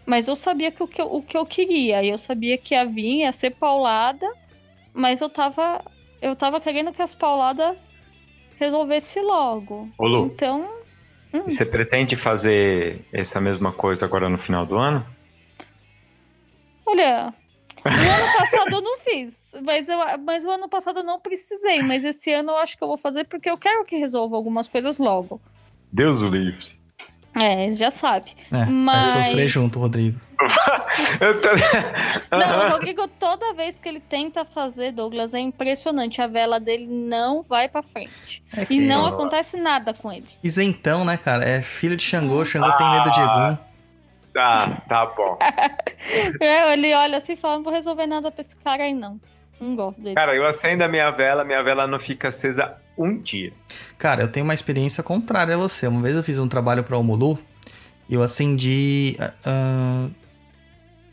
Mas 0.04 0.28
eu 0.28 0.34
sabia 0.36 0.70
que 0.70 0.82
o 0.82 0.86
que 0.88 1.00
eu, 1.00 1.06
o 1.12 1.22
que 1.22 1.36
eu 1.36 1.46
queria. 1.46 2.02
E 2.02 2.08
eu 2.10 2.18
sabia 2.18 2.58
que 2.58 2.74
ia 2.74 2.84
vir, 2.84 3.20
ia 3.20 3.32
ser 3.32 3.50
paulada. 3.50 4.26
Mas 4.92 5.20
eu 5.20 5.28
tava. 5.28 5.80
Eu 6.20 6.36
tava 6.36 6.60
querendo 6.60 6.92
que 6.92 7.00
as 7.00 7.14
pauladas 7.14 7.76
resolvesse 8.58 9.20
logo. 9.20 9.88
Ô, 9.98 10.06
Lu, 10.06 10.26
Então. 10.26 10.68
hum, 11.32 11.42
você 11.48 11.64
pretende 11.64 12.14
fazer 12.16 13.00
essa 13.12 13.40
mesma 13.40 13.72
coisa 13.72 14.04
agora 14.04 14.28
no 14.28 14.38
final 14.38 14.66
do 14.66 14.76
ano? 14.76 15.06
Olha. 16.86 17.32
No 17.84 17.90
ano 17.90 18.38
passado 18.38 18.70
eu 18.76 18.80
não 18.80 18.98
fiz. 18.98 19.34
Mas, 19.64 19.88
eu, 19.88 19.98
mas 20.24 20.44
o 20.44 20.50
ano 20.50 20.68
passado 20.68 21.00
eu 21.00 21.04
não 21.04 21.18
precisei. 21.20 21.82
Mas 21.82 22.04
esse 22.04 22.32
ano 22.32 22.50
eu 22.52 22.56
acho 22.58 22.76
que 22.78 22.82
eu 22.84 22.88
vou 22.88 22.96
fazer 22.96 23.24
porque 23.24 23.50
eu 23.50 23.58
quero 23.58 23.84
que 23.84 23.96
resolva 23.96 24.36
algumas 24.36 24.68
coisas 24.68 24.98
logo. 24.98 25.40
Deus 25.92 26.22
o 26.22 26.28
livre. 26.28 26.80
É, 27.34 27.70
já 27.70 27.90
sabe. 27.90 28.32
É, 28.52 28.64
Vai 28.64 28.66
Mas- 28.66 29.26
sofrer 29.28 29.48
junto, 29.48 29.78
Rodrigo. 29.78 30.20
Eu 31.20 31.40
tô... 31.40 31.48
Não, 32.36 32.66
o 32.66 32.70
Rodrigo, 32.72 33.06
toda 33.08 33.54
vez 33.54 33.78
que 33.78 33.88
ele 33.88 34.00
tenta 34.00 34.44
fazer, 34.44 34.90
Douglas, 34.92 35.32
é 35.34 35.38
impressionante. 35.38 36.20
A 36.20 36.26
vela 36.26 36.58
dele 36.60 36.86
não 36.86 37.42
vai 37.42 37.68
pra 37.68 37.82
frente. 37.82 38.42
É 38.56 38.62
E 38.62 38.66
que 38.66 38.80
não 38.80 39.02
Não. 39.02 39.08
acontece 39.08 39.56
nada 39.56 39.94
com 39.94 40.12
ele. 40.12 40.26
Isentão, 40.42 41.04
né, 41.04 41.16
cara? 41.16 41.44
É 41.48 41.62
filho 41.62 41.96
de 41.96 42.02
Xangô, 42.02 42.44
Xangô 42.44 42.70
tem 42.72 42.90
medo 42.90 43.10
de 43.12 43.20
Egum. 43.20 43.58
Tá, 44.32 44.82
tá 44.88 45.06
bom. 45.06 45.38
É, 46.40 46.72
ele 46.72 46.92
olha 46.94 47.18
assim 47.18 47.34
e 47.34 47.36
fala: 47.36 47.56
não 47.56 47.62
vou 47.62 47.72
resolver 47.72 48.06
nada 48.06 48.30
pra 48.30 48.40
esse 48.40 48.56
cara 48.56 48.82
aí, 48.82 48.92
não. 48.92 49.20
Não 49.60 49.76
gosto 49.76 50.02
dele. 50.02 50.16
Cara, 50.16 50.34
eu 50.34 50.44
acendo 50.44 50.82
a 50.82 50.88
minha 50.88 51.08
vela, 51.12 51.44
minha 51.44 51.62
vela 51.62 51.86
não 51.86 51.98
fica 51.98 52.28
acesa 52.28 52.76
um 52.98 53.16
dia. 53.16 53.52
Cara, 53.96 54.22
eu 54.22 54.28
tenho 54.28 54.42
uma 54.44 54.54
experiência 54.54 55.02
contrária 55.02 55.54
a 55.54 55.58
você. 55.58 55.86
Uma 55.86 56.02
vez 56.02 56.16
eu 56.16 56.24
fiz 56.24 56.38
um 56.38 56.48
trabalho 56.48 56.82
pra 56.82 56.98
Omulu 56.98 57.38
e 58.08 58.14
eu 58.14 58.22
acendi 58.22 59.16
ah, 59.20 59.32
ah, 59.46 60.08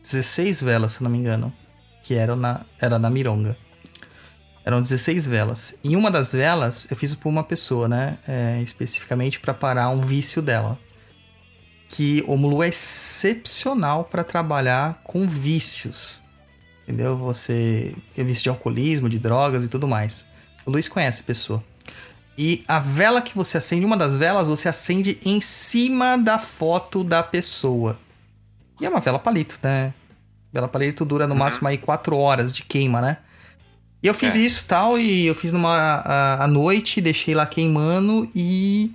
16 0.04 0.64
velas, 0.64 0.94
se 0.94 1.04
não 1.04 1.12
me 1.12 1.20
engano. 1.20 1.54
Que 2.02 2.16
eram 2.16 2.36
na, 2.36 2.62
era 2.82 2.98
na 2.98 3.10
Mironga. 3.12 3.56
Eram 4.66 4.82
16 4.82 5.28
velas. 5.28 5.78
E 5.84 5.96
uma 5.96 6.10
das 6.10 6.34
velas 6.34 6.90
eu 6.90 6.98
fiz 6.98 7.14
por 7.14 7.30
uma 7.30 7.44
pessoa, 7.44 7.88
né? 7.88 8.18
É, 8.28 8.60
especificamente 8.64 9.40
pra 9.40 9.54
parar 9.54 9.90
um 9.90 10.02
vício 10.02 10.42
dela. 10.42 10.80
Que 11.90 12.24
o 12.28 12.34
Omulu 12.34 12.64
é 12.64 12.68
excepcional 12.70 14.04
pra 14.06 14.24
trabalhar 14.24 15.02
com 15.04 15.28
vícios. 15.28 16.22
Entendeu? 16.84 17.18
Você. 17.18 17.96
É 18.18 18.24
vício 18.24 18.44
de 18.44 18.50
alcoolismo, 18.50 19.10
de 19.10 19.20
drogas 19.20 19.64
e 19.64 19.68
tudo 19.68 19.88
mais. 19.88 20.26
O 20.66 20.72
Luiz 20.72 20.88
conhece 20.88 21.22
a 21.22 21.26
pessoa. 21.26 21.64
E 22.38 22.64
a 22.68 22.80
vela 22.80 23.22
que 23.22 23.36
você 23.36 23.58
acende, 23.58 23.86
uma 23.86 23.98
das 23.98 24.16
velas, 24.16 24.48
você 24.48 24.70
acende 24.70 25.20
em 25.26 25.42
cima 25.42 26.18
da 26.18 26.40
foto 26.40 27.04
da 27.04 27.22
pessoa. 27.22 28.00
E 28.80 28.86
é 28.86 28.90
uma 28.90 29.02
vela 29.02 29.20
palito, 29.20 29.60
né? 29.62 29.94
Vela 30.54 30.68
palito 30.68 31.04
dura 31.04 31.28
no 31.28 31.36
máximo 31.36 31.68
aí 31.68 31.78
4 31.78 32.16
horas 32.16 32.54
de 32.54 32.64
queima, 32.64 33.02
né? 33.02 33.18
E 34.02 34.08
eu 34.08 34.14
fiz 34.14 34.36
É. 34.36 34.40
isso 34.40 34.64
tal, 34.66 34.98
e 34.98 35.26
eu 35.26 35.36
fiz 35.36 35.52
numa 35.52 35.76
a, 35.76 36.44
à 36.46 36.48
noite, 36.48 37.02
deixei 37.02 37.36
lá 37.36 37.46
queimando 37.46 38.30
e 38.34 38.92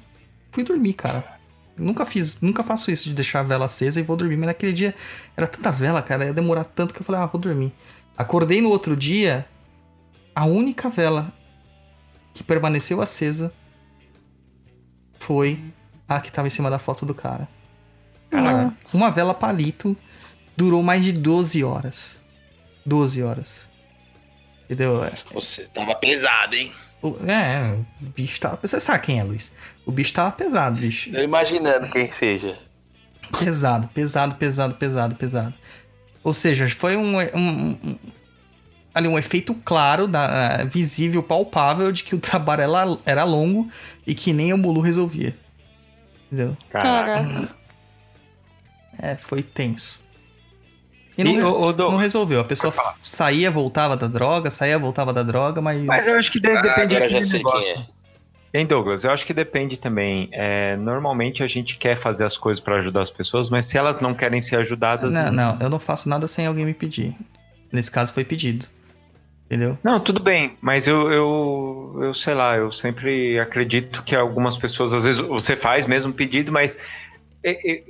fui 0.50 0.64
dormir, 0.64 0.94
cara. 0.94 1.33
Nunca 1.76 2.06
fiz, 2.06 2.40
nunca 2.40 2.62
faço 2.62 2.90
isso 2.90 3.04
de 3.04 3.14
deixar 3.14 3.40
a 3.40 3.42
vela 3.42 3.64
acesa 3.66 3.98
e 3.98 4.02
vou 4.02 4.16
dormir. 4.16 4.36
Mas 4.36 4.48
naquele 4.48 4.72
dia 4.72 4.94
era 5.36 5.46
tanta 5.46 5.72
vela, 5.72 6.02
cara, 6.02 6.26
ia 6.26 6.32
demorar 6.32 6.64
tanto 6.64 6.94
que 6.94 7.00
eu 7.00 7.04
falei, 7.04 7.20
ah, 7.20 7.26
vou 7.26 7.40
dormir. 7.40 7.72
Acordei 8.16 8.60
no 8.60 8.70
outro 8.70 8.96
dia, 8.96 9.46
a 10.34 10.44
única 10.44 10.88
vela 10.88 11.32
que 12.32 12.44
permaneceu 12.44 13.00
acesa 13.00 13.52
foi 15.18 15.58
a 16.08 16.20
que 16.20 16.30
tava 16.30 16.46
em 16.46 16.50
cima 16.50 16.70
da 16.70 16.78
foto 16.78 17.04
do 17.04 17.14
cara. 17.14 17.48
Cara, 18.30 18.64
Nossa. 18.64 18.96
uma 18.96 19.10
vela 19.10 19.34
palito 19.34 19.96
durou 20.56 20.82
mais 20.82 21.04
de 21.04 21.12
12 21.12 21.64
horas. 21.64 22.20
12 22.84 23.22
horas. 23.22 23.68
Entendeu? 24.64 25.00
Você 25.32 25.66
tava 25.68 25.94
pesado, 25.94 26.54
hein? 26.54 26.72
O- 27.08 27.30
é, 27.30 27.74
o 28.02 28.06
bicho 28.06 28.40
tava. 28.40 28.58
Você 28.62 28.80
sabe 28.80 29.04
quem 29.04 29.20
é, 29.20 29.24
Luiz? 29.24 29.54
O 29.86 29.92
bicho 29.92 30.12
tava 30.12 30.32
pesado, 30.32 30.80
bicho. 30.80 31.10
Eu 31.10 31.22
imaginando 31.24 31.88
quem 31.90 32.10
seja. 32.10 32.58
Pesado, 33.38 33.88
pesado, 33.88 34.34
pesado, 34.36 34.74
pesado, 34.74 35.14
pesado. 35.14 35.54
Ou 36.22 36.32
seja, 36.32 36.68
foi 36.70 36.96
um, 36.96 37.18
um- 37.18 37.78
um- 37.82 37.98
ali 38.94 39.08
um 39.08 39.18
efeito 39.18 39.54
claro, 39.64 40.06
da, 40.06 40.60
ah, 40.60 40.64
visível, 40.64 41.22
palpável 41.22 41.90
de 41.92 42.04
que 42.04 42.14
o 42.14 42.18
trabalho 42.18 42.62
era, 42.62 42.98
era 43.04 43.24
longo 43.24 43.68
e 44.06 44.14
que 44.14 44.32
nem 44.32 44.52
o 44.52 44.58
Mulu 44.58 44.80
resolvia. 44.80 45.36
Entendeu? 46.26 46.56
Caraca. 46.70 47.48
É, 48.98 49.16
foi 49.16 49.42
tenso. 49.42 50.00
E 51.16 51.22
E, 51.22 51.36
não, 51.36 51.52
o, 51.52 51.68
o 51.68 51.72
não 51.72 51.96
resolveu. 51.96 52.40
A 52.40 52.44
pessoa 52.44 52.72
saía, 53.02 53.50
voltava 53.50 53.96
da 53.96 54.06
droga, 54.06 54.50
saía, 54.50 54.78
voltava 54.78 55.12
da 55.12 55.22
droga, 55.22 55.60
mas. 55.60 55.82
Mas 55.84 56.06
eu 56.08 56.18
acho 56.18 56.30
que 56.30 56.40
de- 56.40 56.48
Ah, 56.48 56.60
depende 56.62 56.96
agora 56.96 57.08
já 57.08 57.18
daquele 57.20 57.24
sei 57.24 57.42
quem 57.42 57.68
é. 57.70 57.86
Hein, 58.56 58.66
Douglas? 58.66 59.02
Eu 59.02 59.10
acho 59.10 59.26
que 59.26 59.34
depende 59.34 59.76
também. 59.76 60.28
É, 60.32 60.76
normalmente 60.76 61.42
a 61.42 61.48
gente 61.48 61.76
quer 61.76 61.96
fazer 61.96 62.24
as 62.24 62.36
coisas 62.36 62.62
pra 62.62 62.76
ajudar 62.76 63.02
as 63.02 63.10
pessoas, 63.10 63.50
mas 63.50 63.66
se 63.66 63.76
elas 63.76 64.00
não 64.00 64.14
querem 64.14 64.40
ser 64.40 64.56
ajudadas. 64.56 65.12
Não, 65.12 65.32
não, 65.32 65.58
eu 65.60 65.68
não 65.68 65.80
faço 65.80 66.08
nada 66.08 66.28
sem 66.28 66.46
alguém 66.46 66.64
me 66.64 66.72
pedir. 66.74 67.16
Nesse 67.72 67.90
caso 67.90 68.12
foi 68.12 68.24
pedido. 68.24 68.66
Entendeu? 69.46 69.76
Não, 69.84 70.00
tudo 70.00 70.22
bem, 70.22 70.56
mas 70.60 70.86
eu, 70.88 71.12
eu, 71.12 71.98
eu 72.00 72.14
sei 72.14 72.32
lá, 72.32 72.56
eu 72.56 72.72
sempre 72.72 73.38
acredito 73.38 74.02
que 74.02 74.16
algumas 74.16 74.56
pessoas, 74.56 74.94
às 74.94 75.04
vezes, 75.04 75.20
você 75.20 75.54
faz 75.54 75.86
mesmo 75.86 76.12
pedido, 76.14 76.50
mas 76.50 76.78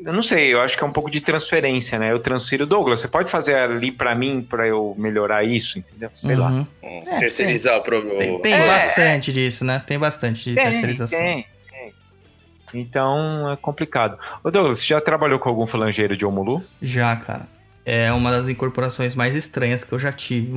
eu 0.04 0.12
não 0.12 0.20
sei, 0.22 0.52
eu 0.52 0.60
acho 0.60 0.76
que 0.76 0.82
é 0.82 0.86
um 0.86 0.92
pouco 0.92 1.08
de 1.10 1.20
transferência, 1.20 1.98
né? 1.98 2.10
Eu 2.10 2.18
transfiro, 2.18 2.66
Douglas, 2.66 3.00
você 3.00 3.08
pode 3.08 3.30
fazer 3.30 3.54
ali 3.54 3.92
pra 3.92 4.14
mim, 4.14 4.42
pra 4.42 4.66
eu 4.66 4.94
melhorar 4.98 5.44
isso, 5.44 5.78
entendeu? 5.78 6.10
Sei 6.12 6.34
lá. 6.34 6.48
Uhum. 6.50 6.66
Hum, 6.82 7.02
É, 7.06 7.16
terceirizar 7.18 7.76
o 7.78 7.82
problema. 7.82 8.18
Tem, 8.18 8.38
tem 8.40 8.52
É. 8.54 8.66
bastante 8.66 9.32
disso, 9.32 9.64
né? 9.64 9.80
Tem 9.86 9.98
bastante 9.98 10.50
de 10.50 10.54
terceirização. 10.56 11.18
tem, 11.18 11.46
tem. 11.70 12.80
Então 12.80 13.50
é 13.52 13.56
complicado. 13.56 14.18
Ô 14.42 14.50
Douglas, 14.50 14.78
você 14.78 14.86
já 14.86 15.00
trabalhou 15.00 15.38
com 15.38 15.48
algum 15.48 15.66
falangeiro 15.66 16.16
de 16.16 16.26
Omulu? 16.26 16.64
Já, 16.82 17.14
cara. 17.16 17.46
É 17.86 18.10
uma 18.12 18.30
das 18.30 18.48
incorporações 18.48 19.14
mais 19.14 19.34
estranhas 19.34 19.84
que 19.84 19.92
eu 19.92 19.98
já 19.98 20.10
tive. 20.10 20.50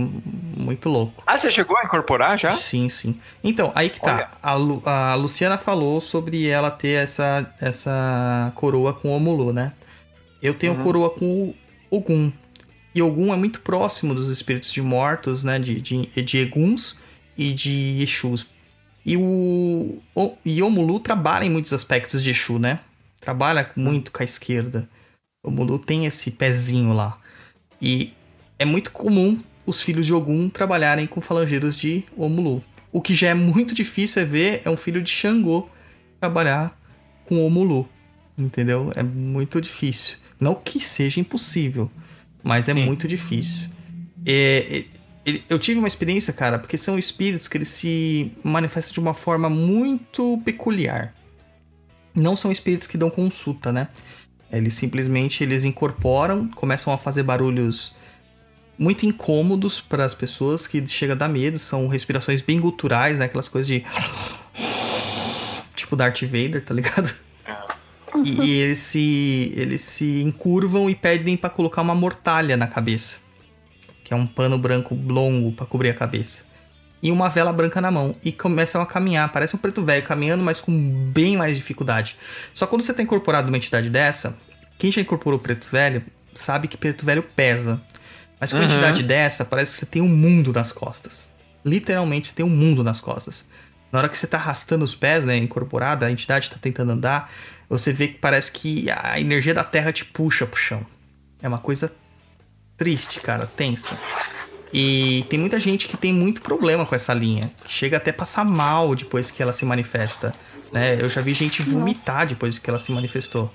Muito 0.55 0.87
louco. 0.87 1.21
Ah, 1.27 1.37
você 1.37 1.49
chegou 1.49 1.77
a 1.77 1.83
incorporar 1.83 2.39
já? 2.39 2.55
Sim, 2.55 2.89
sim. 2.89 3.19
Então, 3.43 3.71
aí 3.75 3.89
que 3.89 3.99
tá. 3.99 4.37
A, 4.41 4.53
Lu- 4.53 4.81
a 4.85 5.13
Luciana 5.15 5.57
falou 5.57 5.99
sobre 5.99 6.47
ela 6.47 6.71
ter 6.71 7.03
essa, 7.03 7.53
essa 7.59 8.51
coroa 8.55 8.93
com 8.93 9.09
Omulu, 9.09 9.51
né? 9.51 9.73
Eu 10.41 10.53
tenho 10.53 10.73
Uhum. 10.73 10.83
coroa 10.83 11.09
com 11.09 11.25
o 11.25 11.55
Ogum. 11.97 12.31
E 12.95 13.01
Ogum 13.01 13.33
é 13.33 13.37
muito 13.37 13.59
próximo 13.59 14.15
dos 14.15 14.29
espíritos 14.29 14.71
de 14.71 14.81
mortos, 14.81 15.43
né? 15.43 15.59
De, 15.59 15.81
de, 15.81 16.05
de 16.23 16.37
Eguns 16.39 16.97
e 17.37 17.53
de 17.53 18.01
Exus. 18.01 18.47
E 19.05 19.17
o, 19.17 19.99
o 20.15 20.37
e 20.45 20.61
Omulu 20.63 20.99
trabalha 21.01 21.43
em 21.43 21.49
muitos 21.49 21.73
aspectos 21.73 22.23
de 22.23 22.31
Exu, 22.31 22.57
né? 22.57 22.79
Trabalha 23.19 23.69
muito 23.75 24.11
com 24.13 24.21
a 24.21 24.25
esquerda. 24.25 24.87
O 25.47 25.51
Mulu 25.51 25.79
tem 25.79 26.05
esse 26.05 26.31
pezinho 26.31 26.91
lá. 26.91 27.17
E 27.81 28.11
é 28.59 28.65
muito 28.65 28.91
comum 28.91 29.39
os 29.65 29.81
filhos 29.81 30.05
de 30.05 30.13
Ogum 30.13 30.49
trabalharem 30.49 31.07
com 31.07 31.21
falangeiros 31.21 31.77
de 31.77 32.03
Omulu. 32.17 32.61
O 32.91 33.01
que 33.01 33.15
já 33.15 33.29
é 33.29 33.33
muito 33.33 33.73
difícil 33.73 34.21
é 34.21 34.25
ver 34.25 34.61
é 34.65 34.69
um 34.69 34.75
filho 34.75 35.01
de 35.01 35.09
Xangô 35.09 35.69
trabalhar 36.19 36.77
com 37.25 37.45
Omulu. 37.45 37.87
Entendeu? 38.37 38.91
É 38.93 39.01
muito 39.01 39.61
difícil. 39.61 40.17
Não 40.37 40.53
que 40.53 40.81
seja 40.81 41.21
impossível, 41.21 41.89
mas 42.43 42.67
é 42.67 42.73
Sim. 42.73 42.83
muito 42.83 43.07
difícil. 43.07 43.69
É, 44.25 44.83
é, 45.25 45.41
eu 45.47 45.57
tive 45.57 45.79
uma 45.79 45.87
experiência, 45.87 46.33
cara, 46.33 46.59
porque 46.59 46.77
são 46.77 46.99
espíritos 46.99 47.47
que 47.47 47.57
eles 47.57 47.69
se 47.69 48.33
manifestam 48.43 48.95
de 48.95 48.99
uma 48.99 49.13
forma 49.13 49.49
muito 49.49 50.41
peculiar. 50.43 51.13
Não 52.13 52.35
são 52.35 52.51
espíritos 52.51 52.87
que 52.87 52.97
dão 52.97 53.09
consulta, 53.09 53.71
né? 53.71 53.87
Eles 54.51 54.73
simplesmente 54.73 55.43
eles 55.43 55.63
incorporam, 55.63 56.47
começam 56.49 56.93
a 56.93 56.97
fazer 56.97 57.23
barulhos 57.23 57.95
muito 58.77 59.05
incômodos 59.05 59.81
para 59.81 60.05
as 60.05 60.13
pessoas 60.13 60.67
que 60.67 60.85
chega 60.87 61.13
a 61.13 61.15
dar 61.15 61.27
medo, 61.27 61.57
são 61.57 61.87
respirações 61.87 62.41
bem 62.41 62.59
guturais, 62.59 63.17
né? 63.17 63.25
Aquelas 63.25 63.49
coisas 63.49 63.67
de 63.67 63.83
tipo 65.75 65.95
Darth 65.95 66.21
Vader, 66.23 66.63
tá 66.63 66.73
ligado? 66.73 67.13
E, 68.23 68.41
e 68.41 68.51
eles 68.61 68.79
se 68.79 69.53
eles 69.55 69.81
se 69.81 70.21
encurvam 70.21 70.89
e 70.89 70.95
pedem 70.95 71.35
para 71.37 71.49
colocar 71.49 71.81
uma 71.81 71.93
mortalha 71.93 72.55
na 72.55 72.67
cabeça, 72.67 73.19
que 74.03 74.13
é 74.13 74.17
um 74.17 74.25
pano 74.25 74.57
branco 74.57 74.95
longo 74.95 75.51
para 75.51 75.65
cobrir 75.65 75.89
a 75.89 75.93
cabeça. 75.93 76.45
E 77.01 77.11
uma 77.11 77.29
vela 77.29 77.53
branca 77.53 77.79
na 77.79 77.91
mão. 77.91 78.15
E 78.23 78.31
começam 78.31 78.81
a 78.81 78.85
caminhar. 78.85 79.31
Parece 79.31 79.55
um 79.55 79.59
preto 79.59 79.83
velho 79.83 80.03
caminhando, 80.05 80.43
mas 80.43 80.59
com 80.59 80.71
bem 81.11 81.37
mais 81.37 81.55
dificuldade. 81.55 82.17
Só 82.53 82.65
quando 82.65 82.81
você 82.81 82.93
tá 82.93 83.03
incorporado 83.03 83.47
numa 83.47 83.57
entidade 83.57 83.89
dessa, 83.89 84.37
quem 84.77 84.91
já 84.91 85.01
incorporou 85.01 85.39
preto 85.39 85.67
velho 85.71 86.03
sabe 86.33 86.67
que 86.67 86.77
preto 86.77 87.05
velho 87.05 87.21
pesa. 87.23 87.81
Mas 88.39 88.51
com 88.51 88.57
uma 88.57 88.65
Uhum. 88.65 88.71
entidade 88.71 89.03
dessa, 89.03 89.43
parece 89.45 89.73
que 89.73 89.79
você 89.79 89.85
tem 89.85 90.01
um 90.01 90.07
mundo 90.07 90.51
nas 90.53 90.71
costas. 90.71 91.31
Literalmente, 91.65 92.27
você 92.29 92.35
tem 92.35 92.45
um 92.45 92.49
mundo 92.49 92.83
nas 92.83 92.99
costas. 92.99 93.45
Na 93.91 93.99
hora 93.99 94.09
que 94.09 94.17
você 94.17 94.27
tá 94.27 94.37
arrastando 94.37 94.83
os 94.85 94.93
pés, 94.95 95.25
né, 95.25 95.37
incorporada, 95.37 96.05
a 96.05 96.11
entidade 96.11 96.49
tá 96.49 96.57
tentando 96.61 96.91
andar, 96.91 97.31
você 97.69 97.91
vê 97.93 98.09
que 98.09 98.15
parece 98.19 98.51
que 98.51 98.89
a 98.91 99.19
energia 99.19 99.53
da 99.53 99.63
terra 99.63 99.91
te 99.91 100.03
puxa 100.05 100.45
pro 100.45 100.59
chão. 100.59 100.85
É 101.41 101.47
uma 101.47 101.57
coisa 101.57 101.93
triste, 102.77 103.19
cara, 103.19 103.45
tensa. 103.47 103.97
E 104.73 105.25
tem 105.29 105.39
muita 105.39 105.59
gente 105.59 105.87
que 105.87 105.95
tem 105.97 106.13
muito 106.13 106.41
problema 106.41 106.85
com 106.85 106.93
essa 106.93 107.13
linha. 107.13 107.49
Chega 107.65 107.97
até 107.97 108.11
passar 108.11 108.43
mal 108.43 108.95
depois 108.95 109.31
que 109.31 109.41
ela 109.41 109.53
se 109.53 109.65
manifesta. 109.65 110.33
Né? 110.71 110.97
Eu 110.99 111.09
já 111.09 111.21
vi 111.21 111.33
gente 111.33 111.61
vomitar 111.61 112.27
depois 112.27 112.59
que 112.59 112.69
ela 112.69 112.79
se 112.79 112.91
manifestou. 112.91 113.53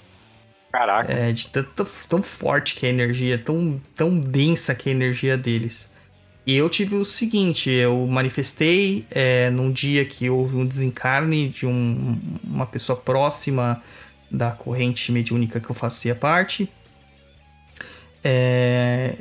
Caraca. 0.73 1.13
É, 1.13 1.33
de 1.33 1.49
tanto, 1.49 1.87
tão 2.09 2.23
forte 2.23 2.75
que 2.75 2.87
é 2.87 2.89
a 2.89 2.93
energia, 2.93 3.37
tão, 3.37 3.81
tão 3.95 4.19
densa 4.19 4.75
que 4.75 4.89
é 4.89 4.93
a 4.93 4.97
energia 4.97 5.37
deles. 5.37 5.91
E 6.47 6.57
eu 6.57 6.69
tive 6.69 6.97
o 6.97 7.05
seguinte, 7.05 7.71
eu 7.71 8.05
manifestei 8.07 9.07
é, 9.11 9.51
num 9.51 9.71
dia 9.71 10.05
que 10.05 10.29
houve 10.29 10.57
um 10.57 10.67
desencarne 10.67 11.49
de 11.49 11.67
um- 11.67 12.19
uma 12.43 12.67
pessoa 12.67 12.99
próxima 12.99 13.81
da 14.31 14.51
corrente 14.51 15.13
mediúnica 15.13 15.61
que 15.61 15.71
eu 15.71 15.75
fazia 15.75 16.15
parte. 16.15 16.69
É, 18.25 19.17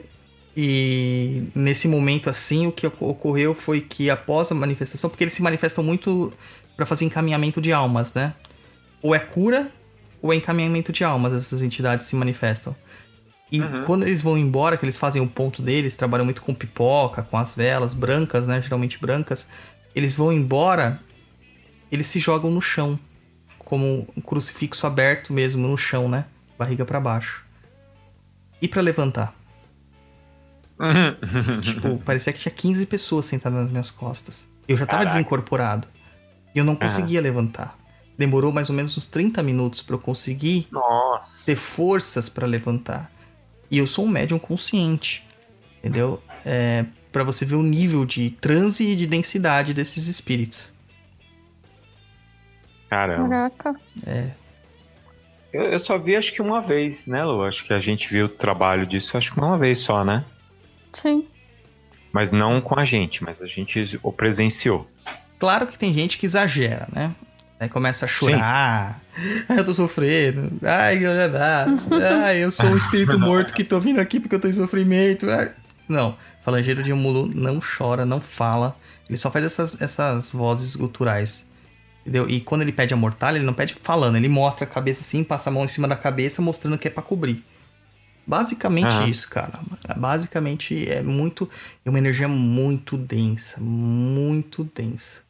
e 0.56 1.44
nesse 1.56 1.88
momento 1.88 2.30
assim, 2.30 2.68
o 2.68 2.72
que 2.72 2.86
oco- 2.86 3.08
ocorreu 3.08 3.54
foi 3.54 3.82
que 3.82 4.10
após 4.10 4.52
a 4.52 4.56
manifestação, 4.56 5.10
porque 5.10 5.24
eles 5.24 5.34
se 5.34 5.42
manifestam 5.42 5.84
muito 5.84 6.34
para 6.76 6.86
fazer 6.86 7.06
encaminhamento 7.06 7.62
de 7.62 7.72
almas, 7.72 8.14
né? 8.14 8.34
Ou 9.02 9.16
é 9.16 9.20
cura 9.20 9.72
ou 10.22 10.32
é 10.32 10.36
encaminhamento 10.36 10.92
de 10.92 11.04
almas, 11.04 11.34
essas 11.34 11.62
entidades 11.62 12.06
se 12.06 12.16
manifestam. 12.16 12.76
E 13.52 13.60
quando 13.86 14.04
eles 14.04 14.22
vão 14.22 14.38
embora, 14.38 14.78
que 14.78 14.86
eles 14.86 14.96
fazem 14.96 15.22
o 15.22 15.28
ponto 15.28 15.62
deles, 15.62 15.98
trabalham 15.98 16.24
muito 16.24 16.42
com 16.42 16.54
pipoca, 16.54 17.22
com 17.22 17.38
as 17.38 17.54
velas 17.54 17.94
brancas, 17.94 18.48
né? 18.48 18.62
Geralmente 18.62 18.98
brancas. 18.98 19.50
Eles 19.94 20.16
vão 20.16 20.32
embora, 20.32 21.00
eles 21.92 22.08
se 22.08 22.20
jogam 22.20 22.50
no 22.50 22.62
chão. 22.62 22.98
Como 23.60 24.08
um 24.16 24.22
crucifixo 24.22 24.88
aberto 24.88 25.34
mesmo 25.34 25.68
no 25.68 25.78
chão, 25.78 26.08
né? 26.08 26.26
Barriga 26.58 26.86
para 26.86 27.00
baixo. 27.02 27.44
E 28.62 28.68
para 28.70 28.82
levantar? 28.82 29.36
Tipo, 31.62 31.98
parecia 32.04 32.34
que 32.34 32.40
tinha 32.40 32.54
15 32.54 32.86
pessoas 32.88 33.26
sentadas 33.26 33.60
nas 33.60 33.72
minhas 33.72 33.92
costas. 33.92 34.48
Eu 34.68 34.78
já 34.78 34.86
tava 34.86 35.04
Caraca. 35.04 35.18
desincorporado. 35.18 35.88
E 36.54 36.60
eu 36.60 36.66
não 36.66 36.76
conseguia 36.76 37.22
levantar. 37.22 37.78
Demorou 38.18 38.52
mais 38.52 38.70
ou 38.70 38.76
menos 38.76 38.98
uns 38.98 39.08
30 39.08 39.42
minutos 39.42 39.82
para 39.82 39.96
eu 39.96 40.00
conseguir 40.00 40.68
Nossa. 40.72 41.46
ter 41.46 41.56
forças 41.56 42.28
pra 42.28 42.46
levantar. 42.46 43.12
E 43.70 43.78
eu 43.78 43.88
sou 43.88 44.06
um 44.06 44.10
médium 44.10 44.38
consciente, 44.38 45.26
entendeu? 45.80 46.22
É, 46.46 46.86
para 47.12 47.24
você 47.24 47.46
ver 47.46 47.56
o 47.56 47.64
nível 47.64 48.06
de 48.06 48.32
transe 48.42 48.84
e 48.84 48.96
de 48.96 49.08
densidade 49.08 49.74
desses 49.74 50.08
espíritos. 50.08 50.74
Caramba. 52.90 53.30
Caraca. 53.30 53.80
Eu, 55.54 55.64
eu 55.64 55.80
só 55.80 55.98
vi 55.98 56.16
acho 56.16 56.34
que 56.34 56.42
uma 56.42 56.62
vez, 56.62 57.08
né, 57.08 57.24
Lu? 57.24 57.44
Acho 57.44 57.64
que 57.64 57.74
a 57.74 57.80
gente 57.80 58.10
viu 58.10 58.26
o 58.26 58.30
trabalho 58.30 58.86
disso 58.86 59.18
acho 59.18 59.34
que 59.34 59.40
uma 59.40 59.58
vez 59.58 59.80
só, 59.80 60.04
né? 60.04 60.24
Sim. 60.94 61.26
Mas 62.12 62.32
não 62.32 62.60
com 62.60 62.80
a 62.80 62.86
gente, 62.86 63.24
mas 63.24 63.42
a 63.42 63.48
gente 63.48 64.00
o 64.04 64.12
presenciou. 64.12 64.88
Claro 65.40 65.66
que 65.66 65.78
tem 65.78 65.94
gente 65.94 66.18
que 66.18 66.26
exagera, 66.26 66.88
né? 66.94 67.16
Aí 67.60 67.70
começa 67.70 68.06
a 68.06 68.08
chorar. 68.08 69.02
Ai, 69.48 69.60
eu 69.60 69.66
tô 69.66 69.74
sofrendo. 69.74 70.52
Ai, 70.64 71.06
eu, 71.06 71.12
ai, 72.24 72.44
eu 72.44 72.52
sou 72.52 72.66
um 72.66 72.78
espírito 72.78 73.18
morto 73.20 73.54
que 73.54 73.64
tô 73.64 73.80
vindo 73.80 74.00
aqui 74.00 74.20
porque 74.20 74.36
eu 74.36 74.40
tô 74.40 74.48
em 74.48 74.54
sofrimento. 74.54 75.30
Ai. 75.30 75.52
Não, 75.88 76.18
falangeiro 76.42 76.82
de 76.82 76.94
Mulu 76.94 77.30
não 77.34 77.60
chora, 77.60 78.06
não 78.06 78.20
fala. 78.20 78.76
Ele 79.08 79.18
só 79.18 79.30
faz 79.30 79.46
essas, 79.46 79.82
essas 79.82 80.30
vozes 80.30 80.76
guturais. 80.76 81.52
Entendeu? 82.02 82.28
E 82.28 82.42
quando 82.42 82.62
ele 82.62 82.72
pede 82.72 82.94
a 82.94 82.98
mortalha, 82.98 83.38
ele 83.38 83.46
não 83.46 83.54
pede 83.54 83.76
falando, 83.82 84.16
ele 84.16 84.28
mostra 84.28 84.66
a 84.66 84.68
cabeça 84.68 85.02
assim, 85.02 85.24
passa 85.24 85.50
a 85.50 85.54
mão 85.54 85.64
em 85.64 85.68
cima 85.68 85.88
da 85.88 85.96
cabeça, 85.96 86.42
mostrando 86.42 86.78
que 86.78 86.88
é 86.88 86.92
pra 86.92 87.04
cobrir. 87.04 87.44
Basicamente 88.26 88.88
Aham. 88.88 89.08
isso, 89.08 89.30
cara. 89.30 89.60
Basicamente 89.98 90.90
é 90.90 91.02
muito. 91.02 91.50
É 91.86 91.90
uma 91.90 92.00
energia 92.00 92.28
muito 92.28 92.96
densa. 92.98 93.60
Muito 93.60 94.64
densa. 94.76 95.22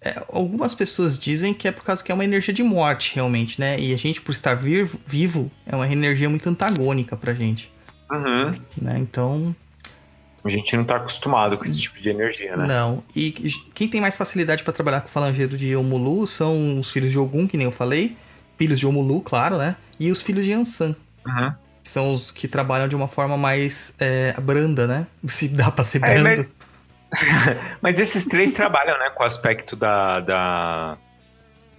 É, 0.00 0.22
algumas 0.30 0.74
pessoas 0.74 1.18
dizem 1.18 1.54
que 1.54 1.66
é 1.66 1.72
por 1.72 1.82
causa 1.84 2.02
que 2.02 2.12
é 2.12 2.14
uma 2.14 2.24
energia 2.24 2.52
de 2.52 2.62
morte, 2.62 3.14
realmente, 3.14 3.58
né? 3.58 3.78
E 3.80 3.94
a 3.94 3.96
gente, 3.96 4.20
por 4.20 4.32
estar 4.32 4.54
vivo, 4.54 4.98
vivo 5.06 5.50
é 5.66 5.74
uma 5.74 5.90
energia 5.90 6.28
muito 6.28 6.48
antagônica 6.48 7.16
pra 7.16 7.32
gente. 7.32 7.72
Uhum. 8.10 8.50
Né? 8.82 8.96
Então, 8.98 9.54
A 10.44 10.48
gente 10.50 10.76
não 10.76 10.84
tá 10.84 10.96
acostumado 10.96 11.56
com 11.56 11.64
esse 11.64 11.80
tipo 11.80 11.98
de 12.02 12.10
energia, 12.10 12.54
né? 12.54 12.66
Não. 12.66 13.00
E 13.16 13.30
quem 13.72 13.88
tem 13.88 13.98
mais 13.98 14.14
facilidade 14.14 14.62
pra 14.62 14.74
trabalhar 14.74 15.00
com 15.00 15.08
o 15.08 15.10
falangeiro 15.10 15.56
de 15.56 15.74
Omulu 15.74 16.26
são 16.26 16.78
os 16.78 16.90
filhos 16.90 17.10
de 17.10 17.18
Ogum, 17.18 17.46
que 17.46 17.56
nem 17.56 17.64
eu 17.64 17.72
falei. 17.72 18.14
Filhos 18.58 18.78
de 18.78 18.86
Omulu, 18.86 19.22
claro, 19.22 19.56
né? 19.56 19.74
E 19.98 20.10
os 20.10 20.20
filhos 20.20 20.44
de 20.44 20.52
Ansan, 20.52 20.94
Uhum. 21.26 21.54
Que 21.84 21.90
são 21.90 22.12
os 22.12 22.30
que 22.30 22.48
trabalham 22.48 22.88
de 22.88 22.96
uma 22.96 23.06
forma 23.06 23.36
mais 23.36 23.94
é, 24.00 24.32
branda, 24.40 24.86
né? 24.88 25.06
Se 25.28 25.48
dá 25.48 25.70
pra 25.70 25.84
ser 25.84 26.02
É, 26.02 26.18
brando. 26.18 26.46
Mas 27.80 28.00
esses 28.00 28.24
três 28.24 28.54
trabalham, 28.54 28.98
né, 28.98 29.10
com 29.10 29.22
o 29.22 29.26
aspecto 29.26 29.76
da. 29.76 30.20
da 30.20 30.96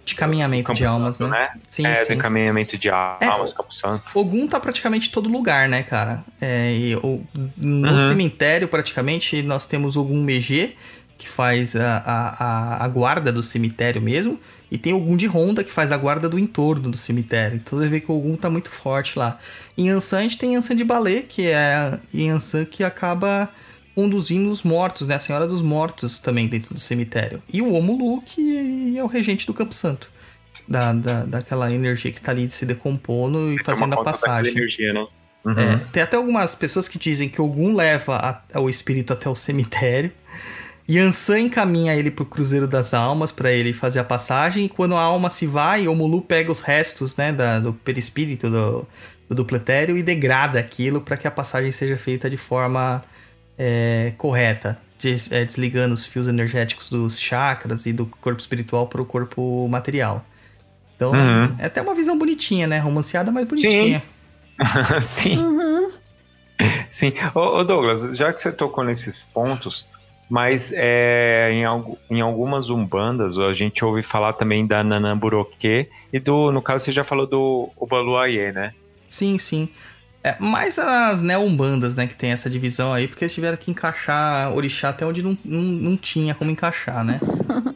De 0.05 0.13
caminhamento 0.15 0.71
de 0.73 0.85
almas, 0.85 1.15
Santo, 1.15 1.31
né? 1.31 1.49
Sim, 1.69 1.87
é, 1.87 2.05
sim. 2.05 2.13
do 2.15 2.21
caminhamento 2.21 2.77
de 2.77 2.87
É, 2.87 2.91
almas, 2.91 3.51
Campo 3.51 3.73
Santo. 3.73 4.03
Ogum 4.13 4.47
tá 4.47 4.59
praticamente 4.59 5.09
em 5.09 5.11
todo 5.11 5.27
lugar, 5.27 5.67
né, 5.67 5.81
cara? 5.83 6.23
É, 6.39 6.71
e 6.71 6.95
o- 6.97 7.25
no 7.57 7.91
Uhum. 7.93 8.09
cemitério, 8.09 8.67
praticamente, 8.67 9.41
nós 9.41 9.65
temos 9.65 9.97
Ogum 9.97 10.21
Megê, 10.23 10.75
que 11.17 11.27
faz 11.27 11.75
a, 11.75 11.97
a, 12.05 12.85
a 12.85 12.87
guarda 12.87 13.31
do 13.31 13.41
cemitério 13.41 14.01
mesmo, 14.01 14.39
e 14.71 14.77
tem 14.77 14.93
Ogum 14.93 15.15
de 15.15 15.25
Ronda, 15.27 15.63
que 15.63 15.71
faz 15.71 15.91
a 15.91 15.97
guarda 15.97 16.27
do 16.27 16.39
entorno 16.39 16.89
do 16.91 16.97
cemitério. 16.97 17.55
Então 17.57 17.77
você 17.77 17.87
vê 17.87 17.99
que 17.99 18.11
o 18.11 18.15
Ogum 18.17 18.35
tá 18.35 18.49
muito 18.49 18.69
forte 18.69 19.17
lá. 19.17 19.39
Em 19.77 19.89
Ansan, 19.89 20.19
a 20.19 20.21
gente 20.23 20.37
tem 20.37 20.55
Ansan 20.55 20.75
de 20.75 20.83
Balé, 20.83 21.21
que 21.27 21.47
é 21.47 21.99
em 22.13 22.29
Ansan 22.29 22.65
que 22.65 22.83
acaba 22.83 23.49
conduzindo 23.93 24.49
os 24.49 24.61
mortos, 24.63 25.07
né? 25.07 25.15
A 25.15 25.19
Senhora 25.19 25.47
dos 25.47 25.61
Mortos 25.61 26.19
também 26.19 26.47
dentro 26.47 26.73
do 26.73 26.79
cemitério. 26.79 27.41
E 27.51 27.61
o 27.61 27.71
Omulu, 27.73 28.21
que 28.23 28.97
é 28.97 29.03
o 29.03 29.07
regente 29.07 29.45
do 29.47 29.53
Campo 29.53 29.73
Santo. 29.73 30.09
Da, 30.67 30.91
da, 30.93 31.23
daquela 31.25 31.71
energia 31.71 32.11
que 32.11 32.19
tá 32.19 32.31
ali 32.31 32.49
se 32.49 32.65
decompondo 32.65 33.53
e 33.53 33.63
fazendo 33.63 33.93
a 33.93 34.03
passagem. 34.03 34.51
energia, 34.51 34.91
né? 34.91 35.05
Uhum. 35.45 35.59
É, 35.59 35.79
tem 35.93 36.01
até 36.01 36.17
algumas 36.17 36.55
pessoas 36.55 36.87
que 36.89 36.97
dizem 36.97 37.29
que 37.29 37.39
Ogum 37.39 37.75
leva 37.75 38.41
a- 38.51 38.59
o 38.59 38.67
espírito 38.67 39.13
até 39.13 39.29
o 39.29 39.35
cemitério. 39.35 40.11
Yansan 40.89 41.39
encaminha 41.39 41.95
ele 41.95 42.11
pro 42.11 42.25
Cruzeiro 42.25 42.67
das 42.67 42.93
Almas 42.93 43.31
para 43.31 43.51
ele 43.51 43.73
fazer 43.73 43.99
a 43.99 44.03
passagem. 44.03 44.65
E 44.65 44.69
quando 44.69 44.95
a 44.95 45.01
alma 45.01 45.29
se 45.29 45.47
vai, 45.47 45.87
Omulu 45.87 46.21
pega 46.21 46.51
os 46.51 46.61
restos 46.61 47.15
né, 47.17 47.31
da- 47.33 47.59
do 47.59 47.73
perispírito 47.73 48.49
do, 48.49 48.87
do 49.27 49.35
dupletério 49.35 49.97
e 49.97 50.03
degrada 50.03 50.59
aquilo 50.59 51.01
para 51.01 51.17
que 51.17 51.27
a 51.27 51.31
passagem 51.31 51.71
seja 51.71 51.97
feita 51.97 52.29
de 52.29 52.37
forma 52.37 53.03
é, 53.57 54.13
correta. 54.17 54.77
Des- 54.99 55.31
é, 55.31 55.43
desligando 55.43 55.93
os 55.95 56.05
fios 56.05 56.27
energéticos 56.27 56.89
dos 56.89 57.19
chakras 57.19 57.85
e 57.85 57.91
do 57.93 58.05
corpo 58.05 58.39
espiritual 58.39 58.87
para 58.87 59.01
o 59.01 59.05
corpo 59.05 59.67
material. 59.67 60.23
Então, 60.95 61.11
Uhum. 61.13 61.55
é 61.59 61.65
até 61.65 61.81
uma 61.81 61.93
visão 61.95 62.17
bonitinha, 62.17 62.67
né? 62.67 62.77
Romanceada, 62.79 63.31
mas 63.31 63.45
bonitinha. 63.47 64.01
Sim. 65.01 65.37
Uhum. 65.43 65.89
Sim. 66.89 67.11
Ô, 67.33 67.39
ô, 67.59 67.63
Douglas, 67.65 68.15
já 68.17 68.31
que 68.31 68.39
você 68.39 68.51
tocou 68.51 68.83
nesses 68.83 69.23
pontos, 69.23 69.85
mas 70.29 70.73
é, 70.75 71.49
em, 71.51 71.65
algu- 71.65 71.97
em 72.09 72.21
algumas 72.21 72.69
umbandas 72.69 73.37
a 73.37 73.53
gente 73.53 73.83
ouve 73.85 74.01
falar 74.03 74.33
também 74.33 74.65
da 74.65 74.83
Nanamburoque 74.83 75.87
e 76.11 76.19
do, 76.19 76.51
no 76.51 76.61
caso 76.61 76.85
você 76.85 76.91
já 76.91 77.03
falou 77.03 77.27
do 77.27 77.69
Obaluayê, 77.77 78.51
né? 78.51 78.73
Sim, 79.09 79.37
sim. 79.37 79.69
É, 80.23 80.35
mais 80.39 80.79
as 80.79 81.21
neo-umbandas, 81.21 81.95
né, 81.95 82.07
que 82.07 82.15
tem 82.15 82.31
essa 82.31 82.49
divisão 82.49 82.91
aí, 82.91 83.07
porque 83.07 83.23
eles 83.25 83.33
tiveram 83.33 83.57
que 83.57 83.69
encaixar 83.69 84.51
orixá 84.55 84.89
até 84.89 85.05
onde 85.05 85.21
não, 85.21 85.37
não, 85.45 85.61
não 85.61 85.97
tinha 85.97 86.33
como 86.33 86.49
encaixar, 86.49 87.03
né? 87.03 87.19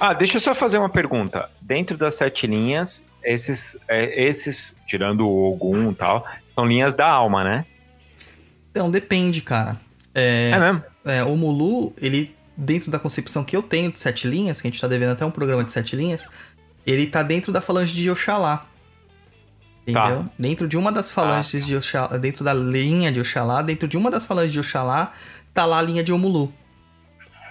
Ah, 0.00 0.12
deixa 0.12 0.38
eu 0.38 0.40
só 0.40 0.52
fazer 0.56 0.78
uma 0.78 0.88
pergunta. 0.88 1.48
Dentro 1.60 1.96
das 1.96 2.16
sete 2.16 2.48
linhas, 2.48 3.06
esses, 3.22 3.78
é, 3.86 4.24
esses 4.24 4.74
tirando 4.88 5.20
o 5.24 5.52
Ogum 5.52 5.92
e 5.92 5.94
tal, 5.94 6.26
são 6.52 6.66
linhas 6.66 6.94
da 6.94 7.06
alma, 7.08 7.44
né? 7.44 7.64
Então, 8.72 8.90
depende, 8.90 9.40
cara. 9.40 9.76
É, 10.12 10.50
É, 10.52 10.58
mesmo? 10.58 10.82
É, 11.04 11.22
o 11.24 11.36
Mulu, 11.36 11.92
ele, 11.96 12.34
dentro 12.56 12.90
da 12.90 12.98
concepção 12.98 13.44
que 13.44 13.56
eu 13.56 13.62
tenho 13.62 13.92
de 13.92 13.98
sete 13.98 14.26
linhas, 14.26 14.60
que 14.60 14.68
a 14.68 14.70
gente 14.70 14.80
tá 14.80 14.88
devendo 14.88 15.12
até 15.12 15.24
um 15.24 15.30
programa 15.30 15.64
de 15.64 15.72
sete 15.72 15.96
linhas, 15.96 16.30
ele 16.86 17.06
tá 17.06 17.22
dentro 17.22 17.52
da 17.52 17.60
falange 17.60 17.94
de 17.94 18.10
Oxalá. 18.10 18.66
Entendeu? 19.86 20.26
Dentro 20.38 20.68
de 20.68 20.76
uma 20.76 20.92
das 20.92 21.10
falanges 21.10 21.66
de 21.66 21.76
Oxalá, 21.76 22.16
dentro 22.16 22.44
da 22.44 22.54
linha 22.54 23.10
de 23.10 23.20
Oxalá, 23.20 23.62
dentro 23.62 23.88
de 23.88 23.96
uma 23.96 24.10
das 24.10 24.24
falanges 24.24 24.52
de 24.52 24.60
Oxalá, 24.60 25.12
tá 25.52 25.64
lá 25.64 25.78
a 25.78 25.82
linha 25.82 26.04
de 26.04 26.12
Omulu. 26.12 26.52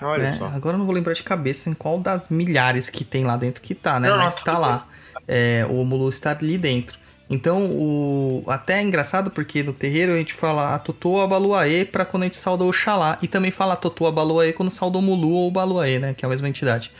Olha 0.01 0.23
né? 0.23 0.31
só. 0.31 0.47
Agora 0.47 0.75
eu 0.75 0.79
não 0.79 0.85
vou 0.85 0.95
lembrar 0.95 1.13
de 1.13 1.23
cabeça 1.23 1.69
em 1.69 1.73
qual 1.73 1.99
das 1.99 2.29
milhares 2.29 2.89
que 2.89 3.03
tem 3.03 3.23
lá 3.23 3.37
dentro 3.37 3.61
que 3.61 3.75
tá, 3.75 3.99
né? 3.99 4.09
Não, 4.09 4.17
Mas 4.17 4.41
tá 4.41 4.57
lá. 4.57 4.87
É, 5.27 5.65
o 5.69 5.75
Omulu 5.75 6.09
está 6.09 6.31
ali 6.31 6.57
dentro. 6.57 6.97
Então, 7.31 7.65
o... 7.65 8.43
até 8.47 8.79
é 8.79 8.83
engraçado 8.83 9.31
porque 9.31 9.63
no 9.63 9.71
terreiro 9.71 10.11
a 10.11 10.17
gente 10.17 10.33
fala 10.33 10.75
a 10.75 10.79
Totô 10.79 11.21
Abaluaê 11.21 11.85
pra 11.85 12.03
quando 12.03 12.23
a 12.23 12.25
gente 12.25 12.35
sauda 12.35 12.65
o 12.65 12.67
Oxalá. 12.67 13.17
E 13.21 13.27
também 13.27 13.51
fala 13.51 13.73
a 13.73 13.77
Totô 13.77 14.05
Abaluaê 14.05 14.51
quando 14.51 14.69
sauda 14.69 14.97
o 14.97 15.01
Mulu 15.01 15.31
ou 15.31 15.49
Baluaê, 15.49 15.97
né? 15.97 16.13
Que 16.13 16.25
é 16.25 16.27
a 16.27 16.29
mesma 16.29 16.49
entidade. 16.49 16.91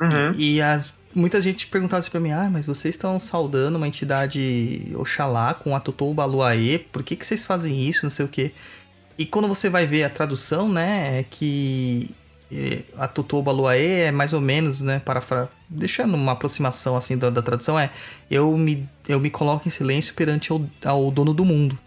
Uhum. 0.00 0.32
E 0.36 0.62
as, 0.62 0.94
muita 1.12 1.40
gente 1.40 1.66
perguntava 1.66 1.98
assim 1.98 2.10
pra 2.10 2.20
mim: 2.20 2.30
Ah, 2.30 2.48
mas 2.50 2.66
vocês 2.66 2.94
estão 2.94 3.18
saudando 3.18 3.74
uma 3.74 3.88
entidade 3.88 4.92
Oxalá 4.94 5.54
com 5.54 5.74
a 5.74 5.80
Totô 5.80 6.14
Baluaê, 6.14 6.78
por 6.78 7.02
que, 7.02 7.16
que 7.16 7.26
vocês 7.26 7.44
fazem 7.44 7.88
isso? 7.88 8.04
Não 8.04 8.10
sei 8.10 8.24
o 8.24 8.28
quê. 8.28 8.52
E 9.18 9.26
quando 9.26 9.48
você 9.48 9.68
vai 9.68 9.86
ver 9.86 10.04
a 10.04 10.10
tradução, 10.10 10.68
né, 10.68 11.20
é 11.20 11.24
que 11.28 12.10
eh, 12.52 12.82
a 12.98 13.08
Totô 13.08 13.40
Baluaê 13.40 14.02
é 14.02 14.10
mais 14.12 14.34
ou 14.34 14.40
menos, 14.42 14.82
né, 14.82 15.00
para 15.02 15.48
deixando 15.68 16.14
uma 16.14 16.32
aproximação 16.32 16.96
assim 16.96 17.16
da, 17.16 17.30
da 17.30 17.40
tradução, 17.40 17.78
é 17.78 17.90
eu 18.30 18.56
me, 18.58 18.86
eu 19.08 19.20
me 19.20 19.30
coloco 19.30 19.66
em 19.66 19.70
silêncio 19.70 20.14
perante 20.14 20.50
ao, 20.52 20.62
ao 20.84 21.10
dono 21.10 21.32
do 21.32 21.44
mundo. 21.44 21.78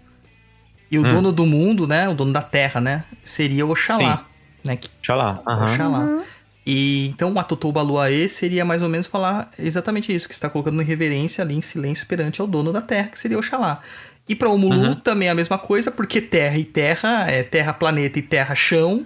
E 0.92 0.98
o 0.98 1.06
Hum. 1.06 1.10
dono 1.10 1.32
do 1.32 1.46
mundo, 1.46 1.88
né, 1.88 2.10
o 2.10 2.14
dono 2.16 2.34
da 2.34 2.42
terra, 2.42 2.82
né, 2.82 3.04
seria 3.24 3.66
o 3.66 3.72
Oxalá, 3.72 4.26
né, 4.64 4.76
que 4.76 4.90
Deixa 4.98 5.16
lá. 5.16 5.40
Aham. 5.48 5.64
Oxalá. 5.64 6.26
E 6.66 7.08
então 7.08 7.38
a 7.40 7.44
Totô 7.44 7.72
Baluaê 7.72 8.28
seria 8.30 8.64
mais 8.66 8.82
ou 8.82 8.90
menos 8.90 9.08
falar 9.08 9.50
exatamente 9.58 10.14
isso, 10.14 10.28
que 10.28 10.34
está 10.34 10.50
colocando 10.50 10.82
em 10.82 10.86
reverência 10.86 11.44
ali 11.44 11.56
em 11.56 11.62
silêncio 11.62 12.06
perante 12.08 12.42
ao 12.42 12.48
dono 12.48 12.72
da 12.74 12.82
terra, 12.82 13.08
que 13.10 13.20
seria 13.20 13.38
Oxalá. 13.40 13.82
E 14.28 14.36
para 14.36 14.50
o 14.50 14.58
Mulu 14.58 14.90
Uhum. 14.90 14.96
também 14.96 15.28
é 15.28 15.32
a 15.32 15.36
mesma 15.36 15.58
coisa, 15.58 15.90
porque 15.90 16.22
terra 16.22 16.58
e 16.58 16.64
terra, 16.66 17.26
é 17.30 17.42
terra, 17.42 17.74
planeta 17.74 18.20
e 18.20 18.22
terra, 18.22 18.54
chão, 18.54 19.04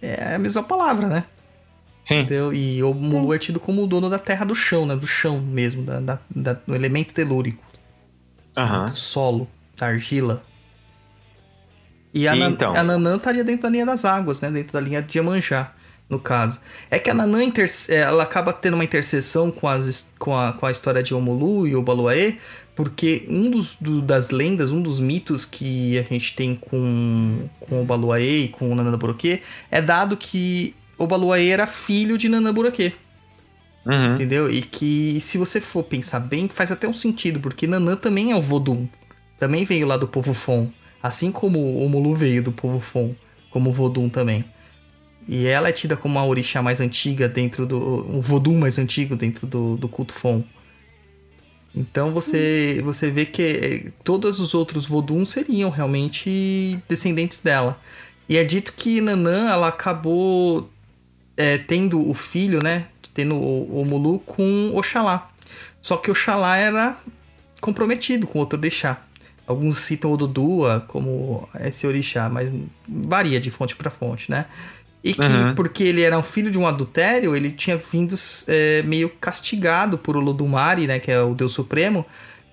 é 0.00 0.34
a 0.34 0.38
mesma 0.38 0.62
palavra, 0.62 1.06
né? 1.06 1.24
Sim. 2.04 2.20
Entendeu? 2.20 2.52
E 2.52 2.82
o 2.82 2.92
Mulu 2.92 3.32
é 3.32 3.38
tido 3.38 3.60
como 3.60 3.84
o 3.84 3.86
dono 3.86 4.10
da 4.10 4.18
terra 4.18 4.44
do 4.44 4.54
chão, 4.54 4.84
né? 4.86 4.96
Do 4.96 5.06
chão 5.06 5.38
mesmo, 5.40 5.82
da, 5.84 6.00
da- 6.00 6.18
da- 6.34 6.52
do 6.54 6.74
elemento 6.74 7.14
telúrico, 7.14 7.62
Aham. 8.56 8.86
do 8.86 8.96
solo, 8.96 9.48
da 9.76 9.86
argila. 9.86 10.42
E 12.12 12.26
a, 12.28 12.36
E 12.36 12.38
Nan- 12.40 12.50
então? 12.50 12.76
a 12.76 12.82
Nanã 12.82 13.16
estaria 13.16 13.44
dentro 13.44 13.62
da 13.62 13.68
linha 13.70 13.86
das 13.86 14.04
águas, 14.04 14.40
né? 14.40 14.50
Dentro 14.50 14.72
da 14.72 14.80
linha 14.80 15.00
de 15.00 15.16
Iemanjá, 15.16 15.72
no 16.10 16.18
caso. 16.18 16.60
É 16.90 16.98
que 16.98 17.08
a 17.08 17.14
Nanã 17.14 17.42
inter- 17.42 17.70
ela 17.88 18.22
acaba 18.24 18.52
tendo 18.52 18.74
uma 18.74 18.84
interseção 18.84 19.50
com, 19.50 19.66
as, 19.68 20.12
com, 20.18 20.36
a, 20.36 20.52
com 20.52 20.66
a 20.66 20.70
história 20.70 21.02
de 21.02 21.14
Omulu 21.14 21.66
e 21.66 21.74
o 21.74 21.82
Baluaê, 21.82 22.34
porque 22.76 23.24
um 23.28 23.50
dos 23.50 23.76
do- 23.80 24.02
das 24.02 24.30
lendas, 24.30 24.70
um 24.70 24.82
dos 24.82 24.98
mitos 25.00 25.44
que 25.46 25.98
a 25.98 26.02
gente 26.02 26.34
tem 26.34 26.54
com, 26.56 27.48
com 27.60 27.80
o 27.80 27.84
Baluaê 27.84 28.44
e 28.44 28.48
com 28.48 28.70
o 28.70 28.74
Nananaboroquê 28.74 29.40
é 29.70 29.80
dado 29.80 30.16
que 30.16 30.74
o 30.98 31.06
Baluaê 31.06 31.48
era 31.48 31.66
filho 31.66 32.18
de 32.18 32.28
Nananaboroquê. 32.28 32.92
Uhum. 33.84 34.14
Entendeu? 34.14 34.50
E 34.50 34.62
que 34.62 35.20
se 35.20 35.36
você 35.36 35.60
for 35.60 35.82
pensar 35.82 36.20
bem, 36.20 36.48
faz 36.48 36.70
até 36.70 36.86
um 36.88 36.94
sentido, 36.94 37.40
porque 37.40 37.66
Nanã 37.66 37.96
também 37.96 38.30
é 38.30 38.36
o 38.36 38.40
Vodum. 38.40 38.86
Também 39.38 39.64
veio 39.64 39.86
lá 39.86 39.96
do 39.96 40.06
povo 40.06 40.32
Fon. 40.32 40.68
Assim 41.02 41.32
como 41.32 41.84
o 41.84 41.88
Mulu 41.88 42.14
veio 42.14 42.42
do 42.42 42.52
povo 42.52 42.78
Fon, 42.78 43.12
como 43.50 43.70
o 43.70 43.72
Vodum 43.72 44.08
também. 44.08 44.44
E 45.28 45.46
ela 45.46 45.68
é 45.68 45.72
tida 45.72 45.96
como 45.96 46.18
a 46.18 46.26
orixá 46.26 46.62
mais 46.62 46.80
antiga 46.80 47.28
dentro 47.28 47.66
do. 47.66 47.78
o 47.78 48.20
voodoo 48.20 48.54
mais 48.54 48.78
antigo 48.78 49.14
dentro 49.14 49.46
do, 49.46 49.76
do 49.76 49.88
culto 49.88 50.12
Fon. 50.12 50.42
Então 51.74 52.10
você, 52.10 52.80
você 52.84 53.10
vê 53.10 53.24
que 53.24 53.42
eh, 53.42 53.92
todos 54.04 54.40
os 54.40 54.52
outros 54.52 54.84
voduns 54.84 55.30
seriam 55.30 55.70
realmente 55.70 56.78
descendentes 56.88 57.40
dela. 57.42 57.80
E 58.28 58.36
é 58.36 58.44
dito 58.44 58.74
que 58.74 59.00
Nanã 59.00 59.50
ela 59.50 59.68
acabou 59.68 60.70
é, 61.36 61.58
tendo 61.58 62.08
o 62.08 62.14
filho, 62.14 62.58
né? 62.62 62.86
Tendo 63.14 63.34
o, 63.36 63.80
o 63.82 63.84
Mulu 63.84 64.18
com 64.20 64.72
Oxalá. 64.74 65.30
Só 65.80 65.96
que 65.96 66.10
Oxalá 66.10 66.56
era 66.56 66.96
comprometido 67.60 68.26
com 68.26 68.38
outro 68.38 68.58
orixá. 68.58 69.00
Alguns 69.46 69.78
citam 69.78 70.12
o 70.12 70.16
Dudua 70.16 70.84
como 70.88 71.48
esse 71.60 71.86
orixá, 71.86 72.28
mas 72.28 72.52
varia 72.88 73.40
de 73.40 73.50
fonte 73.50 73.74
para 73.76 73.90
fonte, 73.90 74.30
né? 74.30 74.46
E 75.04 75.14
que, 75.14 75.20
Uhum. 75.20 75.54
porque 75.56 75.82
ele 75.82 76.02
era 76.02 76.16
um 76.16 76.22
filho 76.22 76.50
de 76.50 76.56
um 76.56 76.66
adultério, 76.66 77.34
ele 77.34 77.50
tinha 77.50 77.76
vindo 77.76 78.14
é, 78.46 78.82
meio 78.82 79.08
castigado 79.08 79.98
por 79.98 80.16
Olodumare, 80.16 80.86
né? 80.86 81.00
Que 81.00 81.10
é 81.10 81.20
o 81.20 81.34
deus 81.34 81.52
supremo, 81.52 82.06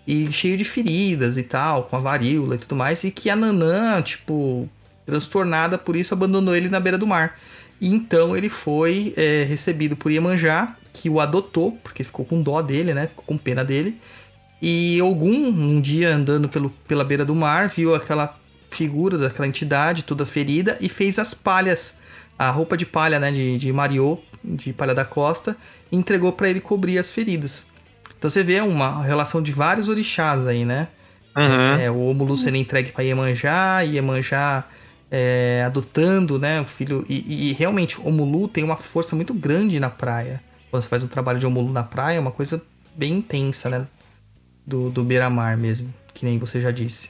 e 0.07 0.31
cheio 0.33 0.57
de 0.57 0.63
feridas 0.63 1.37
e 1.37 1.43
tal, 1.43 1.83
com 1.83 1.95
a 1.95 1.99
varíola 1.99 2.55
e 2.55 2.57
tudo 2.57 2.75
mais, 2.75 3.03
e 3.03 3.11
que 3.11 3.29
a 3.29 3.35
Nanã, 3.35 4.01
tipo, 4.01 4.67
transtornada 5.05 5.77
por 5.77 5.95
isso, 5.95 6.13
abandonou 6.13 6.55
ele 6.55 6.69
na 6.69 6.79
beira 6.79 6.97
do 6.97 7.05
mar. 7.05 7.39
E 7.79 7.87
então 7.87 8.35
ele 8.35 8.49
foi 8.49 9.13
é, 9.15 9.43
recebido 9.43 9.95
por 9.95 10.11
Iemanjá, 10.11 10.75
que 10.91 11.09
o 11.09 11.19
adotou, 11.19 11.77
porque 11.83 12.03
ficou 12.03 12.25
com 12.25 12.41
dó 12.41 12.61
dele, 12.61 12.93
né? 12.93 13.07
Ficou 13.07 13.23
com 13.25 13.37
pena 13.37 13.63
dele. 13.63 13.99
E 14.61 15.01
Ogum, 15.01 15.47
um 15.47 15.79
dia 15.79 16.13
andando 16.13 16.49
pelo, 16.49 16.69
pela 16.87 17.05
beira 17.05 17.23
do 17.23 17.33
mar, 17.33 17.69
viu 17.69 17.95
aquela 17.95 18.37
figura 18.69 19.17
daquela 19.17 19.47
entidade 19.47 20.03
toda 20.03 20.25
ferida 20.25 20.77
e 20.81 20.89
fez 20.89 21.17
as 21.17 21.33
palhas, 21.33 21.97
a 22.37 22.49
roupa 22.49 22.75
de 22.75 22.85
palha, 22.85 23.19
né, 23.19 23.31
de, 23.31 23.57
de 23.57 23.71
Mariô, 23.71 24.19
de 24.43 24.73
palha 24.73 24.93
da 24.93 25.05
costa, 25.05 25.55
e 25.91 25.95
entregou 25.95 26.33
para 26.33 26.49
ele 26.49 26.59
cobrir 26.59 26.97
as 26.97 27.11
feridas. 27.11 27.65
Então 28.17 28.29
você 28.29 28.43
vê 28.43 28.59
uma 28.59 29.01
relação 29.01 29.41
de 29.41 29.51
vários 29.51 29.87
orixás 29.87 30.45
aí, 30.45 30.65
né? 30.65 30.89
Uhum. 31.37 31.79
É, 31.79 31.89
o 31.89 32.09
Omulu 32.09 32.35
sendo 32.35 32.57
entregue 32.57 32.91
para 32.91 33.03
Iemanjá, 33.03 33.79
Iemanjá 33.81 34.65
é, 35.11 35.63
adotando, 35.65 36.37
né, 36.39 36.61
o 36.61 36.65
filho. 36.65 37.05
E, 37.09 37.49
e 37.49 37.53
realmente, 37.53 37.99
o 37.99 38.07
Omulu 38.07 38.47
tem 38.47 38.63
uma 38.63 38.77
força 38.77 39.15
muito 39.15 39.33
grande 39.33 39.79
na 39.79 39.89
praia. 39.89 40.41
Quando 40.69 40.83
você 40.83 40.89
faz 40.89 41.03
um 41.03 41.07
trabalho 41.07 41.39
de 41.39 41.45
Omulu 41.45 41.71
na 41.73 41.83
praia, 41.83 42.17
é 42.17 42.19
uma 42.19 42.31
coisa 42.31 42.61
bem 42.95 43.13
intensa, 43.13 43.69
né? 43.69 43.87
Do, 44.65 44.89
do 44.89 45.03
beira-mar 45.03 45.57
mesmo, 45.57 45.91
que 46.13 46.25
nem 46.25 46.37
você 46.37 46.61
já 46.61 46.69
disse. 46.71 47.09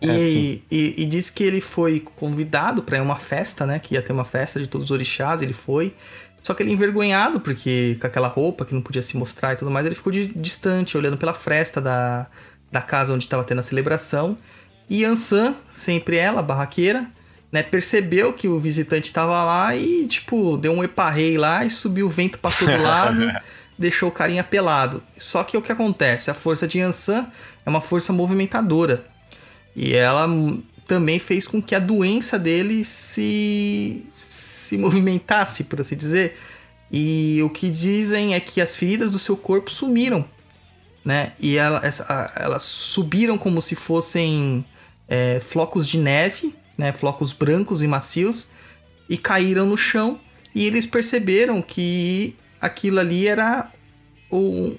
E, 0.00 0.08
É, 0.08 0.26
sim. 0.26 0.62
e, 0.70 1.02
e 1.02 1.04
diz 1.06 1.30
que 1.30 1.42
ele 1.42 1.60
foi 1.60 2.00
convidado 2.00 2.82
para 2.82 3.02
uma 3.02 3.16
festa, 3.16 3.66
né? 3.66 3.78
Que 3.78 3.94
ia 3.94 4.02
ter 4.02 4.12
uma 4.12 4.24
festa 4.24 4.60
de 4.60 4.66
todos 4.66 4.86
os 4.86 4.90
orixás, 4.90 5.42
ele 5.42 5.52
foi. 5.52 5.94
Só 6.42 6.54
que 6.54 6.62
ele 6.62 6.72
envergonhado, 6.72 7.40
porque 7.40 7.96
com 8.00 8.06
aquela 8.06 8.26
roupa 8.28 8.64
que 8.64 8.74
não 8.74 8.82
podia 8.82 9.02
se 9.02 9.16
mostrar 9.16 9.52
e 9.52 9.56
tudo 9.56 9.70
mais, 9.70 9.86
ele 9.86 9.94
ficou 9.94 10.12
de- 10.12 10.26
distante, 10.34 10.96
olhando 10.96 11.16
pela 11.16 11.32
fresta 11.34 11.80
da, 11.80 12.26
da 12.70 12.82
casa 12.82 13.12
onde 13.12 13.24
estava 13.24 13.44
tendo 13.44 13.60
a 13.60 13.62
celebração. 13.62 14.36
E 14.94 15.04
Ansan, 15.04 15.54
sempre 15.72 16.16
ela, 16.16 16.40
a 16.40 16.42
barraqueira, 16.42 17.06
né, 17.50 17.62
percebeu 17.62 18.32
que 18.32 18.46
o 18.46 18.58
visitante 18.60 19.06
estava 19.06 19.42
lá 19.44 19.74
e, 19.74 20.06
tipo, 20.06 20.56
deu 20.58 20.72
um 20.72 20.84
eparrei 20.84 21.38
lá 21.38 21.64
e 21.64 21.70
subiu 21.70 22.06
o 22.06 22.10
vento 22.10 22.38
para 22.38 22.54
todo 22.54 22.76
lado, 22.82 23.30
deixou 23.78 24.10
o 24.10 24.12
carinha 24.12 24.44
pelado. 24.44 25.02
Só 25.16 25.44
que 25.44 25.56
o 25.56 25.62
que 25.62 25.72
acontece? 25.72 26.30
A 26.30 26.34
força 26.34 26.68
de 26.68 26.80
Ansan 26.80 27.26
é 27.64 27.70
uma 27.70 27.80
força 27.80 28.12
movimentadora. 28.12 29.04
E 29.74 29.94
ela 29.94 30.28
também 30.86 31.18
fez 31.18 31.46
com 31.46 31.62
que 31.62 31.74
a 31.74 31.78
doença 31.78 32.38
dele 32.38 32.84
se, 32.84 34.04
se 34.14 34.76
movimentasse, 34.76 35.64
por 35.64 35.80
assim 35.80 35.96
dizer. 35.96 36.38
E 36.90 37.40
o 37.42 37.48
que 37.48 37.70
dizem 37.70 38.34
é 38.34 38.40
que 38.40 38.60
as 38.60 38.74
feridas 38.74 39.10
do 39.10 39.18
seu 39.18 39.38
corpo 39.38 39.70
sumiram, 39.70 40.22
né? 41.02 41.32
E 41.40 41.56
ela, 41.56 41.80
essa- 41.82 42.04
a- 42.06 42.32
elas 42.42 42.62
subiram 42.62 43.38
como 43.38 43.62
se 43.62 43.74
fossem 43.74 44.62
é, 45.12 45.38
flocos 45.40 45.86
de 45.86 45.98
neve, 45.98 46.54
né? 46.78 46.90
Flocos 46.90 47.34
brancos 47.34 47.82
e 47.82 47.86
macios, 47.86 48.48
e 49.10 49.18
caíram 49.18 49.66
no 49.66 49.76
chão. 49.76 50.18
E 50.54 50.64
eles 50.64 50.86
perceberam 50.86 51.60
que 51.60 52.34
aquilo 52.58 52.98
ali 52.98 53.26
era 53.26 53.70
um, 54.30 54.74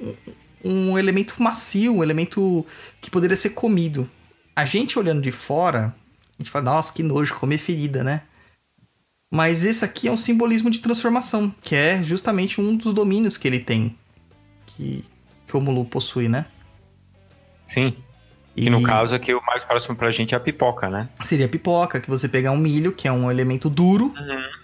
um 0.65 0.97
elemento 0.97 1.35
macio, 1.41 1.93
um 1.93 2.03
elemento 2.03 2.65
que 2.99 3.11
poderia 3.11 3.37
ser 3.37 3.51
comido. 3.51 4.09
A 4.55 4.65
gente 4.65 4.97
olhando 4.97 5.21
de 5.21 5.31
fora, 5.31 5.95
a 6.39 6.41
gente 6.41 6.49
fala, 6.49 6.65
nossa, 6.65 6.91
que 6.91 7.03
nojo, 7.03 7.35
comer 7.35 7.59
ferida, 7.59 8.03
né? 8.03 8.23
Mas 9.31 9.63
esse 9.63 9.85
aqui 9.85 10.07
é 10.07 10.11
um 10.11 10.17
simbolismo 10.17 10.71
de 10.71 10.79
transformação, 10.79 11.53
que 11.61 11.75
é 11.75 12.01
justamente 12.03 12.59
um 12.59 12.75
dos 12.75 12.91
domínios 12.91 13.37
que 13.37 13.47
ele 13.47 13.59
tem. 13.59 13.95
Que, 14.65 15.05
que 15.47 15.55
o 15.55 15.61
Mulu 15.61 15.85
possui, 15.85 16.27
né? 16.27 16.47
Sim. 17.65 17.95
E 18.55 18.69
no 18.69 18.83
caso 18.83 19.15
aqui, 19.15 19.33
o 19.33 19.41
mais 19.45 19.63
próximo 19.63 19.95
pra 19.95 20.11
gente 20.11 20.35
é 20.35 20.37
a 20.37 20.39
pipoca, 20.39 20.87
né? 20.87 21.09
Seria 21.23 21.47
pipoca, 21.47 21.99
que 21.99 22.09
você 22.09 22.29
pegar 22.29 22.51
um 22.51 22.57
milho, 22.57 22.91
que 22.91 23.07
é 23.07 23.11
um 23.11 23.31
elemento 23.31 23.69
duro, 23.69 24.13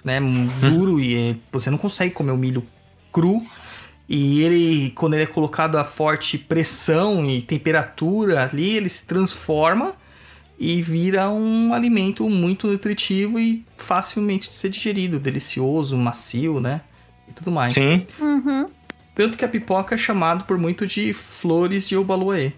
né? 0.04 0.22
um 0.22 0.48
Duro 0.60 1.00
e 1.00 1.32
eh, 1.32 1.36
você 1.52 1.72
não 1.72 1.78
consegue 1.78 2.14
comer 2.14 2.32
o 2.32 2.38
milho 2.38 2.64
cru. 3.12 3.42
E 4.08 4.42
ele, 4.42 4.92
quando 4.92 5.14
ele 5.14 5.24
é 5.24 5.28
colocado 5.28 5.76
a 5.78 5.84
forte 5.84 6.38
pressão 6.38 7.26
e 7.26 7.42
temperatura 7.42 8.44
ali, 8.44 8.76
ele 8.76 8.90
se 8.90 9.06
transforma 9.06 9.94
e 10.60 10.82
vira 10.82 11.30
um 11.30 11.74
alimento 11.74 12.30
muito 12.30 12.68
nutritivo 12.68 13.40
e 13.40 13.64
facilmente 13.78 14.50
de 14.50 14.56
ser 14.56 14.70
digerido, 14.70 15.20
delicioso, 15.20 15.96
macio, 15.96 16.60
né? 16.60 16.82
E 17.28 17.34
tudo 17.34 17.52
mais. 17.52 17.74
Sim. 17.74 18.06
Uhum. 18.20 18.66
Tanto 19.16 19.38
que 19.38 19.46
a 19.46 19.48
pipoca 19.48 19.96
é 19.96 19.98
chamado 19.98 20.44
por 20.46 20.58
muito 20.58 20.86
de 20.86 21.14
flores 21.14 21.88
de 21.88 21.96
Obaluê. 21.96 22.52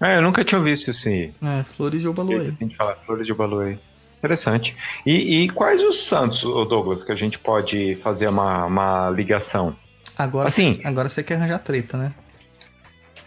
É, 0.00 0.16
eu 0.18 0.22
nunca 0.22 0.44
tinha 0.44 0.60
visto 0.60 0.90
esse. 0.90 1.32
É, 1.42 1.64
flores 1.64 2.00
de 2.02 2.08
Obaluê. 2.08 2.46
Assim, 2.48 2.66
de 2.66 2.76
falar, 2.76 2.96
flores 3.06 3.26
de 3.26 3.32
Baluê. 3.34 3.78
Interessante. 4.18 4.76
E, 5.04 5.44
e 5.44 5.48
quais 5.50 5.82
os 5.82 6.04
santos, 6.04 6.42
Douglas, 6.42 7.02
que 7.02 7.12
a 7.12 7.16
gente 7.16 7.38
pode 7.38 7.96
fazer 7.96 8.28
uma, 8.28 8.66
uma 8.66 9.10
ligação? 9.10 9.76
Agora, 10.18 10.48
Assim- 10.48 10.80
agora 10.84 11.08
você 11.08 11.22
quer 11.22 11.34
arranjar 11.36 11.58
treta, 11.60 11.96
né? 11.96 12.14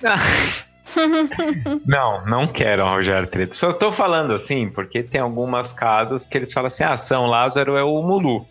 Não, 1.86 2.26
não 2.26 2.48
quero 2.48 2.84
Rogério 2.84 3.28
Treta. 3.28 3.54
Só 3.54 3.72
tô 3.72 3.92
falando 3.92 4.34
assim, 4.34 4.70
porque 4.70 5.04
tem 5.04 5.22
algumas 5.22 5.72
casas 5.72 6.28
que 6.28 6.36
eles 6.38 6.52
falam 6.52 6.66
assim: 6.68 6.84
ah, 6.84 6.98
São 6.98 7.28
Lázaro 7.28 7.76
é 7.76 7.84
o 7.84 8.02
Mulu. 8.02 8.46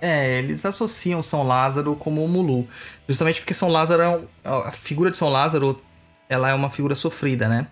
É, 0.00 0.38
eles 0.38 0.64
associam 0.64 1.22
São 1.22 1.46
Lázaro 1.46 1.94
como 1.96 2.24
o 2.24 2.28
Mulu. 2.28 2.66
Justamente 3.06 3.40
porque 3.40 3.52
São 3.52 3.68
Lázaro 3.68 4.02
é 4.02 4.20
a 4.44 4.70
figura 4.70 5.10
de 5.10 5.16
São 5.18 5.28
Lázaro, 5.28 5.78
ela 6.28 6.50
é 6.50 6.54
uma 6.54 6.70
figura 6.70 6.94
sofrida, 6.94 7.48
né? 7.48 7.66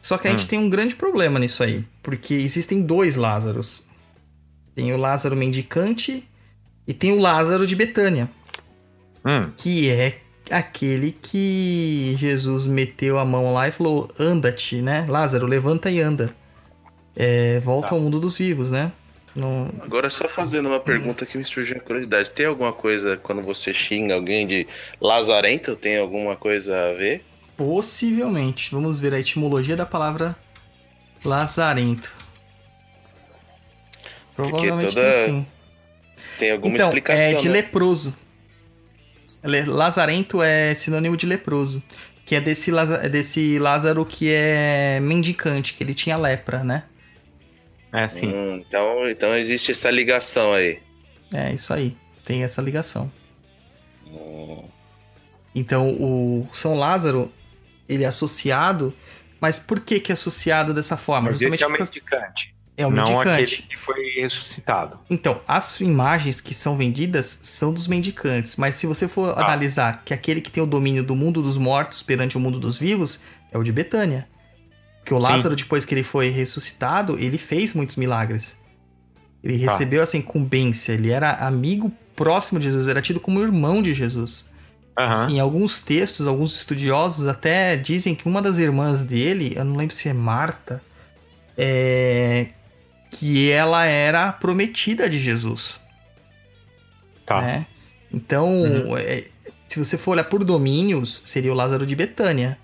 Só 0.00 0.16
que 0.16 0.28
a 0.28 0.30
gente 0.30 0.46
tem 0.46 0.58
um 0.58 0.70
grande 0.70 0.94
problema 0.94 1.38
nisso 1.38 1.62
aí, 1.62 1.84
porque 2.02 2.34
existem 2.34 2.82
dois 2.82 3.16
Lázaros. 3.16 3.82
Tem 4.74 4.92
o 4.92 4.96
Lázaro 4.96 5.34
mendicante 5.36 6.26
e 6.86 6.94
tem 6.94 7.12
o 7.12 7.20
Lázaro 7.20 7.66
de 7.66 7.74
Betânia, 7.74 8.30
Hum, 9.26 9.50
que 9.56 9.90
é 9.90 10.20
aquele 10.50 11.10
que 11.12 12.14
Jesus 12.16 12.66
meteu 12.66 13.18
a 13.18 13.24
mão 13.24 13.52
lá 13.52 13.68
e 13.68 13.72
falou: 13.72 14.08
"Anda-te, 14.18 14.76
né? 14.80 15.04
Lázaro, 15.08 15.46
levanta 15.46 15.90
e 15.90 16.00
anda". 16.00 16.34
É, 17.16 17.58
volta 17.60 17.94
ao 17.94 18.00
mundo 18.00 18.20
dos 18.20 18.38
vivos, 18.38 18.70
né? 18.70 18.92
Não, 19.34 19.70
Agora, 19.80 20.08
só 20.10 20.28
fazendo 20.28 20.68
uma 20.68 20.80
pergunta 20.80 21.26
que 21.26 21.36
me 21.36 21.44
surgiu 21.44 21.76
a 21.76 21.80
curiosidade. 21.80 22.30
Tem 22.30 22.46
alguma 22.46 22.72
coisa, 22.72 23.16
quando 23.16 23.42
você 23.42 23.74
xinga 23.74 24.14
alguém 24.14 24.46
de 24.46 24.66
lazarento, 25.00 25.76
tem 25.76 25.98
alguma 25.98 26.36
coisa 26.36 26.90
a 26.90 26.92
ver? 26.94 27.24
Possivelmente. 27.58 28.70
Vamos 28.72 29.00
ver 29.00 29.12
a 29.12 29.18
etimologia 29.18 29.76
da 29.76 29.84
palavra 29.84 30.34
lazarento. 31.24 32.16
Provavelmente 34.36 34.94
toda- 34.94 35.12
tem 35.12 35.26
sim. 35.26 35.46
Tem 36.38 36.50
alguma 36.52 36.76
Então, 36.76 36.86
explicação, 36.88 37.24
é 37.24 37.34
de 37.34 37.46
né? 37.48 37.52
leproso. 37.54 38.14
Le- 39.42 39.64
Lazarento 39.64 40.40
é 40.40 40.72
sinônimo 40.76 41.16
de 41.16 41.26
leproso. 41.26 41.82
Que 42.24 42.36
é 42.36 42.40
desse, 42.40 42.70
Laza- 42.70 43.00
é 43.02 43.08
desse 43.08 43.58
Lázaro 43.58 44.06
que 44.06 44.30
é 44.30 45.00
mendicante, 45.00 45.74
que 45.74 45.82
ele 45.82 45.94
tinha 45.94 46.16
lepra, 46.16 46.62
né? 46.62 46.84
é 47.92 48.04
assim. 48.04 48.28
Hum, 48.28 48.62
então, 48.68 49.08
então 49.08 49.34
existe 49.36 49.72
essa 49.72 49.90
ligação 49.90 50.52
aí. 50.52 50.78
É 51.32 51.52
isso 51.52 51.72
aí. 51.74 51.96
Tem 52.24 52.44
essa 52.44 52.62
ligação. 52.62 53.10
Hum, 54.06 54.62
Então, 55.54 55.88
o 55.90 56.46
São 56.52 56.74
Lázaro, 56.76 57.32
ele 57.88 58.04
é 58.04 58.06
associado. 58.06 58.92
Mas 59.40 59.58
por 59.58 59.80
que 59.80 60.00
que 60.00 60.10
é 60.10 60.14
associado 60.14 60.74
dessa 60.74 60.96
forma? 60.96 61.30
Mas 61.30 61.40
esse 61.40 61.62
é 61.62 61.66
o 61.66 61.70
mendicante. 61.70 62.54
é 62.76 62.86
o 62.86 62.90
não 62.90 63.04
mendicante. 63.04 63.54
aquele 63.54 63.62
que 63.68 63.76
foi 63.76 64.10
ressuscitado. 64.20 64.98
Então, 65.08 65.40
as 65.48 65.80
imagens 65.80 66.40
que 66.40 66.54
são 66.54 66.76
vendidas 66.76 67.26
são 67.26 67.72
dos 67.72 67.86
mendicantes, 67.88 68.56
mas 68.56 68.74
se 68.76 68.86
você 68.86 69.06
for 69.08 69.36
Ah. 69.36 69.44
analisar 69.44 70.02
que 70.04 70.12
aquele 70.14 70.40
que 70.40 70.50
tem 70.50 70.62
o 70.62 70.66
domínio 70.66 71.02
do 71.02 71.14
mundo 71.16 71.40
dos 71.42 71.56
mortos 71.56 72.02
perante 72.02 72.36
o 72.36 72.40
mundo 72.40 72.58
dos 72.60 72.76
vivos 72.78 73.20
é 73.52 73.58
o 73.58 73.62
de 73.64 73.72
Betânia. 73.72 74.28
Porque 75.00 75.14
o 75.14 75.20
Sim. 75.20 75.26
Lázaro, 75.32 75.56
depois 75.56 75.84
que 75.84 75.94
ele 75.94 76.02
foi 76.02 76.28
ressuscitado, 76.30 77.18
ele 77.18 77.38
fez 77.38 77.74
muitos 77.74 77.96
milagres. 77.96 78.56
Ele 79.42 79.64
Tá. 79.64 79.72
recebeu 79.72 80.02
essa 80.02 80.16
incumbência, 80.16 80.92
ele 80.92 81.10
era 81.10 81.32
amigo 81.46 81.90
próximo 82.16 82.58
de 82.58 82.66
Jesus, 82.66 82.88
era 82.88 83.00
tido 83.00 83.20
como 83.20 83.40
irmão 83.40 83.80
de 83.82 83.94
Jesus. 83.94 84.50
Aham. 84.98 85.30
Em 85.30 85.38
alguns 85.40 85.80
textos, 85.80 86.26
alguns 86.26 86.56
estudiosos 86.56 87.28
até 87.28 87.76
dizem 87.76 88.14
que 88.16 88.26
uma 88.26 88.42
das 88.42 88.58
irmãs 88.58 89.04
dele, 89.04 89.52
eu 89.54 89.64
não 89.64 89.76
lembro 89.76 89.94
se 89.94 90.08
é 90.08 90.12
Marta, 90.12 90.82
é 91.56 92.48
que 93.10 93.50
ela 93.50 93.84
era 93.86 94.32
prometida 94.32 95.08
de 95.08 95.18
Jesus. 95.20 95.78
Tá. 97.24 97.40
né? 97.42 97.66
Então, 98.12 98.48
Uhum. 98.62 98.96
é, 98.96 99.24
se 99.68 99.78
você 99.78 99.98
for 99.98 100.12
olhar 100.12 100.24
por 100.24 100.42
domínios, 100.44 101.20
seria 101.26 101.52
o 101.52 101.54
Lázaro 101.54 101.86
de 101.86 101.94
Betânia. 101.94 102.58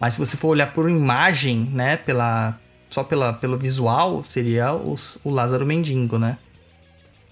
Mas 0.00 0.14
se 0.14 0.18
você 0.20 0.36
for 0.36 0.48
olhar 0.48 0.72
por 0.72 0.88
imagem, 0.90 1.70
né, 1.72 1.96
pela, 1.98 2.58
só 2.90 3.04
pela, 3.04 3.32
pelo 3.34 3.58
visual, 3.58 4.24
seria 4.24 4.72
os- 4.74 5.18
o 5.22 5.30
Lázaro 5.30 5.66
Mendigo, 5.66 6.18
né? 6.18 6.38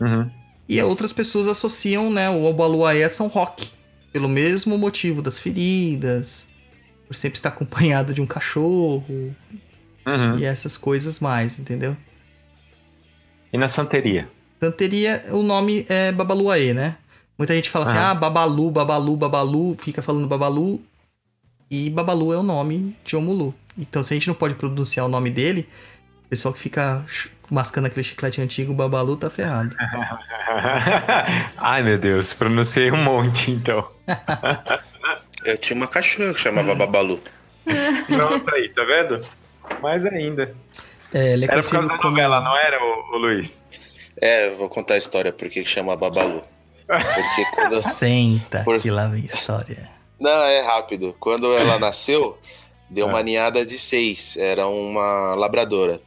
Uhum. 0.01 0.31
E 0.69 0.81
outras 0.83 1.13
pessoas 1.13 1.47
associam, 1.47 2.11
né, 2.11 2.29
o 2.31 2.45
Obaluaê 2.45 3.03
a 3.03 3.11
São 3.11 3.27
Roque, 3.29 3.69
pelo 4.15 4.29
mesmo 4.29 4.79
motivo 4.79 5.21
das 5.21 5.41
feridas, 5.41 6.47
por 7.09 7.17
sempre 7.17 7.37
estar 7.37 7.49
acompanhado 7.49 8.15
de 8.15 8.23
um 8.23 8.27
cachorro 8.27 9.35
Uhum. 10.07 10.39
e 10.39 10.45
essas 10.45 10.77
coisas 10.77 11.19
mais, 11.19 11.59
entendeu? 11.59 11.97
E 13.53 13.59
na 13.59 13.67
santeria? 13.67 14.29
Santeria, 14.61 15.25
o 15.33 15.43
nome 15.43 15.85
é 15.89 16.13
Babaluaê, 16.13 16.73
né? 16.73 16.97
Muita 17.37 17.55
gente 17.55 17.69
fala 17.69 17.87
assim, 17.87 17.97
Aham. 17.99 18.11
ah, 18.11 18.15
Babalu, 18.15 18.71
Babalu, 18.71 19.17
Babalu, 19.17 19.77
fica 19.81 20.01
falando 20.01 20.29
Babalu. 20.29 20.81
E 21.69 21.91
Babalu 21.91 22.33
é 22.33 22.37
o 22.37 22.43
nome 22.45 22.95
de 23.05 23.17
Omulu. 23.17 23.53
Então, 23.77 24.01
se 24.05 24.15
a 24.15 24.17
gente 24.17 24.29
não 24.29 24.35
pode 24.35 24.55
pronunciar 24.55 25.07
o 25.07 25.09
nome 25.09 25.29
dele, 25.31 25.69
o 26.27 26.29
pessoal 26.29 26.55
que 26.55 26.61
fica 26.61 27.05
mascando 27.51 27.87
aquele 27.87 28.05
chiclete 28.05 28.41
antigo, 28.41 28.73
Babalu, 28.75 29.17
tá 29.17 29.29
ferrado. 29.31 29.75
Ai, 31.57 31.83
meu 31.83 31.99
Deus, 31.99 32.33
pronunciei 32.33 32.91
um 32.91 32.97
monte, 33.03 33.51
então. 33.51 33.89
Eu 35.45 35.59
tinha 35.59 35.77
uma 35.77 35.87
cachorra 35.87 36.33
que 36.33 36.41
chamava 36.41 36.75
Babalu. 36.75 37.21
Pronto 38.09 38.55
aí, 38.55 38.69
tá 38.71 38.83
vendo? 38.85 39.21
Mais 39.83 40.07
ainda. 40.07 40.55
É, 41.13 41.33
ele 41.35 41.45
é 41.45 41.51
Era 41.53 41.63
por 41.63 41.71
causa 41.71 41.89
da 41.89 41.97
como... 41.99 42.11
novela, 42.11 42.41
não 42.41 42.57
era, 42.57 42.83
ô, 42.83 43.15
ô 43.15 43.19
Luiz? 43.19 43.67
É, 44.21 44.49
eu 44.49 44.57
vou 44.57 44.69
contar 44.69 44.95
a 44.95 44.99
história 44.99 45.33
por 45.33 45.49
que 45.51 45.63
que 45.63 45.69
chama 45.69 45.95
Babalu. 45.97 46.43
Porque 46.87 47.45
quando. 47.55 47.81
Senta, 47.83 48.63
Por- 48.65 48.81
que 48.81 48.91
lá 48.91 49.07
vem 49.09 49.25
história. 49.27 49.89
Não, 50.19 50.45
é 50.45 50.61
rápido. 50.63 51.15
Quando 51.21 51.53
ela 51.53 51.79
nasceu, 51.79 52.39
deu 52.89 53.07
É. 53.07 53.11
uma 53.11 53.23
ninhada 53.23 53.65
de 53.67 53.79
seis. 53.79 54.37
Era 54.37 54.67
uma 54.67 55.35
labradora. 55.35 56.01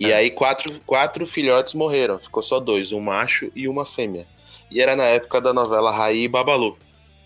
E 0.00 0.10
É. 0.10 0.14
aí 0.16 0.30
quatro, 0.30 0.80
quatro 0.86 1.26
filhotes 1.26 1.74
morreram. 1.74 2.18
Ficou 2.18 2.42
só 2.42 2.58
dois, 2.58 2.90
um 2.90 3.00
macho 3.00 3.52
e 3.54 3.68
uma 3.68 3.84
fêmea. 3.84 4.26
E 4.70 4.80
era 4.80 4.96
na 4.96 5.04
época 5.04 5.40
da 5.42 5.52
novela 5.52 5.94
Raí 5.94 6.24
e 6.24 6.28
Babalu. 6.28 6.78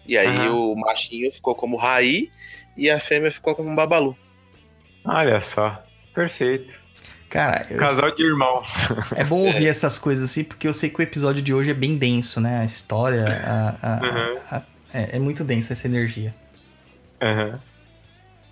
E 0.06 0.18
aí 0.18 0.48
o 0.50 0.74
machinho 0.74 1.30
ficou 1.32 1.54
como 1.54 1.76
Raí 1.76 2.30
e 2.76 2.90
a 2.90 2.98
fêmea 2.98 3.30
ficou 3.30 3.54
como 3.54 3.72
Babalu. 3.76 4.16
Olha 5.04 5.40
só, 5.40 5.80
perfeito. 6.12 6.82
Cara, 7.30 7.64
eu- 7.70 7.78
Casal 7.78 8.10
de 8.14 8.22
irmãos. 8.24 8.88
é 9.16 9.22
bom 9.24 9.40
ouvir 9.46 9.66
essas 9.68 9.98
coisas 9.98 10.28
assim, 10.30 10.42
porque 10.44 10.66
eu 10.68 10.74
sei 10.74 10.90
que 10.90 10.98
o 10.98 11.02
episódio 11.02 11.40
de 11.42 11.54
hoje 11.54 11.70
é 11.70 11.74
bem 11.74 11.96
denso, 11.96 12.40
né? 12.40 12.60
A 12.60 12.64
história 12.64 13.24
a- 13.26 13.76
a- 13.82 14.00
Uhum. 14.02 14.38
a- 14.50 14.62
é, 14.92 15.16
é 15.16 15.18
muito 15.18 15.42
densa 15.44 15.72
essa 15.74 15.86
energia. 15.86 16.34
Aham. 17.22 17.60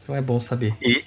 Então 0.02 0.14
é 0.16 0.20
bom 0.20 0.38
saber. 0.40 0.76
E 0.80 1.04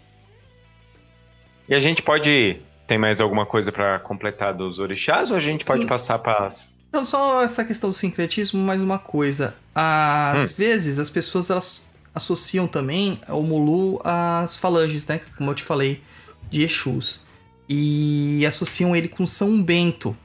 a 1.74 1.80
gente 1.80 2.02
pode. 2.02 2.62
Tem 2.88 2.98
mais 2.98 3.20
alguma 3.20 3.46
coisa 3.46 3.72
pra 3.72 3.98
completar 4.00 4.54
dos 4.54 4.78
orixás 4.80 5.32
ou 5.32 5.38
a 5.38 5.40
gente 5.40 5.66
pode 5.66 5.84
Hum. 5.86 5.88
passar 5.88 6.20
para 6.20 6.46
as. 6.46 6.78
Então, 6.90 7.04
só 7.04 7.42
essa 7.42 7.66
questão 7.66 7.90
do 7.90 7.96
sincretismo, 7.96 8.62
mais 8.64 8.80
uma 8.80 9.00
coisa. 9.00 9.56
Às 9.74 10.52
Hum. 10.52 10.54
vezes 10.58 11.00
as 11.00 11.10
pessoas 11.10 11.50
elas 11.50 11.88
associam 12.14 12.68
também 12.68 13.20
o 13.28 13.42
Mulu 13.42 14.00
às 14.04 14.56
falanges, 14.56 15.06
né? 15.08 15.20
Como 15.38 15.50
eu 15.52 15.56
te 15.56 15.64
falei, 15.64 16.02
de 16.50 16.64
Exus. 16.64 17.22
E 17.68 18.46
associam 18.46 18.96
ele 18.96 19.08
com 19.08 19.26
São 19.26 19.62
Bento. 19.62 20.16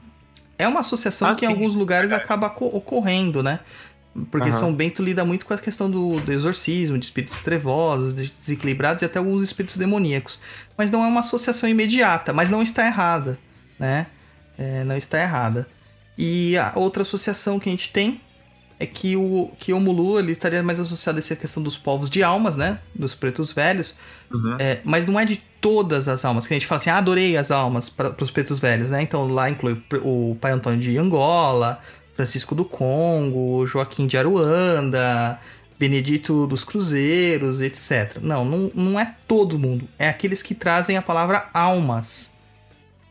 É 0.57 0.67
uma 0.67 0.81
associação 0.81 1.27
Ah, 1.27 1.31
que 1.31 1.43
em 1.43 1.47
sim. 1.47 1.53
alguns 1.53 1.73
lugares 1.73 2.11
acaba 2.11 2.49
co- 2.49 2.67
ocorrendo, 2.67 3.41
né? 3.41 3.59
Porque 4.29 4.49
Aham. 4.49 4.59
São 4.59 4.73
Bento 4.73 5.01
lida 5.01 5.23
muito 5.23 5.45
com 5.45 5.53
a 5.53 5.57
questão 5.57 5.89
do, 5.89 6.19
do 6.19 6.33
exorcismo, 6.33 6.97
de 6.97 7.05
espíritos 7.05 7.41
trevosos, 7.41 8.13
de 8.13 8.29
desequilibrados 8.29 9.01
e 9.01 9.05
até 9.05 9.19
alguns 9.19 9.41
espíritos 9.41 9.77
demoníacos. 9.77 10.39
Mas 10.77 10.91
não 10.91 11.03
é 11.05 11.07
uma 11.07 11.21
associação 11.21 11.69
imediata, 11.69 12.33
mas 12.33 12.49
não 12.49 12.61
está 12.61 12.85
errada, 12.85 13.39
né? 13.79 14.07
É, 14.57 14.83
não 14.83 14.97
está 14.97 15.21
errada. 15.21 15.67
E 16.17 16.57
a 16.57 16.73
outra 16.75 17.03
associação 17.03 17.57
que 17.57 17.69
a 17.69 17.71
gente 17.71 17.91
tem 17.93 18.19
é 18.77 18.85
que 18.85 19.15
o, 19.15 19.51
que 19.59 19.71
o 19.71 19.79
Mulu 19.79 20.19
ele 20.19 20.31
estaria 20.31 20.61
mais 20.61 20.79
associado 20.79 21.17
a 21.17 21.19
essa 21.19 21.35
questão 21.35 21.61
dos 21.63 21.77
povos 21.77 22.09
de 22.09 22.21
almas, 22.21 22.57
né? 22.57 22.79
Dos 22.93 23.15
pretos 23.15 23.53
velhos. 23.53 23.95
Uhum. 24.29 24.57
É, 24.59 24.79
mas 24.83 25.05
não 25.05 25.19
é 25.19 25.25
de 25.25 25.37
todas 25.61 26.07
as 26.07 26.25
almas, 26.25 26.47
que 26.47 26.53
a 26.53 26.57
gente 26.57 26.65
fala 26.65 26.81
assim, 26.81 26.89
ah, 26.89 26.97
adorei 26.97 27.37
as 27.37 27.51
almas 27.51 27.89
para 27.89 28.15
os 28.19 28.31
pretos 28.31 28.59
velhos, 28.59 28.89
né? 28.89 29.01
Então 29.01 29.27
lá 29.27 29.49
inclui 29.49 29.81
o 30.03 30.35
pai 30.41 30.51
Antônio 30.51 30.79
de 30.79 30.97
Angola, 30.97 31.79
Francisco 32.21 32.53
do 32.53 32.63
Congo, 32.63 33.65
Joaquim 33.65 34.05
de 34.05 34.15
Aruanda, 34.15 35.39
Benedito 35.79 36.45
dos 36.45 36.63
Cruzeiros, 36.63 37.61
etc. 37.61 38.17
Não, 38.21 38.45
não, 38.45 38.71
não 38.75 38.99
é 38.99 39.15
todo 39.27 39.57
mundo. 39.57 39.87
É 39.97 40.07
aqueles 40.07 40.43
que 40.43 40.53
trazem 40.53 40.97
a 40.97 41.01
palavra 41.01 41.49
almas 41.51 42.31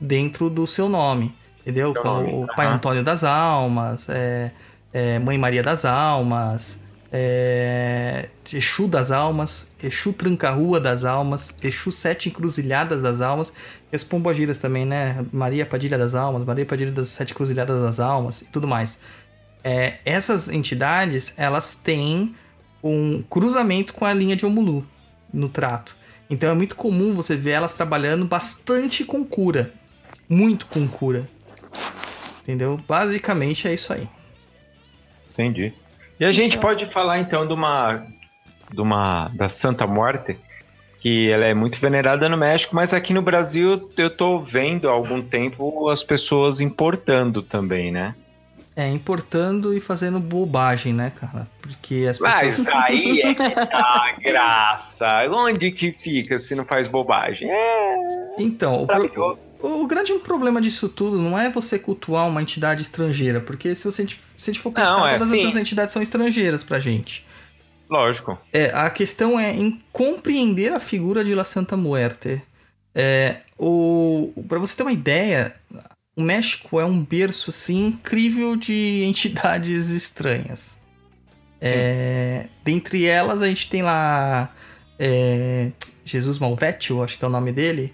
dentro 0.01 0.49
do 0.49 0.65
seu 0.65 0.89
nome. 0.89 1.35
Entendeu? 1.61 1.93
Como 1.93 2.45
o 2.45 2.47
Pai. 2.55 2.69
Antônio 2.69 3.03
das 3.03 3.25
Almas, 3.25 4.09
é, 4.09 4.53
é, 4.93 5.19
Mãe 5.19 5.37
Maria 5.37 5.63
das 5.63 5.85
Almas, 5.85 6.79
é, 7.13 8.29
Exu 8.53 8.87
das 8.87 9.11
Almas, 9.11 9.71
Exu 9.83 10.13
Tranca-Rua 10.13 10.81
das 10.81 11.05
Almas, 11.05 11.55
Exu 11.63 11.91
Sete 11.91 12.29
Encruzilhadas 12.29 13.03
das 13.03 13.21
Almas, 13.21 13.53
e 13.93 13.97
as 13.97 14.05
pombogiras 14.05 14.59
também, 14.59 14.85
né? 14.85 15.25
Maria 15.33 15.67
Padilha 15.67 15.99
das 15.99 16.15
Almas, 16.15 16.45
Maria 16.45 16.67
Padilha 16.67 16.93
das 16.93 17.09
Sete 17.09 17.33
Encruzilhadas 17.33 17.83
das 17.83 18.01
Almas 18.01 18.43
e 18.43 18.47
tudo 18.47 18.67
mais. 18.67 19.01
É, 19.63 19.99
essas 20.05 20.49
entidades, 20.49 21.35
elas 21.37 21.77
têm 21.77 22.35
um 22.83 23.23
cruzamento 23.23 23.93
com 23.93 24.05
a 24.05 24.13
linha 24.13 24.37
de 24.37 24.47
Omulu 24.47 24.87
no 25.33 25.49
trato. 25.49 25.97
Então 26.29 26.51
é 26.51 26.55
muito 26.55 26.77
comum 26.77 27.15
você 27.15 27.37
ver 27.37 27.51
elas 27.51 27.75
trabalhando 27.75 28.25
bastante 28.25 29.05
com 29.05 29.25
cura. 29.25 29.73
Muito 30.29 30.67
com 30.67 30.87
cura. 30.87 31.29
Entendeu? 32.43 32.81
Basicamente 32.89 33.67
é 33.67 33.75
isso 33.75 33.93
aí. 33.93 34.09
Entendi. 35.33 35.75
E 36.21 36.25
a 36.27 36.31
gente 36.31 36.59
pode 36.59 36.85
falar 36.85 37.19
então 37.19 37.47
de 37.47 37.55
uma. 37.55 38.07
de 38.71 38.81
uma. 38.81 39.29
da 39.33 39.49
Santa 39.49 39.87
Morte, 39.87 40.39
que 41.01 41.31
ela 41.31 41.47
é 41.47 41.55
muito 41.55 41.81
venerada 41.81 42.29
no 42.29 42.37
México, 42.37 42.77
mas 42.77 42.93
aqui 42.93 43.15
no 43.15 43.23
Brasil 43.23 43.91
eu 43.97 44.11
tô 44.15 44.39
vendo 44.43 44.91
há 44.91 44.93
algum 44.93 45.23
tempo 45.23 45.89
as 45.89 46.05
pessoas 46.05 46.61
importando 46.61 47.41
também, 47.41 47.91
né? 47.91 48.15
É, 48.77 48.89
importando 48.89 49.75
e 49.75 49.81
fazendo 49.81 50.21
bobagem, 50.21 50.93
né, 50.93 51.11
cara? 51.19 51.49
Porque 51.61 52.07
as 52.09 52.19
pessoas. 52.19 52.67
Mas 52.67 52.69
aí 52.69 53.21
é 53.23 53.35
que 53.35 53.51
tá 53.67 53.79
a 53.79 54.21
graça. 54.21 55.09
Onde 55.31 55.73
que 55.73 55.91
fica 55.91 56.39
se 56.39 56.55
não 56.55 56.67
faz 56.67 56.87
bobagem? 56.87 57.51
É. 57.51 57.95
Então, 58.39 58.83
o, 58.83 58.87
pro-. 58.87 59.39
O 59.63 59.87
grande 59.87 60.13
problema 60.21 60.61
disso 60.61 60.89
tudo 60.89 61.21
não 61.21 61.39
é 61.39 61.51
você 61.51 61.79
cultuar 61.79 62.29
uma 62.29 62.43
entidade 62.43 62.83
estrangeira, 62.83 63.41
porque 63.41 63.75
se, 63.75 63.85
você, 63.85 64.07
se 64.07 64.51
a 64.51 64.53
gente 64.53 64.61
for 64.61 64.73
pensar, 64.73 64.97
Não, 64.97 65.07
é, 65.07 65.19
todas 65.19 65.29
sim. 65.29 65.43
essas 65.43 65.61
entidades 65.61 65.93
são 65.93 66.03
estrangeiras 66.03 66.63
pra 66.63 66.79
gente. 66.79 67.27
Lógico. 67.89 68.39
É, 68.53 68.67
a 68.67 68.89
questão 68.89 69.39
é 69.39 69.53
em 69.53 69.83
compreender 69.93 70.73
a 70.73 70.79
figura 70.79 71.25
de 71.25 71.35
La 71.35 71.45
Santa 71.45 71.77
Muerte. 71.77 72.41
É, 72.95 73.41
o, 73.59 74.33
para 74.49 74.59
você 74.59 74.77
ter 74.77 74.83
uma 74.83 74.93
ideia, 74.93 75.55
o 76.17 76.23
México 76.23 76.79
é 76.79 76.85
um 76.85 77.03
berço 77.05 77.51
assim, 77.51 77.89
incrível 77.89 78.57
de 78.57 79.03
entidades 79.09 79.89
estranhas. 79.89 80.79
É, 81.61 82.47
dentre 82.65 83.05
elas, 83.05 83.43
a 83.43 83.49
gente 83.49 83.69
tem 83.69 83.83
lá 83.83 84.55
é, 84.99 85.73
Jesus 86.05 86.39
Malvetio, 86.39 87.03
acho 87.03 87.19
que 87.19 87.25
é 87.25 87.29
o 87.29 87.31
nome 87.31 87.53
dele, 87.53 87.93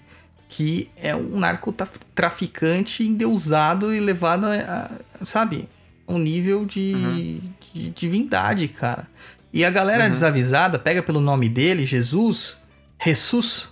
que 0.49 0.89
é 0.95 1.15
um 1.15 1.37
narcotraficante 1.39 3.03
endeusado 3.03 3.93
e 3.93 3.99
levado 3.99 4.45
a, 4.45 4.89
a, 5.21 5.25
sabe, 5.25 5.67
um 6.07 6.17
nível 6.17 6.65
de, 6.65 6.93
Uhum. 6.95 7.41
de 7.73 7.89
divindade, 7.89 8.67
cara. 8.67 9.07
E 9.53 9.63
a 9.65 9.69
galera 9.69 10.05
Uhum. 10.05 10.11
desavisada 10.11 10.79
pega 10.79 11.03
pelo 11.03 11.19
nome 11.19 11.49
dele, 11.49 11.85
Jesus, 11.85 12.61
Jesus, 13.03 13.69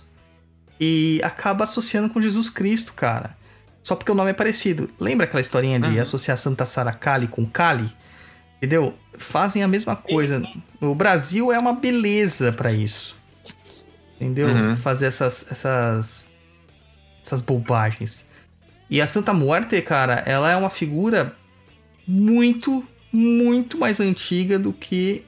e 0.78 1.20
acaba 1.24 1.64
associando 1.64 2.10
com 2.10 2.20
Jesus 2.20 2.50
Cristo, 2.50 2.92
cara. 2.92 3.36
Só 3.82 3.94
porque 3.94 4.10
o 4.10 4.14
nome 4.14 4.30
é 4.30 4.34
parecido. 4.34 4.90
Lembra 5.00 5.24
aquela 5.26 5.40
historinha 5.40 5.78
de 5.80 5.86
Uhum. 5.88 6.00
associar 6.02 6.36
Santa 6.36 6.66
Sara 6.66 6.92
Kali 6.92 7.28
com 7.28 7.46
Kali? 7.46 7.90
Entendeu? 8.58 8.94
Fazem 9.16 9.62
a 9.62 9.68
mesma 9.68 9.94
coisa. 9.96 10.42
O 10.80 10.94
Brasil 10.94 11.52
é 11.52 11.58
uma 11.58 11.74
beleza 11.74 12.52
pra 12.52 12.72
isso. 12.72 13.16
Entendeu? 14.16 14.48
Uhum. 14.48 14.76
Fazer 14.76 15.06
essas, 15.06 15.46
essas, 15.50 16.25
essas 17.26 17.42
bobagens. 17.42 18.28
E 18.88 19.00
a 19.00 19.06
Santa 19.06 19.34
Muerte, 19.34 19.80
cara, 19.82 20.22
ela 20.26 20.50
é 20.50 20.56
uma 20.56 20.70
figura 20.70 21.34
muito, 22.06 22.84
muito 23.12 23.76
mais 23.76 23.98
antiga 23.98 24.58
do 24.58 24.72
que 24.72 25.26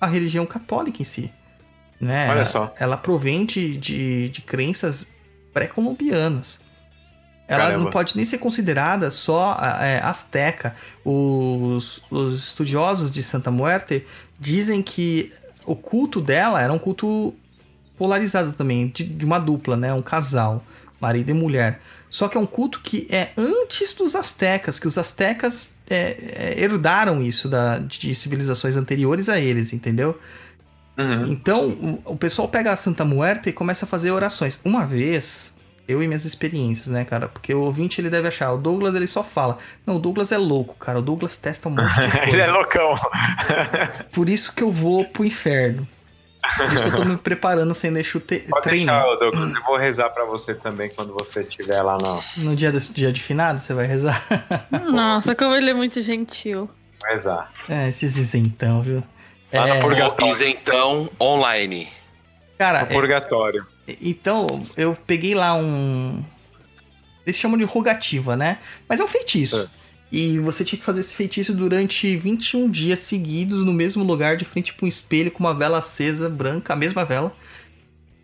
a 0.00 0.06
religião 0.06 0.46
católica 0.46 1.02
em 1.02 1.04
si. 1.04 1.32
Né? 2.00 2.30
Olha 2.30 2.46
só. 2.46 2.62
Ela, 2.62 2.74
ela 2.78 2.96
provém 2.96 3.44
de, 3.44 3.76
de, 3.76 4.28
de 4.28 4.40
crenças 4.42 5.08
pré-colombianas. 5.52 6.60
Ela 7.48 7.64
Caramba. 7.64 7.84
não 7.84 7.90
pode 7.90 8.14
nem 8.14 8.24
ser 8.24 8.38
considerada 8.38 9.10
só 9.10 9.58
é, 9.80 9.98
asteca. 9.98 10.76
Os, 11.04 12.02
os 12.10 12.48
estudiosos 12.48 13.10
de 13.10 13.22
Santa 13.22 13.50
Muerte 13.50 14.06
dizem 14.38 14.82
que 14.82 15.32
o 15.64 15.74
culto 15.74 16.20
dela 16.20 16.62
era 16.62 16.72
um 16.72 16.78
culto 16.78 17.34
polarizado 17.96 18.52
também, 18.52 18.88
de, 18.88 19.02
de 19.02 19.24
uma 19.24 19.40
dupla, 19.40 19.76
né? 19.76 19.92
Um 19.92 20.02
casal, 20.02 20.62
marido 21.00 21.30
e 21.30 21.34
mulher. 21.34 21.80
Só 22.10 22.28
que 22.28 22.36
é 22.36 22.40
um 22.40 22.46
culto 22.46 22.80
que 22.80 23.06
é 23.10 23.30
antes 23.36 23.94
dos 23.94 24.14
astecas, 24.14 24.78
que 24.78 24.88
os 24.88 24.96
astecas 24.96 25.78
é, 25.88 26.54
é, 26.56 26.62
herdaram 26.62 27.22
isso 27.22 27.48
da, 27.48 27.78
de 27.78 28.14
civilizações 28.14 28.76
anteriores 28.76 29.28
a 29.28 29.38
eles, 29.38 29.72
entendeu? 29.72 30.18
Uhum. 30.96 31.26
Então, 31.26 31.68
o, 31.68 32.02
o 32.12 32.16
pessoal 32.16 32.48
pega 32.48 32.72
a 32.72 32.76
Santa 32.76 33.04
Muerte 33.04 33.50
e 33.50 33.52
começa 33.52 33.84
a 33.84 33.88
fazer 33.88 34.10
orações. 34.10 34.60
Uma 34.64 34.86
vez, 34.86 35.56
eu 35.86 36.02
e 36.02 36.08
minhas 36.08 36.24
experiências, 36.24 36.88
né, 36.88 37.04
cara? 37.04 37.28
Porque 37.28 37.54
o 37.54 37.60
ouvinte 37.60 38.00
ele 38.00 38.10
deve 38.10 38.26
achar, 38.28 38.52
o 38.52 38.58
Douglas 38.58 38.94
ele 38.94 39.06
só 39.06 39.22
fala. 39.22 39.58
Não, 39.86 39.96
o 39.96 39.98
Douglas 39.98 40.32
é 40.32 40.38
louco, 40.38 40.74
cara. 40.76 40.98
O 40.98 41.02
Douglas 41.02 41.36
testa 41.36 41.68
um 41.68 41.72
monte 41.72 41.94
de 41.94 42.10
coisa. 42.10 42.28
Ele 42.28 42.42
é 42.42 42.50
loucão. 42.50 42.94
Por 44.12 44.28
isso 44.28 44.54
que 44.54 44.62
eu 44.62 44.72
vou 44.72 45.04
pro 45.04 45.24
inferno. 45.24 45.86
Isso 46.48 46.82
que 46.82 46.88
eu 46.88 46.96
tô 46.96 47.04
me 47.04 47.16
preparando 47.16 47.74
sem 47.74 47.92
deixar 47.92 48.20
te 48.20 48.38
Pode 48.40 48.62
treinar. 48.62 49.02
deixar, 49.02 49.16
Douglas. 49.18 49.54
Eu 49.54 49.62
vou 49.64 49.76
rezar 49.76 50.10
pra 50.10 50.24
você 50.24 50.54
também 50.54 50.90
quando 50.94 51.12
você 51.12 51.42
estiver 51.42 51.82
lá 51.82 51.96
no. 52.00 52.22
No 52.44 52.56
dia, 52.56 52.72
do, 52.72 52.80
dia 52.80 53.12
de 53.12 53.20
finado, 53.20 53.60
você 53.60 53.74
vai 53.74 53.86
rezar? 53.86 54.24
Nossa, 54.90 55.34
como 55.34 55.54
ele 55.54 55.70
é 55.70 55.74
muito 55.74 56.00
gentil. 56.02 56.68
Vou 57.02 57.12
rezar. 57.12 57.52
É, 57.68 57.88
esses 57.88 58.16
isentão, 58.16 58.80
viu? 58.82 59.02
Lá 59.52 59.66
no 59.66 59.74
É, 59.74 59.80
purgatório. 59.80 60.32
Isentão 60.32 61.08
online. 61.20 61.88
cara, 62.58 62.80
No 62.80 62.86
purgatório. 62.88 63.66
é, 63.86 63.96
então, 64.00 64.46
eu 64.76 64.96
peguei 65.06 65.34
lá 65.34 65.54
um. 65.54 66.22
Eles 67.26 67.38
chamam 67.38 67.58
de 67.58 67.64
rogativa, 67.64 68.36
né? 68.36 68.58
Mas 68.88 69.00
é 69.00 69.04
um 69.04 69.08
feitiço. 69.08 69.70
E 70.10 70.38
você 70.38 70.64
tinha 70.64 70.78
que 70.78 70.84
fazer 70.84 71.00
esse 71.00 71.14
feitiço 71.14 71.54
durante 71.54 72.16
21 72.16 72.70
dias 72.70 72.98
seguidos 73.00 73.64
no 73.64 73.72
mesmo 73.74 74.02
lugar, 74.02 74.36
de 74.36 74.44
frente 74.44 74.72
para 74.72 74.86
um 74.86 74.88
espelho, 74.88 75.30
com 75.30 75.40
uma 75.40 75.54
vela 75.54 75.78
acesa, 75.78 76.28
branca, 76.30 76.72
a 76.72 76.76
mesma 76.76 77.04
vela. 77.04 77.34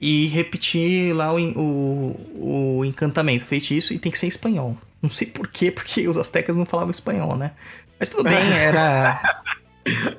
E 0.01 0.27
repetir 0.29 1.15
lá 1.15 1.33
o, 1.33 1.39
o, 1.39 2.79
o 2.79 2.85
encantamento, 2.85 3.45
feitiço, 3.45 3.93
e 3.93 3.99
tem 3.99 4.11
que 4.11 4.19
ser 4.19 4.27
em 4.27 4.29
espanhol. 4.31 4.77
Não 5.01 5.11
sei 5.11 5.27
por 5.27 5.47
quê, 5.49 5.71
porque 5.71 6.07
os 6.09 6.17
astecas 6.17 6.57
não 6.57 6.65
falavam 6.67 6.91
espanhol, 6.91 7.37
né? 7.37 7.53
Mas 8.01 8.09
tudo 8.09 8.25
bem, 8.25 8.35
era, 8.59 9.21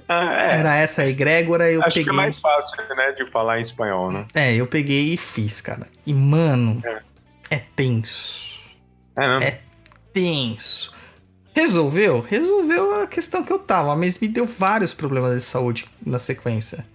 Ah, 0.07 0.35
é. 0.53 0.59
era 0.59 0.75
essa 0.77 1.05
egrégora, 1.05 1.71
eu 1.71 1.81
Acho 1.83 1.95
peguei. 1.95 2.03
que 2.05 2.09
é 2.09 2.13
mais 2.13 2.37
fácil, 2.39 2.77
né, 2.95 3.11
de 3.13 3.29
falar 3.31 3.57
em 3.57 3.61
espanhol, 3.61 4.11
né? 4.11 4.25
É, 4.33 4.53
eu 4.55 4.67
peguei 4.67 5.13
e 5.13 5.17
fiz, 5.17 5.61
cara. 5.61 5.87
E, 6.05 6.13
mano, 6.13 6.81
É. 6.85 7.01
é 7.55 7.61
tenso. 7.75 8.59
É, 9.17 9.27
não? 9.27 9.37
É. 9.37 9.59
Tenso. 10.13 10.93
Resolveu? 11.55 12.19
Resolveu 12.21 13.01
a 13.01 13.07
questão 13.07 13.43
que 13.43 13.51
eu 13.53 13.59
tava, 13.59 13.95
mas 13.95 14.19
me 14.19 14.27
deu 14.27 14.45
vários 14.45 14.93
problemas 14.93 15.33
de 15.35 15.41
saúde 15.41 15.85
na 16.05 16.19
sequência. 16.19 16.85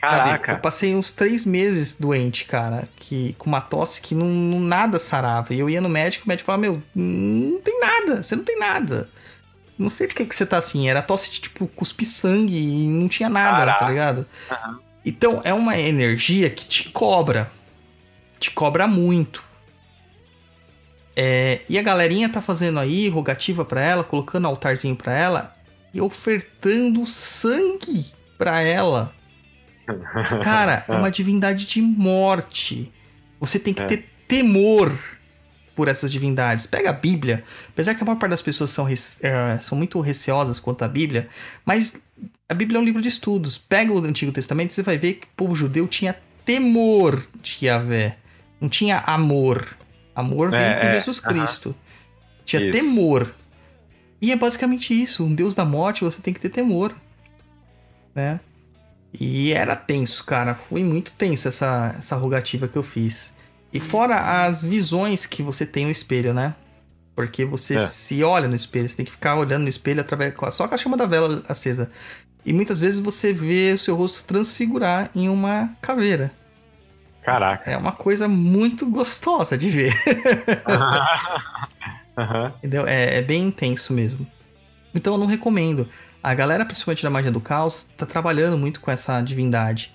Sabe? 0.00 0.14
Eu 0.16 0.24
Caraca. 0.24 0.56
passei 0.58 0.94
uns 0.94 1.12
três 1.12 1.44
meses 1.44 1.98
doente, 1.98 2.44
cara, 2.44 2.88
que, 2.96 3.34
com 3.38 3.48
uma 3.48 3.60
tosse 3.60 4.00
que 4.00 4.14
não, 4.14 4.26
não- 4.28 4.60
nada 4.60 4.98
sarava. 5.00 5.52
E 5.52 5.58
eu 5.58 5.68
ia 5.68 5.80
no 5.80 5.88
médico, 5.88 6.24
o 6.24 6.28
médico 6.28 6.46
falava, 6.46 6.60
meu, 6.62 6.82
não 6.94 7.60
tem 7.60 7.80
nada, 7.80 8.22
você 8.22 8.36
não 8.36 8.44
tem 8.44 8.58
nada. 8.58 9.08
Não 9.78 9.88
sei 9.90 10.06
por 10.06 10.14
que, 10.14 10.24
que 10.26 10.36
você 10.36 10.46
tá 10.46 10.58
assim. 10.58 10.88
Era 10.88 11.02
tosse 11.02 11.30
de, 11.30 11.40
tipo, 11.40 11.66
cuspir 11.66 12.06
sangue 12.08 12.56
e 12.56 12.86
não 12.86 13.08
tinha 13.08 13.28
nada, 13.28 13.58
Caraca. 13.58 13.78
tá 13.80 13.88
ligado? 13.88 14.26
Aham. 14.50 14.78
Então, 15.04 15.40
é 15.44 15.52
uma 15.52 15.76
energia 15.78 16.48
que 16.50 16.64
te 16.66 16.88
cobra. 16.90 17.50
Te 18.38 18.50
cobra 18.52 18.86
muito. 18.86 19.42
É, 21.16 21.60
e 21.68 21.78
a 21.78 21.82
galerinha 21.82 22.28
tá 22.28 22.42
fazendo 22.42 22.78
aí 22.78 23.08
rogativa 23.08 23.64
pra 23.64 23.80
ela, 23.80 24.04
colocando 24.04 24.46
altarzinho 24.46 24.94
pra 24.94 25.14
ela 25.14 25.56
e 25.94 26.00
ofertando 26.00 27.06
sangue 27.06 28.04
pra 28.36 28.60
ela. 28.60 29.14
Cara, 30.44 30.84
é 30.86 30.92
uma 30.92 31.10
divindade 31.10 31.64
de 31.66 31.80
morte. 31.80 32.92
Você 33.40 33.58
tem 33.58 33.72
que 33.72 33.82
É. 33.82 33.86
ter 33.86 34.08
temor 34.28 34.92
por 35.74 35.88
essas 35.88 36.10
divindades. 36.10 36.66
Pega 36.66 36.90
a 36.90 36.92
Bíblia, 36.92 37.44
apesar 37.68 37.94
que 37.94 38.02
a 38.02 38.04
maior 38.04 38.18
parte 38.18 38.30
das 38.30 38.42
pessoas 38.42 38.70
são, 38.70 38.86
eh, 38.88 39.58
são 39.62 39.76
muito 39.78 40.00
receosas 40.00 40.58
quanto 40.58 40.82
à 40.84 40.88
Bíblia, 40.88 41.28
mas 41.64 42.02
a 42.48 42.54
Bíblia 42.54 42.78
é 42.78 42.80
um 42.80 42.84
livro 42.84 43.00
de 43.02 43.08
estudos. 43.08 43.56
Pega 43.58 43.92
o 43.92 43.98
Antigo 44.04 44.32
Testamento 44.32 44.70
e 44.70 44.74
você 44.74 44.82
vai 44.82 44.98
ver 44.98 45.14
que 45.14 45.26
o 45.26 45.30
povo 45.36 45.54
judeu 45.54 45.86
tinha 45.86 46.14
temor 46.44 47.22
de 47.42 47.66
Yahvé. 47.66 48.16
Não 48.60 48.68
tinha 48.68 48.98
amor. 49.06 49.66
Amor 50.16 50.50
vem 50.50 50.58
É, 50.58 50.74
com 50.80 50.86
é, 50.86 50.92
Jesus. 50.98 51.20
Cristo. 51.20 51.76
Tinha 52.46 52.62
Isso. 52.62 52.72
temor. 52.72 53.34
E 54.20 54.32
é 54.32 54.36
basicamente 54.36 54.94
isso. 55.00 55.22
Um 55.24 55.34
deus 55.34 55.54
da 55.54 55.64
morte, 55.64 56.02
você 56.02 56.22
tem 56.22 56.32
que 56.32 56.40
ter 56.40 56.48
temor. 56.48 56.94
Né? 58.14 58.40
E 59.12 59.52
era 59.52 59.76
tenso, 59.76 60.24
cara. 60.24 60.54
Foi 60.54 60.82
muito 60.82 61.12
tenso 61.12 61.48
essa, 61.48 61.94
essa 61.98 62.16
rogativa 62.16 62.66
que 62.66 62.76
eu 62.76 62.82
fiz. 62.82 63.32
E 63.72 63.78
fora 63.78 64.44
as 64.46 64.62
visões 64.62 65.26
que 65.26 65.42
você 65.42 65.66
tem 65.66 65.84
no 65.84 65.90
espelho, 65.90 66.32
né? 66.32 66.54
Porque 67.14 67.44
você 67.44 67.76
É. 67.76 67.86
se 67.86 68.22
olha 68.22 68.48
no 68.48 68.56
espelho, 68.56 68.88
você 68.88 68.96
tem 68.96 69.04
que 69.04 69.12
ficar 69.12 69.36
olhando 69.36 69.62
no 69.64 69.68
espelho 69.68 70.00
através 70.00 70.34
só 70.52 70.66
com 70.66 70.74
a 70.74 70.78
chama 70.78 70.96
da 70.96 71.06
vela 71.06 71.42
acesa. 71.48 71.90
E 72.44 72.52
muitas 72.52 72.78
vezes 72.78 73.00
você 73.00 73.32
vê 73.32 73.72
o 73.74 73.78
seu 73.78 73.96
rosto 73.96 74.24
transfigurar 74.26 75.10
em 75.14 75.28
uma 75.28 75.70
caveira. 75.82 76.32
Caraca. 77.26 77.68
É 77.68 77.76
uma 77.76 77.90
coisa 77.90 78.28
muito 78.28 78.86
gostosa 78.88 79.58
de 79.58 79.68
ver. 79.68 79.92
Aham. 82.16 82.52
Entendeu? 82.62 82.86
É, 82.86 83.18
é 83.18 83.22
bem 83.22 83.48
intenso 83.48 83.92
mesmo. 83.92 84.24
Então 84.94 85.14
eu 85.14 85.18
não 85.18 85.26
recomendo. 85.26 85.88
A 86.22 86.32
galera, 86.34 86.64
principalmente 86.64 87.02
da 87.02 87.10
magia 87.10 87.32
do 87.32 87.40
caos, 87.40 87.90
tá 87.96 88.06
trabalhando 88.06 88.56
muito 88.56 88.80
com 88.80 88.92
essa 88.92 89.20
divindade. 89.20 89.92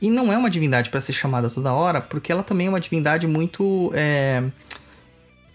E 0.00 0.10
não 0.10 0.30
é 0.30 0.36
uma 0.36 0.50
divindade 0.50 0.90
para 0.90 1.00
ser 1.00 1.14
chamada 1.14 1.48
toda 1.48 1.72
hora, 1.72 2.02
porque 2.02 2.30
ela 2.30 2.42
também 2.42 2.66
é 2.66 2.70
uma 2.70 2.80
divindade 2.80 3.26
muito 3.26 3.90
é, 3.94 4.42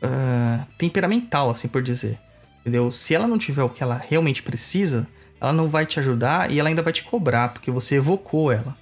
ah, 0.01 0.65
temperamental, 0.79 1.51
assim 1.51 1.67
por 1.67 1.83
dizer. 1.83 2.19
Entendeu? 2.61 2.91
Se 2.91 3.13
ela 3.13 3.27
não 3.27 3.37
tiver 3.37 3.61
o 3.63 3.69
que 3.69 3.83
ela 3.83 4.01
realmente 4.09 4.41
precisa, 4.41 5.07
ela 5.39 5.53
não 5.53 5.69
vai 5.69 5.85
te 5.85 5.99
ajudar 5.99 6.49
e 6.49 6.59
ela 6.59 6.69
ainda 6.69 6.81
vai 6.81 6.91
te 6.91 7.03
cobrar, 7.03 7.49
porque 7.49 7.69
você 7.69 7.95
evocou 7.95 8.51
ela. 8.51 8.75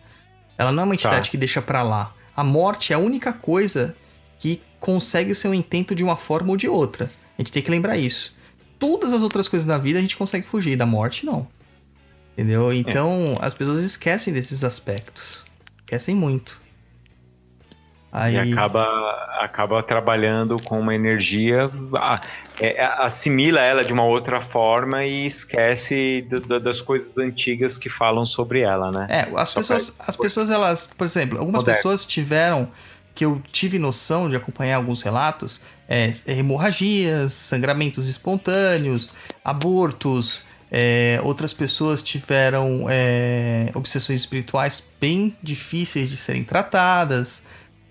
Ela 0.58 0.72
não 0.72 0.84
é 0.84 0.86
uma 0.86 0.96
entidade 0.96 1.28
Tá. 1.28 1.32
que 1.32 1.38
deixa 1.38 1.62
pra 1.62 1.84
lá. 1.84 2.14
A 2.38 2.44
morte 2.44 2.94
é 2.94 2.96
a 2.96 3.00
única 3.00 3.34
coisa 3.34 3.96
que 4.38 4.62
consegue 4.80 5.34
seu 5.34 5.56
intento 5.56 5.96
de 5.96 6.04
uma 6.04 6.16
forma 6.16 6.52
ou 6.52 6.58
de 6.58 6.70
outra. 6.70 7.10
A 7.36 7.42
gente 7.42 7.52
tem 7.52 7.64
que 7.64 7.72
lembrar 7.72 7.98
isso. 7.98 8.36
Todas 8.78 9.12
as 9.12 9.24
outras 9.24 9.48
coisas 9.48 9.68
da 9.68 9.80
vida 9.80 9.98
a 9.98 10.02
gente 10.04 10.16
consegue 10.16 10.46
fugir, 10.46 10.78
da 10.78 10.86
morte 10.86 11.26
não. 11.26 11.48
Entendeu? 12.34 12.72
Então 12.72 13.40
as 13.42 13.56
pessoas 13.56 13.84
esquecem 13.84 14.32
desses 14.32 14.64
aspectos. 14.64 15.44
Esquecem 15.80 16.16
muito. 16.16 16.62
Aí, 18.12 18.36
E 18.36 18.40
acaba, 18.54 18.84
acaba 19.40 19.84
trabalhando 19.84 20.58
com 20.64 20.80
uma 20.80 20.96
energia, 20.96 21.70
a- 21.96 22.22
é, 22.60 22.80
assimila 23.00 23.60
ela 23.60 23.84
de 23.84 23.92
uma 23.92 24.06
outra 24.06 24.40
forma 24.40 25.04
e 25.06 25.26
esquece 25.26 26.26
do- 26.30 26.40
do- 26.40 26.60
das 26.60 26.80
coisas 26.82 27.18
antigas 27.18 27.78
que 27.78 27.90
falam 27.90 28.26
sobre 28.26 28.62
ela, 28.62 28.92
né? 28.92 29.08
É, 29.10 29.28
as 29.40 29.50
Só 29.50 29.60
pessoas, 29.60 29.94
as 30.00 30.16
pessoas, 30.16 30.50
elas, 30.50 30.88
por 30.98 31.04
exemplo, 31.06 31.38
algumas 31.38 31.62
Moderno. 31.62 31.78
pessoas 31.78 32.06
tiveram, 32.06 32.70
que 33.14 33.26
eu 33.26 33.42
tive 33.52 33.78
noção 33.78 34.30
de 34.30 34.36
acompanhar 34.36 34.78
alguns 34.78 35.02
relatos, 35.04 35.62
é, 35.90 36.12
hemorragias, 36.28 37.34
sangramentos 37.34 38.08
espontâneos, 38.08 39.16
abortos, 39.44 40.46
é, 40.72 41.20
outras 41.24 41.54
pessoas 41.54 42.02
tiveram 42.04 42.86
é, 42.90 43.70
obsessões 43.74 44.20
espirituais 44.22 44.90
bem 45.00 45.36
difíceis 45.44 46.10
de 46.10 46.18
serem 46.18 46.44
tratadas. 46.44 47.44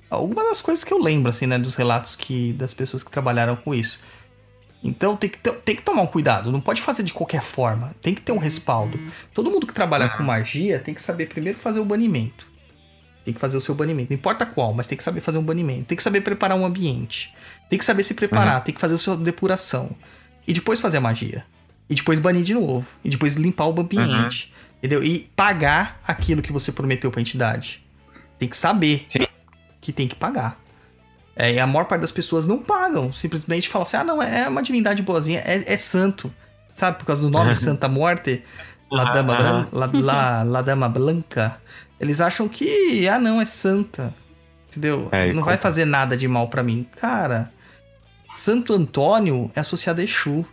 Algumas 0.09 0.45
das 0.49 0.61
coisas 0.61 0.85
que 0.85 0.93
eu 0.93 1.03
lembro, 1.03 1.31
assim, 1.31 1.47
né, 1.47 1.59
dos 1.59 1.75
relatos 1.75 2.15
que 2.15 2.53
das 2.53 2.73
pessoas 2.73 3.03
que 3.03 3.11
trabalharam 3.11 3.57
com 3.57 3.75
isso. 3.75 3.99
Então 4.85 5.17
tem 5.17 5.29
que, 5.29 5.39
ter- 5.39 5.55
tem 5.57 5.75
que 5.75 5.83
tomar 5.83 6.03
um 6.03 6.07
cuidado, 6.07 6.53
não 6.53 6.61
pode 6.61 6.81
fazer 6.81 7.03
de 7.03 7.13
qualquer 7.13 7.43
forma, 7.43 7.93
tem 8.01 8.15
que 8.15 8.21
ter 8.21 8.31
um 8.31 8.39
respaldo. 8.39 8.99
Todo 9.35 9.51
mundo 9.51 9.67
que 9.67 9.73
trabalha 9.75 10.09
com 10.09 10.23
magia 10.23 10.79
tem 10.79 10.95
que 10.95 11.03
saber 11.03 11.27
primeiro 11.27 11.59
fazer 11.59 11.81
o 11.81 11.85
banimento. 11.85 12.47
Tem 13.25 13.35
que 13.35 13.41
fazer 13.41 13.57
o 13.57 13.61
seu 13.61 13.75
banimento, 13.75 14.11
não 14.13 14.15
importa 14.17 14.47
qual, 14.47 14.73
mas 14.73 14.87
tem 14.87 14.97
que 14.97 15.03
saber 15.03 15.21
fazer 15.21 15.39
um 15.39 15.43
banimento. 15.43 15.87
Tem 15.87 15.97
que 15.97 16.03
saber 16.03 16.21
preparar 16.21 16.57
um 16.57 16.65
ambiente. 16.65 17.35
Tem 17.69 17.77
que 17.77 17.85
saber 17.85 18.05
se 18.05 18.15
preparar, 18.15 18.63
tem 18.63 18.73
que 18.73 18.81
fazer 18.81 18.95
a 18.95 18.99
sua 18.99 19.17
depuração. 19.17 19.91
E 20.47 20.53
depois 20.53 20.79
fazer 20.79 20.99
a 20.99 21.01
magia. 21.01 21.45
E 21.91 21.95
depois 21.97 22.21
banir 22.21 22.45
de 22.45 22.55
novo. 22.55 22.87
E 23.03 23.11
depois 23.11 23.35
limpar 23.35 23.67
o 23.67 23.81
ambiente. 23.81 24.53
Entendeu? 24.79 25.03
E 25.03 25.29
pagar 25.35 25.99
aquilo 26.07 26.41
que 26.41 26.53
você 26.53 26.71
prometeu 26.71 27.11
pra 27.11 27.21
entidade. 27.21 27.83
Tem 28.39 28.49
que 28.49 28.57
saber 28.57 29.05
Sim. 29.09 29.27
Que 29.87 29.93
tem 29.93 30.09
que 30.09 30.17
pagar. 30.17 30.59
É, 31.37 31.53
e 31.55 31.61
a 31.61 31.67
maior 31.67 31.85
parte 31.85 32.01
das 32.01 32.11
pessoas 32.11 32.47
não 32.49 32.59
pagam. 32.59 33.13
Simplesmente 33.13 33.69
falam 33.69 33.87
assim: 33.87 33.97
ah, 33.99 34.05
não, 34.05 34.21
é 34.23 34.49
uma 34.49 34.63
divindade 34.63 35.01
boazinha, 35.03 35.41
é, 35.45 35.63
é 35.73 35.77
santo. 35.77 36.33
Sabe, 36.75 36.99
por 36.99 37.05
causa 37.07 37.23
do 37.23 37.31
nome 37.31 37.55
Santa 37.57 37.89
Morte, 37.89 38.43
La 38.91 39.05
Dama, 39.13 39.37
Bran- 39.37 39.69
La, 39.73 39.87
La, 39.93 40.43
La 40.43 40.63
Dama 40.63 40.89
Blanca. 40.89 41.61
Eles 42.01 42.21
acham 42.21 42.49
que, 42.49 43.07
ah, 43.09 43.19
não, 43.19 43.41
é 43.41 43.45
santa. 43.45 44.13
Entendeu? 44.69 45.09
É, 45.13 45.33
não 45.33 45.43
vai 45.45 45.57
fazer 45.57 45.85
nada 45.87 46.17
de 46.17 46.27
mal 46.29 46.49
pra 46.49 46.63
mim. 46.63 46.87
Cara, 46.97 47.51
Santo 48.35 48.75
Antônio 48.75 49.51
é 49.55 49.61
associado 49.61 50.01
a 50.01 50.05
Exu. 50.05 50.45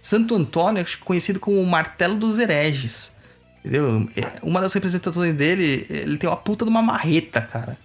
Santo 0.00 0.34
Antônio 0.34 0.80
é 0.82 0.86
conhecido 1.04 1.40
como 1.40 1.60
o 1.60 1.66
martelo 1.66 2.16
dos 2.16 2.38
hereges. 2.38 3.12
Entendeu? 3.60 4.06
É, 4.16 4.32
Uma 4.42 4.60
das 4.60 4.72
representações 4.74 5.34
dele, 5.34 5.86
ele 5.88 6.18
tem 6.18 6.28
uma 6.28 6.36
puta 6.36 6.64
de 6.64 6.70
uma 6.70 6.82
marreta, 6.82 7.40
cara. 7.40 7.78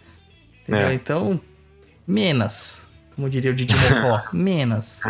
Entendeu? 0.70 0.88
É. 0.88 0.94
Então, 0.94 1.41
menos. 2.08 2.84
Como 3.16 3.30
diria 3.30 3.52
o 3.52 3.54
Didi 3.54 3.76
Mocó, 3.76 4.24
menos. 4.32 5.02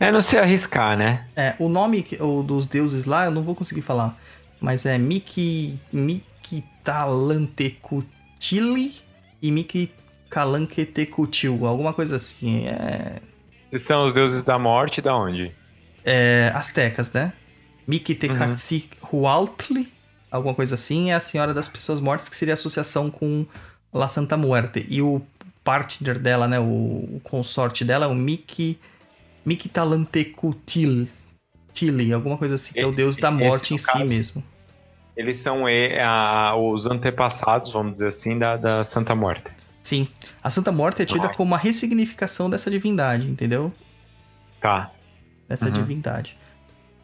É 0.00 0.10
não 0.10 0.20
se 0.20 0.36
arriscar, 0.36 0.96
né? 0.96 1.24
É, 1.36 1.54
o 1.58 1.68
nome 1.68 2.04
o 2.18 2.42
dos 2.42 2.66
deuses 2.66 3.04
lá 3.04 3.26
eu 3.26 3.30
não 3.30 3.42
vou 3.42 3.54
conseguir 3.54 3.82
falar. 3.82 4.18
Mas 4.60 4.84
é 4.86 4.98
Miki. 4.98 5.78
Mikitalantekutili 5.92 8.92
e 9.40 9.52
Mikikalanketecutil. 9.52 11.64
Alguma 11.66 11.92
coisa 11.92 12.16
assim. 12.16 12.66
É. 12.66 13.20
Esses 13.70 13.86
são 13.86 14.04
os 14.04 14.12
deuses 14.12 14.42
da 14.42 14.58
morte 14.58 15.00
da 15.00 15.16
onde? 15.16 15.54
é 16.04 16.52
astecas, 16.54 17.12
né? 17.12 17.32
Mikitekatsihualtli. 17.86 19.92
Alguma 20.30 20.54
coisa 20.54 20.74
assim. 20.74 21.10
É 21.10 21.14
a 21.14 21.20
senhora 21.20 21.54
das 21.54 21.68
pessoas 21.68 22.00
mortas, 22.00 22.28
que 22.28 22.36
seria 22.36 22.54
associação 22.54 23.10
com 23.10 23.46
La 23.94 24.08
Santa 24.08 24.36
Muerte. 24.36 24.84
E 24.88 25.00
o 25.00 25.22
partner 25.62 26.18
dela, 26.18 26.46
né? 26.48 26.58
O, 26.58 26.64
o 26.64 27.20
consorte 27.22 27.84
dela 27.84 28.04
é 28.06 28.08
o 28.08 28.14
Miki. 28.14 28.78
Mikitalantecutil. 29.46 31.06
Tili, 31.72 32.12
alguma 32.12 32.38
coisa 32.38 32.54
assim, 32.54 32.72
que 32.72 32.80
é 32.80 32.86
o 32.86 32.92
deus 32.92 33.16
da 33.16 33.30
Esse, 33.30 33.36
morte 33.38 33.70
no 33.70 33.74
em 33.76 33.78
si 33.78 33.84
caso, 33.86 34.04
mesmo. 34.04 34.44
Eles 35.16 35.36
são 35.38 35.68
e- 35.68 35.98
a- 36.00 36.54
os 36.56 36.86
antepassados, 36.86 37.72
vamos 37.72 37.94
dizer 37.94 38.08
assim, 38.08 38.38
da, 38.38 38.56
da 38.56 38.84
Santa 38.84 39.14
Morte. 39.14 39.44
Sim. 39.82 40.08
A 40.42 40.50
Santa 40.50 40.70
Morte 40.72 41.02
é 41.02 41.04
tida 41.04 41.28
como 41.30 41.50
uma 41.50 41.58
ressignificação 41.58 42.48
dessa 42.48 42.70
divindade, 42.70 43.28
entendeu? 43.28 43.72
Tá. 44.60 44.90
Dessa 45.48 45.66
Uhum. 45.66 45.72
divindade. 45.72 46.36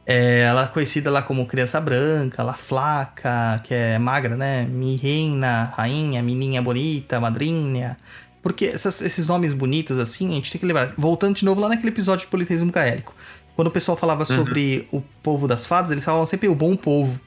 É, 0.06 0.40
ela 0.40 0.64
é 0.64 0.66
conhecida 0.66 1.10
lá 1.10 1.22
como 1.22 1.46
criança 1.46 1.80
branca, 1.80 2.42
lá 2.42 2.54
flaca, 2.54 3.60
que 3.62 3.72
é 3.72 3.98
magra, 3.98 4.36
né? 4.36 4.62
Mi 4.68 4.96
reina, 4.96 5.72
rainha, 5.76 6.22
menininha 6.22 6.60
bonita, 6.62 7.20
madrinha. 7.20 7.96
Porque 8.42 8.64
essas- 8.66 9.02
esses 9.02 9.28
nomes 9.28 9.52
bonitos, 9.52 9.98
assim, 9.98 10.30
a 10.30 10.34
gente 10.34 10.50
tem 10.50 10.58
que 10.58 10.66
lembrar. 10.66 10.92
Voltando 10.96 11.36
de 11.36 11.44
novo 11.44 11.60
lá 11.60 11.68
naquele 11.68 11.90
episódio 11.90 12.24
de 12.24 12.30
politeísmo 12.30 12.72
gaélico. 12.72 13.14
Quando 13.54 13.68
o 13.68 13.70
pessoal 13.70 13.96
falava 13.96 14.24
sobre 14.24 14.88
o 14.90 15.00
povo 15.22 15.46
das 15.46 15.66
fadas, 15.66 15.90
eles 15.90 16.02
falavam 16.02 16.26
sempre 16.26 16.48
o 16.48 16.54
bom 16.54 16.74
povo. 16.74 17.20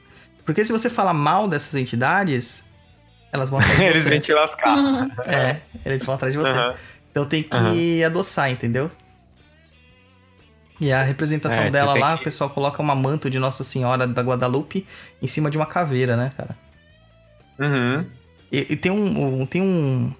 Porque 0.44 0.64
se 0.64 0.72
você 0.72 0.90
fala 0.90 1.14
mal 1.14 1.46
dessas 1.48 1.74
entidades, 1.76 2.64
elas 3.32 3.48
vão 3.48 3.60
atrás 3.60 3.78
de 3.78 3.84
Eles 3.86 4.02
você. 4.02 4.10
vêm 4.10 4.20
te 4.20 4.32
lascar. 4.34 4.76
É, 5.26 5.60
eles 5.86 6.02
vão 6.02 6.16
atrás 6.16 6.34
de 6.34 6.38
você. 6.40 6.50
Aham. 6.50 6.74
Então 7.12 7.24
tem 7.24 7.44
que 7.44 8.02
adoçar, 8.02 8.50
entendeu? 8.50 8.90
E 10.80 10.92
a 10.92 11.02
representação 11.02 11.64
É, 11.64 11.70
dela 11.70 11.94
lá, 11.96 12.14
que- 12.16 12.22
o 12.22 12.24
pessoal 12.24 12.50
coloca 12.50 12.82
uma 12.82 12.94
manto 12.94 13.30
de 13.30 13.38
Nossa 13.38 13.62
Senhora 13.62 14.06
da 14.06 14.22
Guadalupe 14.22 14.86
em 15.22 15.26
cima 15.26 15.50
de 15.50 15.56
uma 15.56 15.66
caveira, 15.66 16.16
né, 16.16 16.32
cara? 16.36 16.56
Uhum. 17.58 18.04
E, 18.50 18.72
e 18.72 18.76
tem 18.76 18.90
um, 18.90 19.40
um- 19.42 19.46
Tem 19.46 19.62
um. 19.62 20.12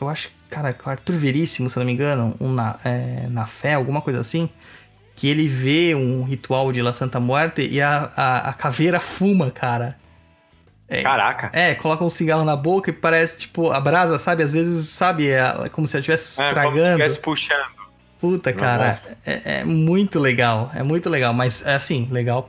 Eu 0.00 0.08
acho, 0.08 0.30
cara, 0.50 0.76
o 0.84 0.90
Arthur 0.90 1.14
Veríssimo, 1.16 1.70
se 1.70 1.76
eu 1.76 1.80
não 1.80 1.86
me 1.86 1.92
engano, 1.92 2.34
um 2.40 2.52
na, 2.52 2.76
é, 2.84 3.26
na 3.30 3.46
fé, 3.46 3.74
alguma 3.74 4.00
coisa 4.02 4.20
assim. 4.20 4.48
Que 5.14 5.28
ele 5.28 5.46
vê 5.46 5.94
um 5.94 6.24
ritual 6.24 6.72
de 6.72 6.82
La 6.82 6.92
Santa 6.92 7.20
Muerte 7.20 7.62
e 7.62 7.80
a, 7.80 8.10
a, 8.16 8.48
a 8.48 8.52
caveira 8.54 8.98
fuma, 8.98 9.50
cara. 9.52 9.96
É, 10.88 11.02
Caraca. 11.02 11.50
é, 11.52 11.74
coloca 11.76 12.02
um 12.04 12.10
cigarro 12.10 12.44
na 12.44 12.56
boca 12.56 12.90
e 12.90 12.92
parece, 12.92 13.38
tipo, 13.40 13.70
a 13.70 13.80
brasa, 13.80 14.18
sabe? 14.18 14.42
Às 14.42 14.52
vezes, 14.52 14.88
sabe, 14.88 15.28
é 15.30 15.68
como 15.70 15.86
se 15.86 15.96
ela 15.96 16.00
estivesse 16.00 16.32
É, 16.32 16.36
como 16.36 16.48
se 16.52 16.58
estragando. 16.58 16.88
estivesse 16.90 17.18
puxando. 17.20 17.81
Puta, 18.22 18.52
cara, 18.52 18.86
Nossa. 18.86 19.18
é, 19.26 19.58
é 19.58 19.64
muito 19.64 20.20
legal, 20.20 20.70
é 20.76 20.82
muito 20.84 21.10
legal, 21.10 21.34
mas 21.34 21.66
é 21.66 21.74
assim, 21.74 22.06
legal 22.08 22.48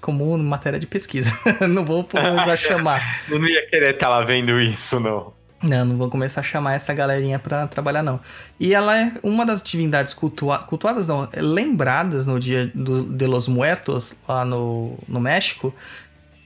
como 0.00 0.38
matéria 0.38 0.78
de 0.78 0.86
pesquisa. 0.86 1.30
não 1.68 1.84
vou 1.84 2.04
começar 2.04 2.54
a 2.54 2.56
chamar. 2.56 3.22
Eu 3.28 3.36
não 3.38 3.46
ia 3.46 3.68
querer 3.68 3.92
estar 3.92 4.08
lá 4.08 4.24
vendo 4.24 4.58
isso, 4.58 4.98
não. 4.98 5.34
Não, 5.62 5.84
não 5.84 5.98
vou 5.98 6.08
começar 6.08 6.40
a 6.40 6.44
chamar 6.44 6.72
essa 6.72 6.94
galerinha 6.94 7.38
pra 7.38 7.66
trabalhar, 7.66 8.02
não. 8.02 8.18
E 8.58 8.72
ela 8.72 8.98
é 8.98 9.12
uma 9.22 9.44
das 9.44 9.62
divindades 9.62 10.14
cultua 10.14 10.60
cultuadas, 10.60 11.08
não, 11.08 11.28
lembradas 11.36 12.26
no 12.26 12.40
dia 12.40 12.70
do, 12.74 13.04
de 13.04 13.26
los 13.26 13.46
Muertos, 13.46 14.16
lá 14.26 14.42
no, 14.42 14.98
no 15.06 15.20
México. 15.20 15.74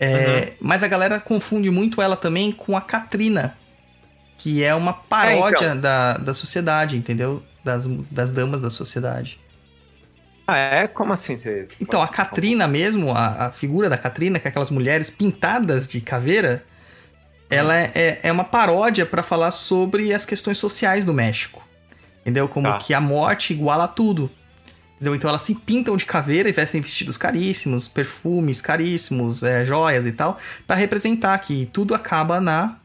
É, 0.00 0.54
Mas 0.60 0.82
a 0.82 0.88
galera 0.88 1.20
confunde 1.20 1.70
muito 1.70 2.02
ela 2.02 2.16
também 2.16 2.50
com 2.50 2.76
a 2.76 2.80
Catrina, 2.80 3.56
que 4.36 4.64
é 4.64 4.74
uma 4.74 4.92
paródia 4.92 5.66
então. 5.66 5.80
da, 5.80 6.14
da 6.14 6.34
sociedade, 6.34 6.96
entendeu? 6.96 7.40
Das, 7.68 7.86
das 8.10 8.32
damas 8.32 8.60
da 8.60 8.70
sociedade. 8.70 9.38
Ah, 10.46 10.56
é? 10.56 10.86
Como 10.88 11.12
assim 11.12 11.36
vocês? 11.36 11.76
Então, 11.78 12.00
a 12.00 12.08
Catrina 12.08 12.66
mesmo, 12.66 13.12
a, 13.12 13.46
a 13.46 13.52
figura 13.52 13.90
da 13.90 13.98
Catrina, 13.98 14.38
que 14.38 14.48
é 14.48 14.50
aquelas 14.50 14.70
mulheres 14.70 15.10
pintadas 15.10 15.86
de 15.86 16.00
caveira, 16.00 16.64
ela 17.50 17.76
é, 17.76 17.92
é, 17.94 18.20
é 18.22 18.32
uma 18.32 18.44
paródia 18.44 19.04
pra 19.04 19.22
falar 19.22 19.50
sobre 19.50 20.12
as 20.14 20.24
questões 20.24 20.56
sociais 20.56 21.04
do 21.04 21.12
México. 21.12 21.62
Entendeu? 22.22 22.48
Como 22.48 22.66
Tá. 22.66 22.78
que 22.78 22.94
a 22.94 23.00
morte 23.00 23.52
iguala 23.52 23.86
tudo. 23.86 24.30
Entendeu? 24.96 25.14
Então 25.14 25.28
elas 25.28 25.42
se 25.42 25.54
pintam 25.54 25.96
de 25.96 26.04
caveira 26.06 26.48
e 26.48 26.52
vestem 26.52 26.80
vestidos 26.80 27.16
caríssimos, 27.16 27.86
perfumes 27.86 28.60
caríssimos, 28.60 29.42
é, 29.42 29.64
joias 29.64 30.06
e 30.06 30.12
tal, 30.12 30.38
pra 30.66 30.74
representar 30.74 31.38
que 31.38 31.66
tudo 31.66 31.94
acaba 31.94 32.40
na, 32.40 32.76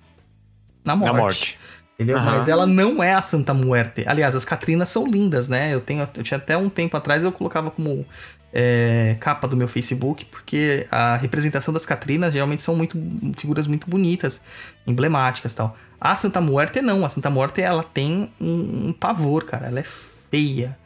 na 0.86 0.96
morte. 0.96 1.12
Na 1.14 1.18
morte. 1.18 1.60
Entendeu? 2.04 2.18
Aham. 2.18 2.38
Mas 2.38 2.48
ela 2.48 2.66
não 2.66 3.02
é 3.02 3.14
a 3.14 3.22
Santa 3.22 3.54
Muerte. 3.54 4.04
Aliás, 4.06 4.36
as 4.36 4.44
Catrinas 4.44 4.90
são 4.90 5.08
lindas, 5.08 5.48
né? 5.48 5.74
Eu 5.74 5.82
tenho, 5.82 6.08
eu 6.16 6.24
tinha 6.24 6.38
até 6.38 6.58
um 6.58 6.70
tempo 6.70 6.98
atrás 6.98 7.24
eu 7.24 7.32
colocava 7.32 7.72
como 7.72 8.06
é, 8.54 9.16
capa 9.20 9.48
do 9.48 9.58
meu 9.58 9.68
Facebook, 9.68 10.26
porque 10.26 10.86
a 10.92 11.16
representação 11.16 11.74
das 11.74 11.86
Catrinas 11.86 12.34
geralmente 12.34 12.62
são 12.62 12.76
muito 12.76 12.98
figuras 13.36 13.66
muito 13.66 13.90
bonitas, 13.90 14.42
emblemáticas, 14.86 15.54
e 15.54 15.56
tal. 15.56 15.78
A 16.00 16.16
Santa 16.16 16.40
Muerte 16.42 16.82
não. 16.82 17.06
A 17.06 17.10
Santa 17.10 17.30
Muerte 17.30 17.62
ela 17.62 17.84
tem 17.84 18.30
um, 18.40 18.90
um 18.90 18.94
pavor, 18.94 19.46
cara. 19.46 19.68
Ela 19.68 19.80
é 19.80 19.84
feia, 19.84 20.78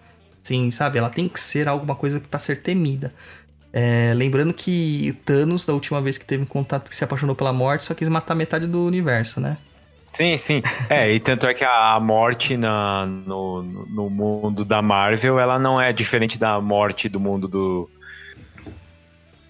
sim, 0.44 0.69
sabe? 0.72 0.98
Ela 0.98 1.10
tem 1.10 1.27
que 1.27 1.39
ser 1.39 1.68
alguma 1.68 1.95
coisa 1.95 2.19
para 2.19 2.39
ser 2.39 2.61
temida. 2.61 3.14
É, 3.73 4.14
lembrando 4.15 4.53
que 4.53 5.18
Thanos, 5.26 5.65
da 5.65 5.73
última 5.73 6.02
vez 6.02 6.18
que 6.18 6.26
teve 6.26 6.44
um 6.44 6.48
contato 6.48 6.89
que 6.89 6.95
se 6.95 7.03
apaixonou 7.03 7.35
pela 7.35 7.52
morte, 7.52 7.84
só 7.84 7.94
quis 7.94 8.07
matar 8.07 8.34
metade 8.34 8.65
do 8.65 8.85
universo, 8.85 9.41
né? 9.41 9.57
Sim, 10.07 10.38
sim. 10.38 10.63
É, 10.89 11.11
e 11.11 11.19
tanto 11.19 11.45
é 11.45 11.53
que 11.53 11.65
a 11.65 11.99
morte 11.99 12.55
na, 12.57 13.05
no, 13.05 13.61
no 13.61 14.09
mundo 14.09 14.63
da 14.65 14.81
Marvel, 14.81 15.38
ela 15.38 15.59
não 15.59 15.79
é 15.81 15.91
diferente 15.93 16.39
da 16.39 16.59
morte 16.61 17.07
do 17.09 17.19
mundo 17.19 17.47
do. 17.47 17.89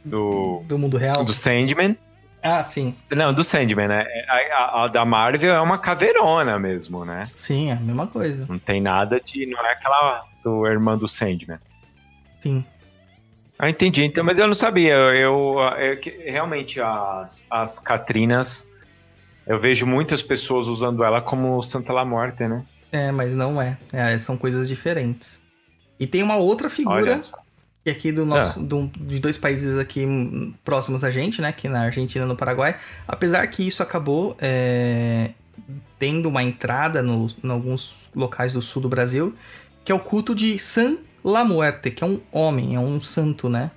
Do. 0.04 0.64
Do 0.66 0.80
mundo 0.80 0.98
real. 0.98 1.24
Do 1.24 1.34
Sandman. 1.34 1.96
Ah, 2.42 2.64
sim. 2.64 2.96
Não, 3.12 3.34
do 3.34 3.44
Sandman, 3.44 3.88
né? 3.88 4.06
A, 4.28 4.36
a- 4.36 4.84
a 4.84 4.88
da 4.88 5.04
Marvel 5.06 5.54
é 5.54 5.60
uma 5.62 5.78
caveirona 5.78 6.58
mesmo, 6.58 7.04
né? 7.06 7.24
Sim, 7.36 7.70
é 7.70 7.74
a 7.74 7.80
mesma 7.80 8.08
coisa. 8.08 8.46
Não 8.50 8.58
tem 8.58 8.82
nada 8.82 9.20
de. 9.24 9.46
Não 9.46 9.60
é 9.66 9.74
aquela 9.74 10.24
do 10.44 10.66
irmã 10.66 10.98
do 10.98 11.08
Sandman. 11.08 11.60
Sim. 12.40 12.66
Ah, 13.60 13.70
entendi. 13.70 14.04
Então, 14.06 14.24
mas 14.24 14.40
eu 14.40 14.48
não 14.48 14.54
sabia. 14.54 14.94
Eu, 14.94 15.14
eu- 15.16 15.60
eu- 15.78 16.32
realmente 16.32 16.80
as, 16.82 17.46
as 17.50 17.80
Catrinas, 17.80 18.68
eu 19.48 19.60
vejo 19.60 19.86
muitas 19.86 20.22
pessoas 20.22 20.68
usando 20.68 21.04
ela 21.04 21.22
como 21.22 21.62
Santa 21.64 21.94
La 21.94 22.04
Morte, 22.06 22.48
né? 22.48 22.64
É, 22.92 23.12
mas 23.12 23.34
não 23.34 23.62
é. 23.62 23.78
É, 23.92 24.18
são 24.18 24.38
coisas 24.38 24.68
diferentes. 24.68 25.42
E 26.00 26.06
tem 26.06 26.22
uma 26.24 26.36
outra 26.36 26.70
figura 26.70 27.18
que 27.84 27.90
é 27.90 27.94
aqui 27.94 28.12
do 28.12 28.26
nosso, 28.26 28.62
do- 28.62 28.92
de 28.96 29.20
dois 29.20 29.38
países 29.38 29.78
aqui 29.78 30.06
próximos 30.64 31.04
a 31.04 31.10
gente, 31.12 31.42
né? 31.42 31.48
Aqui 31.50 31.68
na 31.68 31.82
Argentina 31.84 32.26
e 32.26 32.28
no 32.28 32.36
Paraguai. 32.36 32.76
Apesar 33.08 33.46
que 33.48 33.66
isso 33.68 33.82
acabou 33.82 34.36
é, 34.40 35.32
tendo 35.98 36.28
uma 36.30 36.44
entrada 36.44 37.02
no, 37.02 37.28
em 37.44 37.50
alguns 37.50 38.10
locais 38.16 38.54
do 38.54 38.62
sul 38.62 38.82
do 38.82 38.90
Brasil, 38.90 39.34
que 39.84 39.92
é 39.92 39.96
o 39.96 40.00
culto 40.00 40.36
de 40.36 40.58
San 40.60 40.98
La 41.24 41.44
Muerte, 41.44 41.90
que 41.92 42.04
é 42.04 42.08
um 42.08 42.20
homem, 42.32 42.76
é 42.76 42.80
um 42.80 43.02
santo, 43.02 43.50
né? 43.50 43.72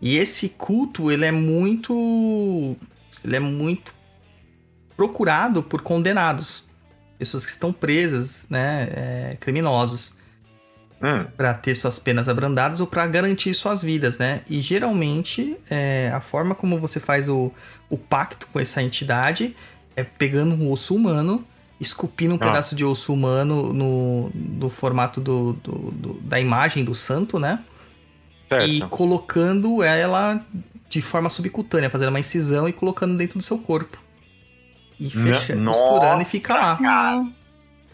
E 0.00 0.16
esse 0.16 0.50
culto, 0.50 1.10
ele 1.10 1.24
é 1.24 1.32
muito. 1.32 2.76
Ele 3.24 3.36
é 3.36 3.40
muito 3.40 3.94
procurado 4.96 5.62
por 5.62 5.80
condenados. 5.82 6.64
Pessoas 7.18 7.44
que 7.46 7.52
estão 7.52 7.72
presas, 7.72 8.46
né? 8.50 8.88
é, 8.92 9.36
criminosos 9.40 10.12
Hum, 11.02 11.26
para 11.36 11.52
ter 11.52 11.74
suas 11.74 11.98
penas 11.98 12.28
abrandadas 12.30 12.80
ou 12.80 12.86
para 12.86 13.06
garantir 13.06 13.52
suas 13.52 13.82
vidas, 13.82 14.16
né? 14.16 14.40
E 14.48 14.60
geralmente 14.62 15.54
é, 15.68 16.10
a 16.14 16.20
forma 16.20 16.54
como 16.54 16.78
você 16.80 16.98
faz 16.98 17.28
o, 17.28 17.52
o 17.90 17.98
pacto 17.98 18.46
com 18.50 18.58
essa 18.58 18.82
entidade 18.82 19.54
é 19.94 20.02
pegando 20.02 20.54
um 20.54 20.70
osso 20.70 20.94
humano 20.94 21.44
esculpindo 21.78 22.34
um 22.34 22.36
Ah. 22.40 22.46
pedaço 22.46 22.74
de 22.74 22.84
osso 22.86 23.12
humano 23.12 23.72
no, 23.72 24.30
no 24.34 24.70
formato 24.70 25.20
do, 25.20 25.52
do- 25.54 25.90
do- 25.90 26.14
da 26.22 26.40
imagem 26.40 26.84
do 26.84 26.94
santo, 26.94 27.38
né? 27.38 27.62
Certo. 28.48 28.66
E 28.66 28.80
colocando 28.82 29.82
ela 29.82 30.42
de 30.88 31.02
forma 31.02 31.28
subcutânea, 31.28 31.90
fazendo 31.90 32.08
uma 32.10 32.20
incisão 32.20 32.66
e 32.68 32.72
colocando 32.72 33.16
dentro 33.18 33.38
do 33.38 33.44
seu 33.44 33.58
corpo. 33.58 34.02
E 34.98 35.04
Né? 35.04 35.10
fecha, 35.10 35.54
Nossa, 35.56 35.80
costurando 35.80 36.22
e 36.22 36.24
fica 36.24 36.54
lá. 36.54 36.76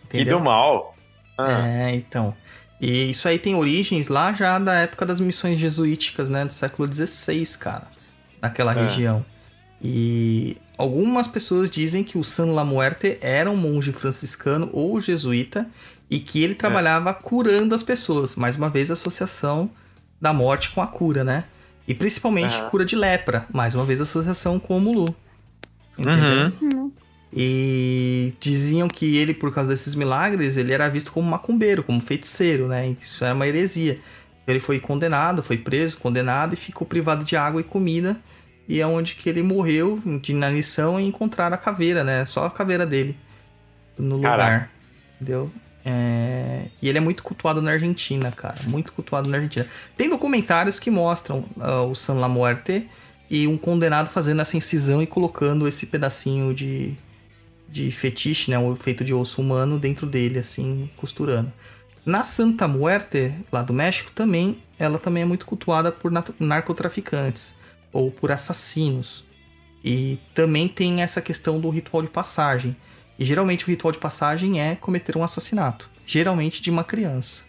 Que 0.08 0.16
Entendeu? 0.18 0.38
do 0.38 0.44
mal. 0.44 0.94
Ah, 1.38 1.66
É, 1.66 1.94
então. 1.94 2.34
E 2.80 3.10
isso 3.10 3.28
aí 3.28 3.38
tem 3.38 3.54
origens 3.54 4.08
lá 4.08 4.32
já 4.32 4.58
da 4.58 4.74
época 4.74 5.04
das 5.06 5.20
missões 5.20 5.58
jesuíticas, 5.58 6.28
né? 6.28 6.44
Do 6.44 6.52
século 6.52 6.90
XVI, 6.92 7.46
cara. 7.58 7.86
Naquela 8.40 8.72
É. 8.72 8.82
região. 8.82 9.24
E 9.82 10.56
algumas 10.76 11.26
pessoas 11.26 11.70
dizem 11.70 12.04
que 12.04 12.18
o 12.18 12.24
San 12.24 12.52
La 12.52 12.64
Muerte 12.64 13.18
era 13.20 13.50
um 13.50 13.56
monge 13.56 13.92
franciscano 13.92 14.68
ou 14.72 15.00
jesuíta 15.00 15.66
e 16.10 16.20
que 16.20 16.40
É. 16.40 16.44
ele 16.44 16.54
trabalhava 16.54 17.12
curando 17.14 17.74
as 17.74 17.82
pessoas. 17.82 18.34
Mais 18.36 18.56
uma 18.56 18.68
vez, 18.68 18.90
a 18.90 18.94
associação 18.94 19.70
da 20.20 20.32
morte 20.32 20.70
com 20.70 20.82
a 20.82 20.86
cura, 20.86 21.24
né? 21.24 21.44
E 21.88 21.94
principalmente 21.94 22.54
Aham. 22.54 22.68
cura 22.70 22.84
de 22.84 22.94
lepra. 22.96 23.46
Mais 23.52 23.74
uma 23.74 23.84
vez, 23.84 24.00
associação 24.00 24.58
com 24.58 24.76
o 24.76 24.80
Mulu. 24.80 25.14
Entendeu? 26.00 26.52
uhum. 26.62 26.92
E 27.32 28.34
diziam 28.40 28.88
que 28.88 29.16
ele, 29.16 29.32
por 29.34 29.54
causa 29.54 29.70
desses 29.70 29.94
milagres, 29.94 30.56
ele 30.56 30.72
era 30.72 30.88
visto 30.88 31.12
como 31.12 31.30
macumbeiro, 31.30 31.82
como 31.84 32.00
feiticeiro, 32.00 32.66
né? 32.66 32.96
Isso 33.00 33.24
era 33.24 33.34
uma 33.34 33.46
heresia. 33.46 34.00
Ele 34.46 34.58
foi 34.58 34.80
condenado, 34.80 35.42
foi 35.42 35.56
preso, 35.58 35.98
condenado 35.98 36.54
e 36.54 36.56
ficou 36.56 36.86
privado 36.86 37.24
de 37.24 37.36
água 37.36 37.60
e 37.60 37.64
comida. 37.64 38.20
E 38.68 38.80
é 38.80 38.86
onde 38.86 39.14
que 39.14 39.28
ele 39.28 39.42
morreu 39.42 40.00
de 40.20 40.32
inanição 40.32 40.98
e 41.00 41.06
encontraram 41.06 41.54
a 41.54 41.58
caveira, 41.58 42.02
né? 42.04 42.24
Só 42.24 42.46
a 42.46 42.50
caveira 42.50 42.86
dele 42.86 43.16
no 43.98 44.16
lugar. 44.16 44.36
Caraca. 44.36 44.70
Entendeu? 45.20 45.52
É, 45.84 46.66
E 46.80 46.88
ele 46.88 46.98
é 46.98 47.00
muito 47.00 47.22
cultuado 47.22 47.62
na 47.62 47.72
Argentina, 47.72 48.30
cara. 48.32 48.60
Muito 48.64 48.92
cultuado 48.92 49.28
na 49.28 49.36
Argentina. 49.38 49.66
Tem 49.96 50.08
documentários 50.08 50.78
que 50.78 50.90
mostram 50.90 51.44
ah, 51.60 51.82
o 51.82 51.94
San 51.94 52.14
La 52.14 52.28
Muerte 52.28 52.88
e 53.30 53.46
um 53.46 53.56
condenado 53.56 54.08
fazendo 54.08 54.42
essa 54.42 54.56
incisão 54.56 55.00
e 55.00 55.06
colocando 55.06 55.68
esse 55.68 55.86
pedacinho 55.86 56.52
de, 56.52 56.96
de 57.68 57.92
fetiche, 57.92 58.50
né? 58.50 58.58
O 58.58 58.74
feito 58.74 59.04
de 59.04 59.14
osso 59.14 59.40
humano 59.40 59.78
dentro 59.78 60.04
dele, 60.04 60.40
assim, 60.40 60.90
costurando. 60.96 61.52
Na 62.04 62.24
Santa 62.24 62.66
Muerte, 62.66 63.32
lá 63.52 63.62
do 63.62 63.72
México, 63.72 64.10
também, 64.10 64.58
ela 64.76 64.98
também 64.98 65.22
é 65.22 65.26
muito 65.26 65.46
cultuada 65.46 65.92
por 65.92 66.10
narcotraficantes 66.40 67.54
ou 67.92 68.10
por 68.10 68.32
assassinos. 68.32 69.24
E 69.84 70.18
também 70.34 70.66
tem 70.66 71.02
essa 71.02 71.22
questão 71.22 71.60
do 71.60 71.70
ritual 71.70 72.02
de 72.02 72.08
passagem. 72.08 72.76
E 73.16 73.24
geralmente 73.24 73.64
o 73.64 73.68
ritual 73.68 73.92
de 73.92 73.98
passagem 73.98 74.60
é 74.60 74.74
cometer 74.74 75.16
um 75.16 75.22
assassinato. 75.22 75.88
Geralmente 76.04 76.60
de 76.60 76.70
uma 76.70 76.82
criança. 76.82 77.42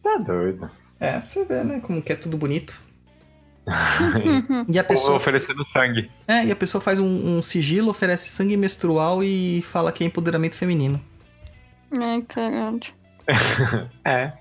Tá 0.00 0.16
doido. 0.18 0.70
É, 1.00 1.12
pra 1.12 1.26
você 1.26 1.44
ver, 1.44 1.64
né? 1.64 1.80
Como 1.80 2.00
que 2.00 2.12
é 2.12 2.16
tudo 2.16 2.36
bonito. 2.36 2.83
E 4.68 4.78
a 4.78 4.82
Ou 4.82 4.88
pessoa. 4.88 5.14
oferecendo 5.16 5.64
sangue. 5.64 6.10
É, 6.28 6.44
e 6.44 6.52
a 6.52 6.56
pessoa 6.56 6.80
faz 6.82 6.98
um, 6.98 7.38
um 7.38 7.42
sigilo, 7.42 7.90
oferece 7.90 8.28
sangue 8.28 8.56
menstrual 8.56 9.22
e 9.24 9.62
fala 9.62 9.90
que 9.92 10.04
é 10.04 10.06
empoderamento 10.06 10.56
feminino. 10.56 11.00
Ai, 11.92 12.22
caralho. 12.22 12.80
É. 14.04 14.32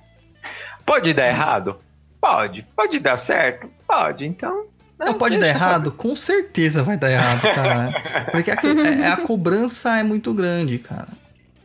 Pode 0.85 1.13
dar 1.13 1.27
errado? 1.27 1.77
Pode. 2.19 2.67
Pode 2.75 2.99
dar 2.99 3.15
certo? 3.15 3.69
Pode. 3.87 4.25
Então. 4.25 4.65
Não 4.99 5.13
pode 5.15 5.37
dar 5.37 5.47
errado? 5.47 5.91
Com 5.91 6.15
certeza 6.15 6.83
vai 6.83 6.97
dar 6.97 7.11
errado, 7.11 7.41
cara. 7.41 7.93
Porque 8.31 8.51
a, 8.51 8.55
é- 8.55 9.07
a 9.07 9.17
cobrança 9.17 9.97
é 9.97 10.03
muito 10.03 10.33
grande, 10.33 10.77
cara. 10.79 11.07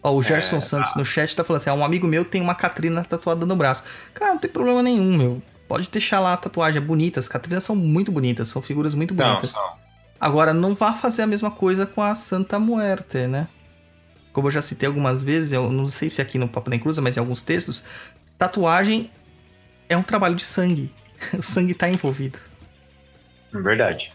Ó, 0.03 0.13
o 0.13 0.23
Gerson 0.23 0.61
Santos 0.61 0.95
no 0.97 1.05
chat 1.05 1.35
tá 1.35 1.43
falando 1.45 1.61
assim: 1.61 1.71
ah, 1.71 1.75
um 1.75 1.85
amigo 1.85 2.07
meu 2.07 2.25
tem 2.25 2.41
uma 2.41 2.55
Catrina 2.55 3.03
tatuada 3.05 3.45
no 3.45 3.57
braço. 3.57 3.85
Cara, 4.15 4.33
não 4.33 4.39
tem 4.39 4.51
problema 4.51 4.83
nenhum, 4.83 5.17
meu. 5.17 5.43
Pode 5.69 5.89
deixar 5.90 6.19
lá 6.19 6.32
a 6.32 6.36
tatuagem, 6.36 6.81
é 6.81 6.85
bonita. 6.85 7.20
As 7.20 7.28
Catrinas 7.28 7.62
são 7.62 7.77
muito 7.77 8.11
bonitas, 8.11 8.49
são 8.49 8.62
figuras 8.62 8.95
muito 8.95 9.15
Não, 9.15 9.28
bonitas. 9.28 9.51
são. 9.51 9.73
Agora, 10.19 10.53
não 10.55 10.74
vá 10.74 10.95
fazer 10.95 11.23
a 11.23 11.27
mesma 11.27 11.51
coisa 11.51 11.86
com 11.86 12.03
a 12.03 12.15
Santa 12.15 12.59
Muerte, 12.59 13.27
né? 13.27 13.47
Como 14.32 14.49
eu 14.49 14.53
já 14.53 14.62
citei 14.62 14.86
algumas 14.86 15.23
vezes, 15.23 15.53
eu 15.53 15.70
não 15.70 15.89
sei 15.89 16.09
se 16.09 16.23
aqui 16.23 16.39
no 16.39 16.49
Papo 16.49 16.70
da 16.70 16.78
Cruza, 16.78 17.01
mas 17.01 17.16
em 17.16 17.20
alguns 17.20 17.43
textos, 17.43 17.85
tatuagem 18.39 19.11
é 19.89 19.97
um 19.97 20.03
trabalho 20.03 20.35
de 20.35 20.45
sangue. 20.45 20.93
O 21.36 21.43
sangue 21.43 21.74
tá 21.74 21.89
envolvido. 21.89 22.39
Verdade. 23.53 24.12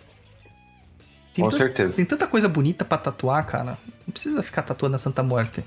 Tem 1.34 1.44
Com 1.44 1.52
certeza. 1.52 1.98
Tem 1.98 2.06
tanta 2.06 2.28
coisa 2.28 2.48
bonita 2.48 2.86
pra 2.86 2.98
tatuar, 2.98 3.46
cara. 3.46 3.78
Não 4.08 4.12
precisa 4.14 4.42
ficar 4.42 4.62
tatuando 4.62 4.96
a 4.96 5.00
Santa 5.00 5.22
Muerte. 5.22 5.64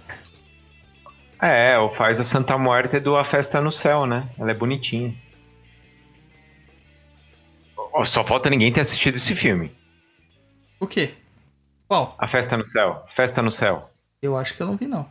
É, 1.41 1.79
ou 1.79 1.95
faz 1.95 2.19
a 2.19 2.25
Santa 2.25 2.57
Muerte 2.57 2.99
do 3.01 3.17
A 3.17 3.25
Festa 3.25 3.61
no 3.61 3.71
Céu, 3.71 4.07
né? 4.07 4.29
Ela 4.39 4.53
é 4.53 4.55
bonitinha. 4.55 5.15
Ó, 7.97 8.05
Só 8.05 8.23
falta 8.23 8.51
ninguém 8.51 8.71
ter 8.71 8.81
assistido 8.83 9.15
esse 9.17 9.35
filme. 9.35 9.73
O 10.79 10.87
quê? 10.87 11.15
Qual? 11.89 12.15
A 12.19 12.27
Festa 12.27 12.57
no 12.57 12.65
Céu. 12.65 13.03
Festa 13.09 13.41
no 13.41 13.51
Céu. 13.51 13.91
Eu 14.21 14.37
acho 14.37 14.55
que 14.55 14.63
eu 14.63 14.67
não 14.67 14.77
vi, 14.77 14.87
não. 14.87 15.09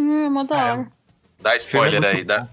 Hum, 0.00 0.24
é 0.26 0.28
mó 0.30 0.42
da 0.44 0.58
É. 0.68 0.72
hora. 0.72 0.92
Dá 1.40 1.56
spoiler 1.56 2.02
é 2.04 2.06
aí, 2.08 2.24
dá, 2.24 2.46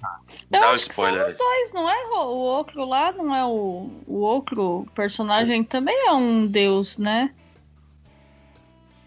Eu 0.51 0.61
dá 0.61 0.71
o 0.71 0.73
que 0.73 0.79
são 0.79 0.91
spoiler 0.91 1.21
os 1.25 1.31
aí. 1.31 1.37
dois, 1.37 1.73
não 1.73 1.89
é? 1.89 2.05
O 2.07 2.35
outro 2.37 2.85
lá 2.85 3.11
não 3.11 3.35
é 3.35 3.45
o. 3.45 3.89
O 4.05 4.19
outro 4.19 4.85
personagem 4.95 5.63
também 5.63 6.07
é 6.07 6.11
um 6.13 6.45
deus, 6.47 6.97
né? 6.97 7.33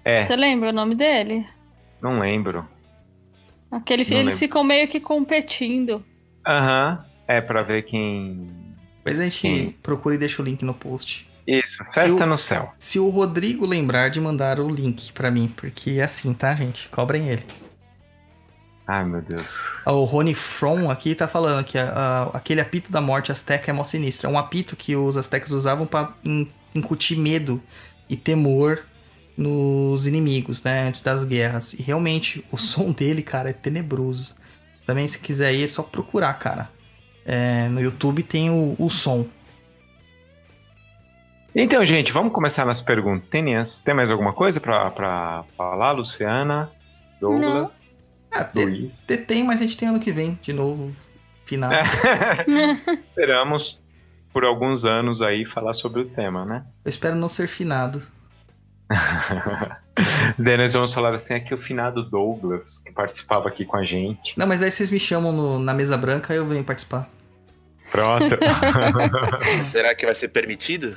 É, 0.05 0.25
Você 0.25 0.37
lembra 0.37 0.71
o 0.71 0.73
nome 0.73 0.95
dele? 0.95 1.47
não 2.01 2.19
lembro. 2.19 2.67
Aquele 3.71 4.03
Não 4.05 4.11
eles 4.17 4.25
lembro. 4.35 4.39
ficam 4.39 4.65
meio 4.65 4.89
que 4.89 5.01
competindo. 5.01 6.05
Aham. 6.47 7.05
É, 7.29 7.41
pra 7.41 7.63
ver 7.63 7.83
quem. 7.85 8.51
Depois 9.05 9.19
a 9.21 9.25
gente 9.25 9.41
Sim. 9.41 9.75
procura 9.83 10.15
e 10.15 10.19
deixa 10.19 10.41
o 10.43 10.45
link 10.45 10.63
no 10.65 10.75
post. 10.75 11.29
Isso, 11.47 11.83
Festa 11.93 12.25
o- 12.25 12.27
no 12.27 12.37
Céu. 12.39 12.73
Se 12.79 12.99
o 12.99 13.09
Rodrigo 13.09 13.67
lembrar 13.67 14.09
de 14.11 14.21
mandar 14.21 14.61
o 14.61 14.69
link 14.69 15.13
pra 15.13 15.31
mim, 15.31 15.49
porque 15.57 15.93
é 15.93 16.03
assim, 16.03 16.33
tá, 16.35 16.55
gente? 16.55 16.89
Cobrem 16.91 17.29
ele. 17.29 17.43
Ai, 18.87 19.05
meu 19.05 19.23
Deus. 19.23 19.57
O 19.87 20.05
Rony 20.05 20.35
From 20.35 20.91
aqui 20.91 21.15
tá 21.15 21.29
falando 21.29 21.65
que 21.65 21.79
a- 21.79 21.91
a- 22.33 22.37
aquele 22.37 22.61
apito 22.61 22.91
da 22.91 23.01
morte 23.01 23.31
azteca 23.31 23.71
é 23.71 23.73
mó 23.75 23.85
sinistro. 23.85 24.29
É 24.29 24.31
um 24.33 24.39
apito 24.39 24.75
que 24.77 24.97
os 24.97 25.17
aztecas 25.17 25.51
usavam 25.53 25.87
pra 25.87 26.13
in- 26.25 26.49
incutir 26.75 27.17
medo 27.17 27.63
e 28.09 28.17
temor 28.17 28.83
nos 29.37 30.07
inimigos, 30.07 30.63
né? 30.65 30.89
Antes 30.89 31.03
das 31.03 31.25
guerras. 31.25 31.73
E 31.73 31.83
realmente, 31.83 32.45
o 32.51 32.57
som 32.59 32.91
dele, 32.93 33.23
cara, 33.23 33.51
é 33.51 33.53
tenebroso. 33.53 34.35
Também, 34.87 35.07
se 35.07 35.19
quiser 35.21 35.49
aí, 35.49 35.63
é 35.63 35.67
só 35.69 35.83
procurar, 35.85 36.35
cara. 36.35 36.69
É, 37.25 37.69
no 37.69 37.81
YouTube 37.81 38.23
tem 38.23 38.51
o, 38.51 38.75
o 38.79 38.89
som. 38.91 39.27
Então, 41.55 41.85
gente, 41.85 42.13
vamos 42.13 42.33
começar 42.33 42.65
nas 42.65 42.81
perguntinhas. 42.81 43.79
Tem 43.79 43.93
mais 43.95 44.11
alguma 44.11 44.33
coisa 44.33 44.61
pra, 44.61 44.91
pra 44.91 45.45
falar, 45.57 45.93
Luciana? 45.93 46.71
Douglas? 47.21 47.81
Ah, 48.31 48.45
te- 48.45 48.65
Luiz? 48.65 49.01
te- 49.01 49.17
tem, 49.17 49.43
mas 49.43 49.61
a 49.61 49.65
gente 49.65 49.77
tem 49.77 49.89
ano 49.89 49.99
que 49.99 50.13
vem, 50.13 50.39
de 50.41 50.53
novo, 50.53 50.95
final. 51.45 51.73
É. 51.73 51.83
Esperamos 53.11 53.81
por 54.33 54.45
alguns 54.45 54.85
anos 54.85 55.21
aí 55.23 55.45
falar 55.45 55.73
sobre 55.73 56.03
o 56.03 56.05
tema, 56.09 56.45
né? 56.45 56.65
Eu 56.85 56.89
espero 56.89 57.17
não 57.17 57.29
ser 57.29 57.49
finado. 57.49 58.01
Daí 60.39 60.57
nós 60.57 60.73
vamos 60.73 60.93
falar 60.95 61.13
assim, 61.13 61.35
aqui 61.35 61.53
o 61.55 61.59
finado 61.59 62.03
Douglas, 62.03 62.79
que 62.79 62.93
participava 62.93 63.49
aqui 63.49 63.65
com 63.65 63.77
a 63.77 63.85
gente. 63.85 64.39
Não, 64.39 64.47
mas 64.47 64.63
aí 64.63 64.71
vocês 64.71 64.91
me 64.91 65.01
chamam 65.01 65.33
no- 65.33 65.59
na 65.59 65.75
mesa 65.75 65.97
branca 65.97 66.33
e 66.33 66.37
eu 66.37 66.47
venho 66.47 66.65
participar. 66.65 67.09
Pronto. 67.91 68.37
Será 69.65 69.95
que 69.95 70.07
vai 70.07 70.15
ser 70.15 70.29
permitido? 70.29 70.97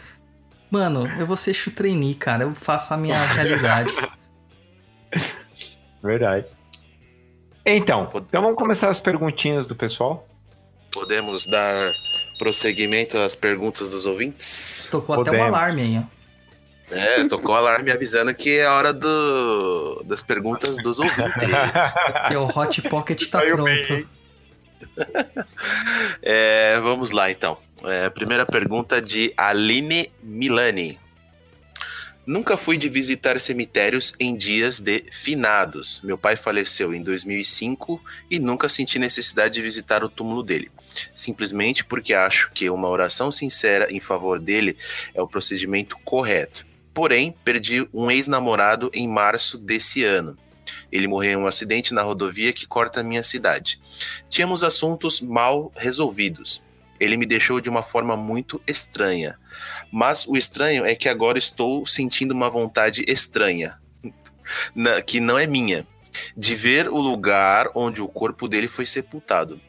Mano, 0.69 1.07
eu 1.19 1.25
vou 1.25 1.35
ser 1.37 1.55
trainee, 1.71 2.15
cara. 2.15 2.43
Eu 2.43 2.53
faço 2.53 2.93
a 2.93 2.97
minha 2.97 3.19
realidade. 3.25 3.91
Verdade. 6.03 6.45
Então, 7.65 8.09
então 8.13 8.41
vamos 8.41 8.57
começar 8.57 8.89
as 8.89 8.99
perguntinhas 8.99 9.65
do 9.65 9.75
pessoal. 9.75 10.27
Podemos 10.91 11.45
dar 11.47 11.93
prosseguimento 12.37 13.17
às 13.17 13.35
perguntas 13.35 13.89
dos 13.89 14.05
ouvintes? 14.05 14.87
Tocou 14.91 15.13
até 15.15 15.21
um 15.21 15.25
Podemos. 15.25 15.47
alarme 15.47 15.81
aí, 15.81 15.97
ó. 15.99 16.22
É, 16.91 17.23
tocou 17.25 17.55
o 17.55 17.57
alarme 17.57 17.91
avisando 17.91 18.33
que 18.33 18.57
é 18.57 18.65
a 18.65 18.73
hora 18.73 18.93
do, 18.93 20.03
das 20.05 20.21
perguntas 20.21 20.77
dos 20.77 20.99
ouvintes. 20.99 21.23
Que 22.27 22.35
o 22.35 22.45
Hot 22.45 22.81
Pocket 22.83 23.29
tá 23.29 23.39
Saiu 23.39 23.55
pronto. 23.55 23.87
bem? 23.87 24.07
É, 26.21 26.79
vamos 26.81 27.11
lá, 27.11 27.31
então. 27.31 27.57
É, 27.83 28.09
primeira 28.09 28.45
pergunta 28.45 29.01
de 29.01 29.33
Aline 29.35 30.11
Milani. 30.21 30.99
Nunca 32.25 32.55
fui 32.55 32.77
de 32.77 32.87
visitar 32.87 33.37
cemitérios 33.41 34.13
em 34.17 34.33
dias 34.35 34.79
de 34.79 35.03
finados. 35.11 36.01
Meu 36.03 36.17
pai 36.17 36.37
faleceu 36.37 36.93
em 36.93 37.03
2005 37.03 38.01
e 38.31 38.39
nunca 38.39 38.69
senti 38.69 38.97
necessidade 38.97 39.55
de 39.55 39.61
visitar 39.61 40.03
o 40.03 40.09
túmulo 40.09 40.41
dele. 40.41 40.71
Simplesmente 41.13 41.83
porque 41.83 42.13
acho 42.13 42.49
que 42.53 42.69
uma 42.69 42.87
oração 42.87 43.29
sincera 43.29 43.91
em 43.91 43.99
favor 43.99 44.39
dele 44.39 44.77
é 45.13 45.21
o 45.21 45.27
procedimento 45.27 45.97
correto. 46.05 46.65
Porém, 46.93 47.33
perdi 47.43 47.87
um 47.93 48.11
ex-namorado 48.11 48.89
em 48.93 49.07
março 49.07 49.57
desse 49.57 50.03
ano. 50.03 50.37
Ele 50.91 51.07
morreu 51.07 51.39
em 51.39 51.43
um 51.43 51.47
acidente 51.47 51.93
na 51.93 52.03
rodovia 52.03 52.53
que 52.53 52.67
corta 52.67 53.03
minha 53.03 53.23
cidade. 53.23 53.81
Tínhamos 54.29 54.63
assuntos 54.63 55.21
mal 55.21 55.71
resolvidos. 55.75 56.63
Ele 56.99 57.17
me 57.17 57.25
deixou 57.25 57.59
de 57.59 57.69
uma 57.69 57.81
forma 57.81 58.15
muito 58.15 58.61
estranha. 58.67 59.37
Mas 59.91 60.27
o 60.27 60.37
estranho 60.37 60.85
é 60.85 60.93
que 60.93 61.09
agora 61.09 61.39
estou 61.39 61.85
sentindo 61.85 62.31
uma 62.31 62.49
vontade 62.49 63.03
estranha, 63.07 63.79
que 65.05 65.19
não 65.19 65.37
é 65.37 65.47
minha, 65.47 65.85
de 66.37 66.55
ver 66.55 66.87
o 66.87 66.97
lugar 66.97 67.69
onde 67.73 68.01
o 68.01 68.07
corpo 68.07 68.47
dele 68.47 68.67
foi 68.67 68.85
sepultado. 68.85 69.59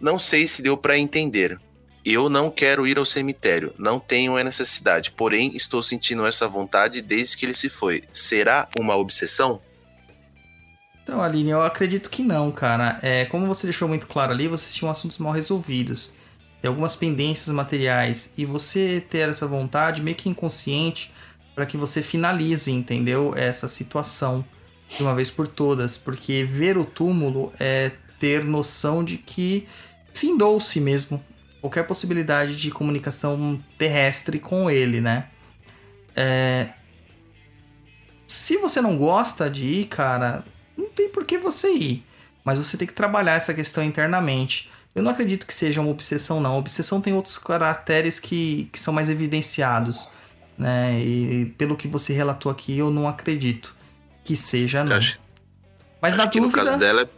Não 0.00 0.18
sei 0.18 0.46
se 0.46 0.62
deu 0.62 0.76
para 0.76 0.98
entender. 0.98 1.60
Eu 2.04 2.30
não 2.30 2.50
quero 2.50 2.86
ir 2.86 2.98
ao 2.98 3.04
cemitério, 3.04 3.74
não 3.78 4.00
tenho 4.00 4.36
a 4.36 4.44
necessidade, 4.44 5.10
porém 5.10 5.54
estou 5.54 5.82
sentindo 5.82 6.26
essa 6.26 6.48
vontade 6.48 7.02
desde 7.02 7.36
que 7.36 7.44
ele 7.44 7.54
se 7.54 7.68
foi. 7.68 8.04
Será 8.12 8.68
uma 8.78 8.96
obsessão? 8.96 9.60
Então, 11.02 11.22
Aline, 11.22 11.50
eu 11.50 11.62
acredito 11.62 12.08
que 12.08 12.22
não, 12.22 12.50
cara. 12.50 12.98
É, 13.02 13.24
como 13.26 13.46
você 13.46 13.66
deixou 13.66 13.88
muito 13.88 14.06
claro 14.06 14.32
ali, 14.32 14.48
vocês 14.48 14.74
tinham 14.74 14.90
assuntos 14.90 15.18
mal 15.18 15.32
resolvidos. 15.32 16.12
Tem 16.62 16.68
algumas 16.68 16.94
pendências 16.94 17.54
materiais. 17.54 18.32
E 18.36 18.44
você 18.44 19.04
ter 19.10 19.28
essa 19.28 19.46
vontade 19.46 20.02
meio 20.02 20.16
que 20.16 20.28
inconsciente 20.28 21.12
para 21.54 21.66
que 21.66 21.76
você 21.76 22.00
finalize, 22.00 22.70
entendeu? 22.70 23.34
Essa 23.36 23.66
situação 23.66 24.44
de 24.88 25.02
uma 25.02 25.14
vez 25.14 25.30
por 25.30 25.48
todas. 25.48 25.96
Porque 25.96 26.44
ver 26.44 26.78
o 26.78 26.84
túmulo 26.84 27.52
é 27.58 27.90
ter 28.18 28.44
noção 28.44 29.02
de 29.02 29.18
que 29.18 29.66
findou-se 30.14 30.80
mesmo 30.80 31.22
qualquer 31.60 31.86
possibilidade 31.86 32.56
de 32.56 32.70
comunicação 32.70 33.60
terrestre 33.78 34.38
com 34.38 34.70
ele, 34.70 35.00
né? 35.00 35.26
É... 36.16 36.68
Se 38.26 38.56
você 38.56 38.80
não 38.80 38.96
gosta 38.96 39.50
de 39.50 39.66
ir, 39.66 39.86
cara, 39.86 40.44
não 40.76 40.88
tem 40.88 41.08
por 41.08 41.24
que 41.24 41.38
você 41.38 41.72
ir. 41.72 42.04
Mas 42.44 42.58
você 42.58 42.76
tem 42.76 42.86
que 42.86 42.94
trabalhar 42.94 43.34
essa 43.34 43.52
questão 43.52 43.82
internamente. 43.84 44.70
Eu 44.94 45.02
não 45.02 45.10
acredito 45.10 45.46
que 45.46 45.54
seja 45.54 45.80
uma 45.80 45.90
obsessão, 45.90 46.40
não. 46.40 46.54
A 46.54 46.58
obsessão 46.58 47.00
tem 47.00 47.12
outros 47.12 47.38
caracteres 47.38 48.18
que, 48.18 48.68
que 48.72 48.78
são 48.78 48.94
mais 48.94 49.08
evidenciados. 49.08 50.08
Né? 50.56 51.00
E 51.00 51.46
pelo 51.58 51.76
que 51.76 51.88
você 51.88 52.12
relatou 52.12 52.50
aqui, 52.50 52.78
eu 52.78 52.90
não 52.90 53.08
acredito 53.08 53.74
que 54.24 54.36
seja, 54.36 54.84
não. 54.84 54.96
Acho, 54.96 55.20
Mas 56.00 56.16
na 56.16 56.24
acho 56.24 56.32
que 56.32 56.40
no 56.40 56.48
dúvida. 56.48 56.64
caso 56.64 56.78
dela 56.78 57.08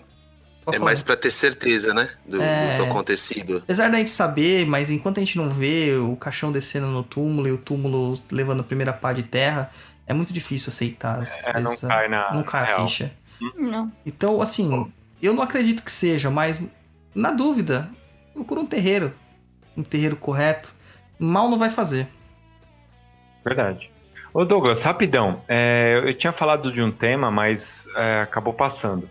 pode 0.65 0.77
é 0.77 0.79
falar. 0.79 0.91
mais 0.91 1.03
pra 1.03 1.17
ter 1.17 1.31
certeza, 1.31 1.93
né? 1.95 2.09
Do, 2.27 2.41
É. 2.43 2.77
do 2.79 2.85
acontecido. 2.85 3.59
Apesar 3.59 3.91
da 3.91 3.99
gente 3.99 4.11
saber, 4.11 4.67
mas 4.67 4.91
enquanto 4.91 5.19
a 5.19 5.21
gente 5.21 5.37
não 5.37 5.51
vê 5.51 5.95
o 5.97 6.17
caixão 6.17 6.51
descendo 6.53 6.87
no 6.87 7.03
túmulo 7.03 7.49
e 7.49 7.53
o 7.53 7.59
túmulo 7.59 8.21
levando 8.31 8.61
a 8.61 8.65
primeira 8.65 8.93
pá 8.93 9.13
de 9.13 9.23
terra, 9.23 9.71
é 10.07 10.13
muito 10.15 10.33
difícil 10.33 10.71
aceitar. 10.73 11.27
É, 11.45 11.61
não 11.61 11.73
essa- 11.73 11.87
cai 11.89 12.09
na 12.09 12.33
não 12.33 12.43
cai 12.43 12.73
a 12.73 12.83
ficha. 12.85 13.13
Não. 13.57 13.91
Então, 14.07 14.41
assim, 14.41 14.91
eu 15.21 15.33
não 15.35 15.43
acredito 15.43 15.83
que 15.83 15.91
seja, 15.91 16.31
mas 16.31 16.61
na 17.15 17.31
dúvida, 17.33 17.89
procura 18.33 18.61
um 18.61 18.67
terreiro. 18.67 19.13
Um 19.77 19.83
terreiro 19.83 20.17
correto. 20.17 20.73
Mal 21.19 21.49
não 21.51 21.59
vai 21.59 21.71
fazer. 21.71 22.07
Verdade. 23.45 23.91
Ô 24.33 24.45
Douglas, 24.45 24.83
rapidão. 24.83 25.43
é, 25.49 26.01
eu 26.05 26.15
tinha 26.15 26.33
falado 26.33 26.73
de 26.73 26.81
um 26.81 26.91
tema, 26.91 27.31
mas 27.31 27.87
é, 27.97 28.21
acabou 28.23 28.53
passando. 28.55 29.09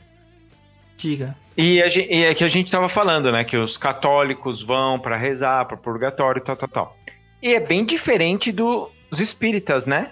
Diga. 0.98 1.36
E, 1.58 1.82
a 1.84 1.90
gen- 1.90 2.08
e 2.10 2.24
é 2.24 2.34
que 2.34 2.44
a 2.44 2.48
gente 2.48 2.72
tava 2.72 2.88
falando, 2.88 3.32
né? 3.32 3.44
Que 3.44 3.58
os 3.58 3.78
católicos 3.78 4.62
vão 4.64 5.00
para 5.00 5.18
rezar, 5.18 5.66
para 5.66 5.76
purgatório 5.78 6.42
tal, 6.42 6.56
tal, 6.56 6.70
tal. 6.70 6.98
E 7.44 7.54
é 7.54 7.60
bem 7.60 7.84
diferente 7.84 8.52
dos 8.52 8.90
espíritas, 9.20 9.86
né? 9.86 10.12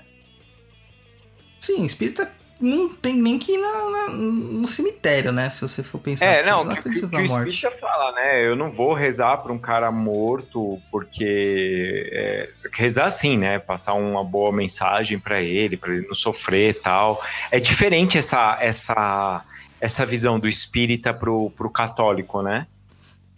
Sim, 1.62 1.86
espírita 1.86 2.32
não 2.62 2.90
tem 2.90 3.16
nem 3.16 3.40
que 3.40 3.54
ir 3.54 3.58
na- 3.58 3.90
na- 3.90 4.10
no 4.10 4.68
cemitério, 4.68 5.32
né? 5.32 5.50
Se 5.50 5.62
você 5.62 5.82
for 5.82 5.98
pensar. 6.00 6.26
É, 6.26 6.44
não, 6.44 6.68
que, 6.68 6.82
que, 6.84 7.08
que 7.08 7.16
o 7.16 7.22
espírita 7.22 7.72
fala, 7.72 8.12
né? 8.14 8.46
Eu 8.46 8.56
não 8.56 8.70
vou 8.70 8.94
rezar 8.94 9.38
para 9.38 9.54
um 9.54 9.58
cara 9.60 9.90
morto, 9.92 10.78
porque. 10.92 12.10
É, 12.12 12.50
rezar 12.74 13.06
assim, 13.06 13.38
né? 13.38 13.60
Passar 13.60 13.94
uma 13.94 14.24
boa 14.26 14.52
mensagem 14.52 15.18
para 15.18 15.42
ele, 15.42 15.78
para 15.78 15.94
ele 15.94 16.06
não 16.08 16.16
sofrer 16.16 16.72
e 16.72 16.74
tal. 16.74 17.22
É 17.50 17.60
diferente 17.62 18.18
essa, 18.18 18.58
essa, 18.60 19.42
essa 19.80 20.06
visão 20.06 20.40
do 20.40 20.48
espírita 20.48 21.14
pro, 21.14 21.50
pro 21.52 21.70
católico, 21.70 22.42
né? 22.42 22.68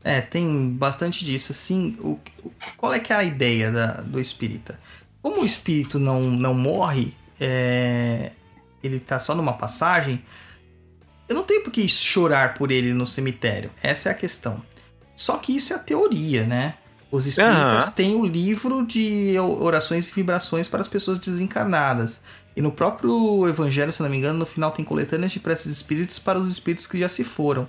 É, 0.03 0.19
tem 0.21 0.69
bastante 0.71 1.23
disso. 1.23 1.51
Assim, 1.51 1.95
o, 1.99 2.19
qual 2.77 2.93
é 2.93 2.99
que 2.99 3.13
é 3.13 3.15
a 3.15 3.23
ideia 3.23 3.71
da- 3.71 4.01
do 4.01 4.19
espírita? 4.19 4.79
Como 5.21 5.41
o 5.41 5.45
espírito 5.45 5.99
não, 5.99 6.21
não 6.21 6.53
morre, 6.53 7.13
é, 7.39 8.31
ele 8.83 8.99
tá 8.99 9.19
só 9.19 9.35
numa 9.35 9.53
passagem, 9.53 10.23
eu 11.29 11.35
não 11.35 11.43
tenho 11.43 11.63
por 11.63 11.71
que 11.71 11.87
chorar 11.87 12.55
por 12.55 12.71
ele 12.71 12.93
no 12.93 13.05
cemitério. 13.05 13.69
Essa 13.81 14.09
é 14.09 14.11
a 14.11 14.15
questão. 14.15 14.61
Só 15.15 15.37
que 15.37 15.55
isso 15.55 15.71
é 15.73 15.75
a 15.75 15.79
teoria, 15.79 16.45
né? 16.45 16.75
Os 17.11 17.27
espíritas 17.27 17.83
Aham. 17.83 17.91
têm 17.91 18.15
o 18.15 18.25
livro 18.25 18.85
de 18.85 19.37
orações 19.39 20.07
e 20.09 20.13
vibrações 20.13 20.67
para 20.67 20.81
as 20.81 20.87
pessoas 20.87 21.19
desencarnadas. 21.19 22.19
E 22.55 22.61
no 22.61 22.71
próprio 22.71 23.47
evangelho, 23.47 23.93
se 23.93 24.01
não 24.01 24.09
me 24.09 24.17
engano, 24.17 24.39
no 24.39 24.45
final 24.45 24.71
tem 24.71 24.83
coletâneas 24.83 25.31
de 25.31 25.39
preces 25.39 25.71
espíritas 25.71 26.19
para 26.19 26.37
os 26.37 26.49
espíritos 26.49 26.85
que 26.85 26.99
já 26.99 27.07
se 27.07 27.23
foram. 27.23 27.67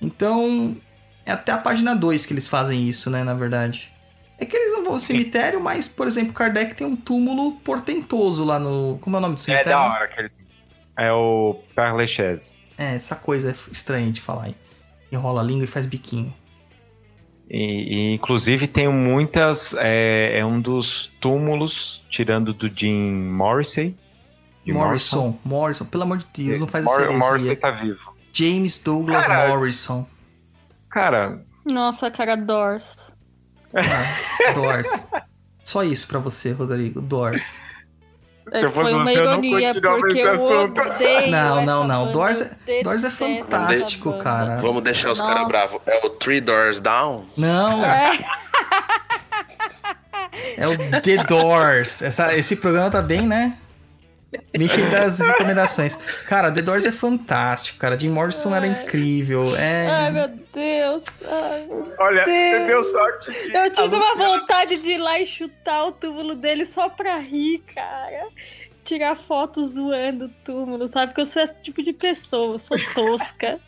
Então, 0.00 0.76
é 1.24 1.32
até 1.32 1.52
a 1.52 1.58
página 1.58 1.94
2 1.94 2.26
que 2.26 2.32
eles 2.32 2.46
fazem 2.48 2.88
isso, 2.88 3.08
né, 3.10 3.24
na 3.24 3.34
verdade. 3.34 3.90
É 4.38 4.44
que 4.46 4.56
eles 4.56 4.72
não 4.72 4.84
vão 4.84 4.94
ao 4.94 5.00
cemitério, 5.00 5.60
mas, 5.60 5.86
por 5.88 6.06
exemplo, 6.06 6.32
Kardec 6.32 6.74
tem 6.74 6.86
um 6.86 6.96
túmulo 6.96 7.52
portentoso 7.60 8.44
lá 8.44 8.58
no. 8.58 8.98
Como 9.00 9.16
é 9.16 9.18
o 9.18 9.22
nome 9.22 9.34
do 9.34 9.40
É 9.40 9.42
cemitério? 9.44 9.70
da 9.72 9.82
hora 9.82 10.08
que 10.08 10.20
ele. 10.20 10.30
É 10.96 11.12
o 11.12 11.56
Père 11.74 11.94
Lachaise. 11.96 12.58
É, 12.78 12.94
essa 12.96 13.14
coisa 13.16 13.50
é 13.50 13.54
estranha 13.72 14.10
de 14.10 14.20
falar. 14.20 14.48
hein? 14.48 14.54
Enrola 15.12 15.40
a 15.40 15.44
língua 15.44 15.64
e 15.64 15.66
faz 15.66 15.84
biquinho. 15.86 16.32
E, 17.48 18.12
e, 18.12 18.14
inclusive 18.14 18.66
tem 18.66 18.88
muitas. 18.88 19.74
É, 19.78 20.38
é 20.38 20.44
um 20.44 20.60
dos 20.60 21.12
túmulos, 21.20 22.02
tirando 22.08 22.52
do 22.54 22.70
Jim 22.74 23.12
Morrissey. 23.12 23.94
Jim 24.66 24.72
Morrison, 24.74 25.38
Morrison, 25.44 25.84
pelo 25.86 26.02
amor 26.04 26.18
de 26.18 26.26
Deus, 26.44 26.60
não 26.60 26.68
faz 26.68 26.84
Mor- 26.84 27.00
essa 27.02 27.12
heresia. 27.12 27.56
tá 27.56 27.70
vivo. 27.70 28.14
James 28.32 28.82
Douglas 28.82 29.26
Cara, 29.26 29.48
Morrison. 29.48 30.06
Cara, 30.88 31.42
Nossa, 31.64 32.10
cara, 32.10 32.36
Doors. 32.36 33.14
Ah, 33.74 34.52
Doors. 34.54 34.86
Só 35.64 35.82
isso 35.84 36.06
pra 36.08 36.18
você, 36.18 36.52
Rodrigo. 36.52 37.00
Doors. 37.00 37.42
Se 38.58 38.64
eu 38.66 38.70
fosse 38.70 38.90
Foi 38.90 38.98
uma 38.98 39.04
você, 39.04 39.18
eu 39.20 39.24
não 39.26 39.32
ironia, 39.44 39.68
continuava 39.68 40.00
porque 40.00 40.18
esse 40.18 40.26
eu 40.26 40.32
assunto. 40.32 40.80
odeio 40.80 41.30
Não, 41.30 41.64
não, 41.64 41.86
não. 41.86 42.10
Doors 42.10 42.40
é- 42.66 42.82
Doors 42.82 43.04
é 43.04 43.10
fantástico, 43.10 44.12
cara. 44.18 44.56
Vamos 44.60 44.82
deixar 44.82 45.12
os 45.12 45.20
caras 45.20 45.46
bravos. 45.46 45.86
É 45.86 46.04
o 46.04 46.10
Three 46.10 46.40
Doors 46.40 46.80
Down? 46.80 47.26
Não, 47.36 47.84
É, 47.84 48.10
é 50.56 50.66
o 50.68 50.76
The 51.00 51.24
Doors. 51.24 52.02
Essa, 52.02 52.34
esse 52.36 52.56
programa 52.56 52.90
tá 52.90 53.00
bem, 53.02 53.22
né? 53.22 53.56
Me 54.56 54.68
cheio 54.68 54.88
das 54.90 55.18
recomendações. 55.18 55.96
Cara, 56.26 56.52
The 56.52 56.62
Doors 56.62 56.84
é 56.84 56.92
fantástico, 56.92 57.78
cara. 57.78 57.98
Jim 57.98 58.10
Morrison 58.10 58.54
era 58.54 58.66
incrível. 58.66 59.46
Ai, 59.56 60.06
É. 60.06 60.10
meu 60.10 60.28
Deus. 60.28 61.04
Ai, 61.26 61.68
olha, 61.98 62.24
Deus. 62.24 62.52
você 62.58 62.66
deu 62.66 62.84
sorte. 62.84 63.32
que 63.32 63.56
eu 63.56 63.70
tive 63.72 63.88
uma 63.88 63.96
Luciana- 63.96 64.24
vontade 64.38 64.76
de 64.82 64.90
ir 64.90 64.98
lá 64.98 65.18
e 65.18 65.26
chutar 65.26 65.86
o 65.86 65.92
túmulo 65.92 66.34
dele 66.36 66.64
só 66.64 66.88
pra 66.88 67.16
rir, 67.16 67.62
cara. 67.74 68.28
Tirar 68.84 69.16
foto 69.16 69.64
zoando 69.66 70.26
o 70.26 70.30
túmulo, 70.44 70.88
sabe? 70.88 71.08
Porque 71.08 71.20
eu 71.22 71.26
sou 71.26 71.42
esse 71.42 71.54
tipo 71.62 71.82
de 71.82 71.92
pessoa, 71.92 72.54
eu 72.54 72.58
sou 72.58 72.76
tosca. 72.94 73.58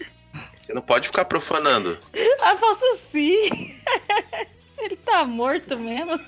Você 0.58 0.72
não 0.72 0.80
pode 0.82 1.08
ficar 1.08 1.24
profanando. 1.24 1.98
ah, 2.40 2.54
posso 2.56 2.98
sim. 3.10 3.50
Ele 4.78 4.96
tá 4.96 5.24
morto 5.24 5.78
mesmo. 5.78 6.18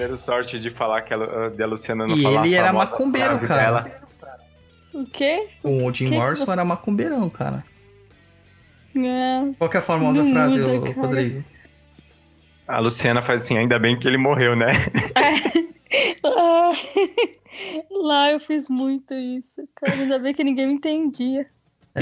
Deram 0.00 0.16
sorte 0.16 0.58
de 0.58 0.70
falar 0.70 1.02
que 1.02 1.12
a, 1.12 1.50
de 1.54 1.62
a 1.62 1.66
Luciana 1.66 2.06
não 2.06 2.16
E 2.16 2.22
falar 2.22 2.46
ele 2.46 2.56
a 2.56 2.60
era 2.62 2.72
macumbeiro, 2.72 3.38
cara. 3.46 3.60
dela. 3.62 4.00
O 4.94 5.04
quê? 5.04 5.46
O 5.62 5.92
Jim 5.92 6.08
Que- 6.08 6.14
Morrison 6.16 6.50
era 6.50 6.64
macumbeirão, 6.64 7.28
cara. 7.28 7.62
É. 8.96 9.52
Qual 9.58 9.68
que 9.68 9.76
é 9.76 9.80
a 9.80 9.82
famosa 9.82 10.22
Não 10.24 10.32
frase, 10.32 10.56
muda. 10.58 10.90
Rodrigo? 10.92 11.44
A 12.66 12.78
Luciana 12.78 13.20
faz 13.20 13.42
assim, 13.42 13.58
ainda 13.58 13.78
bem 13.78 13.94
que 13.98 14.08
ele 14.08 14.16
morreu, 14.16 14.56
né? 14.56 14.68
Ah, 16.24 16.72
Lá 17.90 18.30
eu 18.30 18.40
fiz 18.40 18.70
muito 18.70 19.12
isso, 19.12 19.68
cara. 19.74 19.92
Ainda 20.00 20.18
bem 20.18 20.32
que 20.32 20.42
ninguém 20.42 20.66
me 20.66 20.74
entendia. 20.74 21.46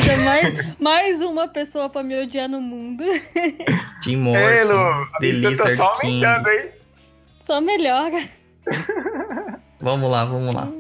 Tinha 0.01 0.19
mais, 0.19 0.79
mais 0.79 1.21
uma 1.21 1.49
pessoa 1.49 1.89
pra 1.89 2.03
me 2.05 2.17
odiar 2.23 2.49
no 2.49 2.61
mundo. 2.61 3.03
Jim 4.05 4.11
Ei, 4.13 4.17
Morrison, 4.17 4.73
Lu, 4.73 4.79
a 4.79 5.19
The 5.19 5.27
lista 5.27 5.43
tá 5.43 5.49
Lizard 5.51 5.77
só 5.77 5.97
King. 5.97 6.25
aumentando, 6.25 6.49
hein? 6.51 6.71
Só 7.49 7.63
melhora. 7.63 8.29
Vamos 9.81 10.11
lá, 10.11 10.23
vamos 10.27 10.55
lá. 10.55 10.71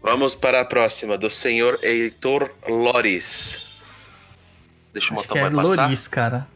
Vamos 0.00 0.34
para 0.34 0.62
a 0.62 0.64
próxima, 0.64 1.18
do 1.18 1.28
senhor 1.28 1.78
Heitor 1.82 2.50
Loris. 2.66 3.60
Deixa 4.94 5.12
o 5.12 5.18
Acho 5.18 5.28
motor 5.28 5.32
que 5.32 5.38
é 5.38 5.50
passar. 5.50 5.82
Loris, 5.82 6.08
cara. 6.08 6.48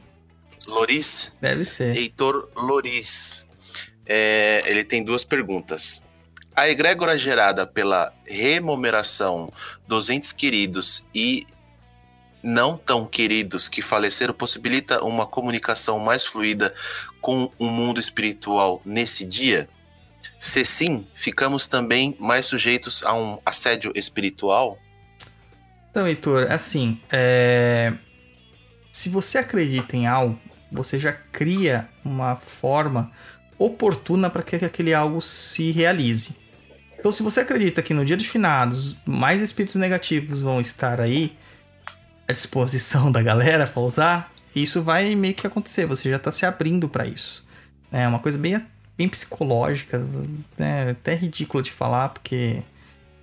Loris? 0.68 1.34
Deve 1.38 1.66
ser. 1.66 1.94
Heitor 1.98 2.48
Loris. 2.56 3.46
É, 4.06 4.62
ele 4.64 4.84
tem 4.84 5.04
duas 5.04 5.22
perguntas. 5.22 6.02
A 6.56 6.70
egrégora 6.70 7.18
gerada 7.18 7.66
pela 7.66 8.14
remuneração 8.24 9.52
dos 9.86 10.08
entes 10.08 10.32
queridos 10.32 11.06
e 11.14 11.46
não 12.42 12.76
tão 12.76 13.04
queridos 13.04 13.68
que 13.68 13.82
faleceram 13.82 14.32
possibilita 14.32 15.04
uma 15.04 15.26
comunicação 15.26 15.98
mais 15.98 16.24
fluida 16.24 16.74
com 17.20 17.50
o 17.58 17.66
mundo 17.66 18.00
espiritual 18.00 18.80
nesse 18.84 19.24
dia? 19.24 19.68
Se 20.38 20.64
sim, 20.64 21.06
ficamos 21.14 21.66
também 21.66 22.16
mais 22.18 22.46
sujeitos 22.46 23.04
a 23.04 23.14
um 23.14 23.38
assédio 23.44 23.92
espiritual? 23.94 24.78
Então, 25.90 26.06
Heitor, 26.06 26.50
assim, 26.50 27.00
é... 27.10 27.92
se 28.92 29.08
você 29.08 29.38
acredita 29.38 29.96
em 29.96 30.06
algo, 30.06 30.38
você 30.72 30.98
já 30.98 31.12
cria 31.12 31.88
uma 32.04 32.36
forma 32.36 33.10
oportuna 33.58 34.30
para 34.30 34.42
que 34.42 34.56
aquele 34.56 34.94
algo 34.94 35.20
se 35.20 35.70
realize. 35.70 36.36
Então, 36.98 37.12
se 37.12 37.22
você 37.22 37.40
acredita 37.40 37.82
que 37.82 37.92
no 37.92 38.04
dia 38.04 38.16
dos 38.16 38.26
finados 38.26 38.96
mais 39.04 39.40
espíritos 39.40 39.76
negativos 39.76 40.42
vão 40.42 40.60
estar 40.60 41.00
aí 41.00 41.36
à 42.28 42.32
disposição 42.32 43.10
da 43.12 43.22
galera 43.22 43.66
para 43.66 43.82
usar, 43.82 44.32
isso 44.54 44.82
vai 44.82 45.14
meio 45.14 45.34
que 45.34 45.46
acontecer. 45.46 45.86
Você 45.86 46.10
já 46.10 46.16
está 46.16 46.30
se 46.30 46.44
abrindo 46.44 46.88
para 46.88 47.06
isso. 47.06 47.46
É 47.92 48.06
uma 48.06 48.18
coisa 48.18 48.38
bem, 48.38 48.64
bem 48.96 49.08
psicológica, 49.08 50.04
né? 50.58 50.90
até 50.90 51.14
ridículo 51.14 51.62
de 51.62 51.70
falar, 51.70 52.10
porque. 52.10 52.62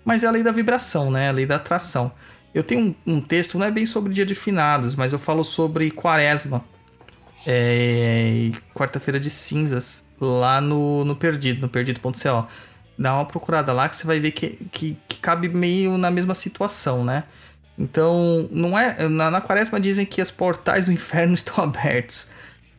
Mas 0.03 0.23
é 0.23 0.27
a 0.27 0.31
lei 0.31 0.43
da 0.43 0.51
vibração, 0.51 1.11
né? 1.11 1.29
A 1.29 1.33
lei 1.33 1.45
da 1.45 1.57
atração. 1.57 2.11
Eu 2.53 2.63
tenho 2.63 2.95
um, 3.05 3.15
um 3.15 3.21
texto, 3.21 3.59
não 3.59 3.65
é 3.65 3.71
bem 3.71 3.85
sobre 3.85 4.11
o 4.11 4.13
dia 4.13 4.25
de 4.25 4.33
finados, 4.33 4.95
mas 4.95 5.13
eu 5.13 5.19
falo 5.19 5.43
sobre 5.43 5.91
quaresma. 5.91 6.63
É, 7.45 8.51
quarta-feira 8.73 9.19
de 9.19 9.29
cinzas, 9.29 10.05
lá 10.19 10.59
no, 10.59 11.05
no 11.05 11.15
Perdido, 11.15 11.61
no 11.61 11.69
perdido.co. 11.69 12.47
Dá 12.97 13.13
uma 13.13 13.25
procurada 13.25 13.71
lá 13.71 13.87
que 13.87 13.95
você 13.95 14.07
vai 14.07 14.19
ver 14.19 14.31
que, 14.31 14.49
que, 14.71 14.97
que 15.07 15.17
cabe 15.19 15.49
meio 15.49 15.97
na 15.97 16.09
mesma 16.09 16.33
situação, 16.33 17.05
né? 17.05 17.25
Então, 17.77 18.47
não 18.51 18.77
é. 18.77 19.07
Na, 19.07 19.29
na 19.29 19.41
quaresma 19.41 19.79
dizem 19.79 20.05
que 20.05 20.21
os 20.21 20.31
portais 20.31 20.85
do 20.85 20.91
inferno 20.93 21.33
estão 21.33 21.63
abertos. 21.63 22.27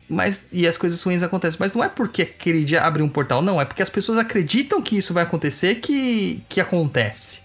Mas, 0.09 0.47
e 0.51 0.67
as 0.67 0.77
coisas 0.77 1.01
ruins 1.01 1.21
acontecem. 1.21 1.57
Mas 1.59 1.73
não 1.73 1.83
é 1.83 1.89
porque 1.89 2.23
aquele 2.23 2.65
dia 2.65 2.83
abre 2.83 3.03
um 3.03 3.09
portal, 3.09 3.41
não. 3.41 3.61
É 3.61 3.65
porque 3.65 3.83
as 3.83 3.89
pessoas 3.89 4.17
acreditam 4.17 4.81
que 4.81 4.97
isso 4.97 5.13
vai 5.13 5.23
acontecer 5.23 5.75
que, 5.75 6.43
que 6.49 6.59
acontece. 6.59 7.41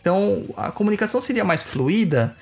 Então, 0.00 0.46
a 0.56 0.72
comunicação 0.72 1.20
seria 1.20 1.44
mais 1.44 1.62
fluida 1.62 2.36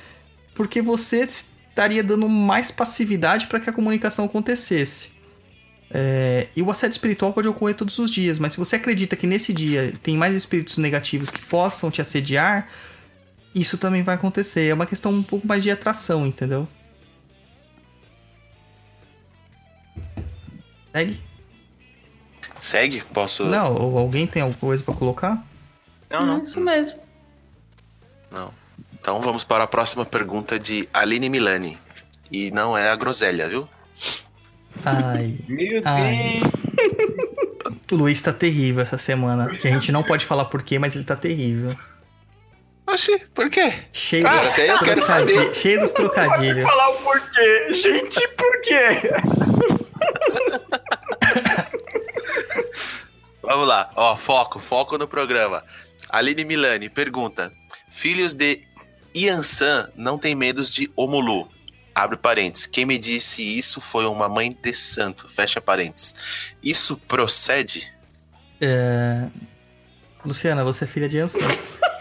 porque 0.55 0.81
você 0.81 1.29
estaria 1.71 2.03
dando 2.03 2.29
mais 2.29 2.71
passividade 2.71 3.47
para 3.47 3.61
que 3.61 3.71
a 3.71 3.73
comunicação 3.73 4.25
acontecesse. 4.25 5.11
É, 5.93 6.47
e 6.55 6.63
o 6.63 6.71
assédio 6.71 6.95
espiritual 6.95 7.33
pode 7.33 7.49
ocorrer 7.49 7.75
todos 7.75 7.99
os 7.99 8.11
dias, 8.11 8.39
mas 8.39 8.53
se 8.53 8.59
você 8.59 8.77
acredita 8.77 9.17
que 9.17 9.27
nesse 9.27 9.53
dia 9.53 9.93
tem 10.03 10.17
mais 10.17 10.35
espíritos 10.35 10.79
negativos 10.79 11.31
que 11.31 11.41
possam 11.41 11.91
te 11.91 12.01
assediar, 12.01 12.69
isso 13.55 13.79
também 13.79 14.03
vai 14.03 14.15
acontecer. 14.15 14.69
É 14.69 14.75
uma 14.75 14.87
questão 14.87 15.13
um 15.13 15.23
pouco 15.23 15.47
mais 15.47 15.63
de 15.63 15.71
atração, 15.71 16.27
entendeu? 16.27 16.69
Segue? 20.93 21.21
Segue? 22.59 23.03
Posso. 23.13 23.45
Não, 23.45 23.75
ou 23.75 23.99
alguém 23.99 24.27
tem 24.27 24.43
alguma 24.43 24.59
coisa 24.59 24.83
para 24.83 24.95
colocar? 24.95 25.45
Não, 26.11 26.27
não. 26.27 26.39
É 26.39 26.43
Isso 26.43 26.61
mesmo. 26.61 26.99
Não. 28.31 28.53
Então 29.01 29.21
vamos 29.21 29.45
para 29.45 29.65
a 29.65 29.67
próxima 29.67 30.05
pergunta 30.05 30.59
de 30.59 30.89
Aline 30.93 31.29
Milani. 31.29 31.79
E 32.31 32.51
não 32.51 32.77
é 32.77 32.91
a 32.91 32.97
groselha, 32.97 33.49
viu? 33.49 33.69
Ai. 34.85 35.39
Meu 35.49 35.83
Ai. 35.85 36.41
Deus! 36.77 37.81
O 37.91 37.97
Luiz 37.97 38.23
tá 38.23 38.33
terrível 38.33 38.83
essa 38.83 38.97
semana. 38.97 39.47
A 39.47 39.69
gente 39.69 39.91
não 39.91 40.03
pode 40.03 40.25
falar 40.25 40.45
por 40.45 40.63
quê, 40.63 40.79
mas 40.79 40.95
ele 40.95 41.05
tá 41.05 41.17
terrível. 41.17 41.77
Oxi, 42.93 43.19
por 43.35 43.49
quê? 43.51 43.73
Cheio, 43.93 44.25
Cara, 44.25 44.41
dos, 44.41 44.51
até 44.53 44.71
eu 44.71 44.79
quero 44.79 45.01
trocadilhos- 45.01 45.07
saber. 45.43 45.55
cheio 45.55 45.81
dos 45.81 45.91
trocadilhos. 45.93 46.69
Falar 46.69 46.89
o 46.91 46.95
porquê. 47.03 47.75
Gente, 47.75 48.29
por 48.29 48.61
quê? 48.61 49.11
Vamos 53.43 53.67
lá, 53.67 53.91
ó, 53.97 54.17
foco, 54.17 54.59
foco 54.61 54.97
no 54.99 55.09
programa. 55.09 55.65
Aline 56.09 56.45
Milani 56.45 56.89
pergunta: 56.89 57.53
Filhos 57.91 58.35
de 58.35 58.63
Yansan 59.17 59.89
não 59.97 60.19
têm 60.19 60.35
medos 60.35 60.73
de 60.73 60.91
Omulu? 60.97 61.49
Abre 61.95 62.17
parênteses. 62.17 62.67
Quem 62.67 62.87
me 62.87 62.97
disse 62.99 63.43
isso 63.43 63.81
foi 63.81 64.07
uma 64.07 64.29
mãe 64.29 64.57
de 64.63 64.73
santo. 64.75 65.29
Fecha 65.29 65.61
parênteses. 65.61 66.15
Isso 66.63 66.97
procede? 66.97 67.93
É... 68.61 69.27
Luciana, 70.25 70.63
você 70.63 70.85
é 70.85 70.87
filha 70.87 71.09
de 71.09 71.19
Anson. 71.19 71.39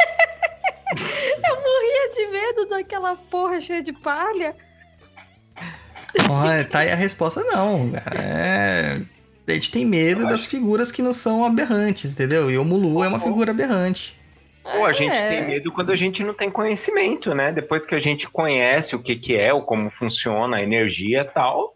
Eu 1.49 1.56
morria 1.56 2.10
de 2.16 2.28
medo 2.28 2.66
daquela 2.70 3.16
porra 3.16 3.60
cheia 3.61 3.82
de 3.82 3.94
palha. 3.94 4.56
Olha, 6.30 6.66
tá 6.66 6.80
aí 6.80 6.91
a 6.91 6.95
resposta 6.95 7.44
não. 7.44 7.91
É... 8.18 9.02
A 9.48 9.52
gente 9.52 9.72
tem 9.72 9.86
medo 9.86 10.28
das 10.28 10.45
figuras 10.45 10.91
que 10.91 11.02
não 11.02 11.14
são 11.14 11.44
aberrantes, 11.44 12.14
entendeu? 12.14 12.52
E 12.52 12.57
o 12.57 12.66
Mulu 12.66 13.03
é 13.03 13.07
uma 13.07 13.20
figura 13.20 13.52
aberrante. 13.52 14.16
Pô, 14.64 14.86
a 14.86 14.94
gente 14.94 15.16
É. 15.18 15.28
tem 15.28 15.48
medo 15.48 15.72
quando 15.72 15.91
a 15.91 15.95
gente 15.95 16.24
não 16.24 16.34
tem 16.34 16.52
conhecimento, 16.52 17.34
né? 17.34 17.52
Depois 17.52 17.86
que 17.86 17.95
a 17.95 17.99
gente 17.99 18.30
conhece 18.30 18.95
o 18.95 18.99
que, 18.99 19.16
que 19.16 19.36
é, 19.36 19.52
ou 19.52 19.64
como 19.64 19.90
funciona 19.90 20.57
a 20.57 20.61
energia 20.61 21.22
e 21.22 21.34
tal. 21.34 21.76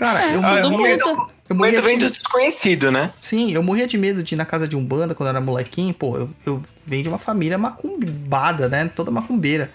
Cara, 0.00 0.26
eu 0.32 0.40
Ah, 0.44 0.58
eu 0.60 0.70
morria, 0.70 0.88
medo- 0.96 1.04
eu 1.08 1.54
O 1.54 1.54
morria 1.54 1.72
medo 1.72 1.82
vem 1.86 1.98
de... 1.98 2.06
do 2.06 2.10
desconhecido, 2.12 2.90
né? 2.90 3.10
Sim, 3.20 3.52
eu 3.52 3.62
morria 3.62 3.86
de 3.86 3.96
medo 3.98 4.22
de 4.22 4.34
ir 4.34 4.38
na 4.38 4.44
casa 4.46 4.66
de 4.66 4.74
Umbanda 4.74 5.14
quando 5.14 5.28
eu 5.28 5.30
era 5.36 5.40
molequinho. 5.40 5.92
Pô, 5.94 6.16
eu, 6.16 6.30
eu 6.46 6.62
venho 6.86 7.02
de 7.04 7.08
uma 7.08 7.18
família 7.18 7.56
macumbada, 7.58 8.68
né? 8.68 8.90
Toda 8.94 9.10
macumbeira. 9.10 9.70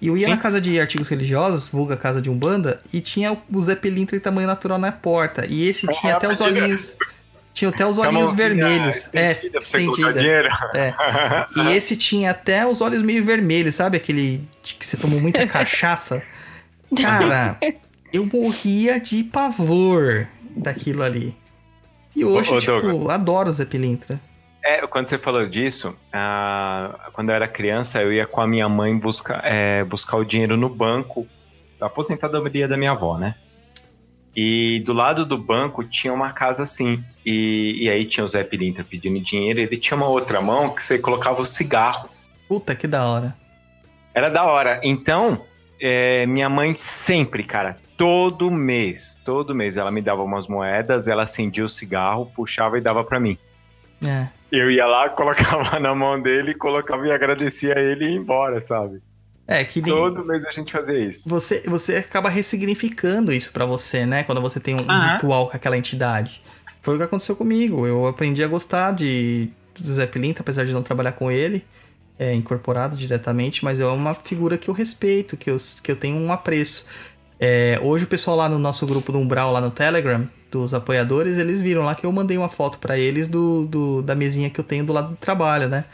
E 0.00 0.08
eu 0.08 0.16
ia 0.16 0.26
Sim. 0.26 0.32
na 0.34 0.38
casa 0.38 0.60
de 0.60 0.80
artigos 0.80 1.08
religiosos, 1.08 1.68
vulga 1.68 1.96
casa 1.96 2.20
de 2.20 2.28
Umbanda, 2.30 2.80
e 2.92 3.00
tinha 3.00 3.36
o 3.52 3.60
Zé 3.62 3.74
Pelintra 3.76 4.16
em 4.16 4.20
tamanho 4.20 4.46
natural 4.46 4.78
na 4.78 4.90
porta. 4.90 5.46
E 5.46 5.68
esse 5.68 5.86
tinha 5.86 6.14
Ah, 6.14 6.16
até 6.16 6.28
os 6.28 6.40
olhinhos. 6.40 6.96
Tinha 7.52 7.68
até 7.68 7.84
os 7.84 7.98
olhinhos 7.98 8.34
mãozinha 8.36 8.48
vermelhos. 8.48 9.10
É, 9.14 9.32
estendida 9.32 9.58
estendida. 9.58 10.12
dinheiro. 10.14 10.48
É. 10.74 10.94
E 11.56 11.68
esse 11.76 11.96
tinha 11.96 12.30
até 12.30 12.66
os 12.66 12.80
olhos 12.80 13.02
meio 13.02 13.24
vermelhos, 13.24 13.74
sabe? 13.74 13.96
Aquele 13.98 14.42
que 14.62 14.86
você 14.86 14.96
tomou 14.96 15.20
muita 15.20 15.44
cachaça. 15.48 16.22
Cara, 16.96 17.58
eu 18.12 18.26
morria 18.26 18.98
de 19.00 19.22
pavor 19.24 20.28
daquilo 20.56 21.02
ali. 21.02 21.34
E 22.14 22.24
hoje, 22.24 22.50
Ô, 22.50 22.56
ô, 22.56 22.60
tipo, 22.60 22.72
Douglas. 22.72 23.08
adoro 23.08 23.50
o 23.50 23.52
Zé 23.52 23.64
Pelintra. 23.64 24.20
É, 24.62 24.86
quando 24.86 25.06
você 25.06 25.16
falou 25.16 25.46
disso, 25.48 25.96
ah, 26.12 27.08
quando 27.12 27.30
eu 27.30 27.34
era 27.34 27.48
criança, 27.48 28.02
eu 28.02 28.12
ia 28.12 28.26
com 28.26 28.40
a 28.40 28.46
minha 28.46 28.68
mãe 28.68 28.96
buscar, 28.96 29.40
é, 29.44 29.82
buscar 29.84 30.18
o 30.18 30.24
dinheiro 30.24 30.56
no 30.56 30.68
banco, 30.68 31.26
da 31.78 31.86
aposentadoria 31.86 32.68
da 32.68 32.76
minha 32.76 32.90
avó, 32.90 33.16
né? 33.16 33.34
E 34.36 34.80
do 34.84 34.92
lado 34.92 35.24
do 35.24 35.38
banco 35.38 35.82
tinha 35.82 36.12
uma 36.12 36.30
casa 36.30 36.62
assim. 36.62 37.02
E, 37.24 37.84
e 37.84 37.90
aí 37.90 38.04
tinha 38.04 38.24
o 38.24 38.28
Zé 38.28 38.44
Pilintra 38.44 38.84
pedindo 38.84 39.18
dinheiro, 39.20 39.60
e 39.60 39.62
ele 39.62 39.76
tinha 39.78 39.96
uma 39.96 40.08
outra 40.08 40.40
mão 40.40 40.74
que 40.74 40.82
você 40.82 40.98
colocava 40.98 41.40
o 41.40 41.46
cigarro. 41.46 42.08
Puta 42.46 42.74
que 42.74 42.86
da 42.86 43.06
hora. 43.06 43.34
Era 44.14 44.28
da 44.28 44.44
hora. 44.44 44.80
Então, 44.82 45.40
é, 45.80 46.26
minha 46.26 46.48
mãe 46.48 46.74
sempre, 46.74 47.42
cara, 47.42 47.78
todo 48.00 48.50
mês, 48.50 49.20
todo 49.22 49.54
mês, 49.54 49.76
ela 49.76 49.90
me 49.90 50.00
dava 50.00 50.22
umas 50.22 50.48
moedas, 50.48 51.06
ela 51.06 51.24
acendia 51.24 51.62
o 51.62 51.68
cigarro, 51.68 52.32
puxava 52.34 52.78
e 52.78 52.80
dava 52.80 53.04
pra 53.04 53.20
mim. 53.20 53.36
É. 54.02 54.26
Eu 54.50 54.70
ia 54.70 54.86
lá, 54.86 55.10
colocava 55.12 55.78
na 55.78 55.94
mão 55.94 56.18
dele, 56.18 56.54
colocava 56.54 57.06
e 57.06 57.12
agradecia 57.12 57.74
a 57.76 57.78
ele 57.78 58.06
e 58.06 58.08
ia 58.12 58.16
embora, 58.16 58.64
sabe? 58.64 59.02
É, 59.46 59.64
que 59.64 59.82
nem. 59.82 59.92
Todo 59.92 60.24
mês 60.24 60.46
a 60.46 60.50
gente 60.50 60.72
fazia 60.72 60.98
isso. 60.98 61.28
Você, 61.28 61.60
você 61.68 61.96
acaba 61.96 62.30
ressignificando 62.30 63.34
isso 63.34 63.52
pra 63.52 63.66
você, 63.66 64.06
né? 64.06 64.24
Quando 64.24 64.40
você 64.40 64.58
tem 64.58 64.74
um 64.74 65.12
ritual 65.12 65.50
com 65.50 65.56
aquela 65.56 65.76
entidade. 65.76 66.40
Foi 66.80 66.94
o 66.94 66.96
que 66.96 67.04
aconteceu 67.04 67.36
comigo. 67.36 67.86
Eu 67.86 68.06
aprendi 68.06 68.42
a 68.42 68.48
gostar 68.48 68.92
de 68.92 69.50
do 69.78 69.92
Zé 69.92 70.06
Pilintra, 70.06 70.40
apesar 70.40 70.64
de 70.64 70.72
não 70.72 70.82
trabalhar 70.82 71.12
com 71.12 71.30
ele, 71.30 71.64
é, 72.18 72.34
incorporado 72.34 72.96
diretamente, 72.96 73.64
mas 73.64 73.80
é 73.80 73.86
uma 73.86 74.14
figura 74.14 74.58
que 74.58 74.68
eu 74.68 74.74
respeito, 74.74 75.36
que 75.36 75.50
eu, 75.50 75.58
que 75.82 75.90
eu 75.90 75.96
tenho 75.96 76.16
um 76.16 76.30
apreço. 76.30 76.86
É, 77.40 77.78
hoje 77.82 78.04
o 78.04 78.06
pessoal 78.06 78.36
lá 78.36 78.48
no 78.48 78.58
nosso 78.58 78.86
grupo 78.86 79.10
do 79.12 79.18
Umbral, 79.18 79.50
lá 79.50 79.60
no 79.60 79.70
Telegram, 79.70 80.28
dos 80.50 80.74
apoiadores, 80.74 81.38
eles 81.38 81.62
viram 81.62 81.82
lá 81.84 81.94
que 81.94 82.04
eu 82.04 82.12
mandei 82.12 82.36
uma 82.36 82.48
foto 82.50 82.78
pra 82.78 82.98
eles 82.98 83.28
do, 83.28 83.64
do- 83.66 84.02
da 84.02 84.14
mesinha 84.14 84.50
que 84.50 84.60
eu 84.60 84.64
tenho 84.64 84.84
do 84.84 84.92
lado 84.92 85.10
do 85.10 85.16
trabalho, 85.16 85.68
né? 85.68 85.84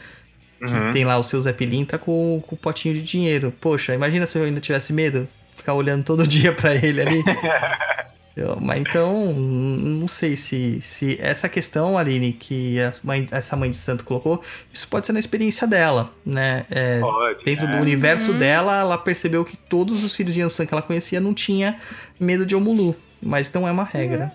Que 0.59 0.65
Uhum. 0.65 0.91
tem 0.91 1.05
lá 1.05 1.17
o 1.17 1.23
seu 1.23 1.39
Zé 1.39 1.53
Pilintra 1.53 1.97
com, 1.99 2.43
com 2.45 2.55
o 2.55 2.57
potinho 2.57 2.95
de 2.95 3.01
dinheiro. 3.03 3.53
Poxa, 3.61 3.93
imagina 3.93 4.25
se 4.25 4.37
eu 4.37 4.43
ainda 4.43 4.59
tivesse 4.59 4.91
medo, 4.91 5.27
ficar 5.55 5.73
olhando 5.75 6.03
todo 6.03 6.25
dia 6.27 6.51
pra 6.51 6.75
ele 6.75 6.99
ali. 7.01 7.23
Eu- 8.37 8.57
mas 8.61 8.79
então, 8.81 9.33
não 9.33 10.07
sei 10.07 10.35
se, 10.35 10.79
se 10.79 11.17
essa 11.19 11.49
questão, 11.49 11.97
Aline, 11.97 12.31
que 12.33 12.79
a 12.79 12.93
mãe- 13.03 13.27
essa 13.31 13.55
mãe 13.55 13.69
de 13.71 13.75
santo 13.75 14.03
colocou, 14.03 14.43
isso 14.71 14.87
pode 14.87 15.07
ser 15.07 15.13
na 15.13 15.19
experiência 15.19 15.65
dela, 15.65 16.13
né? 16.23 16.63
É, 16.69 16.99
Pode. 16.99 17.43
dentro 17.43 17.67
do 17.67 17.77
universo 17.77 18.33
dela, 18.33 18.79
ela 18.79 18.97
percebeu 18.97 19.43
que 19.43 19.57
todos 19.57 20.03
os 20.03 20.13
filhos 20.15 20.35
de 20.35 20.41
Yansan 20.41 20.67
que 20.67 20.73
ela 20.73 20.83
conhecia 20.83 21.19
não 21.19 21.33
tinha 21.33 21.79
medo 22.19 22.45
de 22.45 22.55
Omulu. 22.55 22.95
Mas 23.19 23.51
não 23.51 23.67
é 23.67 23.71
uma 23.71 23.83
regra. 23.83 24.31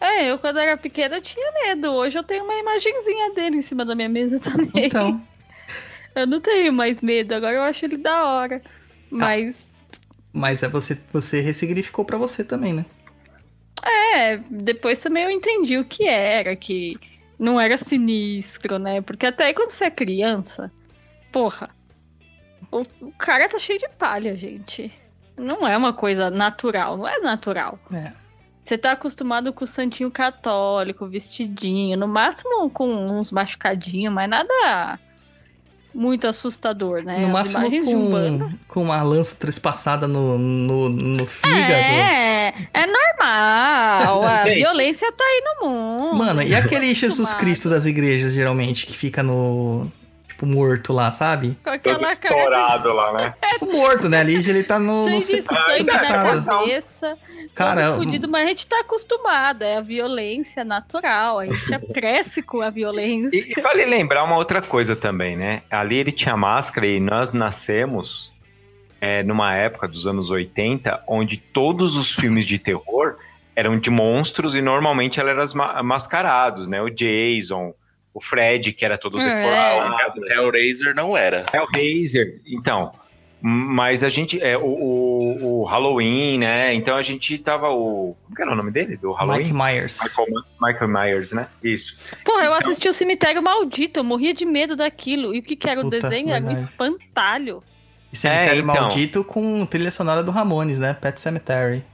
É, 0.00 0.30
eu 0.30 0.38
quando 0.38 0.58
era 0.58 0.74
pequena 0.78 1.16
eu 1.16 1.22
tinha 1.22 1.52
medo. 1.52 1.90
Hoje 1.92 2.18
eu 2.18 2.22
tenho 2.24 2.44
uma 2.44 2.54
imagenzinha 2.54 3.34
dele 3.34 3.58
em 3.58 3.62
cima 3.62 3.84
da 3.84 3.94
minha 3.94 4.08
mesa 4.08 4.40
também. 4.40 4.86
Então, 4.86 5.22
Eu 6.16 6.26
não 6.26 6.40
tenho 6.40 6.72
mais 6.72 7.02
medo, 7.02 7.34
agora 7.34 7.56
eu 7.56 7.62
acho 7.62 7.84
ele 7.84 7.98
da 7.98 8.24
hora. 8.24 8.62
Mas, 9.10 9.54
mas 10.32 10.62
é 10.62 10.68
você, 10.68 10.98
você 11.12 11.40
ressignificou 11.40 12.06
pra 12.06 12.16
você 12.16 12.42
também, 12.42 12.72
né? 12.72 12.86
É, 13.86 14.38
depois 14.50 15.00
também 15.00 15.24
eu 15.24 15.30
entendi 15.30 15.78
o 15.78 15.84
que 15.84 16.06
era, 16.06 16.54
que 16.56 16.98
não 17.38 17.60
era 17.60 17.76
sinistro, 17.78 18.78
né? 18.78 19.00
Porque 19.00 19.26
até 19.26 19.46
aí 19.46 19.54
quando 19.54 19.70
você 19.70 19.84
é 19.84 19.90
criança, 19.90 20.72
porra, 21.30 21.70
o, 22.70 22.82
o 23.00 23.12
cara 23.12 23.48
tá 23.48 23.58
cheio 23.58 23.78
de 23.78 23.88
palha, 23.90 24.36
gente. 24.36 24.92
Não 25.36 25.66
é 25.68 25.76
uma 25.76 25.92
coisa 25.92 26.30
natural, 26.30 26.96
não 26.96 27.06
é 27.06 27.18
natural. 27.18 27.78
É. 27.92 28.12
Você 28.60 28.76
tá 28.76 28.92
acostumado 28.92 29.52
com 29.52 29.62
o 29.62 29.66
santinho 29.66 30.10
católico, 30.10 31.06
vestidinho, 31.06 31.96
no 31.96 32.08
máximo 32.08 32.68
com 32.70 32.88
uns 32.88 33.30
machucadinhos, 33.30 34.12
mas 34.12 34.28
nada 34.28 34.98
muito 35.96 36.28
assustador, 36.28 37.02
né? 37.02 37.18
no 37.18 37.26
As 37.28 37.32
máximo 37.32 37.58
imagens 37.60 37.88
de 37.88 37.94
Umbanda. 37.94 38.44
com, 38.68 38.74
com 38.74 38.82
uma 38.82 39.02
lança 39.02 39.34
trespassada 39.36 40.06
no, 40.06 40.36
no, 40.36 40.88
no 40.90 41.26
fígado. 41.26 41.54
É, 41.56 42.54
é 42.74 42.86
normal. 42.86 44.22
A 44.22 44.44
violência 44.52 45.10
tá 45.10 45.24
aí 45.24 45.42
no 45.44 45.68
mundo. 45.68 46.16
Mano, 46.16 46.42
e 46.42 46.54
aquele 46.54 46.94
Jesus. 46.94 47.32
Cristo 47.34 47.70
das 47.70 47.86
igrejas, 47.86 48.32
geralmente, 48.34 48.86
que 48.86 48.96
fica 48.96 49.22
no. 49.22 49.90
Tipo, 50.36 50.44
morto 50.44 50.92
lá, 50.92 51.10
sabe? 51.10 51.56
Com 51.64 51.70
Todo 51.70 51.74
aquela 51.74 51.98
cara 51.98 52.12
estourado 52.12 52.92
lá, 52.92 53.12
né? 53.14 53.34
Tipo, 53.54 53.72
morto, 53.72 54.06
né? 54.06 54.20
Ali 54.20 54.34
ele 54.34 54.62
tá 54.62 54.78
no. 54.78 55.08
no 55.08 55.18
de, 55.20 55.24
cheio 55.26 55.40
de 55.42 55.48
sangue 55.48 55.82
na 55.84 55.98
sepultado. 55.98 56.44
cabeça. 56.44 57.18
Cara, 57.54 57.86
todo 57.92 58.04
fudido, 58.04 58.28
mas 58.28 58.44
a 58.44 58.48
gente 58.48 58.66
tá 58.66 58.80
acostumado. 58.80 59.62
É 59.62 59.78
a 59.78 59.80
violência 59.80 60.62
natural. 60.62 61.38
A 61.38 61.46
gente 61.46 61.64
já 61.70 61.80
cresce 61.80 62.42
com 62.42 62.60
a 62.60 62.68
violência. 62.68 63.34
E, 63.34 63.54
e 63.56 63.60
vale 63.62 63.86
lembrar 63.86 64.24
uma 64.24 64.36
outra 64.36 64.60
coisa 64.60 64.94
também, 64.94 65.38
né? 65.38 65.62
Ali 65.70 65.96
ele 65.96 66.12
tinha 66.12 66.36
máscara 66.36 66.86
e 66.86 67.00
nós 67.00 67.32
nascemos 67.32 68.30
é, 69.00 69.22
numa 69.22 69.54
época 69.54 69.88
dos 69.88 70.06
anos 70.06 70.30
80, 70.30 71.02
onde 71.08 71.38
todos 71.38 71.96
os 71.96 72.12
filmes 72.14 72.44
de 72.44 72.58
terror 72.58 73.16
eram 73.54 73.78
de 73.78 73.88
monstros 73.88 74.54
e 74.54 74.60
normalmente 74.60 75.18
eram 75.18 75.40
as 75.40 75.54
ma- 75.54 75.82
mascarados, 75.82 76.66
né? 76.68 76.82
O 76.82 76.90
Jason, 76.90 77.72
o 78.16 78.20
Fred, 78.20 78.72
que 78.72 78.82
era 78.82 78.96
todo 78.96 79.20
É. 79.20 79.28
deformado, 79.28 80.26
Hellraiser 80.26 80.94
não 80.94 81.14
era. 81.14 81.44
é 81.52 81.60
o 81.60 81.66
Razer. 81.66 82.40
Então, 82.46 82.90
mas 83.42 84.02
a 84.02 84.08
gente. 84.08 84.42
É, 84.42 84.56
o, 84.56 84.64
o, 84.64 85.60
o 85.60 85.64
Halloween, 85.64 86.38
né? 86.38 86.72
Então 86.72 86.96
a 86.96 87.02
gente 87.02 87.36
tava 87.36 87.68
o. 87.68 88.16
Como 88.24 88.34
que 88.34 88.40
era 88.42 88.50
o 88.52 88.56
nome 88.56 88.70
dele? 88.70 88.96
Do 88.96 89.12
Halloween? 89.12 89.42
Mike 89.44 89.52
Myers. 89.52 89.98
Michael, 90.02 90.26
Michael 90.60 90.88
Myers, 90.88 91.32
né? 91.32 91.46
Isso. 91.62 91.98
Porra, 92.24 92.44
eu 92.46 92.54
assisti 92.54 92.88
o 92.88 92.92
Cemitério 92.94 93.42
Maldito. 93.42 94.00
Eu 94.00 94.04
morria 94.04 94.32
de 94.32 94.46
medo 94.46 94.74
daquilo. 94.74 95.34
E 95.34 95.40
o 95.40 95.42
que, 95.42 95.54
que 95.54 95.68
era 95.68 95.86
o 95.86 95.90
desenho? 95.90 96.30
Era 96.30 96.42
um 96.44 96.50
espantalho. 96.50 97.62
E 98.10 98.16
Cemitério 98.16 98.52
É, 98.54 98.58
então. 98.62 98.74
Maldito 98.74 99.22
com 99.22 99.66
trilha 99.66 99.90
sonora 99.90 100.24
do 100.24 100.30
Ramones, 100.30 100.78
né? 100.78 100.94
Pet 100.98 101.20
Cemetery. 101.20 101.84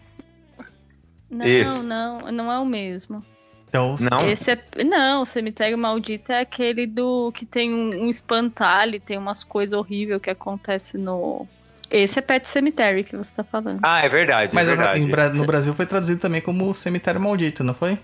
Não, 1.29 1.45
Isso. 1.47 1.87
não, 1.89 2.19
não 2.31 2.53
é 2.53 2.59
o 2.61 2.65
mesmo. 2.65 3.25
Então, 3.73 3.97
Não? 4.11 4.29
Esse 4.29 4.51
é. 4.51 4.59
Não, 4.85 5.23
o 5.23 5.27
cemitério 5.27 5.79
maldito 5.79 6.31
é 6.31 6.41
aquele 6.41 6.87
do 6.87 7.33
que 7.33 7.47
tem 7.47 7.73
um, 7.73 8.05
um 8.05 8.11
espantalho, 8.11 9.01
tem 9.01 9.17
umas 9.17 9.43
coisas 9.43 9.73
horríveis 9.73 10.21
que 10.21 10.29
acontecem 10.29 11.01
no. 11.01 11.49
Esse 11.91 12.19
é 12.19 12.23
Pet 12.23 12.47
Cemetery 12.47 13.03
que 13.03 13.17
você 13.17 13.35
tá 13.37 13.43
falando. 13.43 13.81
Ah, 13.83 14.05
é 14.05 14.09
verdade. 14.11 14.53
Mas 14.55 14.69
é 14.69 14.77
verdade. 14.77 15.01
em 15.01 15.09
Bra- 15.09 15.31
no 15.31 15.47
Brasil 15.47 15.73
foi 15.73 15.87
traduzido 15.87 16.21
também 16.21 16.43
como 16.43 16.73
Cemitério 16.75 17.19
Maldito, 17.21 17.65
não 17.65 17.73
foi? 17.73 17.99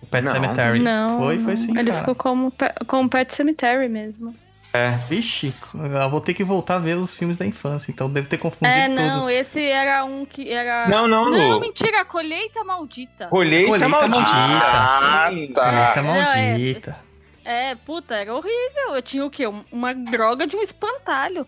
O 0.00 0.06
Pet 0.06 0.24
Não. 0.24 0.32
Cemetery. 0.32 0.78
não. 0.78 1.18
Foi, 1.18 1.38
foi 1.38 1.54
não. 1.54 1.56
sim, 1.56 1.76
Ele 1.78 1.90
cara. 1.90 1.98
ficou 2.00 2.14
como, 2.14 2.52
como 2.86 3.08
Pet 3.08 3.34
Cemetery 3.34 3.88
mesmo. 3.88 4.32
É. 4.72 4.90
Vixe, 5.08 5.54
eu 5.74 6.10
vou 6.10 6.20
ter 6.20 6.34
que 6.34 6.44
voltar 6.44 6.76
a 6.76 6.78
ver 6.78 6.96
os 6.96 7.14
filmes 7.14 7.36
da 7.38 7.46
infância, 7.46 7.90
então 7.90 8.08
devo 8.10 8.28
ter 8.28 8.36
confundido 8.38 8.76
É, 8.76 8.86
tudo. 8.88 9.00
não, 9.00 9.30
esse 9.30 9.62
era 9.64 10.04
um 10.04 10.26
que 10.26 10.52
era. 10.52 10.86
Não, 10.88 11.08
não, 11.08 11.30
Não, 11.30 11.52
Lu. 11.54 11.60
mentira, 11.60 12.02
a 12.02 12.04
colheita 12.04 12.62
maldita. 12.64 13.28
Colheita, 13.28 13.68
Colheita 13.70 13.88
maldita. 13.88 14.30
Ah, 14.30 15.30
tá. 15.54 16.02
Não, 16.02 16.14
é- 16.16 16.50
maldita. 16.50 16.98
É, 17.44 17.74
puta, 17.76 18.14
era 18.14 18.34
horrível. 18.34 18.94
Eu 18.94 19.00
tinha 19.02 19.24
o 19.24 19.30
quê? 19.30 19.46
Um- 19.46 19.64
Uma 19.72 19.94
droga 19.94 20.46
de 20.46 20.54
um 20.54 20.60
espantalho. 20.60 21.46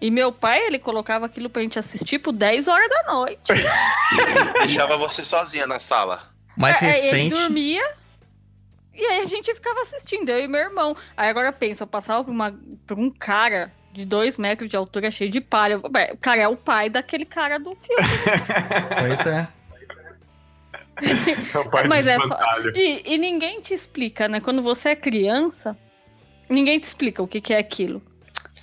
E 0.00 0.10
meu 0.10 0.32
pai, 0.32 0.60
ele 0.66 0.78
colocava 0.78 1.26
aquilo 1.26 1.48
pra 1.50 1.60
gente 1.62 1.78
assistir 1.78 2.18
por 2.18 2.32
10 2.32 2.68
horas 2.68 2.88
da 2.88 3.12
noite. 3.12 3.40
Deixava 4.64 4.96
você 4.96 5.22
sozinha 5.24 5.66
na 5.66 5.80
sala. 5.80 6.22
Mais 6.56 6.80
É, 6.82 6.86
Ele 6.86 7.00
recente. 7.02 7.34
dormia 7.34 7.82
e 8.96 9.06
aí 9.06 9.18
a 9.20 9.26
gente 9.26 9.54
ficava 9.54 9.82
assistindo, 9.82 10.28
eu 10.28 10.40
e 10.40 10.48
meu 10.48 10.60
irmão. 10.60 10.96
Aí 11.16 11.28
agora 11.28 11.52
pensa, 11.52 11.84
eu 11.84 11.86
passava 11.86 12.24
por, 12.24 12.30
uma, 12.30 12.54
por 12.86 12.98
um 12.98 13.10
cara 13.10 13.72
de 13.92 14.04
dois 14.04 14.38
metros 14.38 14.68
de 14.68 14.76
altura 14.76 15.10
cheio 15.10 15.30
de 15.30 15.40
palha. 15.40 15.78
O 15.78 16.18
cara 16.18 16.42
é 16.42 16.48
o 16.48 16.56
pai 16.56 16.90
daquele 16.90 17.24
cara 17.24 17.58
do 17.58 17.74
filme. 17.74 18.02
Pois 19.00 19.26
é. 19.26 19.48
É 21.54 21.58
o 21.58 21.70
pai 21.70 21.86
Mas 21.88 22.06
do 22.06 22.10
é. 22.10 22.16
E, 22.74 23.14
e 23.14 23.18
ninguém 23.18 23.60
te 23.60 23.74
explica, 23.74 24.28
né? 24.28 24.40
Quando 24.40 24.62
você 24.62 24.90
é 24.90 24.96
criança, 24.96 25.76
ninguém 26.48 26.78
te 26.78 26.84
explica 26.84 27.22
o 27.22 27.28
que, 27.28 27.40
que 27.40 27.52
é 27.52 27.58
aquilo. 27.58 28.02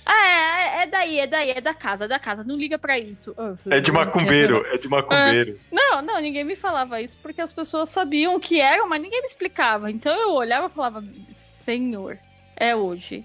Ah, 0.06 0.78
é, 0.78 0.82
é 0.82 0.86
daí, 0.86 1.18
é 1.20 1.26
daí, 1.26 1.50
é 1.50 1.60
da 1.60 1.72
casa, 1.74 2.04
é 2.04 2.08
da 2.08 2.18
casa. 2.18 2.44
Não 2.44 2.56
liga 2.56 2.78
pra 2.78 2.98
isso. 2.98 3.34
Ah, 3.38 3.54
É 3.70 3.80
de 3.80 3.90
macumbeiro, 3.90 4.64
é 4.68 4.76
de 4.78 4.88
macumbeiro. 4.88 5.58
Não, 5.72 6.02
não, 6.02 6.20
ninguém 6.20 6.44
me 6.44 6.56
falava 6.56 7.00
isso 7.00 7.16
porque 7.22 7.40
as 7.40 7.52
pessoas 7.52 7.88
sabiam 7.88 8.34
o 8.34 8.40
que 8.40 8.60
era, 8.60 8.86
mas 8.86 9.00
ninguém 9.00 9.20
me 9.20 9.26
explicava. 9.26 9.90
Então 9.90 10.14
eu 10.14 10.32
olhava 10.32 10.66
e 10.66 10.70
falava, 10.70 11.02
Senhor, 11.34 12.18
é 12.56 12.76
hoje. 12.76 13.24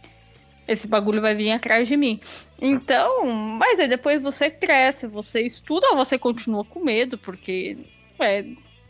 Esse 0.67 0.87
bagulho 0.87 1.19
vai 1.19 1.33
vir 1.35 1.51
atrás 1.51 1.87
de 1.87 1.97
mim. 1.97 2.21
Então, 2.61 3.25
mas 3.25 3.79
aí 3.79 3.87
depois 3.87 4.21
você 4.21 4.49
cresce, 4.51 5.07
você 5.07 5.41
estuda 5.41 5.87
ou 5.89 5.95
você 5.95 6.17
continua 6.17 6.63
com 6.63 6.79
medo, 6.79 7.17
porque, 7.17 7.77
é, 8.19 8.45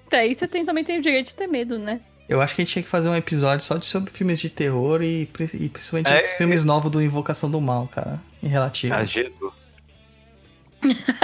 até 0.05 0.19
aí 0.19 0.35
você 0.35 0.47
tem, 0.47 0.65
também 0.65 0.83
tem 0.83 0.99
o 0.99 1.01
direito 1.01 1.27
de 1.27 1.35
ter 1.35 1.47
medo, 1.47 1.79
né? 1.79 2.01
Eu 2.29 2.41
acho 2.41 2.55
que 2.55 2.61
a 2.61 2.65
gente 2.65 2.73
tinha 2.73 2.83
que 2.83 2.89
fazer 2.89 3.09
um 3.09 3.15
episódio 3.15 3.65
só 3.65 3.75
de 3.77 3.85
sobre 3.87 4.11
filmes 4.11 4.39
de 4.39 4.49
terror 4.49 5.01
e, 5.01 5.23
e 5.23 5.69
principalmente 5.69 6.07
É, 6.09 6.17
os 6.23 6.31
filmes 6.37 6.63
novos 6.63 6.91
do 6.91 7.01
Invocação 7.01 7.49
do 7.49 7.59
Mal, 7.59 7.87
cara. 7.87 8.21
Em 8.41 8.47
relativo. 8.47 8.93
Ah, 8.93 9.03
Jesus. 9.03 9.77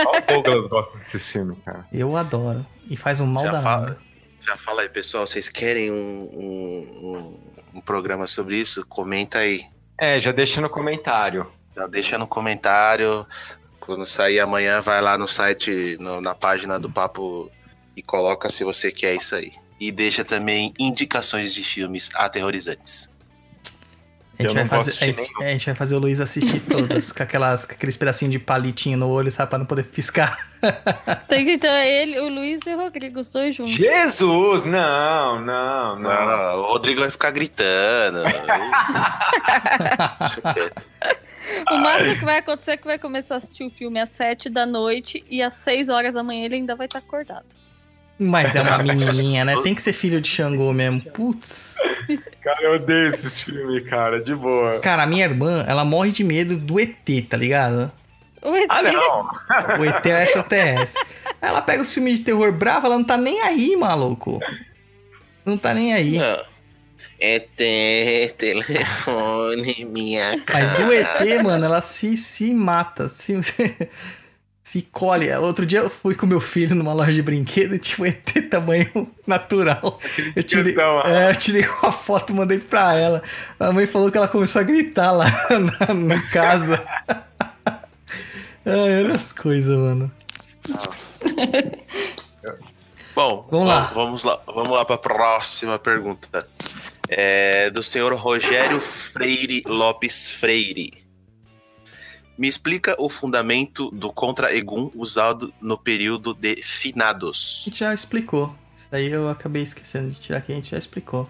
Só 0.04 0.18
o 0.18 0.22
Douglas 0.22 0.68
gosta 0.68 0.98
desse 0.98 1.20
filme, 1.20 1.56
cara. 1.64 1.86
Eu 1.94 2.18
adoro. 2.18 2.66
E 2.90 2.98
faz 2.98 3.20
um 3.22 3.26
mal 3.28 3.46
Já 3.46 3.52
danado. 3.52 3.86
fala. 3.86 4.00
Já 4.42 4.58
fala 4.58 4.82
aí, 4.82 4.90
pessoal. 4.90 5.26
Vocês 5.26 5.48
querem 5.48 5.92
um, 5.92 5.96
um, 5.96 6.88
um- 7.04 7.40
um 7.76 7.82
programa 7.82 8.28
sobre 8.28 8.58
isso? 8.58 8.86
Comenta 8.86 9.40
aí. 9.40 9.66
É, 10.00 10.20
já 10.20 10.32
deixa 10.32 10.60
no 10.60 10.70
comentário. 10.70 11.48
Já 11.76 11.88
deixa 11.88 12.18
no 12.18 12.28
comentário. 12.28 13.26
Quando 13.80 14.06
sair 14.06 14.40
amanhã, 14.40 14.82
vai 14.82 15.02
lá 15.02 15.18
no 15.18 15.28
site, 15.28 15.98
no- 16.00 16.20
na 16.20 16.34
página 16.36 16.80
do 16.80 16.90
Papo 16.90 17.50
e 17.96 18.02
coloca 18.02 18.50
se 18.50 18.64
você 18.64 18.92
quer 18.92 19.14
isso 19.16 19.36
aí. 19.36 19.54
E 19.80 19.92
deixa 19.92 20.24
também 20.24 20.74
indicações 20.80 21.54
de 21.54 21.64
filmes 21.64 22.10
aterrorizantes. 22.16 23.10
A 24.38 24.44
gente, 24.44 24.54
vai 24.54 24.68
fazer, 24.68 24.92
a, 24.92 25.06
gente, 25.06 25.44
a 25.44 25.48
gente 25.48 25.66
vai 25.66 25.76
fazer 25.76 25.96
o 25.96 26.00
Luiz 26.00 26.20
assistir 26.20 26.60
todos, 26.68 27.14
com, 27.14 27.24
aquelas, 27.24 27.66
com 27.66 27.72
aqueles 27.72 27.96
pedacinhos 27.96 28.34
de 28.34 28.40
palitinho 28.40 28.98
no 28.98 29.10
olho, 29.10 29.32
sabe? 29.32 29.50
Pra 29.50 29.58
não 29.58 29.66
poder 29.66 29.84
piscar. 29.86 30.38
Tem 31.30 31.46
que 31.46 31.58
ter 31.58 31.70
ele, 31.88 32.20
o 32.20 32.28
Luiz 32.28 32.60
e 32.66 32.74
o 32.74 32.78
Rodrigo, 32.78 33.22
os 33.22 33.32
dois 33.32 33.56
juntos. 33.56 33.74
Jesus! 33.74 34.66
Não, 34.66 35.40
não, 35.40 35.98
Não, 35.98 36.26
não. 36.28 36.60
o 36.60 36.66
Rodrigo 36.68 37.00
vai 37.00 37.10
ficar 37.10 37.32
gritando. 37.32 38.24
Deixa 40.20 40.42
quieto. 40.54 40.86
O 41.72 41.78
máximo 41.78 42.16
que 42.20 42.26
vai 42.26 42.38
acontecer 42.40 42.72
é 42.72 42.78
que 42.78 42.86
vai 42.86 43.00
começar 43.00 43.36
a 43.36 43.38
assistir 43.38 43.64
o 43.64 43.70
filme 43.70 44.00
às 44.02 44.10
7 44.10 44.50
da 44.50 44.66
noite 44.66 45.24
e 45.30 45.42
às 45.42 45.54
6 45.54 45.88
horas 45.90 46.14
da 46.14 46.24
manhã 46.24 46.46
ele 46.46 46.56
ainda 46.56 46.76
vai 46.76 46.88
estar 46.88 47.00
acordado. 47.00 47.46
Mas 48.18 48.56
é 48.56 48.62
uma 48.62 48.78
menininha, 48.84 49.44
né? 49.44 49.56
Tem 49.64 49.76
que 49.76 49.82
ser 49.82 49.94
filho 49.94 50.22
de 50.22 50.30
Xangô 50.30 50.72
mesmo. 50.74 51.02
Putz. 51.02 51.76
Cara, 52.42 52.62
eu 52.62 52.74
odeio 52.76 53.08
esses 53.08 53.42
filmes, 53.42 53.88
cara, 53.90 54.22
de 54.22 54.36
boa. 54.36 54.80
Cara, 54.80 55.04
a 55.04 55.08
minha 55.08 55.26
irmã, 55.26 55.66
ela 55.68 55.84
morre 55.84 56.12
de 56.12 56.24
medo 56.24 56.56
do 56.56 56.80
ET, 56.80 56.96
tá 57.30 57.36
ligado? 57.36 57.92
O 58.42 58.56
ET 58.56 58.68
Ah, 58.70 58.82
não. 58.84 59.28
O 59.80 59.86
ET 59.86 60.06
é 60.06 60.14
o 60.14 60.18
extraterrestre. 60.24 61.04
Ela 61.42 61.62
pega 61.62 61.82
os 61.82 61.92
filmes 61.92 62.20
de 62.20 62.26
terror 62.26 62.52
bravo, 62.52 62.86
ela 62.86 62.98
não 62.98 63.04
tá 63.04 63.18
nem 63.18 63.42
aí, 63.42 63.76
maluco. 63.76 64.40
Não 65.44 65.58
tá 65.58 65.74
nem 65.74 65.94
aí. 65.94 66.18
Não. 66.18 66.56
É 67.20 67.40
ter 67.40 68.34
telefone, 68.34 69.86
minha 69.86 70.32
Mas 70.32 70.44
cara. 70.44 70.84
do 70.86 70.94
ET, 70.94 71.44
mano, 71.44 71.66
ela 71.66 71.82
se, 71.82 72.18
se 72.18 72.54
mata, 72.54 73.08
se, 73.08 73.34
se 74.66 74.82
colhe. 74.82 75.32
Outro 75.36 75.64
dia 75.64 75.80
eu 75.80 75.90
fui 75.92 76.16
com 76.16 76.26
meu 76.26 76.42
filho 76.42 76.76
numa 76.76 76.92
loja 76.92 77.14
de 77.14 77.22
brinquedo 77.22 77.76
e 77.76 77.80
tinha 77.80 78.04
um 78.04 78.10
ET 78.10 78.26
tamanho 78.50 79.08
natural. 79.26 80.00
Eu 80.36 80.44
tirei, 80.44 80.76
é, 81.06 81.30
eu 81.30 81.36
tirei 81.36 81.68
uma 81.68 81.92
foto 81.92 82.34
e 82.34 82.36
mandei 82.36 82.58
pra 82.60 82.96
ela. 82.96 83.22
A 83.60 83.72
mãe 83.72 83.86
falou 83.86 84.12
que 84.12 84.18
ela 84.18 84.28
começou 84.28 84.60
a 84.60 84.64
gritar 84.64 85.12
lá 85.12 85.28
na, 85.88 85.94
na 85.94 86.22
casa. 86.30 86.84
Ai, 88.66 89.04
olha 89.04 89.16
as 89.16 89.32
coisas, 89.32 89.78
mano. 89.78 90.12
Bom, 93.14 93.48
Vamos 93.52 93.68
lá. 93.68 93.92
Vamos 93.94 94.24
lá, 94.24 94.42
vamos 94.48 94.70
lá 94.70 94.84
para 94.84 94.96
a 94.96 94.98
próxima 94.98 95.78
pergunta. 95.78 96.50
É 97.08 97.70
do 97.70 97.84
senhor 97.84 98.12
Rogério 98.16 98.82
Freire 98.82 99.62
Lopes 99.68 100.32
Freire. 100.32 101.05
Me 102.38 102.48
explica 102.48 102.96
o 103.00 103.08
fundamento 103.10 103.90
do 103.92 104.12
contra-egum 104.12 104.92
usado 104.94 105.54
no 105.62 105.78
período 105.78 106.34
de 106.34 106.60
A 106.60 106.66
finados. 106.66 107.64
gente 107.66 107.80
já 107.80 107.94
explicou. 107.94 108.56
Isso 108.78 108.88
aí 108.92 109.10
eu 109.12 109.30
acabei 109.30 109.64
esquecendo 109.64 110.12
de 110.12 110.20
tirar 110.20 110.42
que 110.42 110.52
a 110.52 110.56
gente 110.56 110.72
já 110.72 110.78
explicou. 110.78 111.30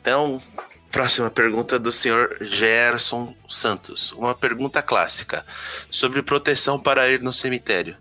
Então, 0.00 0.42
próxima 0.90 1.30
pergunta 1.30 1.78
do 1.78 1.90
senhor 1.90 2.36
Gerson 2.40 3.34
Santos. 3.48 4.12
Uma 4.12 4.34
pergunta 4.34 4.82
clássica 4.82 5.46
sobre 5.90 6.22
proteção 6.22 6.78
para 6.78 7.08
ir 7.08 7.22
no 7.22 7.32
cemitério. 7.32 7.96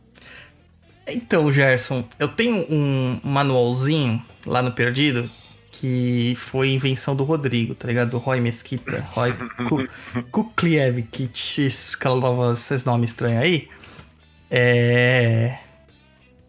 Então, 1.07 1.51
Gerson, 1.51 2.07
eu 2.19 2.27
tenho 2.27 2.65
um 2.69 3.19
manualzinho 3.23 4.23
lá 4.45 4.61
no 4.61 4.71
Perdido 4.71 5.29
que 5.81 6.35
foi 6.37 6.69
invenção 6.69 7.15
do 7.15 7.23
Rodrigo, 7.23 7.73
tá 7.73 7.87
ligado? 7.87 8.11
Do 8.11 8.19
Roy 8.19 8.39
Mesquita, 8.39 9.03
Roy 9.13 9.33
Ku- 9.67 9.87
Kuklievich, 10.29 11.59
esses 11.59 12.83
nomes 12.85 13.09
estranhos 13.09 13.41
aí. 13.41 13.67
É... 14.51 15.57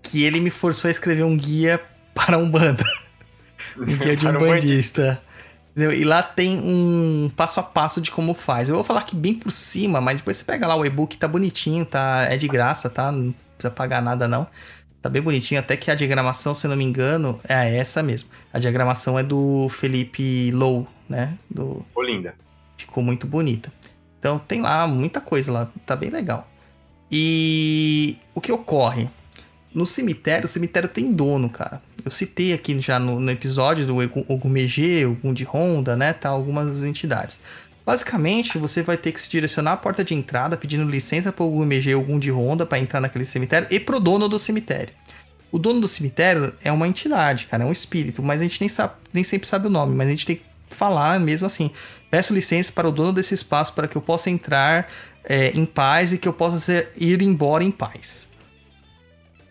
Que 0.03 0.23
ele 0.23 0.39
me 0.39 0.51
forçou 0.51 0.89
a 0.89 0.91
escrever 0.91 1.25
um 1.25 1.35
guia 1.35 1.81
para 2.15 2.37
um 2.37 2.51
banda. 2.51 2.85
um 3.79 3.87
guia 3.87 4.15
de 4.15 4.27
um 4.27 4.39
bandista. 4.39 5.23
E 5.75 6.05
lá 6.05 6.23
tem 6.23 6.59
um 6.59 7.31
passo 7.35 7.59
a 7.59 7.63
passo 7.63 8.03
de 8.03 8.11
como 8.11 8.35
faz. 8.35 8.69
Eu 8.69 8.75
vou 8.75 8.85
falar 8.85 9.01
aqui 9.01 9.17
bem 9.17 9.33
por 9.33 9.51
cima, 9.51 9.99
mas 9.99 10.19
depois 10.19 10.37
você 10.37 10.45
pega 10.45 10.67
lá 10.67 10.77
o 10.77 10.85
e-book, 10.85 11.17
tá 11.17 11.27
bonitinho, 11.27 11.87
tá? 11.87 12.27
É 12.29 12.37
de 12.37 12.47
graça, 12.49 12.91
tá? 12.91 13.11
Não 13.11 13.35
precisa 13.57 13.71
pagar 13.71 14.03
nada 14.03 14.29
não. 14.29 14.47
Tá 15.03 15.09
bem 15.09 15.21
bonitinho, 15.21 15.59
até 15.59 15.77
que 15.77 15.91
a 15.91 15.97
diagramação, 15.97 16.55
se 16.55 16.65
eu 16.65 16.71
não 16.71 16.77
me 16.77 16.85
engano, 16.85 17.37
é 17.49 17.77
essa 17.77 18.05
mesmo. 18.05 18.31
A 18.53 18.61
diagramação 18.61 19.19
é 19.19 19.23
do 19.25 19.69
Felipe 19.69 20.53
Low, 20.53 20.87
né? 21.09 21.37
Do... 21.51 21.85
Olinda. 21.93 22.37
Ficou 22.77 23.03
muito 23.03 23.27
bonita. 23.27 23.73
Então 24.21 24.39
tem 24.39 24.63
lá 24.63 24.87
muita 24.87 25.21
coisa 25.21 25.51
lá, 25.51 25.69
tá 25.85 25.97
bem 25.97 26.09
legal. 26.09 26.49
E 27.11 28.17
o 28.33 28.41
que 28.41 28.53
ocorre? 28.53 29.09
No 29.75 29.85
cemitério, 29.85 30.45
o 30.45 30.49
cemitério 30.49 30.89
tem 30.89 31.13
dono, 31.13 31.51
cara. 31.51 31.83
Eu 32.05 32.11
citei 32.11 32.53
aqui 32.53 32.79
já 32.81 33.01
no, 33.01 33.19
no 33.19 33.31
episódio 33.31 33.85
do 33.85 33.97
Ogumegê, 34.29 35.05
Ogum 35.05 35.35
de 35.35 35.45
Honda, 35.45 35.97
né? 35.97 36.13
Tá, 36.13 36.29
algumas 36.29 36.85
entidades. 36.85 37.41
Basicamente, 37.85 38.59
você 38.59 38.83
vai 38.83 38.97
ter 38.97 39.13
que 39.13 39.21
se 39.21 39.31
direcionar 39.31 39.73
à 39.73 39.77
porta 39.77 40.05
de 40.05 40.15
entrada, 40.15 40.57
pedindo 40.57 40.89
licença 40.89 41.33
para 41.33 41.45
o 41.45 41.49
Ogumegê 41.49 41.95
Ogum 41.95 42.19
de 42.19 42.31
Honda 42.31 42.65
para 42.65 42.79
entrar 42.79 43.01
naquele 43.01 43.25
cemitério 43.25 43.67
e 43.71 43.81
pro 43.81 43.99
dono 43.99 44.29
do 44.29 44.39
cemitério. 44.39 44.95
O 45.51 45.59
dono 45.59 45.81
do 45.81 45.89
cemitério 45.89 46.55
é 46.63 46.71
uma 46.73 46.89
entidade, 46.89 47.47
cara, 47.47 47.65
é 47.65 47.67
um 47.67 47.73
espírito, 47.73 48.23
mas 48.23 48.41
a 48.41 48.45
gente 48.45 48.61
nem, 48.61 48.69
sabe, 48.69 48.95
nem 49.13 49.25
sempre 49.25 49.49
sabe 49.49 49.67
o 49.67 49.71
nome, 49.71 49.95
mas 49.95 50.07
a 50.07 50.11
gente 50.11 50.27
tem 50.27 50.37
que 50.37 50.43
falar 50.71 51.19
mesmo 51.21 51.47
assim. 51.47 51.71
Peço 52.11 52.33
licença 52.33 52.73
para 52.73 52.89
o 52.89 52.93
dono 52.93 53.13
desse 53.13 53.35
espaço 53.35 53.75
para 53.75 53.89
que 53.89 53.97
eu 53.97 54.01
possa 54.01 54.31
entrar 54.31 54.89
é, 55.25 55.51
em 55.51 55.67
paz 55.67 56.13
e 56.13 56.19
que 56.19 56.29
eu 56.29 56.33
possa 56.33 56.61
ser, 56.61 56.91
ir 56.97 57.21
embora 57.21 57.65
em 57.65 57.71
paz. 57.71 58.29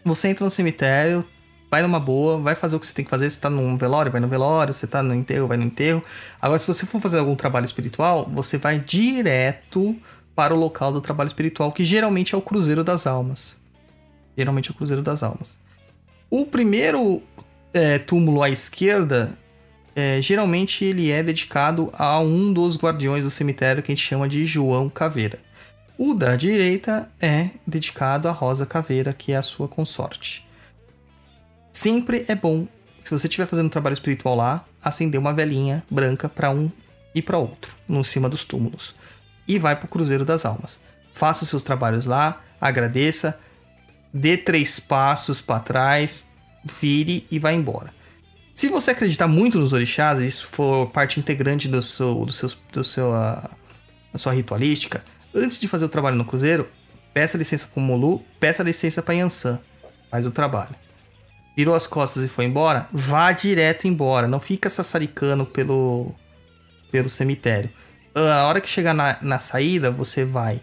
Você 0.04 0.30
entra 0.30 0.46
no 0.46 0.50
cemitério, 0.50 1.26
vai 1.72 1.82
numa 1.82 2.02
boa, 2.02 2.38
vai 2.38 2.54
fazer 2.54 2.76
o 2.76 2.80
que 2.80 2.86
você 2.86 2.94
tem 2.94 3.06
que 3.06 3.10
fazer. 3.10 3.30
Você 3.30 3.40
tá 3.40 3.50
num 3.50 3.78
velório, 3.78 4.12
vai 4.12 4.20
no 4.20 4.28
velório, 4.28 4.74
você 4.74 4.86
tá 4.86 5.02
no 5.02 5.16
enterro, 5.16 5.48
vai 5.48 5.56
no 5.56 5.64
enterro. 5.64 6.04
Agora, 6.42 6.60
se 6.60 6.68
você 6.68 6.86
for 6.86 7.00
fazer 7.00 7.18
algum 7.18 7.34
trabalho 7.34 7.64
espiritual, 7.64 8.26
você 8.26 8.58
vai 8.58 8.78
direto 8.78 9.96
para 10.36 10.54
o 10.54 10.58
local 10.60 10.92
do 10.92 11.00
trabalho 11.00 11.30
espiritual, 11.30 11.72
que 11.72 11.86
geralmente 11.86 12.36
é 12.36 12.38
o 12.38 12.42
Cruzeiro 12.42 12.84
das 12.84 13.08
Almas. 13.08 13.58
Geralmente 14.38 14.70
é 14.70 14.72
o 14.72 14.76
Cruzeiro 14.76 15.02
das 15.02 15.24
Almas. 15.24 15.58
O 16.30 16.46
primeiro 16.46 17.24
é, 17.74 17.98
túmulo 17.98 18.44
à 18.44 18.50
esquerda, 18.50 19.32
é, 19.96 20.22
geralmente 20.22 20.84
ele 20.84 21.10
é 21.10 21.24
dedicado 21.24 21.90
a 21.94 22.20
um 22.20 22.52
dos 22.52 22.78
guardiões 22.78 23.24
do 23.24 23.32
cemitério 23.32 23.82
que 23.82 23.92
a 23.92 23.96
gente 23.96 24.06
chama 24.06 24.28
de 24.28 24.46
João 24.46 24.90
Caveira. 24.90 25.40
O 25.98 26.14
da 26.14 26.36
direita 26.36 27.10
é 27.22 27.50
dedicado 27.66 28.28
a 28.28 28.32
Rosa 28.32 28.66
Caveira, 28.66 29.14
que 29.14 29.32
é 29.32 29.38
a 29.38 29.42
sua 29.42 29.68
consorte. 29.68 30.51
Sempre 31.82 32.26
é 32.28 32.36
bom, 32.36 32.68
se 33.00 33.10
você 33.10 33.26
estiver 33.26 33.48
fazendo 33.48 33.66
um 33.66 33.70
trabalho 33.70 33.96
espiritual 33.96 34.36
lá, 34.36 34.64
acender 34.84 35.20
uma 35.20 35.34
velinha 35.34 35.84
branca 35.90 36.30
para 36.30 36.52
um 36.52 36.72
e 37.16 37.24
para 37.24 37.40
outro, 37.40 37.76
no 37.88 38.04
cima 38.06 38.30
dos 38.30 38.46
túmulos. 38.46 38.94
E 39.48 39.58
vai 39.58 39.76
para 39.76 39.88
o 39.88 39.90
Cruzeiro 39.90 40.24
das 40.24 40.46
Almas. 40.46 40.78
Faça 41.12 41.44
os 41.44 41.50
seus 41.50 41.64
trabalhos 41.64 42.06
lá, 42.06 42.40
agradeça, 42.62 43.40
dê 44.14 44.38
três 44.38 44.80
passos 44.80 45.42
para 45.42 45.60
trás, 45.60 46.30
vire 46.64 47.26
e 47.32 47.40
vá 47.40 47.52
embora. 47.52 47.92
Se 48.54 48.68
você 48.70 48.92
acreditar 48.92 49.28
muito 49.28 49.58
nos 49.58 49.74
orixás, 49.74 50.20
e 50.20 50.28
isso 50.28 50.46
for 50.46 50.88
parte 50.92 51.20
integrante 51.20 51.68
do 51.68 51.82
seu, 51.82 52.26
do 52.26 52.32
seu, 52.32 52.52
do 52.72 52.84
seu, 52.84 53.12
ah, 53.12 53.50
da 54.14 54.20
sua 54.20 54.34
ritualística, 54.34 55.04
antes 55.34 55.60
de 55.60 55.68
fazer 55.68 55.86
o 55.86 55.90
trabalho 55.90 56.16
no 56.16 56.26
cruzeiro, 56.26 56.70
peça 57.12 57.40
licença 57.40 57.66
para 57.66 57.82
o 57.82 57.84
Molu, 57.84 58.24
peça 58.40 58.62
licença 58.62 59.02
para 59.02 59.16
Yansan, 59.16 59.60
faz 60.12 60.28
o 60.28 60.32
trabalho. 60.32 60.76
Virou 61.56 61.76
as 61.76 61.86
costas 61.86 62.24
e 62.24 62.28
foi 62.28 62.46
embora, 62.46 62.88
vá 62.92 63.32
direto 63.32 63.88
embora, 63.88 64.28
não 64.28 64.40
fica 64.40 64.70
sassaricando 64.70 65.46
pelo, 65.46 66.14
pelo 66.92 67.10
cemitério. 67.10 67.70
A 68.16 68.46
hora 68.46 68.62
que 68.62 68.70
chegar 68.70 68.94
na, 68.94 69.18
na 69.22 69.38
saída, 69.40 69.92
você 69.92 70.24
vai 70.24 70.62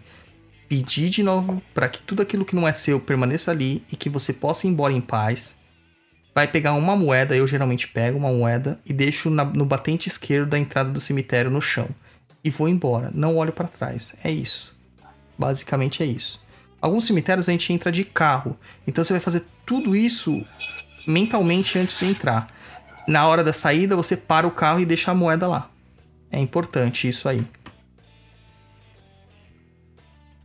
pedir 0.67 1.09
de 1.09 1.23
novo 1.23 1.61
para 1.73 1.89
que 1.89 2.01
tudo 2.01 2.21
aquilo 2.21 2.45
que 2.45 2.55
não 2.55 2.67
é 2.67 2.71
seu 2.71 2.99
permaneça 2.99 3.51
ali 3.51 3.83
e 3.91 3.95
que 3.95 4.09
você 4.09 4.31
possa 4.33 4.67
ir 4.67 4.69
embora 4.69 4.93
em 4.93 5.01
paz. 5.01 5.55
Vai 6.33 6.47
pegar 6.47 6.73
uma 6.73 6.95
moeda, 6.95 7.35
eu 7.35 7.47
geralmente 7.47 7.87
pego 7.87 8.17
uma 8.17 8.31
moeda 8.31 8.79
e 8.85 8.93
deixo 8.93 9.29
na- 9.29 9.45
no 9.45 9.65
batente 9.65 10.07
esquerdo 10.07 10.49
da 10.49 10.59
entrada 10.59 10.91
do 10.91 10.99
cemitério 10.99 11.49
no 11.51 11.61
chão. 11.61 11.87
E 12.43 12.49
vou 12.49 12.69
embora, 12.69 13.11
não 13.13 13.35
olho 13.35 13.51
para 13.51 13.67
trás. 13.67 14.13
É 14.23 14.31
isso. 14.31 14.75
Basicamente 15.37 16.03
é 16.03 16.05
isso. 16.05 16.41
Alguns 16.81 17.05
cemitérios 17.07 17.49
a 17.49 17.51
gente 17.51 17.73
entra 17.73 17.91
de 17.91 18.05
carro, 18.05 18.57
então 18.87 19.03
você 19.03 19.11
vai 19.11 19.19
fazer 19.19 19.43
tudo 19.65 19.95
isso 19.95 20.45
mentalmente 21.09 21.77
antes 21.77 21.99
de 21.99 22.05
entrar. 22.05 22.47
Na 23.07 23.27
hora 23.27 23.43
da 23.43 23.51
saída, 23.51 23.95
você 23.95 24.15
para 24.15 24.47
o 24.47 24.51
carro 24.51 24.79
e 24.79 24.85
deixa 24.85 25.11
a 25.11 25.15
moeda 25.15 25.47
lá. 25.47 25.69
É 26.31 26.39
importante 26.39 27.07
isso 27.07 27.27
aí. 27.27 27.45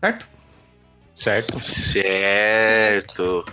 Certo? 0.01 0.29
Certo? 1.15 1.61
Certo. 1.63 3.45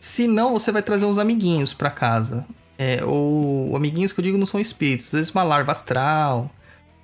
Se 0.00 0.26
não, 0.26 0.52
você 0.58 0.72
vai 0.72 0.82
trazer 0.82 1.04
uns 1.04 1.18
amiguinhos 1.18 1.72
pra 1.72 1.90
casa. 1.90 2.44
É, 2.76 3.04
ou 3.04 3.76
amiguinhos 3.76 4.12
que 4.12 4.18
eu 4.18 4.24
digo 4.24 4.38
não 4.38 4.46
são 4.46 4.58
espíritos. 4.58 5.06
Às 5.06 5.12
vezes 5.12 5.30
uma 5.30 5.44
larva 5.44 5.70
astral, 5.70 6.50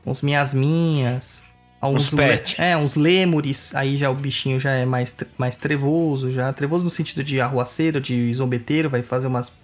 uns 0.05 0.21
miasminhas. 0.21 1.44
Uns 1.89 2.05
Uns 2.05 2.11
pet. 2.11 2.61
É, 2.61 2.77
uns 2.77 2.95
lêmures. 2.95 3.75
Aí 3.75 3.97
já 3.97 4.11
o 4.11 4.15
bichinho 4.15 4.61
já 4.61 4.73
é 4.73 4.85
mais, 4.85 5.17
mais 5.37 5.57
trevoso. 5.57 6.31
já 6.31 6.53
Trevoso 6.53 6.85
no 6.85 6.91
sentido 6.91 7.23
de 7.23 7.41
arruaceiro, 7.41 8.01
de 8.01 8.33
zombeteiro. 8.35 8.91
Vai 8.91 9.03
fazer 9.03 9.27
umas, 9.27 9.59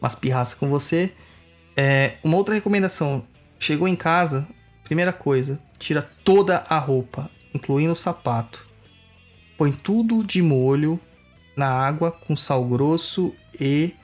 umas 0.00 0.14
pirraças 0.14 0.54
com 0.54 0.68
você. 0.68 1.12
É, 1.76 2.14
uma 2.22 2.36
outra 2.36 2.54
recomendação. 2.54 3.24
Chegou 3.58 3.88
em 3.88 3.96
casa, 3.96 4.46
primeira 4.84 5.12
coisa. 5.12 5.58
Tira 5.78 6.08
toda 6.24 6.64
a 6.68 6.78
roupa, 6.78 7.30
incluindo 7.54 7.92
o 7.92 7.96
sapato. 7.96 8.66
Põe 9.58 9.72
tudo 9.72 10.22
de 10.22 10.42
molho 10.42 11.00
na 11.56 11.68
água 11.68 12.12
com 12.12 12.36
sal 12.36 12.64
grosso 12.64 13.34
e 13.58 13.94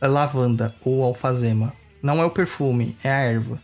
lavanda 0.00 0.74
ou 0.82 1.02
alfazema. 1.02 1.72
Não 2.02 2.20
é 2.20 2.24
o 2.24 2.30
perfume, 2.30 2.96
é 3.02 3.10
a 3.10 3.20
erva. 3.20 3.60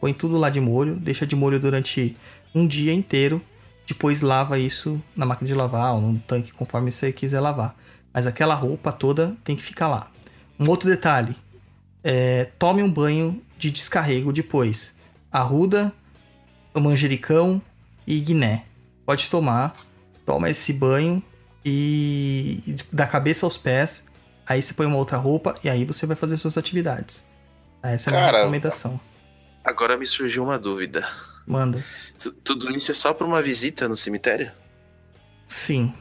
Põe 0.00 0.12
tudo 0.12 0.36
lá 0.36 0.50
de 0.50 0.60
molho, 0.60 0.94
deixa 0.96 1.26
de 1.26 1.34
molho 1.34 1.58
durante 1.58 2.16
um 2.56 2.66
dia 2.66 2.94
inteiro. 2.94 3.42
Depois 3.86 4.22
lava 4.22 4.58
isso 4.58 5.00
na 5.14 5.26
máquina 5.26 5.46
de 5.46 5.54
lavar 5.54 5.94
ou 5.94 6.00
no 6.00 6.18
tanque 6.18 6.52
conforme 6.52 6.90
você 6.90 7.12
quiser 7.12 7.38
lavar. 7.38 7.76
Mas 8.12 8.26
aquela 8.26 8.54
roupa 8.54 8.90
toda 8.90 9.36
tem 9.44 9.54
que 9.54 9.62
ficar 9.62 9.88
lá. 9.88 10.10
Um 10.58 10.68
outro 10.68 10.88
detalhe: 10.88 11.36
é, 12.02 12.46
tome 12.58 12.82
um 12.82 12.90
banho 12.90 13.40
de 13.58 13.70
descarrego 13.70 14.32
depois. 14.32 14.96
Arruda, 15.30 15.92
manjericão 16.74 17.60
e 18.06 18.18
guiné. 18.18 18.64
Pode 19.04 19.28
tomar, 19.28 19.76
toma 20.24 20.50
esse 20.50 20.72
banho 20.72 21.22
e 21.64 22.76
da 22.90 23.06
cabeça 23.06 23.44
aos 23.44 23.58
pés. 23.58 24.04
Aí 24.48 24.62
você 24.62 24.72
põe 24.72 24.86
uma 24.86 24.96
outra 24.96 25.18
roupa 25.18 25.54
e 25.62 25.68
aí 25.68 25.84
você 25.84 26.06
vai 26.06 26.16
fazer 26.16 26.36
suas 26.38 26.56
atividades. 26.56 27.28
Essa 27.82 28.10
é 28.10 28.14
a 28.14 28.16
minha 28.16 28.32
recomendação. 28.32 29.00
Agora 29.62 29.96
me 29.96 30.06
surgiu 30.06 30.42
uma 30.42 30.58
dúvida. 30.58 31.06
Manda. 31.46 31.84
Tu- 32.18 32.32
Tudo 32.32 32.74
isso 32.74 32.90
é 32.90 32.94
só 32.94 33.14
pra 33.14 33.26
uma 33.26 33.40
visita 33.40 33.88
no 33.88 33.96
cemitério? 33.96 34.50
Sim. 35.46 35.92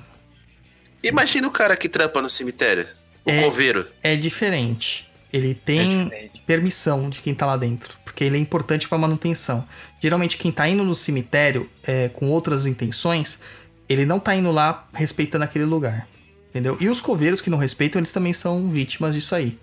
Imagina 1.04 1.48
o 1.48 1.52
cara 1.52 1.78
que 1.78 1.88
trampa 1.88 2.22
no 2.22 2.30
cemitério. 2.30 2.88
O 3.24 3.30
É. 3.30 3.44
coveiro. 3.44 3.88
É 4.02 4.16
diferente. 4.16 5.10
Ele 5.32 5.52
É 5.52 5.54
tem 5.54 6.04
diferente. 6.06 6.42
permissão 6.48 7.10
de 7.10 7.20
quem 7.20 7.36
tá 7.36 7.46
lá 7.46 7.58
dentro, 7.58 7.98
porque 8.04 8.24
ele 8.24 8.38
é 8.38 8.40
importante 8.40 8.88
pra 8.88 8.98
manutenção. 8.98 9.68
Geralmente 10.02 10.38
quem 10.38 10.52
tá 10.52 10.68
indo 10.68 10.84
no 10.84 10.96
cemitério 10.96 11.70
é, 11.84 12.10
com 12.10 12.30
outras 12.30 12.66
intenções, 12.66 13.42
ele 13.88 14.06
não 14.06 14.20
tá 14.20 14.34
indo 14.36 14.52
lá 14.52 14.88
respeitando 14.94 15.44
aquele 15.44 15.66
lugar. 15.66 16.08
Entendeu? 16.50 16.78
E 16.80 16.88
os 16.88 17.02
coveiros 17.02 17.42
que 17.42 17.50
não 17.50 17.58
respeitam, 17.58 18.00
eles 18.00 18.14
também 18.14 18.32
são 18.32 18.70
vítimas 18.70 19.14
disso 19.14 19.36
aí. 19.36 19.60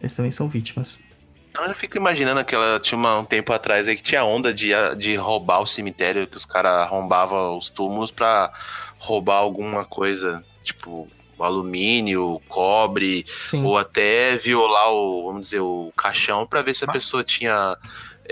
Eles 0.00 0.14
também 0.16 0.32
são 0.32 0.48
vítimas. 0.48 0.98
Eu 1.54 1.74
fico 1.74 1.96
imaginando 1.96 2.40
aquela. 2.40 2.80
Tinha 2.80 2.98
uma- 2.98 3.18
um 3.18 3.24
tempo 3.24 3.52
atrás 3.52 3.86
aí 3.88 3.96
que 3.96 4.02
tinha 4.02 4.24
onda 4.24 4.52
de, 4.54 4.70
de 4.96 5.14
roubar 5.16 5.60
o 5.60 5.66
cemitério, 5.66 6.26
que 6.26 6.36
os 6.36 6.44
caras 6.44 6.72
arrombavam 6.82 7.56
os 7.56 7.68
túmulos 7.68 8.10
pra 8.10 8.52
roubar 8.98 9.36
alguma 9.36 9.84
coisa, 9.84 10.42
tipo 10.62 11.08
alumínio, 11.38 12.40
cobre, 12.48 13.24
Sim. 13.50 13.64
ou 13.64 13.76
até 13.76 14.36
violar 14.36 14.92
o, 14.92 15.26
vamos 15.26 15.42
dizer, 15.48 15.58
o 15.60 15.92
caixão 15.96 16.46
pra 16.46 16.62
ver 16.62 16.72
se 16.74 16.84
a 16.84 16.88
pessoa 16.88 17.24
tinha 17.24 17.76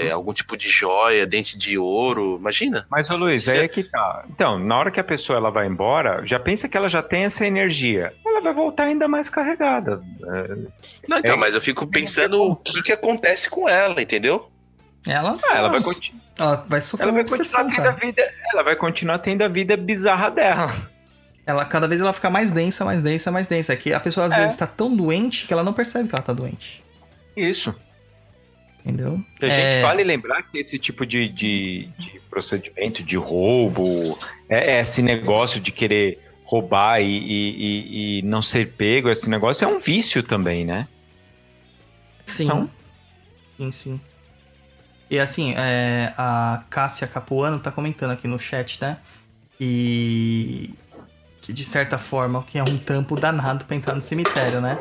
é, 0.09 0.11
algum 0.11 0.33
tipo 0.33 0.57
de 0.57 0.69
joia, 0.69 1.27
dente 1.27 1.57
de 1.59 1.77
ouro. 1.79 2.37
Imagina. 2.41 2.87
Mas, 2.91 3.11
ô 3.11 3.17
Luiz, 3.17 3.45
Cê- 3.45 3.59
aí 3.59 3.65
é 3.65 3.69
que 3.69 3.83
tá. 3.85 4.25
Então, 4.31 4.59
na 4.59 4.77
hora 4.79 4.91
que 4.91 5.01
a 5.01 5.05
pessoa 5.05 5.37
ela 5.39 5.51
vai 5.51 5.67
embora, 5.67 6.23
já 6.27 6.39
pensa 6.39 6.69
que 6.69 6.77
ela 6.77 6.89
já 6.89 7.03
tem 7.03 7.25
essa 7.25 7.47
energia. 7.47 8.13
Ela 8.27 8.41
vai 8.41 8.53
voltar 8.53 8.85
ainda 8.85 9.07
mais 9.09 9.29
carregada. 9.29 10.03
É, 10.23 10.57
Não, 11.09 11.19
então, 11.19 11.35
É. 11.35 11.37
mas 11.37 11.55
eu 11.55 11.61
fico 11.61 11.87
pensando 11.87 12.43
o 12.43 12.57
que, 12.57 12.83
que 12.83 12.93
acontece 12.93 13.49
com 13.51 13.69
ela, 13.69 14.01
entendeu? 14.01 14.51
Ela, 15.07 15.37
ah, 15.51 15.57
ela, 15.57 15.69
vai 15.69 15.79
Nossa, 15.81 15.95
conti- 15.95 16.15
ela 16.39 16.65
vai 16.69 16.81
sofrer 16.81 17.05
ela 17.09 17.13
vai 17.13 17.25
continuar 17.25 17.65
tendo 17.65 17.87
a 17.87 17.91
vida. 17.93 18.33
Ela 18.53 18.63
vai 18.63 18.77
continuar 18.77 19.19
tendo 19.19 19.43
a 19.43 19.49
vida 19.49 19.77
bizarra 19.77 20.31
dela. 20.31 20.67
Ela, 21.47 21.65
cada 21.65 21.89
vez 21.89 22.01
ela 22.01 22.13
fica 22.13 22.31
mais 22.31 22.51
densa, 22.53 22.85
mais 22.85 23.03
densa, 23.03 23.31
mais 23.31 23.49
densa. 23.49 23.73
É 23.73 23.77
que 23.77 23.93
a 23.93 23.99
pessoa 23.99 24.27
às 24.27 24.33
É. 24.33 24.41
vezes 24.43 24.57
tá 24.57 24.67
tão 24.67 24.95
doente 24.95 25.47
que 25.47 25.53
ela 25.53 25.65
não 25.65 25.73
percebe 25.73 26.09
que 26.09 26.15
ela 26.15 26.23
tá 26.23 26.33
doente. 26.33 26.85
Isso. 27.37 27.75
Entendeu? 28.85 29.21
A 29.43 29.47
gente 29.49 29.61
É, 29.77 29.83
vale 29.83 30.03
lembrar 30.03 30.43
que 30.43 30.59
esse 30.59 30.79
tipo 30.79 31.05
de, 31.05 31.29
de, 31.29 31.89
de 31.99 32.21
procedimento 32.31 33.03
de 33.03 33.17
roubo, 33.17 34.19
é, 34.49 34.77
é 34.77 34.81
esse 34.81 35.03
negócio 35.03 35.61
de 35.61 35.71
querer 35.71 36.19
roubar 36.45 37.01
e, 37.01 37.05
e- 37.05 37.51
e- 37.57 38.19
e 38.19 38.23
não 38.23 38.41
ser 38.43 38.73
pego, 38.73 39.11
esse 39.11 39.29
negócio 39.31 39.65
é 39.65 39.69
um 39.69 39.79
vício 39.79 40.23
também, 40.23 40.65
né? 40.65 40.89
Sim. 42.27 42.45
Então- 42.45 42.71
Sim, 43.59 43.73
sim. 43.73 44.01
E 45.11 45.19
assim, 45.19 45.55
é, 45.57 46.15
a 46.17 46.65
Cássia 46.71 47.07
Capuano 47.07 47.59
tá 47.59 47.71
comentando 47.71 48.13
aqui 48.13 48.27
no 48.27 48.39
chat, 48.39 48.81
né? 48.81 48.97
E 49.61 50.71
que 51.43 51.53
de 51.53 51.65
certa 51.65 51.99
forma 51.99 52.43
que 52.45 52.59
é 52.59 52.63
um 52.63 52.79
trampo 52.79 53.17
danado 53.17 53.65
pra 53.67 53.77
entrar 53.77 53.95
no 53.95 54.01
cemitério, 54.01 54.61
né? 54.61 54.79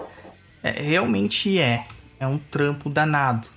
É, 0.64 0.72
realmente 0.72 1.60
é. 1.60 1.86
É 2.20 2.28
um 2.28 2.38
trampo 2.38 2.90
danado. 2.90 3.48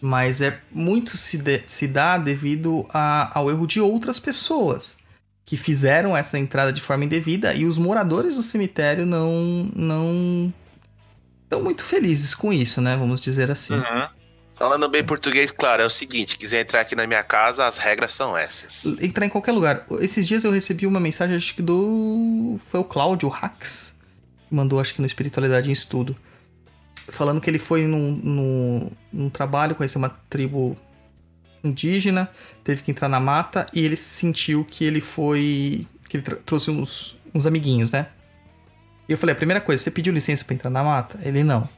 Mas 0.00 0.40
é 0.40 0.58
muito 0.70 1.16
se, 1.16 1.38
de- 1.38 1.62
se 1.66 1.86
dá 1.86 2.18
devido 2.18 2.86
a- 2.92 3.30
ao 3.38 3.50
erro 3.50 3.66
de 3.66 3.80
outras 3.80 4.18
pessoas 4.18 4.96
que 5.44 5.56
fizeram 5.56 6.16
essa 6.16 6.38
entrada 6.38 6.72
de 6.72 6.80
forma 6.82 7.04
indevida 7.04 7.54
e 7.54 7.64
os 7.64 7.78
moradores 7.78 8.34
do 8.36 8.42
cemitério 8.42 9.06
não 9.06 9.70
não 9.74 10.52
estão 11.44 11.62
muito 11.62 11.82
felizes 11.84 12.34
com 12.34 12.52
isso, 12.52 12.80
né? 12.80 12.96
Vamos 12.96 13.20
dizer 13.20 13.50
assim. 13.50 13.74
Uhum. 13.74 14.08
Falando 14.56 14.88
bem 14.88 15.04
português, 15.04 15.50
claro, 15.50 15.82
é 15.82 15.86
o 15.86 15.90
seguinte: 15.90 16.36
quiser 16.36 16.62
entrar 16.62 16.80
aqui 16.80 16.94
na 16.96 17.06
minha 17.06 17.22
casa, 17.22 17.66
as 17.66 17.76
regras 17.78 18.12
são 18.14 18.36
essas. 18.36 19.00
Entrar 19.00 19.24
em 19.26 19.28
qualquer 19.28 19.52
lugar. 19.52 19.84
Esses 20.00 20.26
dias 20.26 20.44
eu 20.44 20.50
recebi 20.50 20.86
uma 20.86 20.98
mensagem, 21.00 21.36
acho 21.36 21.54
que 21.54 21.62
do. 21.62 22.58
Foi 22.66 22.80
o 22.80 22.84
Cláudio 22.84 23.32
Hax. 23.32 23.94
que 24.48 24.54
Mandou, 24.54 24.80
acho 24.80 24.94
que 24.94 25.00
no 25.00 25.06
Espiritualidade 25.06 25.68
em 25.68 25.72
Estudo. 25.72 26.16
Falando 27.08 27.40
que 27.40 27.48
ele 27.48 27.58
foi 27.58 27.86
num, 27.86 28.12
num, 28.22 28.90
num 29.12 29.30
trabalho, 29.30 29.74
conheceu 29.74 29.98
uma 29.98 30.10
tribo 30.28 30.74
indígena, 31.62 32.28
teve 32.64 32.82
que 32.82 32.90
entrar 32.90 33.08
na 33.08 33.20
mata 33.20 33.66
e 33.72 33.80
ele 33.84 33.96
sentiu 33.96 34.64
que 34.64 34.84
ele 34.84 35.00
foi. 35.00 35.86
que 36.08 36.16
ele 36.18 36.24
trouxe 36.44 36.70
uns, 36.70 37.16
uns 37.34 37.46
amiguinhos, 37.46 37.90
né? 37.90 38.06
E 39.08 39.12
eu 39.12 39.18
falei: 39.18 39.32
a 39.34 39.36
primeira 39.36 39.60
coisa, 39.60 39.82
você 39.82 39.90
pediu 39.90 40.12
licença 40.12 40.44
pra 40.44 40.54
entrar 40.54 40.70
na 40.70 40.82
mata? 40.82 41.18
Ele 41.22 41.42
não. 41.44 41.68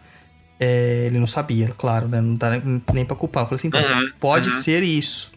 É, 0.60 1.04
ele 1.06 1.18
não 1.20 1.26
sabia, 1.26 1.68
claro, 1.76 2.08
né? 2.08 2.20
Não 2.20 2.34
dá 2.34 2.50
nem 2.92 3.04
pra 3.04 3.14
culpar. 3.16 3.42
Eu 3.44 3.46
falei 3.48 3.58
assim: 3.58 3.68
então, 3.68 3.80
Uhum, 3.80 4.10
pode 4.18 4.48
uhum. 4.50 4.62
ser 4.62 4.82
isso. 4.82 5.32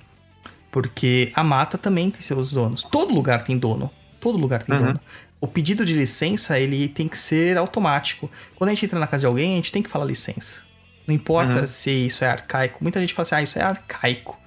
Porque 0.71 1.31
a 1.35 1.43
mata 1.43 1.77
também 1.77 2.09
tem 2.09 2.21
seus 2.21 2.51
donos. 2.51 2.83
Todo 2.83 3.13
lugar 3.13 3.43
tem 3.43 3.57
dono. 3.57 3.91
Todo 4.19 4.37
lugar 4.37 4.63
tem 4.63 4.75
Uhum. 4.75 4.85
dono. 4.85 4.99
O 5.41 5.47
pedido 5.47 5.83
de 5.83 5.93
licença, 5.93 6.57
ele 6.59 6.87
tem 6.87 7.07
que 7.09 7.17
ser 7.17 7.57
automático. 7.57 8.29
Quando 8.55 8.69
a 8.69 8.73
gente 8.73 8.85
entra 8.85 8.99
na 8.99 9.07
casa 9.07 9.21
de 9.21 9.25
alguém, 9.25 9.53
a 9.53 9.55
gente 9.55 9.71
tem 9.71 9.81
que 9.81 9.89
falar 9.89 10.05
licença. 10.05 10.61
Não 11.07 11.15
importa 11.15 11.61
Uhum. 11.61 11.67
se 11.67 11.89
isso 11.89 12.23
é 12.23 12.27
arcaico. 12.29 12.77
Muita 12.81 12.99
gente 13.01 13.13
fala 13.13 13.25
assim, 13.25 13.35
ah, 13.35 13.41
isso 13.41 13.57
é 13.59 13.63
arcaico. 13.63 14.39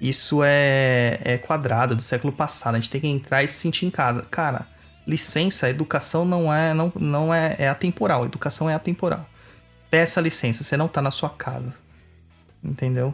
Isso 0.00 0.40
é, 0.44 1.18
é 1.24 1.38
quadrado, 1.38 1.96
do 1.96 2.02
século 2.02 2.32
passado. 2.32 2.76
A 2.76 2.78
gente 2.78 2.88
tem 2.90 3.00
que 3.00 3.08
entrar 3.08 3.42
e 3.42 3.48
se 3.48 3.54
sentir 3.54 3.84
em 3.84 3.90
casa. 3.90 4.22
Cara, 4.30 4.64
licença, 5.04 5.68
educação 5.68 6.24
não 6.24 6.54
é, 6.54 6.72
não, 6.72 6.92
não 6.94 7.34
é, 7.34 7.56
é 7.58 7.68
atemporal. 7.68 8.24
Educação 8.24 8.70
é 8.70 8.74
atemporal. 8.74 9.28
Peça 9.90 10.20
licença, 10.20 10.62
você 10.62 10.76
não 10.76 10.86
tá 10.86 11.02
na 11.02 11.10
sua 11.10 11.30
casa. 11.30 11.74
Entendeu? 12.62 13.12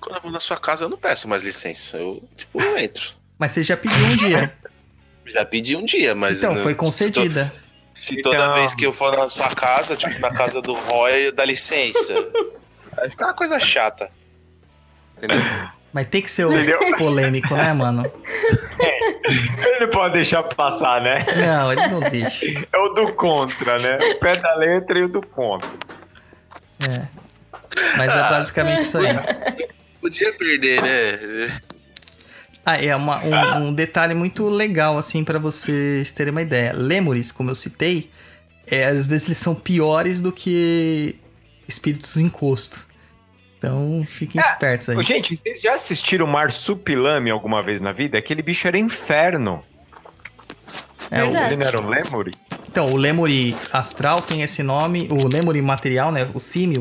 Quando 0.00 0.16
eu 0.16 0.22
vou 0.22 0.30
na 0.32 0.40
sua 0.40 0.58
casa, 0.58 0.84
eu 0.84 0.88
não 0.90 0.98
peço 0.98 1.26
mais 1.28 1.42
licença. 1.42 1.96
Eu, 1.96 2.22
tipo, 2.36 2.60
eu 2.60 2.76
entro. 2.76 3.14
Mas 3.38 3.52
você 3.52 3.62
já 3.62 3.76
pediu 3.76 4.04
um 4.04 4.16
dia. 4.16 4.54
Já 5.26 5.44
pedi 5.44 5.76
um 5.76 5.84
dia, 5.84 6.14
mas. 6.14 6.38
então, 6.38 6.54
não- 6.54 6.62
foi 6.62 6.72
se 6.72 6.76
to- 6.78 6.84
concedida. 6.84 7.52
Se 7.94 8.22
toda 8.22 8.36
Então- 8.36 8.54
vez 8.54 8.74
que 8.74 8.86
eu 8.86 8.92
for 8.92 9.16
na 9.16 9.28
sua 9.28 9.50
casa, 9.54 9.94
tipo, 9.96 10.18
na 10.18 10.32
casa 10.32 10.62
do 10.62 10.72
Roy, 10.72 11.30
dá 11.32 11.44
licença. 11.44 12.14
Vai 12.96 13.10
ficar 13.10 13.26
uma 13.26 13.34
coisa 13.34 13.60
chata. 13.60 14.10
Entendeu? 15.18 15.38
Mas 15.92 16.08
tem 16.08 16.22
que 16.22 16.30
ser 16.30 16.46
o 16.46 16.52
Entendeu? 16.54 16.96
polêmico, 16.96 17.54
né, 17.54 17.72
mano? 17.74 18.10
Ele 19.64 19.78
não 19.80 19.90
pode 19.90 20.14
deixar 20.14 20.42
passar, 20.42 21.02
né? 21.02 21.24
Não, 21.36 21.70
ele 21.72 21.86
não 21.88 22.00
deixa. 22.00 22.46
É 22.72 22.78
o 22.78 22.88
do 22.94 23.12
contra, 23.12 23.76
né? 23.78 23.98
O 24.10 24.18
pé 24.18 24.36
da 24.36 24.54
letra 24.54 24.98
e 24.98 25.02
o 25.04 25.08
do 25.08 25.20
contra. 25.26 25.68
É. 26.80 27.02
Mas 27.96 28.08
é 28.08 28.14
basicamente 28.30 28.82
isso 28.86 28.98
aí. 28.98 29.06
Podia 30.00 30.32
perder, 30.36 30.80
né? 30.82 31.58
Ah, 32.64 32.76
é 32.82 32.94
uma- 32.94 33.20
um, 33.24 33.56
um 33.68 33.74
detalhe 33.74 34.14
muito 34.14 34.48
legal, 34.48 34.96
assim, 34.96 35.24
pra 35.24 35.38
vocês 35.38 36.12
terem 36.12 36.30
uma 36.30 36.42
ideia. 36.42 36.72
Lemures, 36.72 37.32
como 37.32 37.50
eu 37.50 37.54
citei, 37.54 38.08
é, 38.66 38.84
às 38.86 39.04
vezes 39.04 39.26
eles 39.26 39.38
são 39.38 39.54
piores 39.54 40.20
do 40.22 40.30
que 40.30 41.16
espíritos 41.66 42.16
encosto. 42.16 42.86
Então, 43.58 44.04
fiquem 44.06 44.40
espertos 44.40 44.88
aí. 44.88 45.02
Gente, 45.04 45.36
vocês 45.36 45.60
já 45.60 45.74
assistiram 45.74 46.26
Marsupilame 46.26 47.30
alguma 47.30 47.62
vez 47.62 47.80
na 47.80 47.92
vida? 47.92 48.18
Aquele 48.18 48.42
bicho 48.42 48.66
era 48.66 48.78
inferno. 48.78 49.62
É, 51.10 51.22
o-. 51.22 51.36
Ele 51.36 51.56
não 51.56 51.66
era 51.66 51.82
um 51.82 51.88
lemuri? 51.88 52.30
então, 52.68 52.90
o 52.90 52.96
Lemuri 52.96 53.54
astral 53.72 54.22
tem 54.22 54.42
esse 54.42 54.62
nome, 54.62 55.06
o 55.10 55.28
Lemuri 55.28 55.60
material, 55.60 56.10
né, 56.10 56.26
o 56.32 56.40
símil, 56.40 56.80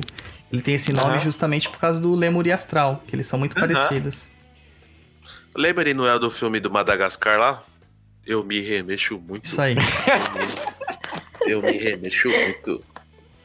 ele 0.52 0.62
tem 0.62 0.74
esse 0.76 0.94
nome 0.94 1.16
Aham. 1.16 1.20
justamente 1.20 1.68
por 1.70 1.78
causa 1.80 2.00
do 2.00 2.16
Lemuri 2.16 2.50
astral, 2.52 3.04
que 3.06 3.14
eles 3.16 3.28
são 3.28 3.38
muito 3.38 3.58
Aham. 3.60 3.68
parecidos. 3.68 4.31
Lembra 5.56 5.94
não 5.94 6.08
é 6.08 6.18
do 6.18 6.30
filme 6.30 6.60
do 6.60 6.72
Madagascar 6.72 7.38
lá? 7.40 7.64
Eu 8.26 8.44
me 8.44 8.60
remexo 8.62 9.18
muito. 9.20 9.46
Isso 9.46 9.62
aí. 9.62 9.76
Eu 11.46 11.62
me 11.62 11.72
remexo 11.72 12.30
muito. 12.30 12.84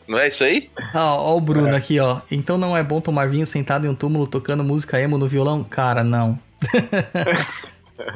Não 0.06 0.18
é 0.18 0.28
isso 0.28 0.44
aí? 0.44 0.70
Ah, 0.94 1.14
ó 1.14 1.36
o 1.36 1.40
Bruno 1.40 1.74
aqui, 1.74 1.98
ó. 1.98 2.20
Então 2.30 2.56
não 2.56 2.76
é 2.76 2.82
bom 2.82 3.00
tomar 3.00 3.28
vinho 3.28 3.46
sentado 3.46 3.86
em 3.86 3.88
um 3.88 3.94
túmulo 3.94 4.26
tocando 4.26 4.62
música 4.62 5.00
emo 5.00 5.18
no 5.18 5.26
violão? 5.26 5.64
Cara, 5.64 6.04
não. 6.04 6.38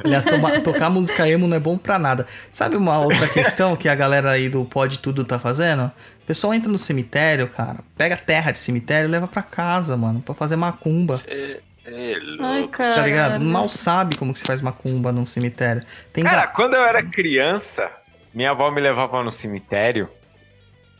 Aliás, 0.03 0.23
toma- 0.23 0.59
tocar 0.61 0.89
música 0.89 1.27
emo 1.27 1.47
não 1.47 1.57
é 1.57 1.59
bom 1.59 1.77
pra 1.77 1.97
nada. 1.97 2.27
Sabe 2.53 2.75
uma 2.77 2.99
outra 2.99 3.27
questão 3.27 3.75
que 3.75 3.89
a 3.89 3.95
galera 3.95 4.29
aí 4.31 4.47
do 4.47 4.63
Pode 4.63 4.99
Tudo 4.99 5.25
tá 5.25 5.39
fazendo? 5.39 5.85
O 6.21 6.25
pessoal 6.25 6.53
entra 6.53 6.71
no 6.71 6.77
cemitério, 6.77 7.47
cara, 7.49 7.79
pega 7.97 8.15
terra 8.15 8.51
de 8.51 8.59
cemitério 8.59 9.07
e 9.07 9.11
leva 9.11 9.27
pra 9.27 9.41
casa, 9.41 9.97
mano, 9.97 10.21
pra 10.21 10.35
fazer 10.35 10.55
macumba. 10.55 11.19
É, 11.27 11.59
é 11.85 12.13
Ai, 12.13 12.19
louco. 12.59 12.77
Tá 12.77 13.01
ligado? 13.05 13.39
Mal 13.41 13.67
sabe 13.69 14.17
como 14.17 14.33
que 14.33 14.39
se 14.39 14.45
faz 14.45 14.61
macumba 14.61 15.11
num 15.11 15.25
cemitério. 15.25 15.83
Tem 16.13 16.23
Cara, 16.23 16.41
ga- 16.43 16.47
quando 16.47 16.75
eu 16.75 16.83
era 16.83 17.03
criança, 17.03 17.89
minha 18.33 18.51
avó 18.51 18.69
me 18.71 18.79
levava 18.81 19.23
no 19.23 19.31
cemitério, 19.31 20.09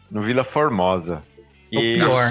no 0.09 0.21
Vila 0.21 0.43
Formosa. 0.43 1.23
O 1.73 1.79
pior. 1.79 2.21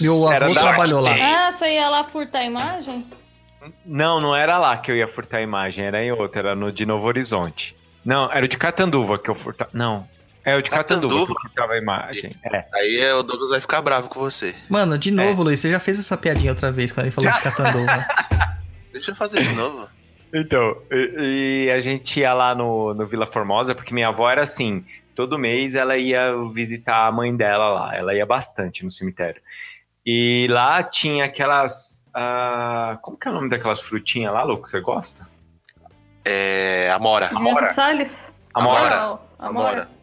Meu 0.00 0.30
Era 0.32 0.46
avô 0.46 0.54
trabalhou 0.54 1.00
lá. 1.00 1.10
Ah, 1.20 1.52
você 1.52 1.74
ia 1.74 1.88
lá 1.88 2.04
furtar 2.04 2.40
a 2.40 2.44
imagem? 2.44 3.06
Não, 3.84 4.18
não 4.20 4.34
era 4.36 4.58
lá 4.58 4.76
que 4.76 4.90
eu 4.90 4.96
ia 4.96 5.08
furtar 5.08 5.38
a 5.38 5.42
imagem, 5.42 5.84
era 5.84 6.02
em 6.04 6.12
outra, 6.12 6.40
era 6.40 6.54
no 6.54 6.70
de 6.70 6.86
Novo 6.86 7.06
Horizonte. 7.06 7.76
Não, 8.04 8.30
era 8.32 8.44
o 8.44 8.48
de 8.48 8.56
Catanduva 8.56 9.18
que 9.18 9.28
eu 9.28 9.34
furtava. 9.34 9.70
Não, 9.74 10.08
é 10.48 10.56
o 10.56 10.62
de 10.62 10.70
Catanduva, 10.70 11.14
Catanduva? 11.14 11.40
que 11.40 11.48
furtava 11.48 11.72
a 11.74 11.78
imagem. 11.78 12.36
É. 12.44 12.64
Aí 12.74 13.00
é, 13.00 13.14
o 13.14 13.22
Douglas 13.22 13.50
vai 13.50 13.60
ficar 13.60 13.82
bravo 13.82 14.08
com 14.08 14.20
você. 14.20 14.54
Mano, 14.68 14.98
de 14.98 15.10
novo, 15.10 15.42
Luiz, 15.42 15.60
você 15.60 15.70
já 15.70 15.78
fez 15.78 15.98
essa 15.98 16.16
piadinha 16.16 16.52
outra 16.52 16.72
vez 16.72 16.92
quando 16.92 17.06
ele 17.06 17.14
falou 17.14 17.30
de 17.30 17.40
Catanduva. 17.40 18.06
Deixa 18.92 19.10
eu 19.10 19.16
fazer 19.16 19.42
de 19.42 19.54
novo. 19.54 19.88
Então, 20.32 20.76
e, 20.90 21.66
e 21.66 21.70
a 21.70 21.80
gente 21.80 22.20
ia 22.20 22.34
lá 22.34 22.54
no, 22.54 22.94
no 22.94 23.06
Vila 23.06 23.26
Formosa, 23.26 23.74
porque 23.74 23.94
minha 23.94 24.08
avó 24.08 24.30
era 24.30 24.42
assim, 24.42 24.84
todo 25.14 25.38
mês 25.38 25.74
ela 25.74 25.96
ia 25.96 26.32
visitar 26.52 27.06
a 27.06 27.12
mãe 27.12 27.34
dela 27.34 27.68
lá, 27.68 27.96
ela 27.96 28.14
ia 28.14 28.26
bastante 28.26 28.84
no 28.84 28.90
cemitério. 28.90 29.40
E 30.04 30.46
lá 30.50 30.82
tinha 30.82 31.24
aquelas. 31.24 32.04
ah, 32.14 32.98
como 33.02 33.16
que 33.16 33.28
é 33.28 33.30
o 33.30 33.34
nome 33.34 33.50
daquelas 33.50 33.80
frutinhas 33.80 34.32
lá, 34.32 34.42
Lu, 34.42 34.62
que 34.62 34.68
você 34.68 34.80
gosta? 34.80 35.28
É. 36.24 36.90
Amora. 36.92 37.28
Amora. 37.34 37.74
Salles? 37.74 38.32
Amora. 38.54 38.96
Não. 38.96 39.20
Amora. 39.38 39.97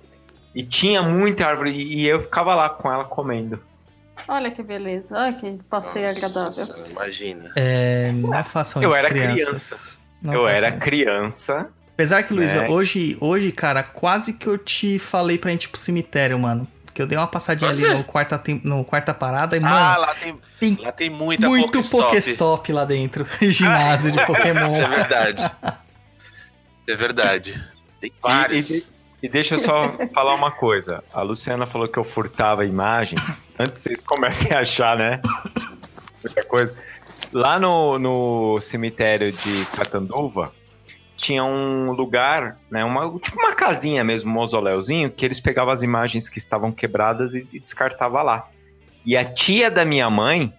E 0.55 0.63
tinha 0.63 1.03
muita 1.03 1.45
árvore 1.45 1.71
e 1.71 2.07
eu 2.07 2.21
ficava 2.21 2.55
lá 2.55 2.69
com 2.69 2.91
ela 2.91 3.03
comendo. 3.03 3.61
Olha 4.27 4.49
que 4.49 4.63
beleza. 4.63 5.15
Olha 5.15 5.33
que 5.33 5.59
passeio 5.69 6.07
Nossa 6.07 6.17
agradável. 6.25 6.85
Imagina. 6.89 7.51
É, 7.55 8.11
não 8.13 8.43
façam 8.43 8.81
Eu 8.81 8.89
isso, 8.89 8.97
era 8.97 9.09
crianças. 9.09 9.35
criança. 9.35 9.97
Não 10.21 10.33
eu 10.33 10.39
façam 10.43 10.55
era 10.55 10.69
isso. 10.69 10.79
criança. 10.79 11.69
Apesar 11.93 12.23
que, 12.23 12.33
Luiz, 12.33 12.53
né? 12.53 12.67
hoje, 12.69 13.17
hoje, 13.21 13.51
cara, 13.51 13.83
quase 13.83 14.33
que 14.33 14.47
eu 14.47 14.57
te 14.57 14.97
falei 14.97 15.37
pra 15.37 15.51
gente 15.51 15.65
ir 15.65 15.67
pro 15.69 15.79
cemitério, 15.79 16.39
mano. 16.39 16.67
Porque 16.85 17.01
eu 17.01 17.07
dei 17.07 17.17
uma 17.17 17.27
passadinha 17.27 17.71
Você? 17.73 17.85
ali 17.85 17.97
no 17.97 18.03
quarta, 18.05 18.41
no 18.63 18.85
quarta 18.85 19.13
parada 19.13 19.57
e, 19.57 19.59
mano, 19.59 19.75
Ah, 19.75 19.97
lá 19.97 20.15
tem, 20.15 20.39
tem 20.59 20.75
lá 20.79 20.91
tem 20.93 21.09
muita 21.09 21.47
muito 21.49 21.67
Pokéstop. 21.73 22.03
Pokéstop 22.05 22.71
lá 22.73 22.85
dentro. 22.85 23.27
Ginásio 23.41 24.13
de 24.13 24.25
Pokémon. 24.25 24.65
Isso 24.65 24.81
é 24.81 24.87
verdade. 24.87 25.51
É 26.87 26.95
verdade. 26.95 27.63
Tem 27.99 28.11
vários. 28.21 28.69
E, 28.69 28.77
e 28.77 28.94
deixa 29.29 29.55
eu 29.55 29.59
só 29.59 29.93
falar 30.13 30.35
uma 30.35 30.51
coisa. 30.51 31.03
A 31.13 31.21
Luciana 31.21 31.65
falou 31.65 31.87
que 31.87 31.97
eu 31.97 32.03
furtava 32.03 32.65
imagens. 32.65 33.55
Antes 33.59 33.81
vocês 33.81 34.01
comecem 34.01 34.55
a 34.55 34.59
achar, 34.59 34.97
né? 34.97 35.21
Muita 36.23 36.43
coisa. 36.43 36.73
Lá 37.31 37.59
no, 37.59 37.99
no 37.99 38.59
cemitério 38.61 39.31
de 39.31 39.65
Catanduva, 39.75 40.53
tinha 41.15 41.43
um 41.43 41.91
lugar, 41.91 42.57
né? 42.69 42.83
Uma, 42.83 43.17
tipo 43.19 43.39
uma 43.39 43.53
casinha 43.53 44.03
mesmo, 44.03 44.29
um 44.29 44.33
mausoléuzinho, 44.33 45.09
que 45.09 45.25
eles 45.25 45.39
pegavam 45.39 45.71
as 45.71 45.83
imagens 45.83 46.27
que 46.27 46.37
estavam 46.37 46.71
quebradas 46.71 47.33
e, 47.33 47.47
e 47.53 47.59
descartava 47.59 48.21
lá. 48.21 48.49
E 49.05 49.15
a 49.15 49.23
tia 49.23 49.69
da 49.69 49.85
minha 49.85 50.09
mãe 50.09 50.53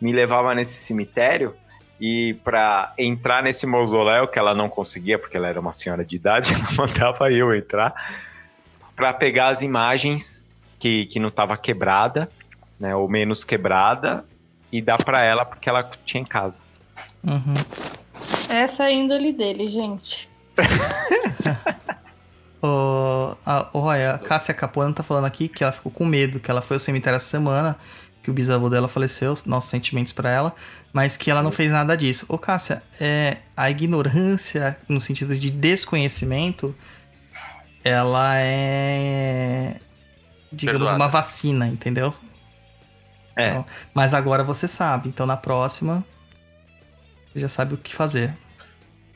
me 0.00 0.12
levava 0.12 0.54
nesse 0.54 0.84
cemitério 0.84 1.54
e 2.00 2.34
para 2.44 2.92
entrar 2.96 3.42
nesse 3.42 3.66
mausoléu 3.66 4.28
que 4.28 4.38
ela 4.38 4.54
não 4.54 4.68
conseguia 4.68 5.18
porque 5.18 5.36
ela 5.36 5.48
era 5.48 5.60
uma 5.60 5.72
senhora 5.72 6.04
de 6.04 6.16
idade, 6.16 6.52
ela 6.54 6.72
mandava 6.72 7.30
eu 7.30 7.54
entrar 7.54 7.94
para 8.94 9.12
pegar 9.12 9.48
as 9.48 9.62
imagens 9.62 10.48
que, 10.78 11.06
que 11.06 11.18
não 11.18 11.28
estava 11.28 11.56
quebrada, 11.56 12.28
né, 12.78 12.94
ou 12.94 13.08
menos 13.08 13.44
quebrada 13.44 14.24
e 14.70 14.80
dar 14.80 14.98
para 14.98 15.22
ela 15.22 15.44
porque 15.44 15.68
ela 15.68 15.82
tinha 16.04 16.20
em 16.20 16.26
casa. 16.26 16.62
Uhum. 17.24 17.54
Essa 18.50 18.84
é 18.84 18.86
a 18.86 18.90
índole 18.90 19.32
dele, 19.32 19.68
gente. 19.68 20.28
O, 22.60 23.36
a, 23.46 23.68
o 23.72 23.78
Roy, 23.78 24.04
a 24.04 24.18
Cássia 24.18 24.52
Capuano 24.52 24.92
tá 24.92 25.02
falando 25.02 25.26
aqui 25.26 25.48
que 25.48 25.62
ela 25.62 25.72
ficou 25.72 25.92
com 25.92 26.04
medo, 26.04 26.40
que 26.40 26.50
ela 26.50 26.60
foi 26.60 26.76
ao 26.76 26.80
cemitério 26.80 27.16
essa 27.16 27.26
semana, 27.26 27.76
que 28.22 28.30
o 28.30 28.34
bisavô 28.34 28.68
dela 28.68 28.88
faleceu, 28.88 29.34
nossos 29.46 29.70
sentimentos 29.70 30.12
pra 30.12 30.30
ela, 30.30 30.54
mas 30.92 31.16
que 31.16 31.30
ela 31.30 31.42
não 31.42 31.52
fez 31.52 31.70
nada 31.70 31.96
disso. 31.96 32.26
Ô 32.28 32.38
Cássia, 32.38 32.82
é, 33.00 33.38
a 33.56 33.70
ignorância, 33.70 34.78
no 34.88 35.00
sentido 35.00 35.36
de 35.36 35.50
desconhecimento, 35.50 36.74
ela 37.84 38.36
é, 38.36 39.80
digamos, 40.52 40.80
Perdoada. 40.80 40.96
uma 40.96 41.08
vacina, 41.08 41.66
entendeu? 41.66 42.14
É. 43.36 43.50
Então, 43.50 43.66
mas 43.94 44.14
agora 44.14 44.42
você 44.42 44.66
sabe, 44.66 45.08
então 45.08 45.26
na 45.26 45.36
próxima, 45.36 46.04
você 47.26 47.40
já 47.40 47.48
sabe 47.48 47.74
o 47.74 47.78
que 47.78 47.94
fazer. 47.94 48.34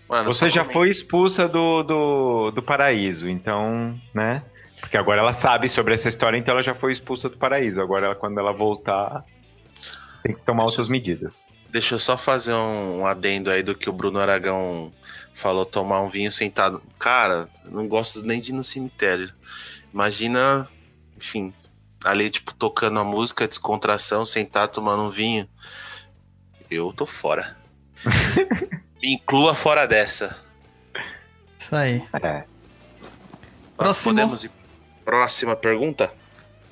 Mano, 0.08 0.32
Você 0.32 0.48
já 0.50 0.62
foi 0.62 0.90
expulsa 0.90 1.48
do, 1.48 1.82
do, 1.82 2.50
do 2.50 2.62
paraíso, 2.62 3.28
então, 3.28 3.98
né? 4.14 4.42
Porque 4.78 4.96
agora 4.96 5.22
ela 5.22 5.32
sabe 5.32 5.68
sobre 5.68 5.94
essa 5.94 6.08
história, 6.08 6.36
então 6.36 6.52
ela 6.52 6.62
já 6.62 6.74
foi 6.74 6.92
expulsa 6.92 7.30
do 7.30 7.38
paraíso. 7.38 7.80
Agora, 7.80 8.06
ela, 8.06 8.14
quando 8.14 8.38
ela 8.38 8.52
voltar, 8.52 9.24
tem 10.22 10.34
que 10.34 10.42
tomar 10.42 10.64
outras 10.64 10.88
medidas. 10.88 11.48
Deixa 11.72 11.94
eu 11.94 11.98
só 11.98 12.18
fazer 12.18 12.52
um, 12.52 13.00
um 13.00 13.06
adendo 13.06 13.50
aí 13.50 13.62
do 13.62 13.74
que 13.74 13.88
o 13.88 13.92
Bruno 13.94 14.20
Aragão 14.20 14.92
falou, 15.32 15.64
tomar 15.64 16.02
um 16.02 16.08
vinho 16.10 16.30
sentado. 16.30 16.82
Cara, 16.98 17.48
não 17.64 17.88
gosto 17.88 18.24
nem 18.26 18.42
de 18.42 18.50
ir 18.50 18.54
no 18.54 18.62
cemitério. 18.62 19.32
Imagina, 19.92 20.68
enfim, 21.16 21.52
ali, 22.04 22.28
tipo, 22.28 22.52
tocando 22.52 23.00
a 23.00 23.04
música, 23.04 23.48
descontração, 23.48 24.26
sentado 24.26 24.70
tomando 24.70 25.04
um 25.04 25.08
vinho. 25.08 25.48
Eu 26.70 26.92
tô 26.92 27.06
fora. 27.06 27.56
Me 29.02 29.14
inclua 29.14 29.54
fora 29.54 29.86
dessa. 29.86 30.38
Isso 31.58 31.74
aí. 31.74 32.06
É. 32.22 32.44
Próximo. 33.76 34.14
Podemos 34.14 34.44
ir. 34.44 34.50
Próxima 35.04 35.56
pergunta? 35.56 36.12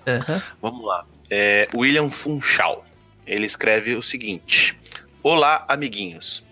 Aham. 0.06 0.42
Vamos 0.60 0.84
lá. 0.84 1.06
É, 1.30 1.68
William 1.74 2.10
Funchal. 2.10 2.84
Ele 3.26 3.46
escreve 3.46 3.94
o 3.94 4.02
seguinte: 4.02 4.78
Olá, 5.22 5.64
amiguinhos. 5.68 6.44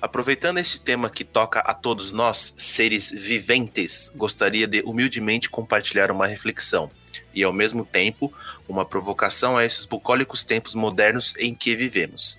Aproveitando 0.00 0.58
esse 0.58 0.80
tema 0.80 1.10
que 1.10 1.24
toca 1.24 1.58
a 1.58 1.74
todos 1.74 2.12
nós, 2.12 2.54
seres 2.56 3.10
viventes, 3.10 4.12
gostaria 4.14 4.66
de 4.66 4.80
humildemente 4.82 5.50
compartilhar 5.50 6.12
uma 6.12 6.26
reflexão 6.26 6.88
e, 7.34 7.42
ao 7.42 7.52
mesmo 7.52 7.84
tempo, 7.84 8.32
uma 8.68 8.84
provocação 8.84 9.56
a 9.56 9.64
esses 9.64 9.84
bucólicos 9.86 10.44
tempos 10.44 10.76
modernos 10.76 11.34
em 11.36 11.52
que 11.52 11.74
vivemos. 11.74 12.38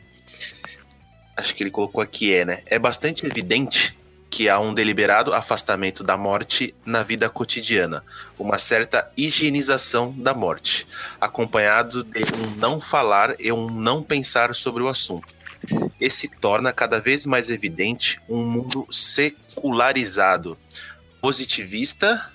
Acho 1.35 1.53
que 1.53 1.63
ele 1.63 1.71
colocou 1.71 2.01
aqui 2.01 2.33
é, 2.33 2.45
né? 2.45 2.63
É 2.65 2.79
bastante 2.79 3.25
evidente 3.25 3.97
que 4.29 4.47
há 4.47 4.59
um 4.59 4.73
deliberado 4.73 5.33
afastamento 5.33 6.03
da 6.03 6.15
morte 6.15 6.75
na 6.85 7.01
vida 7.01 7.29
cotidiana, 7.29 8.03
uma 8.37 8.57
certa 8.57 9.11
higienização 9.17 10.13
da 10.17 10.33
morte, 10.33 10.87
acompanhado 11.19 12.03
de 12.03 12.21
um 12.35 12.55
não 12.57 12.79
falar 12.79 13.35
e 13.39 13.51
um 13.51 13.69
não 13.69 14.03
pensar 14.03 14.53
sobre 14.53 14.83
o 14.83 14.87
assunto. 14.87 15.27
Esse 15.99 16.27
torna 16.27 16.71
cada 16.71 16.99
vez 16.99 17.25
mais 17.25 17.49
evidente 17.49 18.21
um 18.29 18.45
mundo 18.45 18.87
secularizado, 18.91 20.57
positivista, 21.19 22.31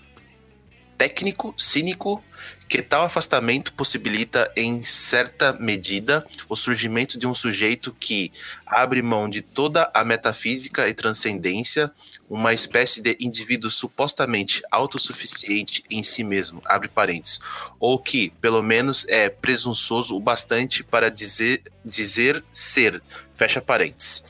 técnico, 0.98 1.54
cínico, 1.56 2.22
que 2.68 2.82
tal 2.82 3.04
afastamento 3.04 3.72
possibilita, 3.74 4.50
em 4.56 4.82
certa 4.82 5.52
medida, 5.52 6.26
o 6.48 6.56
surgimento 6.56 7.18
de 7.18 7.26
um 7.26 7.34
sujeito 7.34 7.92
que 7.92 8.32
abre 8.66 9.02
mão 9.02 9.28
de 9.28 9.42
toda 9.42 9.90
a 9.92 10.04
metafísica 10.04 10.88
e 10.88 10.94
transcendência, 10.94 11.92
uma 12.28 12.54
espécie 12.54 13.02
de 13.02 13.16
indivíduo 13.20 13.70
supostamente 13.70 14.62
autossuficiente 14.70 15.84
em 15.90 16.02
si 16.02 16.24
mesmo, 16.24 16.62
abre 16.64 16.88
parênteses, 16.88 17.38
ou 17.78 17.98
que, 17.98 18.30
pelo 18.40 18.62
menos, 18.62 19.06
é 19.08 19.28
presunçoso 19.28 20.16
o 20.16 20.20
bastante 20.20 20.82
para 20.82 21.10
dizer, 21.10 21.62
dizer 21.84 22.42
ser, 22.50 23.02
fecha 23.36 23.60
parênteses. 23.60 24.24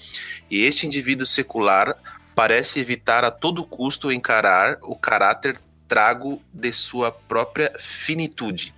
E 0.50 0.62
este 0.62 0.86
indivíduo 0.86 1.24
secular 1.24 1.96
parece 2.34 2.80
evitar 2.80 3.24
a 3.24 3.30
todo 3.30 3.64
custo 3.64 4.10
encarar 4.10 4.78
o 4.82 4.96
caráter 4.96 5.58
trago 5.94 6.42
de 6.52 6.72
sua 6.72 7.12
própria 7.12 7.72
finitude. 7.78 8.74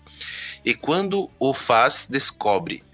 E 0.62 0.74
quando 0.74 1.30
o 1.38 1.54
faz, 1.54 2.06
descobre, 2.06 2.84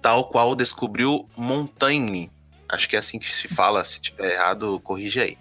tal 0.00 0.30
qual 0.30 0.54
descobriu 0.54 1.28
Montaigne, 1.36 2.32
acho 2.70 2.88
que 2.88 2.96
é 2.96 2.98
assim 2.98 3.18
que 3.18 3.30
se 3.30 3.48
fala, 3.48 3.84
se 3.84 4.00
tiver 4.00 4.32
errado, 4.32 4.80
corrige 4.80 5.20
aí. 5.20 5.38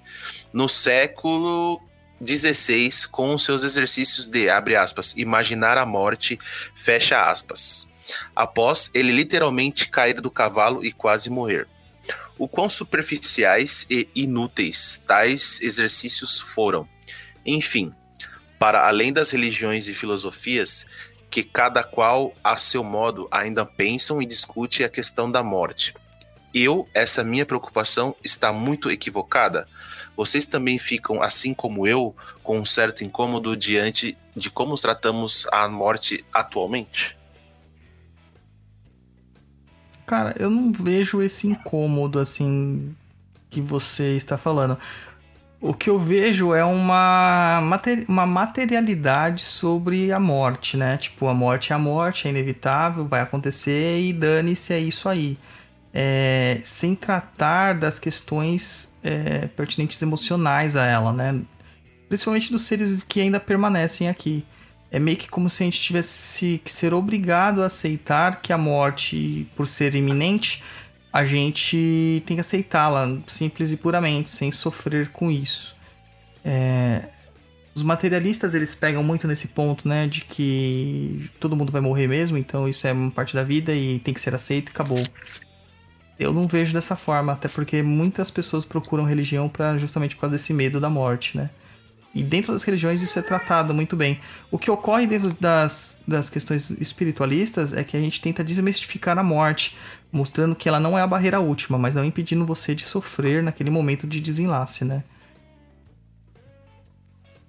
No 0.52 0.68
século 0.68 1.82
XVI, 2.22 3.08
com 3.10 3.38
seus 3.38 3.64
exercícios 3.64 4.28
de, 4.28 4.50
abre 4.50 4.76
aspas, 4.76 5.14
imaginar 5.16 5.78
a 5.78 5.86
morte, 5.86 6.38
fecha 6.76 7.24
aspas. 7.24 7.88
Após 8.36 8.92
ele 8.94 9.14
literalmente 9.14 9.88
cair 9.88 10.20
do 10.20 10.30
cavalo 10.30 10.84
e 10.84 10.92
quase 10.92 11.30
morrer. 11.30 11.70
O 12.38 12.50
quão 12.50 12.70
superficiais 12.70 13.86
e 13.90 14.10
inúteis 14.14 15.02
tais 15.08 15.62
exercícios 15.62 16.38
foram. 16.38 16.86
Enfim, 17.46 17.94
para 18.60 18.88
além 18.88 19.12
das 19.12 19.32
religiões 19.32 19.88
e 19.88 19.94
filosofias, 19.94 20.86
que 21.30 21.44
cada 21.44 21.84
qual 21.84 22.34
a 22.44 22.58
seu 22.58 22.84
modo 22.84 23.28
ainda 23.32 23.66
pensam 23.66 24.22
e 24.22 24.26
discute 24.26 24.84
a 24.84 24.90
questão 24.90 25.32
da 25.32 25.42
morte. 25.42 25.96
Eu, 26.54 26.88
essa 26.94 27.24
minha 27.24 27.46
preocupação 27.46 28.14
está 28.22 28.52
muito 28.52 28.92
equivocada. 28.92 29.66
Vocês 30.16 30.46
também 30.46 30.78
ficam, 30.78 31.24
assim 31.24 31.54
como 31.54 31.88
eu, 31.88 32.14
com 32.44 32.60
um 32.60 32.66
certo 32.66 33.04
incômodo 33.06 33.56
diante 33.56 34.18
de 34.36 34.50
como 34.50 34.76
tratamos 34.76 35.48
a 35.52 35.68
morte 35.70 36.26
atualmente? 36.34 37.18
Cara, 40.06 40.36
eu 40.38 40.50
não 40.50 40.74
vejo 40.74 41.22
esse 41.22 41.48
incômodo 41.48 42.20
assim 42.20 42.94
que 43.50 43.62
você 43.62 44.18
está 44.18 44.38
falando. 44.38 44.78
O 45.62 45.76
que 45.76 45.92
eu 45.92 46.00
vejo 46.00 46.56
é 46.56 46.66
uma, 46.66 47.62
uma 48.08 48.26
materialidade 48.26 49.44
sobre 49.44 50.12
a 50.12 50.20
morte, 50.20 50.76
né? 50.76 50.98
Tipo, 50.98 51.28
a 51.28 51.36
morte 51.36 51.72
é 51.72 51.76
a 51.76 51.80
morte, 51.80 52.28
é 52.28 52.32
inevitável, 52.32 53.08
vai 53.08 53.22
acontecer 53.22 54.02
e 54.02 54.12
dane-se, 54.12 54.74
é 54.74 54.80
isso 54.80 55.08
aí. 55.08 55.38
É, 55.94 56.60
sem 56.64 56.96
tratar 56.96 57.76
das 57.76 58.00
questões 58.00 58.92
é, 59.04 59.48
pertinentes 59.50 60.02
emocionais 60.02 60.76
a 60.76 60.84
ela, 60.88 61.14
né? 61.14 61.40
Principalmente 62.10 62.52
dos 62.52 62.64
seres 62.64 63.04
que 63.04 63.22
ainda 63.22 63.40
permanecem 63.40 64.10
aqui. 64.10 64.44
É 64.90 64.98
meio 64.98 65.16
que 65.16 65.30
como 65.30 65.48
se 65.48 65.62
a 65.62 65.66
gente 65.66 65.80
tivesse 65.80 66.60
que 66.64 66.72
ser 66.72 66.92
obrigado 66.92 67.62
a 67.62 67.68
aceitar 67.68 68.42
que 68.42 68.52
a 68.52 68.58
morte, 68.58 69.48
por 69.56 69.68
ser 69.68 69.94
iminente, 69.94 70.64
a 71.12 71.26
gente 71.26 72.24
tem 72.26 72.38
que 72.38 72.42
aceitá-la, 72.42 73.18
simples 73.28 73.72
e 73.72 73.78
puramente, 73.78 74.30
sem 74.30 74.52
sofrer 74.52 75.10
com 75.10 75.30
isso. 75.30 75.76
É, 76.44 77.10
Os 77.76 77.84
materialistas 77.84 78.54
eles 78.54 78.76
pegam 78.76 79.04
muito 79.04 79.28
nesse 79.28 79.48
ponto, 79.48 79.88
né, 79.88 80.08
de 80.08 80.22
que 80.22 81.30
todo 81.40 81.56
mundo 81.56 81.72
vai 81.72 81.82
morrer 81.82 82.08
mesmo, 82.08 82.38
então 82.38 82.68
isso 82.68 82.86
é 82.88 82.92
uma 82.94 83.12
parte 83.12 83.34
da 83.34 83.44
vida 83.44 83.74
e 83.74 84.00
tem 84.00 84.14
que 84.14 84.22
ser 84.22 84.36
aceito 84.36 84.70
e 84.70 84.72
acabou. 84.72 85.02
Eu 86.20 86.34
não 86.34 86.48
vejo 86.48 86.74
dessa 86.74 86.96
forma, 86.96 87.34
até 87.34 87.48
porque 87.48 87.82
muitas 87.82 88.30
pessoas 88.30 88.64
procuram 88.64 89.04
religião 89.04 89.50
para 89.50 89.78
justamente 89.78 90.16
por 90.16 90.22
causa 90.22 90.38
desse 90.38 90.54
medo 90.54 90.80
da 90.80 90.90
morte, 90.90 91.38
né? 91.38 91.50
E 92.14 92.22
dentro 92.22 92.52
das 92.52 92.64
religiões 92.64 93.02
isso 93.02 93.18
é 93.18 93.22
tratado 93.22 93.74
muito 93.74 93.96
bem. 93.96 94.20
O 94.52 94.60
que 94.60 94.70
ocorre 94.70 95.08
dentro 95.08 95.36
das, 95.40 96.00
das 96.06 96.30
questões 96.30 96.70
espiritualistas 96.70 97.72
é 97.72 97.84
que 97.86 97.96
a 97.96 98.00
gente 98.02 98.22
tenta 98.22 98.44
desmistificar 98.44 99.18
a 99.18 99.24
morte, 99.24 99.78
mostrando 100.12 100.56
que 100.56 100.68
ela 100.68 100.80
não 100.80 100.98
é 100.98 101.02
a 101.02 101.08
barreira 101.08 101.40
última, 101.40 101.78
mas 101.78 101.96
não 101.96 102.04
impedindo 102.04 102.46
você 102.46 102.76
de 102.76 102.84
sofrer 102.84 103.42
naquele 103.42 103.70
momento 103.70 104.06
de 104.06 104.20
desenlace, 104.20 104.84
né? 104.84 105.04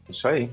Isso 0.09 0.29
aí. 0.29 0.51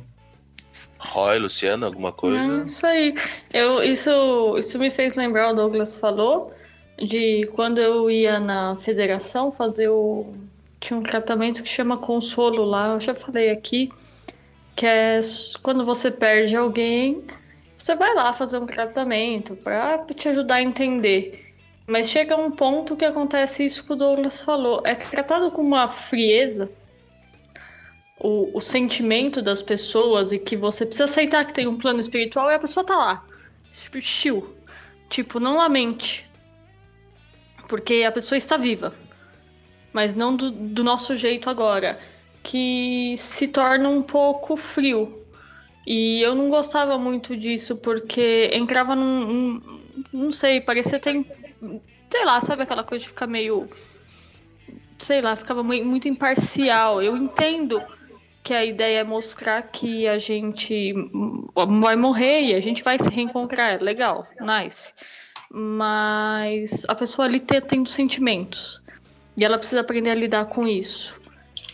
Roy, 0.97 1.39
Luciano, 1.39 1.85
alguma 1.85 2.11
coisa? 2.11 2.57
Não, 2.57 2.65
isso 2.65 2.85
aí. 2.85 3.13
Eu, 3.53 3.83
isso, 3.83 4.57
isso 4.57 4.79
me 4.79 4.89
fez 4.89 5.15
lembrar, 5.15 5.51
o 5.51 5.55
Douglas 5.55 5.95
falou, 5.95 6.53
de 6.97 7.49
quando 7.53 7.79
eu 7.79 8.09
ia 8.09 8.39
na 8.39 8.75
federação 8.77 9.51
fazer 9.51 9.89
o. 9.89 10.33
Tinha 10.79 10.97
um 10.97 11.03
tratamento 11.03 11.61
que 11.61 11.69
chama 11.69 11.97
consolo 11.97 12.63
lá, 12.63 12.93
eu 12.93 13.01
já 13.01 13.13
falei 13.13 13.49
aqui, 13.49 13.91
que 14.75 14.85
é 14.85 15.19
quando 15.61 15.85
você 15.85 16.09
perde 16.09 16.55
alguém, 16.55 17.21
você 17.77 17.95
vai 17.95 18.13
lá 18.13 18.33
fazer 18.33 18.59
um 18.59 18.65
tratamento 18.65 19.57
para 19.57 20.05
te 20.15 20.29
ajudar 20.29 20.55
a 20.55 20.61
entender. 20.61 21.48
Mas 21.89 22.07
chega 22.07 22.37
um 22.37 22.51
ponto 22.51 22.95
que 22.95 23.03
acontece 23.03 23.65
isso 23.65 23.83
que 23.83 23.93
o 23.93 23.95
Douglas 23.95 24.41
falou. 24.41 24.81
É 24.85 24.93
tratado 24.93 25.49
com 25.49 25.63
uma 25.63 25.89
frieza 25.89 26.69
o, 28.19 28.55
o 28.55 28.61
sentimento 28.61 29.41
das 29.41 29.63
pessoas 29.63 30.31
e 30.31 30.37
que 30.37 30.55
você 30.55 30.85
precisa 30.85 31.05
aceitar 31.05 31.45
que 31.45 31.53
tem 31.53 31.67
um 31.67 31.79
plano 31.79 31.99
espiritual 31.99 32.51
e 32.51 32.53
a 32.53 32.59
pessoa 32.59 32.85
tá 32.85 32.95
lá. 32.95 33.25
Tipo, 33.71 33.99
chill. 33.99 34.55
Tipo, 35.09 35.39
não 35.39 35.57
lamente. 35.57 36.29
Porque 37.67 38.03
a 38.07 38.11
pessoa 38.11 38.37
está 38.37 38.55
viva. 38.55 38.93
Mas 39.91 40.13
não 40.13 40.35
do, 40.35 40.51
do 40.51 40.83
nosso 40.83 41.17
jeito 41.17 41.49
agora. 41.49 41.99
Que 42.43 43.15
se 43.17 43.47
torna 43.47 43.89
um 43.89 44.03
pouco 44.03 44.55
frio. 44.55 45.25
E 45.87 46.21
eu 46.21 46.35
não 46.35 46.49
gostava 46.49 46.99
muito 46.99 47.35
disso 47.35 47.77
porque 47.77 48.51
entrava 48.53 48.95
num. 48.95 49.25
num 49.25 49.79
não 50.13 50.31
sei, 50.31 50.61
parecia 50.61 50.99
ter. 50.99 51.25
Sei 52.09 52.25
lá, 52.25 52.41
sabe 52.41 52.63
aquela 52.63 52.83
coisa 52.83 53.03
de 53.03 53.09
ficar 53.09 53.27
meio. 53.27 53.69
Sei 54.97 55.21
lá, 55.21 55.35
ficava 55.35 55.63
muito 55.63 56.07
imparcial. 56.07 57.01
Eu 57.01 57.15
entendo 57.15 57.81
que 58.43 58.53
a 58.53 58.65
ideia 58.65 58.99
é 58.99 59.03
mostrar 59.03 59.61
que 59.61 60.07
a 60.07 60.17
gente 60.17 60.93
vai 61.77 61.95
morrer 61.95 62.41
e 62.41 62.55
a 62.55 62.59
gente 62.59 62.83
vai 62.83 62.97
se 62.97 63.09
reencontrar. 63.09 63.81
Legal, 63.81 64.27
nice. 64.39 64.93
Mas 65.51 66.85
a 66.87 66.95
pessoa 66.95 67.27
ali 67.27 67.39
tem 67.39 67.85
sentimentos. 67.85 68.81
E 69.37 69.45
ela 69.45 69.57
precisa 69.57 69.81
aprender 69.81 70.11
a 70.11 70.15
lidar 70.15 70.45
com 70.45 70.67
isso. 70.67 71.19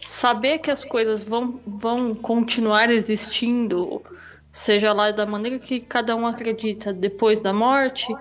Saber 0.07 0.59
que 0.59 0.69
as 0.69 0.83
coisas 0.83 1.23
vão, 1.23 1.59
vão 1.65 2.13
continuar 2.13 2.91
existindo, 2.91 4.03
seja 4.53 4.93
lá 4.93 5.11
da 5.11 5.25
maneira 5.25 5.57
que 5.57 5.79
cada 5.79 6.15
um 6.15 6.27
acredita 6.27 6.93
depois 6.93 7.41
da 7.41 7.51
morte, 7.51 8.13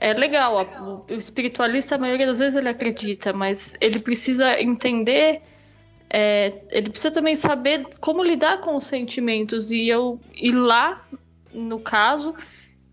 é 0.00 0.14
legal. 0.14 1.04
O 1.08 1.12
espiritualista, 1.12 1.94
a 1.94 1.98
maioria 1.98 2.26
das 2.26 2.38
vezes, 2.38 2.56
ele 2.56 2.68
acredita, 2.68 3.32
mas 3.32 3.76
ele 3.80 4.00
precisa 4.00 4.60
entender 4.60 5.42
é, 6.12 6.52
ele 6.70 6.90
precisa 6.90 7.14
também 7.14 7.36
saber 7.36 7.86
como 8.00 8.24
lidar 8.24 8.60
com 8.60 8.74
os 8.74 8.84
sentimentos. 8.84 9.70
E 9.70 9.88
eu 9.88 10.20
ir 10.34 10.50
lá, 10.50 11.06
no 11.54 11.78
caso, 11.78 12.34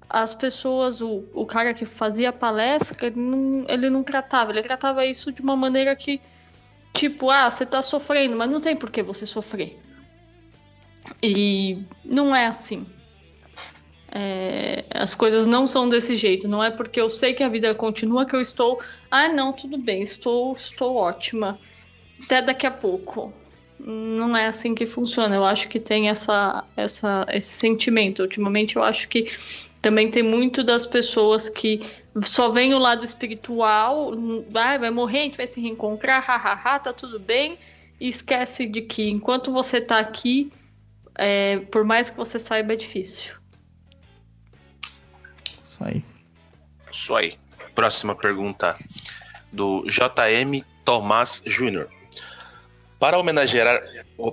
as 0.08 0.36
pessoas, 0.36 1.02
o, 1.02 1.26
o 1.34 1.44
cara 1.44 1.74
que 1.74 1.86
fazia 1.86 2.30
a 2.30 2.34
palestra, 2.34 3.08
ele 3.08 3.20
não, 3.20 3.66
ele 3.68 3.90
não 3.90 4.04
tratava, 4.04 4.52
ele 4.52 4.62
tratava 4.62 5.04
isso 5.04 5.32
de 5.32 5.42
uma 5.42 5.56
maneira 5.56 5.96
que, 5.96 6.22
tipo, 6.94 7.32
ah, 7.32 7.50
você 7.50 7.66
tá 7.66 7.82
sofrendo, 7.82 8.38
mas 8.38 8.52
não 8.52 8.62
tem 8.62 8.76
por 8.76 8.92
que 8.92 9.02
você 9.02 9.26
sofrer. 9.26 9.80
E 11.22 11.80
não 12.06 12.36
é 12.36 12.46
assim. 12.46 12.86
É, 14.20 14.84
as 14.90 15.14
coisas 15.14 15.46
não 15.46 15.68
são 15.68 15.88
desse 15.88 16.18
jeito. 16.18 16.48
Não 16.48 16.64
é 16.64 16.72
porque 16.72 17.00
eu 17.00 17.08
sei 17.08 17.36
que 17.36 17.44
a 17.44 17.50
vida 17.50 17.76
continua 17.76 18.26
que 18.26 18.36
eu 18.36 18.42
estou. 18.42 18.82
Ah, 19.12 19.28
não, 19.28 19.54
tudo 19.54 19.78
bem, 19.78 20.02
estou, 20.02 20.54
estou 20.54 20.96
ótima 20.96 21.60
até 22.24 22.42
daqui 22.42 22.66
a 22.66 22.72
pouco. 22.72 23.32
Não 23.80 24.36
é 24.36 24.48
assim 24.48 24.74
que 24.74 24.88
funciona. 24.88 25.36
Eu 25.36 25.46
acho 25.46 25.68
que 25.70 25.80
tem 25.80 26.10
essa, 26.10 26.64
essa, 26.76 27.28
esse 27.30 27.50
sentimento. 27.50 28.24
Ultimamente, 28.24 28.76
eu 28.76 28.84
acho 28.84 29.08
que 29.08 29.28
também 29.84 30.10
tem 30.10 30.24
muito 30.24 30.64
das 30.64 30.88
pessoas 30.88 31.48
que 31.48 31.82
só 32.24 32.50
vem 32.50 32.74
o 32.74 32.80
lado 32.80 33.06
espiritual, 33.06 34.14
vai, 34.50 34.80
vai 34.80 34.90
morrer, 34.90 35.20
a 35.20 35.24
gente 35.26 35.38
vai 35.38 35.46
se 35.48 35.62
reencontrar, 35.62 36.24
hahaha, 36.24 36.80
tá 36.80 36.92
tudo 36.92 37.20
bem, 37.20 37.60
e 38.00 38.08
esquece 38.08 38.66
de 38.66 38.82
que 38.82 39.08
enquanto 39.08 39.52
você 39.52 39.80
tá 39.80 40.00
aqui, 40.00 40.52
é, 41.14 41.60
por 41.72 41.84
mais 41.84 42.10
que 42.10 42.18
você 42.18 42.40
saiba, 42.40 42.74
é 42.74 42.76
difícil. 42.76 43.36
Isso 45.78 45.84
aí. 45.84 46.06
Isso 46.92 47.16
aí. 47.16 47.36
Próxima 47.76 48.16
pergunta 48.16 48.78
do 49.52 49.84
JM 49.86 50.64
Tomás 50.84 51.44
Júnior. 51.46 51.90
Para 53.00 53.18
homenagear, 53.20 53.84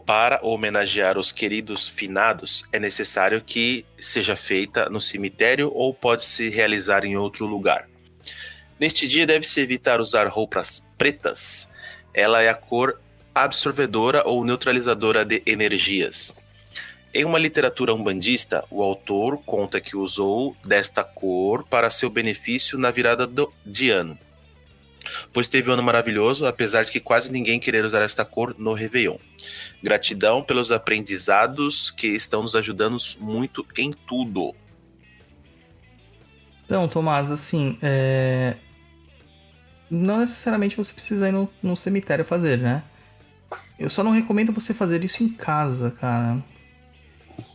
para 0.07 0.41
homenagear 0.43 1.19
os 1.19 1.31
queridos 1.31 1.87
finados, 1.87 2.65
é 2.73 2.79
necessário 2.79 3.43
que 3.43 3.85
seja 3.99 4.35
feita 4.35 4.89
no 4.89 5.01
cemitério 5.01 5.71
ou 5.75 5.93
pode 5.93 6.25
se 6.25 6.49
realizar 6.49 7.05
em 7.05 7.17
outro 7.17 7.45
lugar. 7.45 7.87
Neste 8.81 9.07
dia 9.07 9.27
deve-se 9.27 9.61
evitar 9.61 10.01
usar 10.01 10.27
roupas 10.29 10.87
pretas. 10.97 11.71
Ela 12.15 12.43
é 12.43 12.49
a 12.49 12.55
cor 12.55 12.99
absorvedora 13.35 14.27
ou 14.27 14.45
neutralizadora 14.45 15.25
de 15.25 15.43
energias. 15.45 16.35
Em 17.15 17.25
uma 17.25 17.39
literatura 17.39 17.95
umbandista, 17.95 18.65
o 18.71 18.83
autor 18.83 19.39
conta 19.47 19.81
que 19.81 19.97
usou 19.97 20.57
desta 20.65 21.05
cor 21.05 21.65
para 21.65 21.89
seu 21.89 22.11
benefício 22.11 22.77
na 22.77 22.91
virada 22.91 23.27
do, 23.27 23.53
de 23.65 23.91
ano 23.91 24.19
pois 25.33 25.49
teve 25.49 25.71
um 25.71 25.75
ano 25.75 25.83
maravilhoso, 25.83 26.47
apesar 26.47 26.85
de 26.85 26.91
que 26.91 27.01
quase 27.01 27.31
ninguém 27.31 27.61
querer 27.61 27.85
usar 27.85 28.03
esta 28.03 28.25
cor 28.25 28.55
no 28.59 28.73
Réveillon. 28.73 29.17
Gratidão 29.83 30.43
pelos 30.43 30.73
aprendizados 30.73 31.91
que 31.91 32.09
estão 32.09 32.43
nos 32.43 32.57
ajudando 32.57 32.97
muito 33.21 33.67
em 33.77 33.91
tudo. 33.91 34.55
Então, 36.65 36.89
Tomás, 36.89 37.31
assim, 37.31 37.79
é... 37.83 38.57
não 39.91 40.21
necessariamente 40.21 40.77
você 40.77 40.93
precisa 40.93 41.29
ir 41.29 41.33
no, 41.33 41.51
no 41.63 41.77
cemitério 41.77 42.25
fazer, 42.25 42.59
né? 42.59 42.83
Eu 43.79 43.91
só 43.91 44.03
não 44.03 44.13
recomendo 44.13 44.53
você 44.53 44.73
fazer 44.73 45.05
isso 45.05 45.23
em 45.23 45.29
casa, 45.29 45.91
cara. 45.91 46.43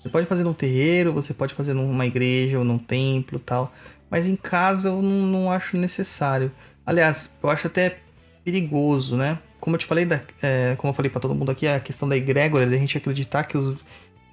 Você 0.02 0.10
pode 0.10 0.26
fazer 0.26 0.44
num 0.44 0.54
terreiro, 0.54 1.14
você 1.14 1.34
pode 1.34 1.54
fazer 1.54 1.74
numa 1.74 2.06
igreja 2.06 2.58
ou 2.58 2.66
num 2.66 2.78
templo 2.78 3.40
tal. 3.40 3.74
Mas 4.10 4.28
em 4.28 4.36
casa 4.36 4.90
eu 4.90 5.02
não, 5.02 5.26
não 5.28 5.52
acho 5.52 5.78
necessário. 5.78 6.52
Aliás, 6.86 7.38
eu 7.42 7.50
acho 7.50 7.68
até 7.68 8.00
perigoso, 8.44 9.16
né? 9.16 9.40
Como 9.60 9.76
eu 9.76 9.80
te 9.80 9.86
falei, 9.86 10.06
da, 10.06 10.22
é, 10.42 10.76
como 10.78 10.92
eu 10.92 10.96
falei 10.96 11.12
para 11.12 11.20
todo 11.20 11.36
mundo 11.36 11.52
aqui, 11.52 11.68
a 11.68 11.80
questão 11.80 12.08
da 12.08 12.16
egrégora, 12.16 12.66
da 12.66 12.78
gente 12.78 12.98
acreditar 12.98 13.44
que 13.44 13.58
os, 13.58 13.78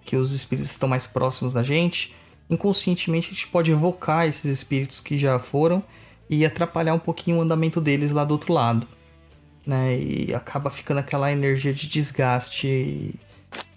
que 0.04 0.16
os 0.16 0.32
espíritos 0.32 0.70
estão 0.70 0.88
mais 0.88 1.06
próximos 1.06 1.52
da 1.52 1.62
gente, 1.62 2.14
inconscientemente 2.48 3.28
a 3.28 3.34
gente 3.34 3.48
pode 3.48 3.70
evocar 3.70 4.26
esses 4.26 4.44
espíritos 4.44 5.00
que 5.00 5.18
já 5.18 5.38
foram 5.38 5.82
e 6.30 6.46
atrapalhar 6.46 6.94
um 6.94 6.98
pouquinho 6.98 7.38
o 7.38 7.40
andamento 7.40 7.80
deles 7.80 8.10
lá 8.10 8.24
do 8.24 8.32
outro 8.32 8.52
lado. 8.52 8.86
Né? 9.66 9.98
E 9.98 10.34
acaba 10.34 10.70
ficando 10.70 10.98
aquela 10.98 11.30
energia 11.30 11.74
de 11.74 11.88
desgaste, 11.88 13.14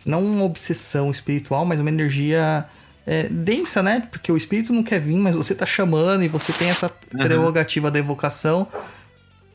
não 0.06 0.24
uma 0.24 0.44
obsessão 0.44 1.12
espiritual, 1.12 1.66
mas 1.66 1.80
uma 1.80 1.90
energia 1.90 2.66
é, 3.06 3.24
densa, 3.30 3.82
né? 3.82 4.08
Porque 4.12 4.32
o 4.32 4.38
espírito 4.38 4.72
não 4.72 4.84
quer 4.84 5.00
vir, 5.00 5.18
mas 5.18 5.36
você 5.36 5.56
tá 5.56 5.66
chamando 5.66 6.24
e 6.24 6.28
você 6.28 6.54
tem 6.54 6.70
essa 6.70 6.88
uhum. 6.88 7.24
prerrogativa 7.24 7.90
da 7.90 8.00
evocação. 8.00 8.68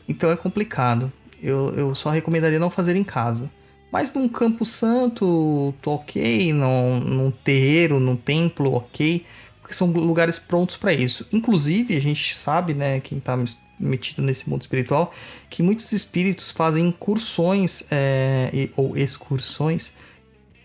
Então 0.09 0.31
é 0.31 0.37
complicado. 0.37 1.13
Eu, 1.43 1.75
eu 1.77 1.95
só 1.95 2.11
recomendaria 2.11 2.59
não 2.59 2.71
fazer 2.71 2.97
em 2.97 3.05
casa. 3.05 3.51
Mas 3.93 4.13
num 4.13 4.29
campo 4.29 4.65
santo, 4.65 5.73
tô 5.81 5.93
ok. 5.93 6.53
Num, 6.53 7.01
num 7.01 7.31
terreiro, 7.31 8.01
num 8.01 8.17
templo, 8.17 8.75
ok. 8.75 9.25
Porque 9.61 9.75
são 9.75 9.89
lugares 9.89 10.39
prontos 10.39 10.77
para 10.77 10.93
isso. 10.93 11.29
Inclusive, 11.33 11.97
a 11.97 12.01
gente 12.01 12.35
sabe, 12.35 12.75
né, 12.75 13.01
quem 13.01 13.21
tá 13.21 13.39
metido 13.79 14.21
nesse 14.21 14.51
mundo 14.51 14.63
espiritual, 14.63 15.13
que 15.49 15.63
muitos 15.63 15.93
espíritos 15.93 16.51
fazem 16.51 16.89
incursões 16.89 17.85
é, 17.91 18.69
ou 18.77 18.97
excursões 18.97 19.93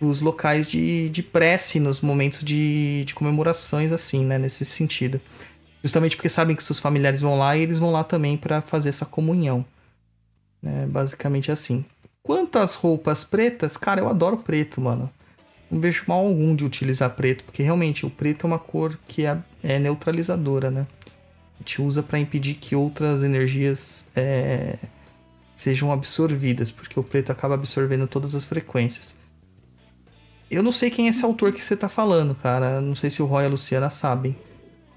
os 0.01 0.21
locais 0.21 0.67
de, 0.67 1.09
de 1.09 1.21
prece 1.21 1.79
nos 1.79 2.01
momentos 2.01 2.43
de, 2.43 3.03
de 3.05 3.13
comemorações, 3.13 3.91
assim, 3.91 4.23
né? 4.25 4.37
Nesse 4.37 4.65
sentido. 4.65 5.19
Justamente 5.83 6.15
porque 6.15 6.29
sabem 6.29 6.55
que 6.55 6.63
seus 6.63 6.79
familiares 6.79 7.21
vão 7.21 7.37
lá 7.37 7.55
e 7.55 7.61
eles 7.61 7.77
vão 7.77 7.91
lá 7.91 8.03
também 8.03 8.37
para 8.37 8.61
fazer 8.61 8.89
essa 8.89 9.05
comunhão. 9.05 9.65
É 10.65 10.85
basicamente 10.85 11.51
assim. 11.51 11.85
Quanto 12.21 12.59
às 12.59 12.75
roupas 12.75 13.23
pretas, 13.23 13.77
cara, 13.77 14.01
eu 14.01 14.09
adoro 14.09 14.37
preto, 14.37 14.81
mano. 14.81 15.09
não 15.71 15.79
vejo 15.79 16.03
mal 16.07 16.25
algum 16.25 16.55
de 16.55 16.65
utilizar 16.65 17.09
preto, 17.15 17.43
porque 17.43 17.63
realmente 17.63 18.05
o 18.05 18.09
preto 18.09 18.45
é 18.45 18.47
uma 18.47 18.59
cor 18.59 18.97
que 19.07 19.25
é, 19.25 19.37
é 19.63 19.79
neutralizadora, 19.79 20.69
né? 20.69 20.85
A 21.55 21.59
gente 21.59 21.81
usa 21.81 22.01
para 22.03 22.19
impedir 22.19 22.55
que 22.55 22.75
outras 22.75 23.23
energias 23.23 24.09
é, 24.15 24.77
sejam 25.55 25.91
absorvidas, 25.91 26.71
porque 26.71 26.99
o 26.99 27.03
preto 27.03 27.31
acaba 27.31 27.55
absorvendo 27.55 28.07
todas 28.07 28.33
as 28.35 28.45
frequências. 28.45 29.18
Eu 30.49 30.63
não 30.63 30.71
sei 30.71 30.89
quem 30.89 31.07
é 31.07 31.09
esse 31.09 31.23
autor 31.23 31.51
que 31.51 31.61
você 31.63 31.77
tá 31.77 31.87
falando, 31.87 32.33
cara. 32.35 32.81
Não 32.81 32.95
sei 32.95 33.09
se 33.09 33.21
o 33.21 33.25
Roy 33.25 33.43
e 33.43 33.45
a 33.45 33.49
Luciana 33.49 33.89
sabem. 33.89 34.35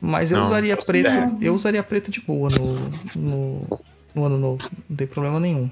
Mas 0.00 0.32
eu 0.32 0.38
Não, 0.38 0.46
usaria 0.46 0.76
preto. 0.76 1.06
ideia. 1.08 1.36
Eu 1.40 1.54
usaria 1.54 1.82
preto 1.82 2.10
de 2.10 2.20
boa 2.20 2.50
no, 2.50 2.74
no, 3.14 3.80
no 4.14 4.24
ano 4.24 4.38
novo. 4.38 4.68
Não 4.88 4.96
tem 4.96 5.06
problema 5.06 5.38
nenhum. 5.38 5.70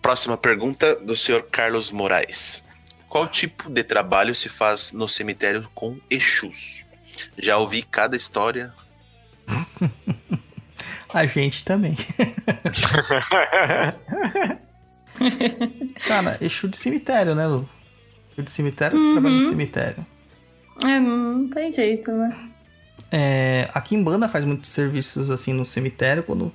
Próxima 0.00 0.36
pergunta 0.36 0.96
do 0.96 1.16
senhor 1.16 1.42
Carlos 1.50 1.90
Moraes. 1.90 2.62
Qual 3.08 3.26
tipo 3.26 3.70
de 3.70 3.82
trabalho 3.82 4.34
se 4.34 4.48
faz 4.48 4.92
no 4.92 5.08
cemitério 5.08 5.68
com 5.74 5.96
Exus? 6.10 6.84
Já 7.38 7.56
ouvi 7.58 7.82
cada 7.82 8.16
história. 8.16 8.72
A 11.12 11.26
gente 11.26 11.64
também. 11.64 11.96
Cara, 16.06 16.38
Exu 16.40 16.68
de 16.68 16.76
cemitério, 16.76 17.34
né, 17.34 17.46
Lu? 17.46 17.68
Exu 18.32 18.42
de 18.42 18.50
cemitério 18.50 18.98
que 18.98 19.12
trabalha 19.12 19.34
no 19.36 19.48
cemitério. 19.48 20.06
É, 20.84 20.98
não 21.00 21.48
tem 21.48 21.72
jeito, 21.72 22.10
né? 22.10 22.50
É, 23.10 23.68
a 23.72 23.80
Kimbanda 23.80 24.28
faz 24.28 24.44
muitos 24.44 24.70
serviços 24.70 25.30
assim 25.30 25.52
no 25.52 25.64
cemitério, 25.64 26.24
quando, 26.24 26.52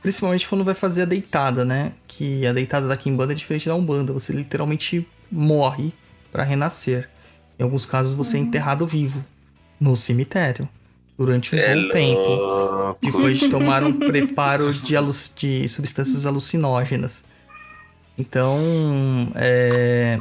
principalmente 0.00 0.48
quando 0.48 0.64
vai 0.64 0.74
fazer 0.74 1.02
a 1.02 1.04
deitada, 1.06 1.64
né? 1.64 1.90
Que 2.06 2.46
a 2.46 2.52
deitada 2.52 2.86
da 2.86 2.96
Kimbanda 2.96 3.32
é 3.32 3.36
diferente 3.36 3.68
da 3.68 3.74
Umbanda. 3.74 4.12
Você 4.12 4.32
literalmente 4.32 5.06
morre 5.30 5.92
para 6.30 6.44
renascer. 6.44 7.08
Em 7.58 7.62
alguns 7.62 7.86
casos 7.86 8.12
você 8.12 8.36
é 8.36 8.40
enterrado 8.40 8.86
vivo 8.86 9.24
no 9.80 9.96
cemitério 9.96 10.68
durante 11.18 11.54
um 11.54 11.58
É 11.58 11.74
bom 11.74 11.88
tempo. 11.88 12.98
depois 13.02 13.38
de 13.38 13.48
tomar 13.48 13.82
um 13.82 13.98
preparo 13.98 14.72
de, 14.72 14.94
de 15.36 15.68
substâncias 15.68 16.26
alucinógenas. 16.26 17.24
Então, 18.18 18.58
é, 19.34 20.18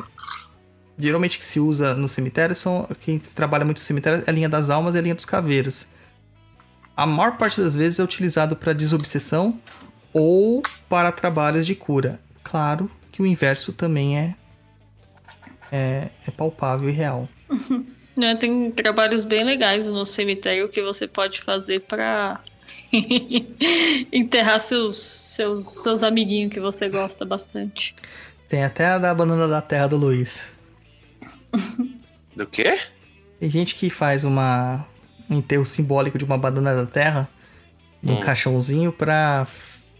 geralmente 0.97 1.38
que 1.38 1.45
se 1.45 1.59
usa 1.59 1.93
no 1.93 2.07
cemitério 2.07 2.55
são 2.55 2.88
quem 3.01 3.17
trabalha 3.19 3.63
muito 3.63 3.80
no 3.80 3.84
cemitério 3.84 4.23
é 4.26 4.30
a 4.30 4.34
linha 4.34 4.49
das 4.49 4.69
almas 4.69 4.95
e 4.95 4.97
a 4.97 5.01
linha 5.01 5.15
dos 5.15 5.26
caveiros. 5.26 5.88
A 6.95 7.05
maior 7.05 7.38
parte 7.38 7.59
das 7.59 7.76
vezes 7.76 7.99
é 7.99 8.03
utilizado 8.03 8.55
para 8.55 8.73
desobsessão 8.73 9.59
ou 10.13 10.61
para 10.88 11.11
trabalhos 11.11 11.65
de 11.65 11.76
cura. 11.76 12.19
Claro 12.43 12.89
que 13.11 13.22
o 13.22 13.26
inverso 13.26 13.73
também 13.73 14.17
é 14.17 14.35
é, 15.72 16.09
é 16.27 16.31
palpável 16.31 16.89
e 16.89 16.91
real. 16.91 17.27
Né, 18.15 18.34
Tem 18.34 18.72
trabalhos 18.72 19.26
bem 19.26 19.43
legais 19.43 19.88
no 19.88 20.05
cemitério 20.05 20.69
que 20.69 20.81
você 20.81 21.05
pode 21.05 21.41
fazer 21.41 21.81
pra 21.81 22.39
enterrar 24.12 24.60
seus, 24.62 24.98
seus, 24.98 25.68
seus 25.84 26.03
amiguinhos 26.03 26.53
que 26.53 26.60
você 26.60 26.90
gosta 26.90 27.26
bastante. 27.26 27.95
Tem 28.48 28.64
até 28.64 28.86
a 28.86 28.98
da 28.98 29.14
banana 29.14 29.48
da 29.48 29.62
terra 29.62 29.88
do 29.88 29.98
Luiz. 29.98 30.53
Do 32.36 32.45
quê? 32.45 32.80
Tem 33.40 33.49
gente 33.49 33.76
que 33.76 33.90
faz 33.90 34.24
uma, 34.24 34.86
um 35.30 35.38
enterro 35.38 35.66
simbólico 35.66 36.18
de 36.18 36.24
uma 36.24 36.38
banana 36.38 36.76
da 36.76 36.86
terra 36.86 37.30
num 38.02 38.18
Hum. 38.18 38.22
caixãozinho 38.22 38.91
pra, 38.91 39.48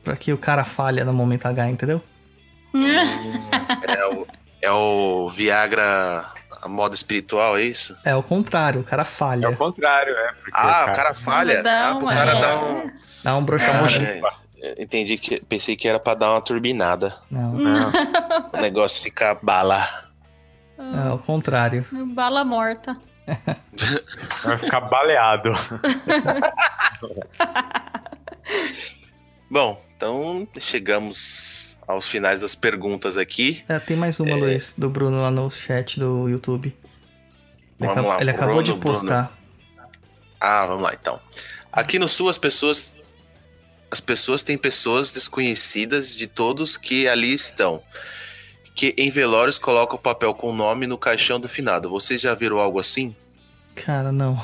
pra 0.04 0.16
que 0.16 0.32
o 0.32 0.38
cara 0.38 0.64
falha 0.64 1.04
no 1.04 1.14
momento 1.14 1.46
H, 1.48 1.70
entendeu? 1.70 2.02
É 3.88 4.06
o, 4.08 4.28
é 4.62 4.72
o 4.72 5.30
Viagra 5.30 6.35
a 6.66 6.68
moda 6.68 6.96
espiritual, 6.96 7.56
é 7.56 7.62
isso? 7.62 7.96
É 8.04 8.16
o 8.16 8.24
contrário, 8.24 8.82
o 8.82 8.84
cara 8.84 9.04
É 9.04 9.06
falha. 9.06 9.48
o 9.50 9.56
contrário, 9.56 10.14
é. 10.16 10.32
Porque 10.34 10.52
Ah, 10.52 10.88
o 10.90 10.96
cara 10.96 11.14
falha. 11.14 11.62
Dá 11.62 11.90
Ah, 11.90 11.94
uma- 11.98 12.12
cara 12.14 12.32
é. 12.32 12.42
dar 12.42 12.58
um. 12.64 12.92
Dá 13.24 13.38
um 13.38 13.46
brochado. 13.46 13.88
É, 14.62 14.82
entendi 14.82 15.18
que. 15.20 15.40
Pensei 15.46 15.76
que 15.76 15.88
era 15.88 16.00
pra 16.00 16.16
dar 16.16 16.32
uma 16.32 16.42
turbinada. 16.42 17.16
Não, 17.30 17.54
Não. 17.54 17.92
O 18.52 18.58
negócio 18.58 19.04
ficar 19.04 19.38
bala. 19.44 19.88
é 20.78 21.14
o 21.14 21.20
contrário. 21.20 21.86
Bala 21.92 22.44
morta. 22.44 22.98
Vai 24.44 24.58
ficar 24.58 24.82
baleado. 24.82 25.52
Bom, 29.50 29.80
então 29.96 30.48
chegamos 30.60 31.78
aos 31.88 32.08
finais 32.08 32.40
das 32.40 32.56
perguntas 32.56 33.18
aqui. 33.18 33.64
É, 33.68 33.80
tem 33.80 33.96
mais 33.96 34.20
uma, 34.20 34.36
Luiz, 34.36 34.74
do 34.78 34.90
Bruno 34.90 35.22
lá 35.22 35.32
no 35.32 35.50
chat 35.52 36.00
do 36.00 36.28
YouTube. 36.28 36.68
Ele, 37.80 37.88
Vamos 37.88 37.98
acab- 37.98 38.08
lá, 38.08 38.22
ele 38.22 38.30
acabou 38.32 38.56
Bruno, 38.64 38.74
de 38.74 38.80
postar. 38.80 39.38
Ah, 40.40 40.66
vamos 40.66 40.84
lá 40.84 40.94
então. 40.94 41.20
Aqui 41.72 41.98
no 42.00 42.08
sul 42.08 42.30
as 42.30 42.38
pessoas 42.38 42.96
as 43.92 44.00
pessoas 44.00 44.44
têm 44.44 44.58
pessoas 44.58 45.12
desconhecidas 45.12 46.16
de 46.16 46.28
todos 46.28 46.76
que 46.78 47.08
ali 47.08 47.34
estão. 47.34 47.82
Que 48.74 48.94
em 48.98 49.10
velórios 49.10 49.58
colocam 49.58 49.96
o 49.98 50.02
papel 50.02 50.34
com 50.34 50.50
o 50.50 50.56
nome 50.56 50.86
no 50.86 50.98
caixão 50.98 51.40
do 51.40 51.48
finado. 51.48 51.90
Vocês 51.90 52.20
já 52.20 52.34
viram 52.34 52.60
algo 52.60 52.78
assim? 52.80 53.16
Cara, 53.74 54.12
não. 54.12 54.42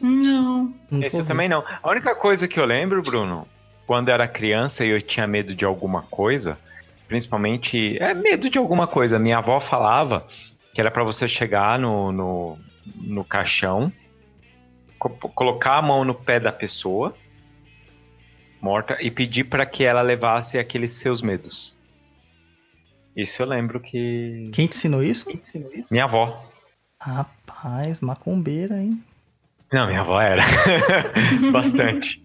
Não. 0.00 0.74
Esse 1.02 1.18
eu 1.18 1.26
também 1.26 1.46
não. 1.48 1.62
A 1.82 1.90
única 1.90 2.14
coisa 2.14 2.48
que 2.48 2.58
eu 2.58 2.64
lembro, 2.64 3.02
Bruno, 3.02 3.46
quando 3.90 4.06
eu 4.08 4.14
era 4.14 4.28
criança 4.28 4.84
e 4.84 4.90
eu 4.90 5.02
tinha 5.02 5.26
medo 5.26 5.52
de 5.52 5.64
alguma 5.64 6.02
coisa, 6.02 6.56
principalmente. 7.08 7.98
É 8.00 8.14
medo 8.14 8.48
de 8.48 8.56
alguma 8.56 8.86
coisa. 8.86 9.18
Minha 9.18 9.38
avó 9.38 9.58
falava 9.58 10.24
que 10.72 10.80
era 10.80 10.92
pra 10.92 11.02
você 11.02 11.26
chegar 11.26 11.76
no, 11.76 12.12
no, 12.12 12.58
no 12.94 13.24
caixão, 13.24 13.92
co- 14.96 15.10
colocar 15.10 15.78
a 15.78 15.82
mão 15.82 16.04
no 16.04 16.14
pé 16.14 16.38
da 16.38 16.52
pessoa 16.52 17.16
morta 18.62 18.96
e 19.00 19.10
pedir 19.10 19.42
pra 19.42 19.66
que 19.66 19.82
ela 19.82 20.02
levasse 20.02 20.56
aqueles 20.56 20.92
seus 20.92 21.20
medos. 21.20 21.76
Isso 23.16 23.42
eu 23.42 23.46
lembro 23.48 23.80
que. 23.80 24.44
Quem 24.52 24.68
te 24.68 24.76
ensinou 24.76 25.02
isso? 25.02 25.28
Minha 25.90 26.04
avó. 26.04 26.48
Rapaz, 27.00 27.98
macumbeira, 27.98 28.80
hein? 28.80 29.02
Não, 29.72 29.88
minha 29.88 30.02
avó 30.02 30.20
era. 30.20 30.42
Bastante. 31.50 32.22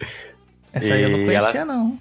Essa 0.72 0.94
aí 0.94 1.02
eu 1.02 1.10
não 1.10 1.20
E 1.20 1.24
conhecia, 1.24 1.64
não. 1.64 1.98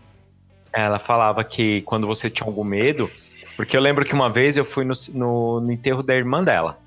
Ela 0.73 0.99
falava 0.99 1.43
que 1.43 1.81
quando 1.81 2.05
você 2.05 2.29
tinha 2.29 2.47
algum 2.47 2.63
medo, 2.63 3.09
porque 3.55 3.75
eu 3.75 3.81
lembro 3.81 4.05
que 4.05 4.13
uma 4.13 4.29
vez 4.29 4.57
eu 4.57 4.65
fui 4.65 4.85
no, 4.85 4.93
no, 5.13 5.61
no 5.61 5.71
enterro 5.71 6.03
da 6.03 6.15
irmã 6.15 6.43
dela. 6.43 6.77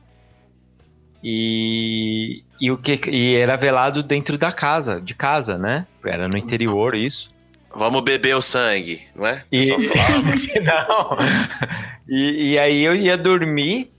E, 1.23 2.43
e 2.61 2.71
o 2.71 2.79
que 2.79 2.99
e 3.11 3.35
era 3.35 3.57
velado 3.57 4.03
dentro 4.03 4.39
da 4.39 4.51
casa, 4.51 5.01
de 5.01 5.15
casa, 5.15 5.59
né? 5.59 5.87
Era 6.05 6.29
no 6.29 6.39
interior 6.39 6.95
isso. 6.95 7.31
Vamos 7.75 8.03
beber 8.03 8.35
o 8.35 8.43
sangue, 8.43 9.03
não 9.15 9.27
é? 9.27 9.45
E, 9.53 9.69
não. 10.63 11.19
E, 12.09 12.53
e 12.53 12.59
aí 12.59 12.83
eu 12.83 12.95
ia 12.95 13.17
dormir 13.17 13.93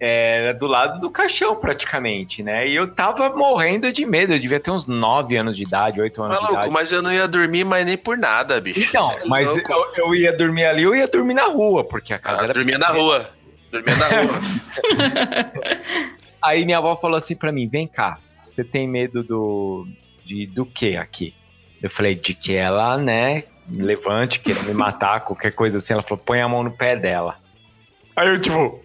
era 0.00 0.54
do 0.54 0.66
lado 0.66 1.00
do 1.00 1.10
caixão 1.10 1.56
praticamente, 1.56 2.42
né? 2.42 2.68
E 2.68 2.74
eu 2.76 2.94
tava 2.94 3.30
morrendo 3.30 3.92
de 3.92 4.06
medo. 4.06 4.32
Eu 4.32 4.38
devia 4.38 4.60
ter 4.60 4.70
uns 4.70 4.86
9 4.86 5.36
anos 5.36 5.56
de 5.56 5.64
idade, 5.64 6.00
8 6.00 6.22
anos 6.22 6.36
de 6.36 6.42
Maluco, 6.42 6.60
idade. 6.60 6.72
mas 6.72 6.92
eu 6.92 7.02
não 7.02 7.12
ia 7.12 7.26
dormir 7.26 7.64
mais 7.64 7.84
nem 7.84 7.96
por 7.96 8.16
nada, 8.16 8.60
bicho. 8.60 8.80
Então, 8.80 9.10
é 9.10 9.24
mas 9.24 9.56
eu, 9.56 9.64
eu 9.96 10.14
ia 10.14 10.32
dormir 10.36 10.66
ali, 10.66 10.84
eu 10.84 10.94
ia 10.94 11.08
dormir 11.08 11.34
na 11.34 11.46
rua, 11.46 11.82
porque 11.82 12.14
a 12.14 12.18
casa 12.18 12.42
Ah, 12.42 12.44
era 12.44 12.52
dormia 12.52 12.78
na 12.78 12.88
rua. 12.88 13.28
Dormia 13.72 13.96
na 13.96 14.06
rua. 14.06 14.40
Aí 16.40 16.64
minha 16.64 16.78
avó 16.78 16.96
falou 16.96 17.16
assim 17.16 17.34
pra 17.34 17.50
mim: 17.50 17.68
vem 17.68 17.86
cá, 17.88 18.18
você 18.40 18.62
tem 18.62 18.86
medo 18.86 19.22
do. 19.22 19.86
De, 20.24 20.46
do 20.46 20.64
que 20.64 20.96
aqui? 20.96 21.34
Eu 21.82 21.90
falei, 21.90 22.14
de 22.14 22.34
que 22.34 22.54
ela, 22.54 22.98
né, 22.98 23.44
me 23.66 23.82
levante, 23.82 24.40
queira 24.40 24.60
me 24.62 24.74
matar, 24.74 25.20
qualquer 25.20 25.52
coisa 25.52 25.78
assim. 25.78 25.92
Ela 25.92 26.02
falou, 26.02 26.22
põe 26.22 26.40
a 26.40 26.48
mão 26.48 26.62
no 26.62 26.70
pé 26.70 26.96
dela. 26.96 27.36
Aí 28.16 28.28
eu, 28.28 28.40
tipo, 28.40 28.80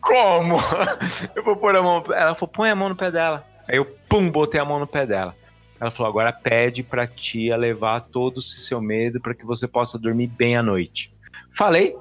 como? 0.00 0.56
Eu 1.34 1.42
vou 1.42 1.56
pôr 1.56 1.76
a 1.76 1.82
mão. 1.82 2.04
Ela 2.12 2.34
falou, 2.34 2.52
põe 2.52 2.70
a 2.70 2.74
mão 2.74 2.88
no 2.88 2.96
pé 2.96 3.10
dela. 3.10 3.44
Aí 3.68 3.76
eu, 3.76 3.84
pum, 4.08 4.30
botei 4.30 4.60
a 4.60 4.64
mão 4.64 4.78
no 4.78 4.86
pé 4.86 5.04
dela. 5.04 5.34
Ela 5.80 5.90
falou, 5.90 6.10
agora 6.10 6.32
pede 6.32 6.82
pra 6.82 7.06
tia 7.06 7.56
levar 7.56 8.00
todo 8.00 8.38
esse 8.38 8.60
seu 8.60 8.80
medo 8.80 9.20
pra 9.20 9.34
que 9.34 9.44
você 9.44 9.66
possa 9.66 9.98
dormir 9.98 10.28
bem 10.28 10.56
à 10.56 10.62
noite. 10.62 11.12
Falei, 11.52 11.96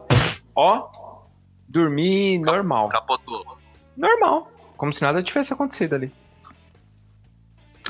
ó, 0.56 0.88
dormi 1.68 2.38
normal. 2.38 2.90
Capotou. 2.90 3.58
Normal. 3.98 4.52
Como 4.78 4.94
se 4.94 5.02
nada 5.02 5.24
tivesse 5.24 5.54
acontecido 5.54 5.96
ali. 5.96 6.12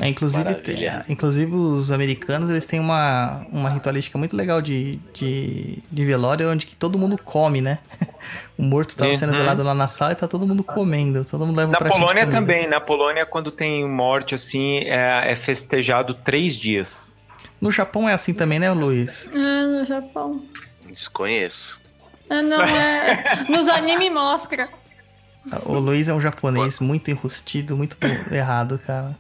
É, 0.02 0.10
inclusive, 0.10 0.44
Maravilha. 0.44 1.04
tem- 1.06 1.14
inclusive 1.14 1.54
os 1.56 1.90
americanos 1.90 2.50
eles 2.50 2.66
têm 2.66 2.82
uma, 2.82 3.46
uma 3.50 3.70
ritualística 3.70 4.18
muito 4.18 4.36
legal 4.36 4.62
de, 4.62 4.98
de, 5.14 5.82
de 5.90 6.06
velório 6.06 6.52
onde 6.52 6.66
que 6.66 6.76
todo 6.76 7.00
mundo 7.00 7.18
come, 7.18 7.62
né? 7.62 7.80
O 8.58 8.64
morto 8.64 8.96
tava 8.96 9.16
sendo 9.18 9.32
Uhum. 9.34 9.38
velado 9.40 9.62
lá 9.64 9.74
na 9.74 9.88
sala 9.88 10.14
e 10.14 10.16
tá 10.16 10.28
todo 10.28 10.48
mundo 10.48 10.64
comendo. 10.64 11.24
Todo 11.26 11.46
mundo 11.46 11.58
leva 11.58 11.70
um 11.70 11.72
Na 11.74 11.78
Polônia 11.80 12.26
também. 12.26 12.68
Na 12.68 12.80
Polônia, 12.82 13.26
quando 13.26 13.52
tem 13.52 13.88
morte, 13.88 14.34
assim, 14.34 14.78
é, 14.80 15.32
é 15.32 15.36
festejado 15.36 16.14
três 16.14 16.58
dias. 16.58 17.14
No 17.62 17.70
Japão 17.72 18.08
é 18.10 18.14
assim 18.14 18.34
também, 18.34 18.58
né, 18.58 18.72
Luiz? 18.72 19.30
É, 19.34 19.66
no 19.66 19.86
Japão. 19.86 20.42
Desconheço. 20.88 21.80
Ah, 22.30 22.42
Não, 22.42 22.62
é. 22.62 23.46
Nos 23.52 23.68
anime 23.68 24.10
mostra. 24.10 24.70
O 25.66 25.74
Luiz 25.78 26.08
é 26.10 26.14
um 26.14 26.22
japonês 26.22 26.80
muito 26.80 27.12
enrustido, 27.12 27.76
muito 27.78 27.98
errado, 28.32 28.80
cara. 28.88 29.16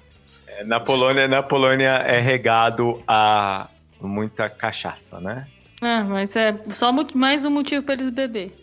Na 0.63 0.79
Polônia, 0.79 1.27
na 1.27 1.43
Polônia 1.43 2.03
é 2.07 2.19
regado 2.19 3.03
a 3.07 3.67
muita 3.99 4.49
cachaça, 4.49 5.19
né? 5.19 5.47
Ah, 5.81 6.03
mas 6.03 6.35
é 6.35 6.57
só 6.73 6.91
mais 7.13 7.43
um 7.43 7.49
motivo 7.49 7.83
pra 7.83 7.95
eles 7.95 8.09
beber. 8.09 8.55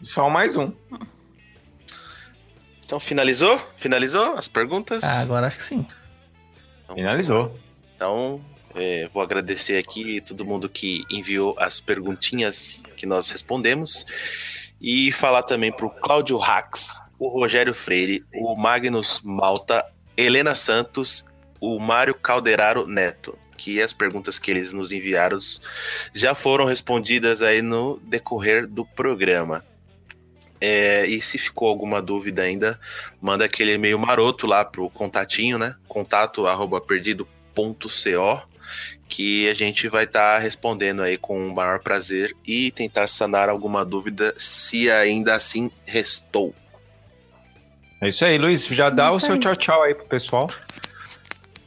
Só 0.00 0.28
mais 0.28 0.56
um. 0.56 0.72
Então 2.84 3.00
finalizou? 3.00 3.58
Finalizou 3.76 4.34
as 4.34 4.48
perguntas? 4.48 5.02
Ah, 5.04 5.20
agora 5.20 5.46
acho 5.46 5.56
que 5.56 5.62
sim. 5.62 5.86
Finalizou. 6.94 7.56
Então, 7.94 8.40
é, 8.74 9.08
vou 9.12 9.22
agradecer 9.22 9.78
aqui 9.78 10.20
todo 10.20 10.44
mundo 10.44 10.68
que 10.68 11.04
enviou 11.10 11.56
as 11.58 11.80
perguntinhas 11.80 12.82
que 12.96 13.06
nós 13.06 13.30
respondemos. 13.30 14.06
E 14.80 15.10
falar 15.10 15.42
também 15.42 15.72
para 15.72 15.86
o 15.86 15.90
Cláudio 15.90 16.36
Rax, 16.36 17.02
o 17.18 17.28
Rogério 17.28 17.72
Freire, 17.72 18.24
o 18.34 18.54
Magnus 18.54 19.22
Malta, 19.24 19.84
Helena 20.16 20.54
Santos, 20.54 21.26
o 21.60 21.78
Mário 21.78 22.14
Calderaro 22.14 22.86
Neto, 22.86 23.38
que 23.56 23.80
as 23.80 23.92
perguntas 23.92 24.38
que 24.38 24.50
eles 24.50 24.72
nos 24.72 24.92
enviaram 24.92 25.38
já 26.12 26.34
foram 26.34 26.64
respondidas 26.64 27.42
aí 27.42 27.62
no 27.62 27.98
decorrer 28.04 28.66
do 28.66 28.84
programa. 28.84 29.64
É, 30.60 31.04
e 31.06 31.20
se 31.20 31.36
ficou 31.36 31.68
alguma 31.68 32.00
dúvida 32.00 32.42
ainda, 32.42 32.80
manda 33.20 33.44
aquele 33.44 33.74
e-mail 33.74 33.98
maroto 33.98 34.46
lá 34.46 34.64
pro 34.64 34.88
contatinho, 34.88 35.58
né? 35.58 35.74
Contato 35.86 36.46
arroba 36.46 36.80
perdido.co 36.80 38.42
que 39.08 39.48
a 39.48 39.54
gente 39.54 39.88
vai 39.88 40.04
estar 40.04 40.38
respondendo 40.38 41.02
aí 41.02 41.16
com 41.16 41.48
o 41.48 41.54
maior 41.54 41.78
prazer 41.80 42.34
e 42.44 42.70
tentar 42.70 43.06
sanar 43.08 43.48
alguma 43.48 43.84
dúvida 43.84 44.34
se 44.36 44.90
ainda 44.90 45.34
assim 45.34 45.70
restou. 45.84 46.54
É 48.00 48.08
isso 48.08 48.24
aí, 48.24 48.36
Luiz. 48.36 48.66
Já 48.66 48.90
dá 48.90 49.12
o 49.12 49.16
Isso 49.16 49.26
seu 49.26 49.34
aí. 49.36 49.40
tchau 49.40 49.56
tchau 49.56 49.82
aí 49.82 49.94
pro 49.94 50.06
pessoal. 50.06 50.48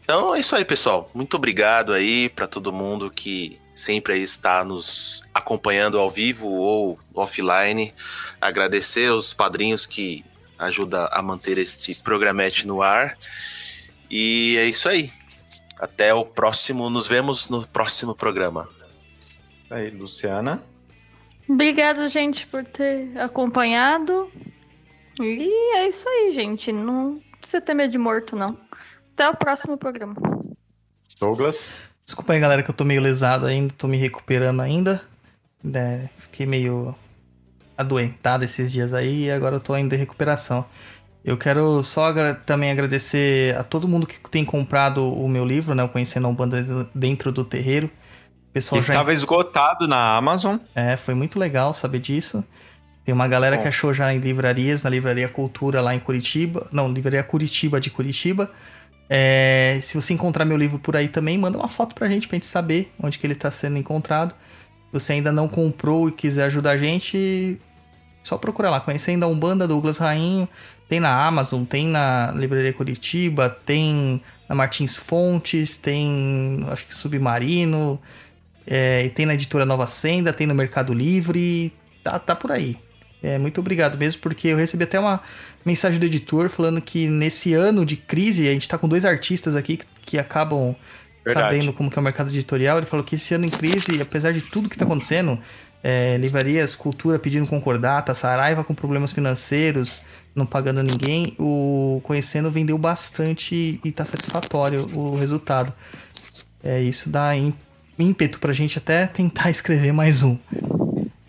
Então 0.09 0.33
é 0.33 0.39
isso 0.39 0.55
aí, 0.55 0.65
pessoal. 0.65 1.07
Muito 1.13 1.37
obrigado 1.37 1.93
aí 1.93 2.29
para 2.29 2.47
todo 2.47 2.73
mundo 2.73 3.11
que 3.11 3.61
sempre 3.75 4.13
aí 4.13 4.23
está 4.23 4.65
nos 4.65 5.21
acompanhando 5.31 5.99
ao 5.99 6.09
vivo 6.09 6.47
ou 6.47 6.97
offline. 7.13 7.93
Agradecer 8.41 9.11
aos 9.11 9.35
padrinhos 9.35 9.85
que 9.85 10.25
ajudam 10.57 11.07
a 11.11 11.21
manter 11.21 11.59
este 11.59 11.93
programete 12.01 12.65
no 12.65 12.81
ar. 12.81 13.15
E 14.09 14.57
é 14.57 14.65
isso 14.65 14.89
aí. 14.89 15.11
Até 15.79 16.11
o 16.11 16.25
próximo. 16.25 16.89
Nos 16.89 17.07
vemos 17.07 17.47
no 17.47 17.67
próximo 17.67 18.15
programa. 18.15 18.67
Aí, 19.69 19.91
Luciana. 19.91 20.63
Obrigado, 21.47 22.07
gente, 22.07 22.47
por 22.47 22.65
ter 22.65 23.15
acompanhado. 23.15 24.27
E 25.21 25.77
é 25.77 25.87
isso 25.87 26.09
aí, 26.09 26.33
gente. 26.33 26.71
Não 26.71 27.21
precisa 27.39 27.61
ter 27.61 27.75
medo 27.75 27.91
de 27.91 27.99
morto, 27.99 28.35
não. 28.35 28.57
Até 29.19 29.29
o 29.29 29.35
próximo 29.35 29.77
programa. 29.77 30.15
Douglas. 31.19 31.75
Desculpa 32.05 32.31
aí, 32.31 32.39
galera, 32.39 32.63
que 32.63 32.69
eu 32.69 32.73
tô 32.73 32.85
meio 32.85 33.01
lesado 33.01 33.45
ainda, 33.45 33.73
tô 33.77 33.85
me 33.85 33.97
recuperando 33.97 34.61
ainda. 34.61 35.01
né? 35.61 36.09
fiquei 36.15 36.45
meio 36.45 36.95
adoentado 37.77 38.45
esses 38.45 38.71
dias 38.71 38.93
aí 38.93 39.25
e 39.25 39.31
agora 39.31 39.57
eu 39.57 39.59
tô 39.59 39.73
ainda 39.73 39.93
em 39.93 39.99
recuperação. 39.99 40.63
Eu 41.23 41.37
quero 41.37 41.83
só 41.83 42.05
agra- 42.05 42.33
também 42.33 42.71
agradecer 42.71 43.57
a 43.57 43.63
todo 43.63 43.89
mundo 43.89 44.07
que 44.07 44.17
tem 44.29 44.45
comprado 44.45 45.13
o 45.13 45.27
meu 45.27 45.43
livro, 45.45 45.75
né? 45.75 45.85
Conhecendo 45.85 46.25
a 46.25 46.29
Umbanda 46.29 46.87
Dentro 46.95 47.29
do 47.29 47.43
Terreiro. 47.43 47.87
O 47.87 48.53
pessoal 48.53 48.79
já 48.79 48.93
Estava 48.93 49.11
esgotado 49.11 49.85
na 49.85 50.15
Amazon. 50.15 50.59
É, 50.73 50.95
foi 50.95 51.13
muito 51.13 51.37
legal 51.37 51.73
saber 51.73 51.99
disso. 51.99 52.41
Tem 53.03 53.13
uma 53.13 53.27
galera 53.27 53.57
Bom. 53.57 53.63
que 53.63 53.67
achou 53.67 53.93
já 53.93 54.13
em 54.13 54.19
livrarias, 54.19 54.81
na 54.81 54.89
Livraria 54.89 55.27
Cultura 55.27 55.81
lá 55.81 55.93
em 55.93 55.99
Curitiba. 55.99 56.65
Não, 56.71 56.89
Livraria 56.89 57.21
Curitiba 57.21 57.81
de 57.81 57.89
Curitiba. 57.89 58.49
É, 59.09 59.79
se 59.81 59.95
você 59.95 60.13
encontrar 60.13 60.45
meu 60.45 60.55
livro 60.55 60.77
por 60.77 60.95
aí 60.95 61.07
também, 61.07 61.37
manda 61.37 61.57
uma 61.57 61.67
foto 61.67 61.95
pra 61.95 62.07
gente, 62.07 62.27
pra 62.27 62.35
gente 62.35 62.45
saber 62.45 62.91
onde 63.01 63.17
que 63.17 63.25
ele 63.25 63.35
tá 63.35 63.49
sendo 63.49 63.77
encontrado. 63.77 64.31
Se 64.31 64.93
você 64.93 65.13
ainda 65.13 65.31
não 65.31 65.47
comprou 65.47 66.09
e 66.09 66.11
quiser 66.11 66.45
ajudar 66.45 66.71
a 66.71 66.77
gente, 66.77 67.59
só 68.21 68.37
procura 68.37 68.69
lá. 68.69 68.79
Conhecendo 68.79 69.25
a 69.25 69.27
Umbanda, 69.27 69.67
Douglas 69.67 69.97
Rainho. 69.97 70.47
Tem 70.87 70.99
na 70.99 71.25
Amazon, 71.25 71.63
tem 71.65 71.87
na 71.87 72.31
Livraria 72.35 72.73
Curitiba, 72.73 73.49
tem 73.49 74.21
na 74.47 74.55
Martins 74.55 74.95
Fontes, 74.95 75.77
tem 75.77 76.65
acho 76.67 76.87
que 76.87 76.95
Submarino, 76.95 78.01
é, 78.65 79.05
e 79.05 79.09
tem 79.11 79.27
na 79.27 79.35
editora 79.35 79.67
Nova 79.67 79.87
Senda, 79.87 80.33
tem 80.33 80.47
no 80.47 80.55
Mercado 80.55 80.91
Livre, 80.91 81.71
tá, 82.03 82.17
tá 82.17 82.35
por 82.35 82.51
aí. 82.51 82.75
É, 83.21 83.37
muito 83.37 83.61
obrigado 83.61 83.99
mesmo, 83.99 84.21
porque 84.21 84.47
eu 84.47 84.57
recebi 84.57 84.83
até 84.83 84.99
uma 84.99 85.21
mensagem 85.65 85.99
do 85.99 86.05
editor 86.05 86.49
falando 86.49 86.81
que 86.81 87.07
nesse 87.07 87.53
ano 87.53 87.85
de 87.85 87.95
crise, 87.95 88.47
a 88.47 88.51
gente 88.51 88.67
tá 88.67 88.77
com 88.77 88.87
dois 88.87 89.05
artistas 89.05 89.55
aqui 89.55 89.77
que, 89.77 89.85
que 90.05 90.17
acabam 90.17 90.75
Verdade. 91.25 91.47
sabendo 91.47 91.73
como 91.73 91.89
que 91.89 91.97
é 91.97 92.01
o 92.01 92.03
mercado 92.03 92.29
editorial. 92.29 92.77
Ele 92.77 92.85
falou 92.85 93.05
que 93.05 93.15
esse 93.15 93.33
ano 93.33 93.45
em 93.45 93.49
crise, 93.49 94.01
apesar 94.01 94.33
de 94.33 94.41
tudo 94.41 94.69
que 94.69 94.77
tá 94.77 94.85
acontecendo, 94.85 95.39
é, 95.83 96.17
livrarias, 96.17 96.75
cultura 96.75 97.19
pedindo 97.19 97.47
concordata, 97.47 98.13
Saraiva 98.13 98.63
com 98.63 98.73
problemas 98.73 99.11
financeiros, 99.11 100.01
não 100.35 100.45
pagando 100.45 100.83
ninguém, 100.83 101.35
o 101.39 102.01
Conhecendo 102.03 102.49
vendeu 102.51 102.77
bastante 102.77 103.79
e 103.83 103.91
tá 103.91 104.05
satisfatório 104.05 104.85
o 104.95 105.15
resultado. 105.15 105.73
É, 106.63 106.81
isso 106.81 107.09
dá 107.09 107.31
ímpeto 107.97 108.39
pra 108.39 108.53
gente 108.53 108.77
até 108.77 109.07
tentar 109.07 109.49
escrever 109.51 109.91
mais 109.91 110.23
um. 110.23 110.37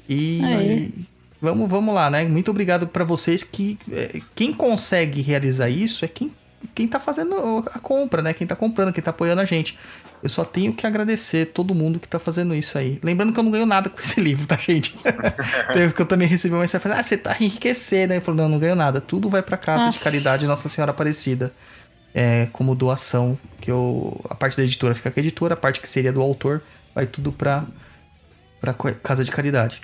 E. 0.08 0.40
vamos, 1.40 1.68
vamos 1.68 1.94
lá, 1.94 2.10
né? 2.10 2.24
Muito 2.24 2.50
obrigado 2.50 2.86
pra 2.86 3.04
vocês 3.04 3.42
que 3.42 3.78
é, 3.90 4.20
quem 4.34 4.52
consegue 4.52 5.20
realizar 5.20 5.68
isso 5.68 6.04
é 6.04 6.08
quem 6.08 6.32
quem 6.74 6.86
tá 6.86 7.00
fazendo 7.00 7.64
a 7.72 7.78
compra, 7.78 8.20
né? 8.20 8.34
Quem 8.34 8.46
tá 8.46 8.54
comprando, 8.54 8.92
quem 8.92 9.02
tá 9.02 9.10
apoiando 9.10 9.40
a 9.40 9.46
gente. 9.46 9.78
Eu 10.22 10.28
só 10.28 10.44
tenho 10.44 10.74
que 10.74 10.86
agradecer 10.86 11.46
todo 11.46 11.74
mundo 11.74 11.98
que 11.98 12.06
tá 12.06 12.18
fazendo 12.18 12.54
isso 12.54 12.76
aí. 12.76 13.00
Lembrando 13.02 13.32
que 13.32 13.40
eu 13.40 13.42
não 13.42 13.50
ganho 13.50 13.64
nada 13.64 13.88
com 13.88 13.98
esse 14.02 14.20
livro, 14.20 14.46
tá, 14.46 14.56
gente? 14.56 14.94
Teve 15.72 15.94
que 15.94 16.02
eu 16.02 16.04
também 16.04 16.28
recebi 16.28 16.52
uma 16.52 16.60
mensagem 16.60 16.82
falando, 16.82 16.98
ah, 16.98 17.02
você 17.02 17.16
tá 17.16 17.34
enriquecendo. 17.40 18.12
Aí 18.12 18.18
eu 18.18 18.22
falei, 18.22 18.42
não, 18.42 18.48
não 18.50 18.58
ganho 18.58 18.74
nada. 18.74 19.00
Tudo 19.00 19.30
vai 19.30 19.42
pra 19.42 19.56
casa 19.56 19.88
de 19.90 19.96
Ah. 19.98 20.02
caridade 20.04 20.46
Nossa 20.46 20.68
Senhora 20.68 20.90
Aparecida. 20.90 21.50
É, 22.14 22.48
como 22.52 22.74
doação, 22.74 23.38
que 23.58 23.70
eu. 23.70 24.20
A 24.28 24.34
parte 24.34 24.56
da 24.58 24.62
editora 24.62 24.94
fica 24.94 25.10
com 25.10 25.18
a 25.18 25.22
editora, 25.22 25.54
a 25.54 25.56
parte 25.56 25.80
que 25.80 25.88
seria 25.88 26.12
do 26.12 26.20
autor, 26.20 26.60
vai 26.94 27.06
tudo 27.06 27.32
pra, 27.32 27.64
pra 28.60 28.74
casa 28.74 29.24
de 29.24 29.30
caridade. 29.30 29.80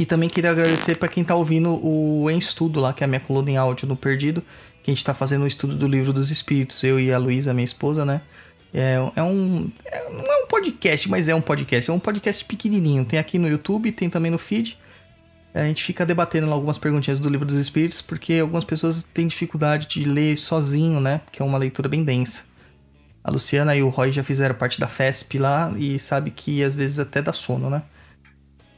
E 0.00 0.06
também 0.06 0.30
queria 0.30 0.50
agradecer 0.50 0.96
pra 0.96 1.10
quem 1.10 1.22
tá 1.22 1.34
ouvindo 1.34 1.78
o 1.86 2.30
Em 2.30 2.38
Estudo 2.38 2.80
lá, 2.80 2.90
que 2.90 3.04
é 3.04 3.06
a 3.06 3.06
minha 3.06 3.20
coluna 3.20 3.50
em 3.50 3.58
áudio 3.58 3.86
no 3.86 3.94
Perdido, 3.94 4.42
que 4.82 4.90
a 4.90 4.94
gente 4.94 5.04
tá 5.04 5.12
fazendo 5.12 5.42
o 5.42 5.46
estudo 5.46 5.76
do 5.76 5.86
livro 5.86 6.10
dos 6.10 6.30
espíritos, 6.30 6.82
eu 6.82 6.98
e 6.98 7.12
a 7.12 7.18
Luísa, 7.18 7.52
minha 7.52 7.66
esposa, 7.66 8.02
né? 8.02 8.22
É, 8.72 8.94
é 9.14 9.22
um. 9.22 9.70
é- 9.84 10.10
não 10.10 10.24
é 10.24 10.44
um 10.44 10.46
podcast, 10.46 11.06
mas 11.06 11.28
é 11.28 11.34
um 11.34 11.40
podcast. 11.42 11.90
É 11.90 11.92
um 11.92 11.98
podcast 11.98 12.42
pequenininho. 12.46 13.04
Tem 13.04 13.18
aqui 13.18 13.38
no 13.38 13.46
YouTube, 13.46 13.92
tem 13.92 14.08
também 14.08 14.30
no 14.30 14.38
feed. 14.38 14.78
A 15.52 15.64
gente 15.64 15.84
fica 15.84 16.06
debatendo 16.06 16.46
lá 16.46 16.54
algumas 16.54 16.78
perguntinhas 16.78 17.20
do 17.20 17.28
livro 17.28 17.44
dos 17.44 17.56
espíritos, 17.56 18.00
porque 18.00 18.38
algumas 18.38 18.64
pessoas 18.64 19.02
têm 19.02 19.26
dificuldade 19.26 19.86
de 19.86 20.04
ler 20.04 20.38
sozinho, 20.38 20.98
né? 20.98 21.20
Porque 21.26 21.42
é 21.42 21.44
uma 21.44 21.58
leitura 21.58 21.90
bem 21.90 22.02
densa. 22.02 22.44
A 23.22 23.30
Luciana 23.30 23.76
e 23.76 23.82
o 23.82 23.90
Roy 23.90 24.12
já 24.12 24.24
fizeram 24.24 24.54
parte 24.54 24.80
da 24.80 24.88
FESP 24.88 25.36
lá 25.36 25.70
e 25.76 25.98
sabe 25.98 26.30
que 26.30 26.64
às 26.64 26.74
vezes 26.74 26.98
até 26.98 27.20
dá 27.20 27.34
sono, 27.34 27.68
né? 27.68 27.82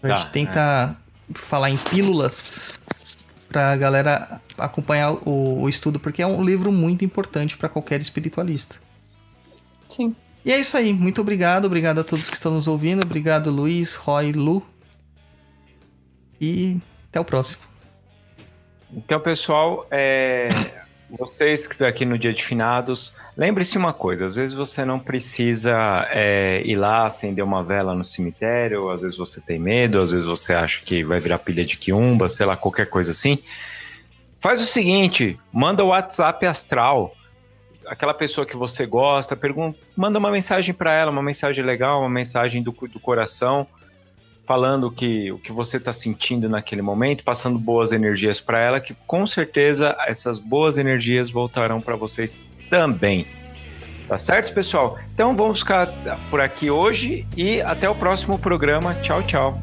A 0.02 0.08
gente 0.16 0.30
tenta 0.32 0.96
falar 1.34 1.70
em 1.70 1.76
pílulas 1.76 2.80
pra 3.48 3.76
galera 3.76 4.40
acompanhar 4.58 5.12
o, 5.28 5.62
o 5.62 5.68
estudo, 5.68 6.00
porque 6.00 6.22
é 6.22 6.26
um 6.26 6.42
livro 6.42 6.72
muito 6.72 7.04
importante 7.04 7.56
pra 7.56 7.68
qualquer 7.68 8.00
espiritualista. 8.00 8.76
Sim. 9.88 10.16
E 10.44 10.50
é 10.50 10.58
isso 10.58 10.76
aí. 10.76 10.92
Muito 10.92 11.20
obrigado. 11.20 11.66
Obrigado 11.66 12.00
a 12.00 12.04
todos 12.04 12.28
que 12.28 12.34
estão 12.34 12.52
nos 12.52 12.66
ouvindo. 12.66 13.04
Obrigado, 13.04 13.50
Luiz, 13.50 13.94
Roy, 13.94 14.32
Lu. 14.32 14.66
E 16.40 16.80
até 17.08 17.20
o 17.20 17.24
próximo. 17.24 17.62
Então, 18.92 19.20
pessoal, 19.20 19.86
é, 19.90 20.48
vocês 21.18 21.66
que 21.66 21.74
estão 21.74 21.86
aqui 21.86 22.04
no 22.06 22.18
Dia 22.18 22.32
de 22.32 22.42
Finados, 22.42 23.14
lembre-se 23.36 23.76
uma 23.76 23.92
coisa: 23.92 24.24
às 24.24 24.36
vezes 24.36 24.54
você 24.54 24.84
não 24.84 24.98
precisa 24.98 26.06
é, 26.10 26.62
ir 26.64 26.76
lá 26.76 27.06
acender 27.06 27.44
uma 27.44 27.62
vela 27.62 27.94
no 27.94 28.04
cemitério, 28.04 28.90
às 28.90 29.02
vezes 29.02 29.16
você 29.16 29.40
tem 29.40 29.58
medo, 29.58 30.00
às 30.00 30.10
vezes 30.12 30.26
você 30.26 30.54
acha 30.54 30.80
que 30.84 31.04
vai 31.04 31.20
virar 31.20 31.38
pilha 31.38 31.64
de 31.64 31.76
quiumba, 31.76 32.28
sei 32.28 32.46
lá, 32.46 32.56
qualquer 32.56 32.86
coisa 32.88 33.10
assim. 33.10 33.38
Faz 34.40 34.62
o 34.62 34.66
seguinte: 34.66 35.38
manda 35.52 35.84
o 35.84 35.88
WhatsApp 35.88 36.46
astral. 36.46 37.14
Aquela 37.86 38.14
pessoa 38.14 38.46
que 38.46 38.56
você 38.56 38.86
gosta, 38.86 39.36
pergunta, 39.36 39.76
manda 39.96 40.18
uma 40.18 40.30
mensagem 40.30 40.72
para 40.72 40.94
ela, 40.94 41.10
uma 41.10 41.22
mensagem 41.22 41.64
legal, 41.64 42.00
uma 42.00 42.08
mensagem 42.08 42.62
do, 42.62 42.70
do 42.70 43.00
coração 43.00 43.66
falando 44.46 44.90
que, 44.90 45.30
o 45.30 45.38
que 45.38 45.52
você 45.52 45.76
está 45.76 45.92
sentindo 45.92 46.48
naquele 46.48 46.82
momento, 46.82 47.24
passando 47.24 47.58
boas 47.58 47.92
energias 47.92 48.40
para 48.40 48.58
ela, 48.58 48.80
que 48.80 48.94
com 49.06 49.26
certeza 49.26 49.96
essas 50.06 50.38
boas 50.38 50.78
energias 50.78 51.30
voltarão 51.30 51.80
para 51.80 51.96
vocês 51.96 52.44
também. 52.68 53.26
Tá 54.08 54.18
certo, 54.18 54.52
pessoal? 54.52 54.98
Então 55.14 55.34
vamos 55.34 55.60
ficar 55.60 55.86
por 56.28 56.40
aqui 56.40 56.70
hoje 56.70 57.26
e 57.36 57.62
até 57.62 57.88
o 57.88 57.94
próximo 57.94 58.38
programa. 58.38 58.94
Tchau, 58.96 59.22
tchau. 59.22 59.62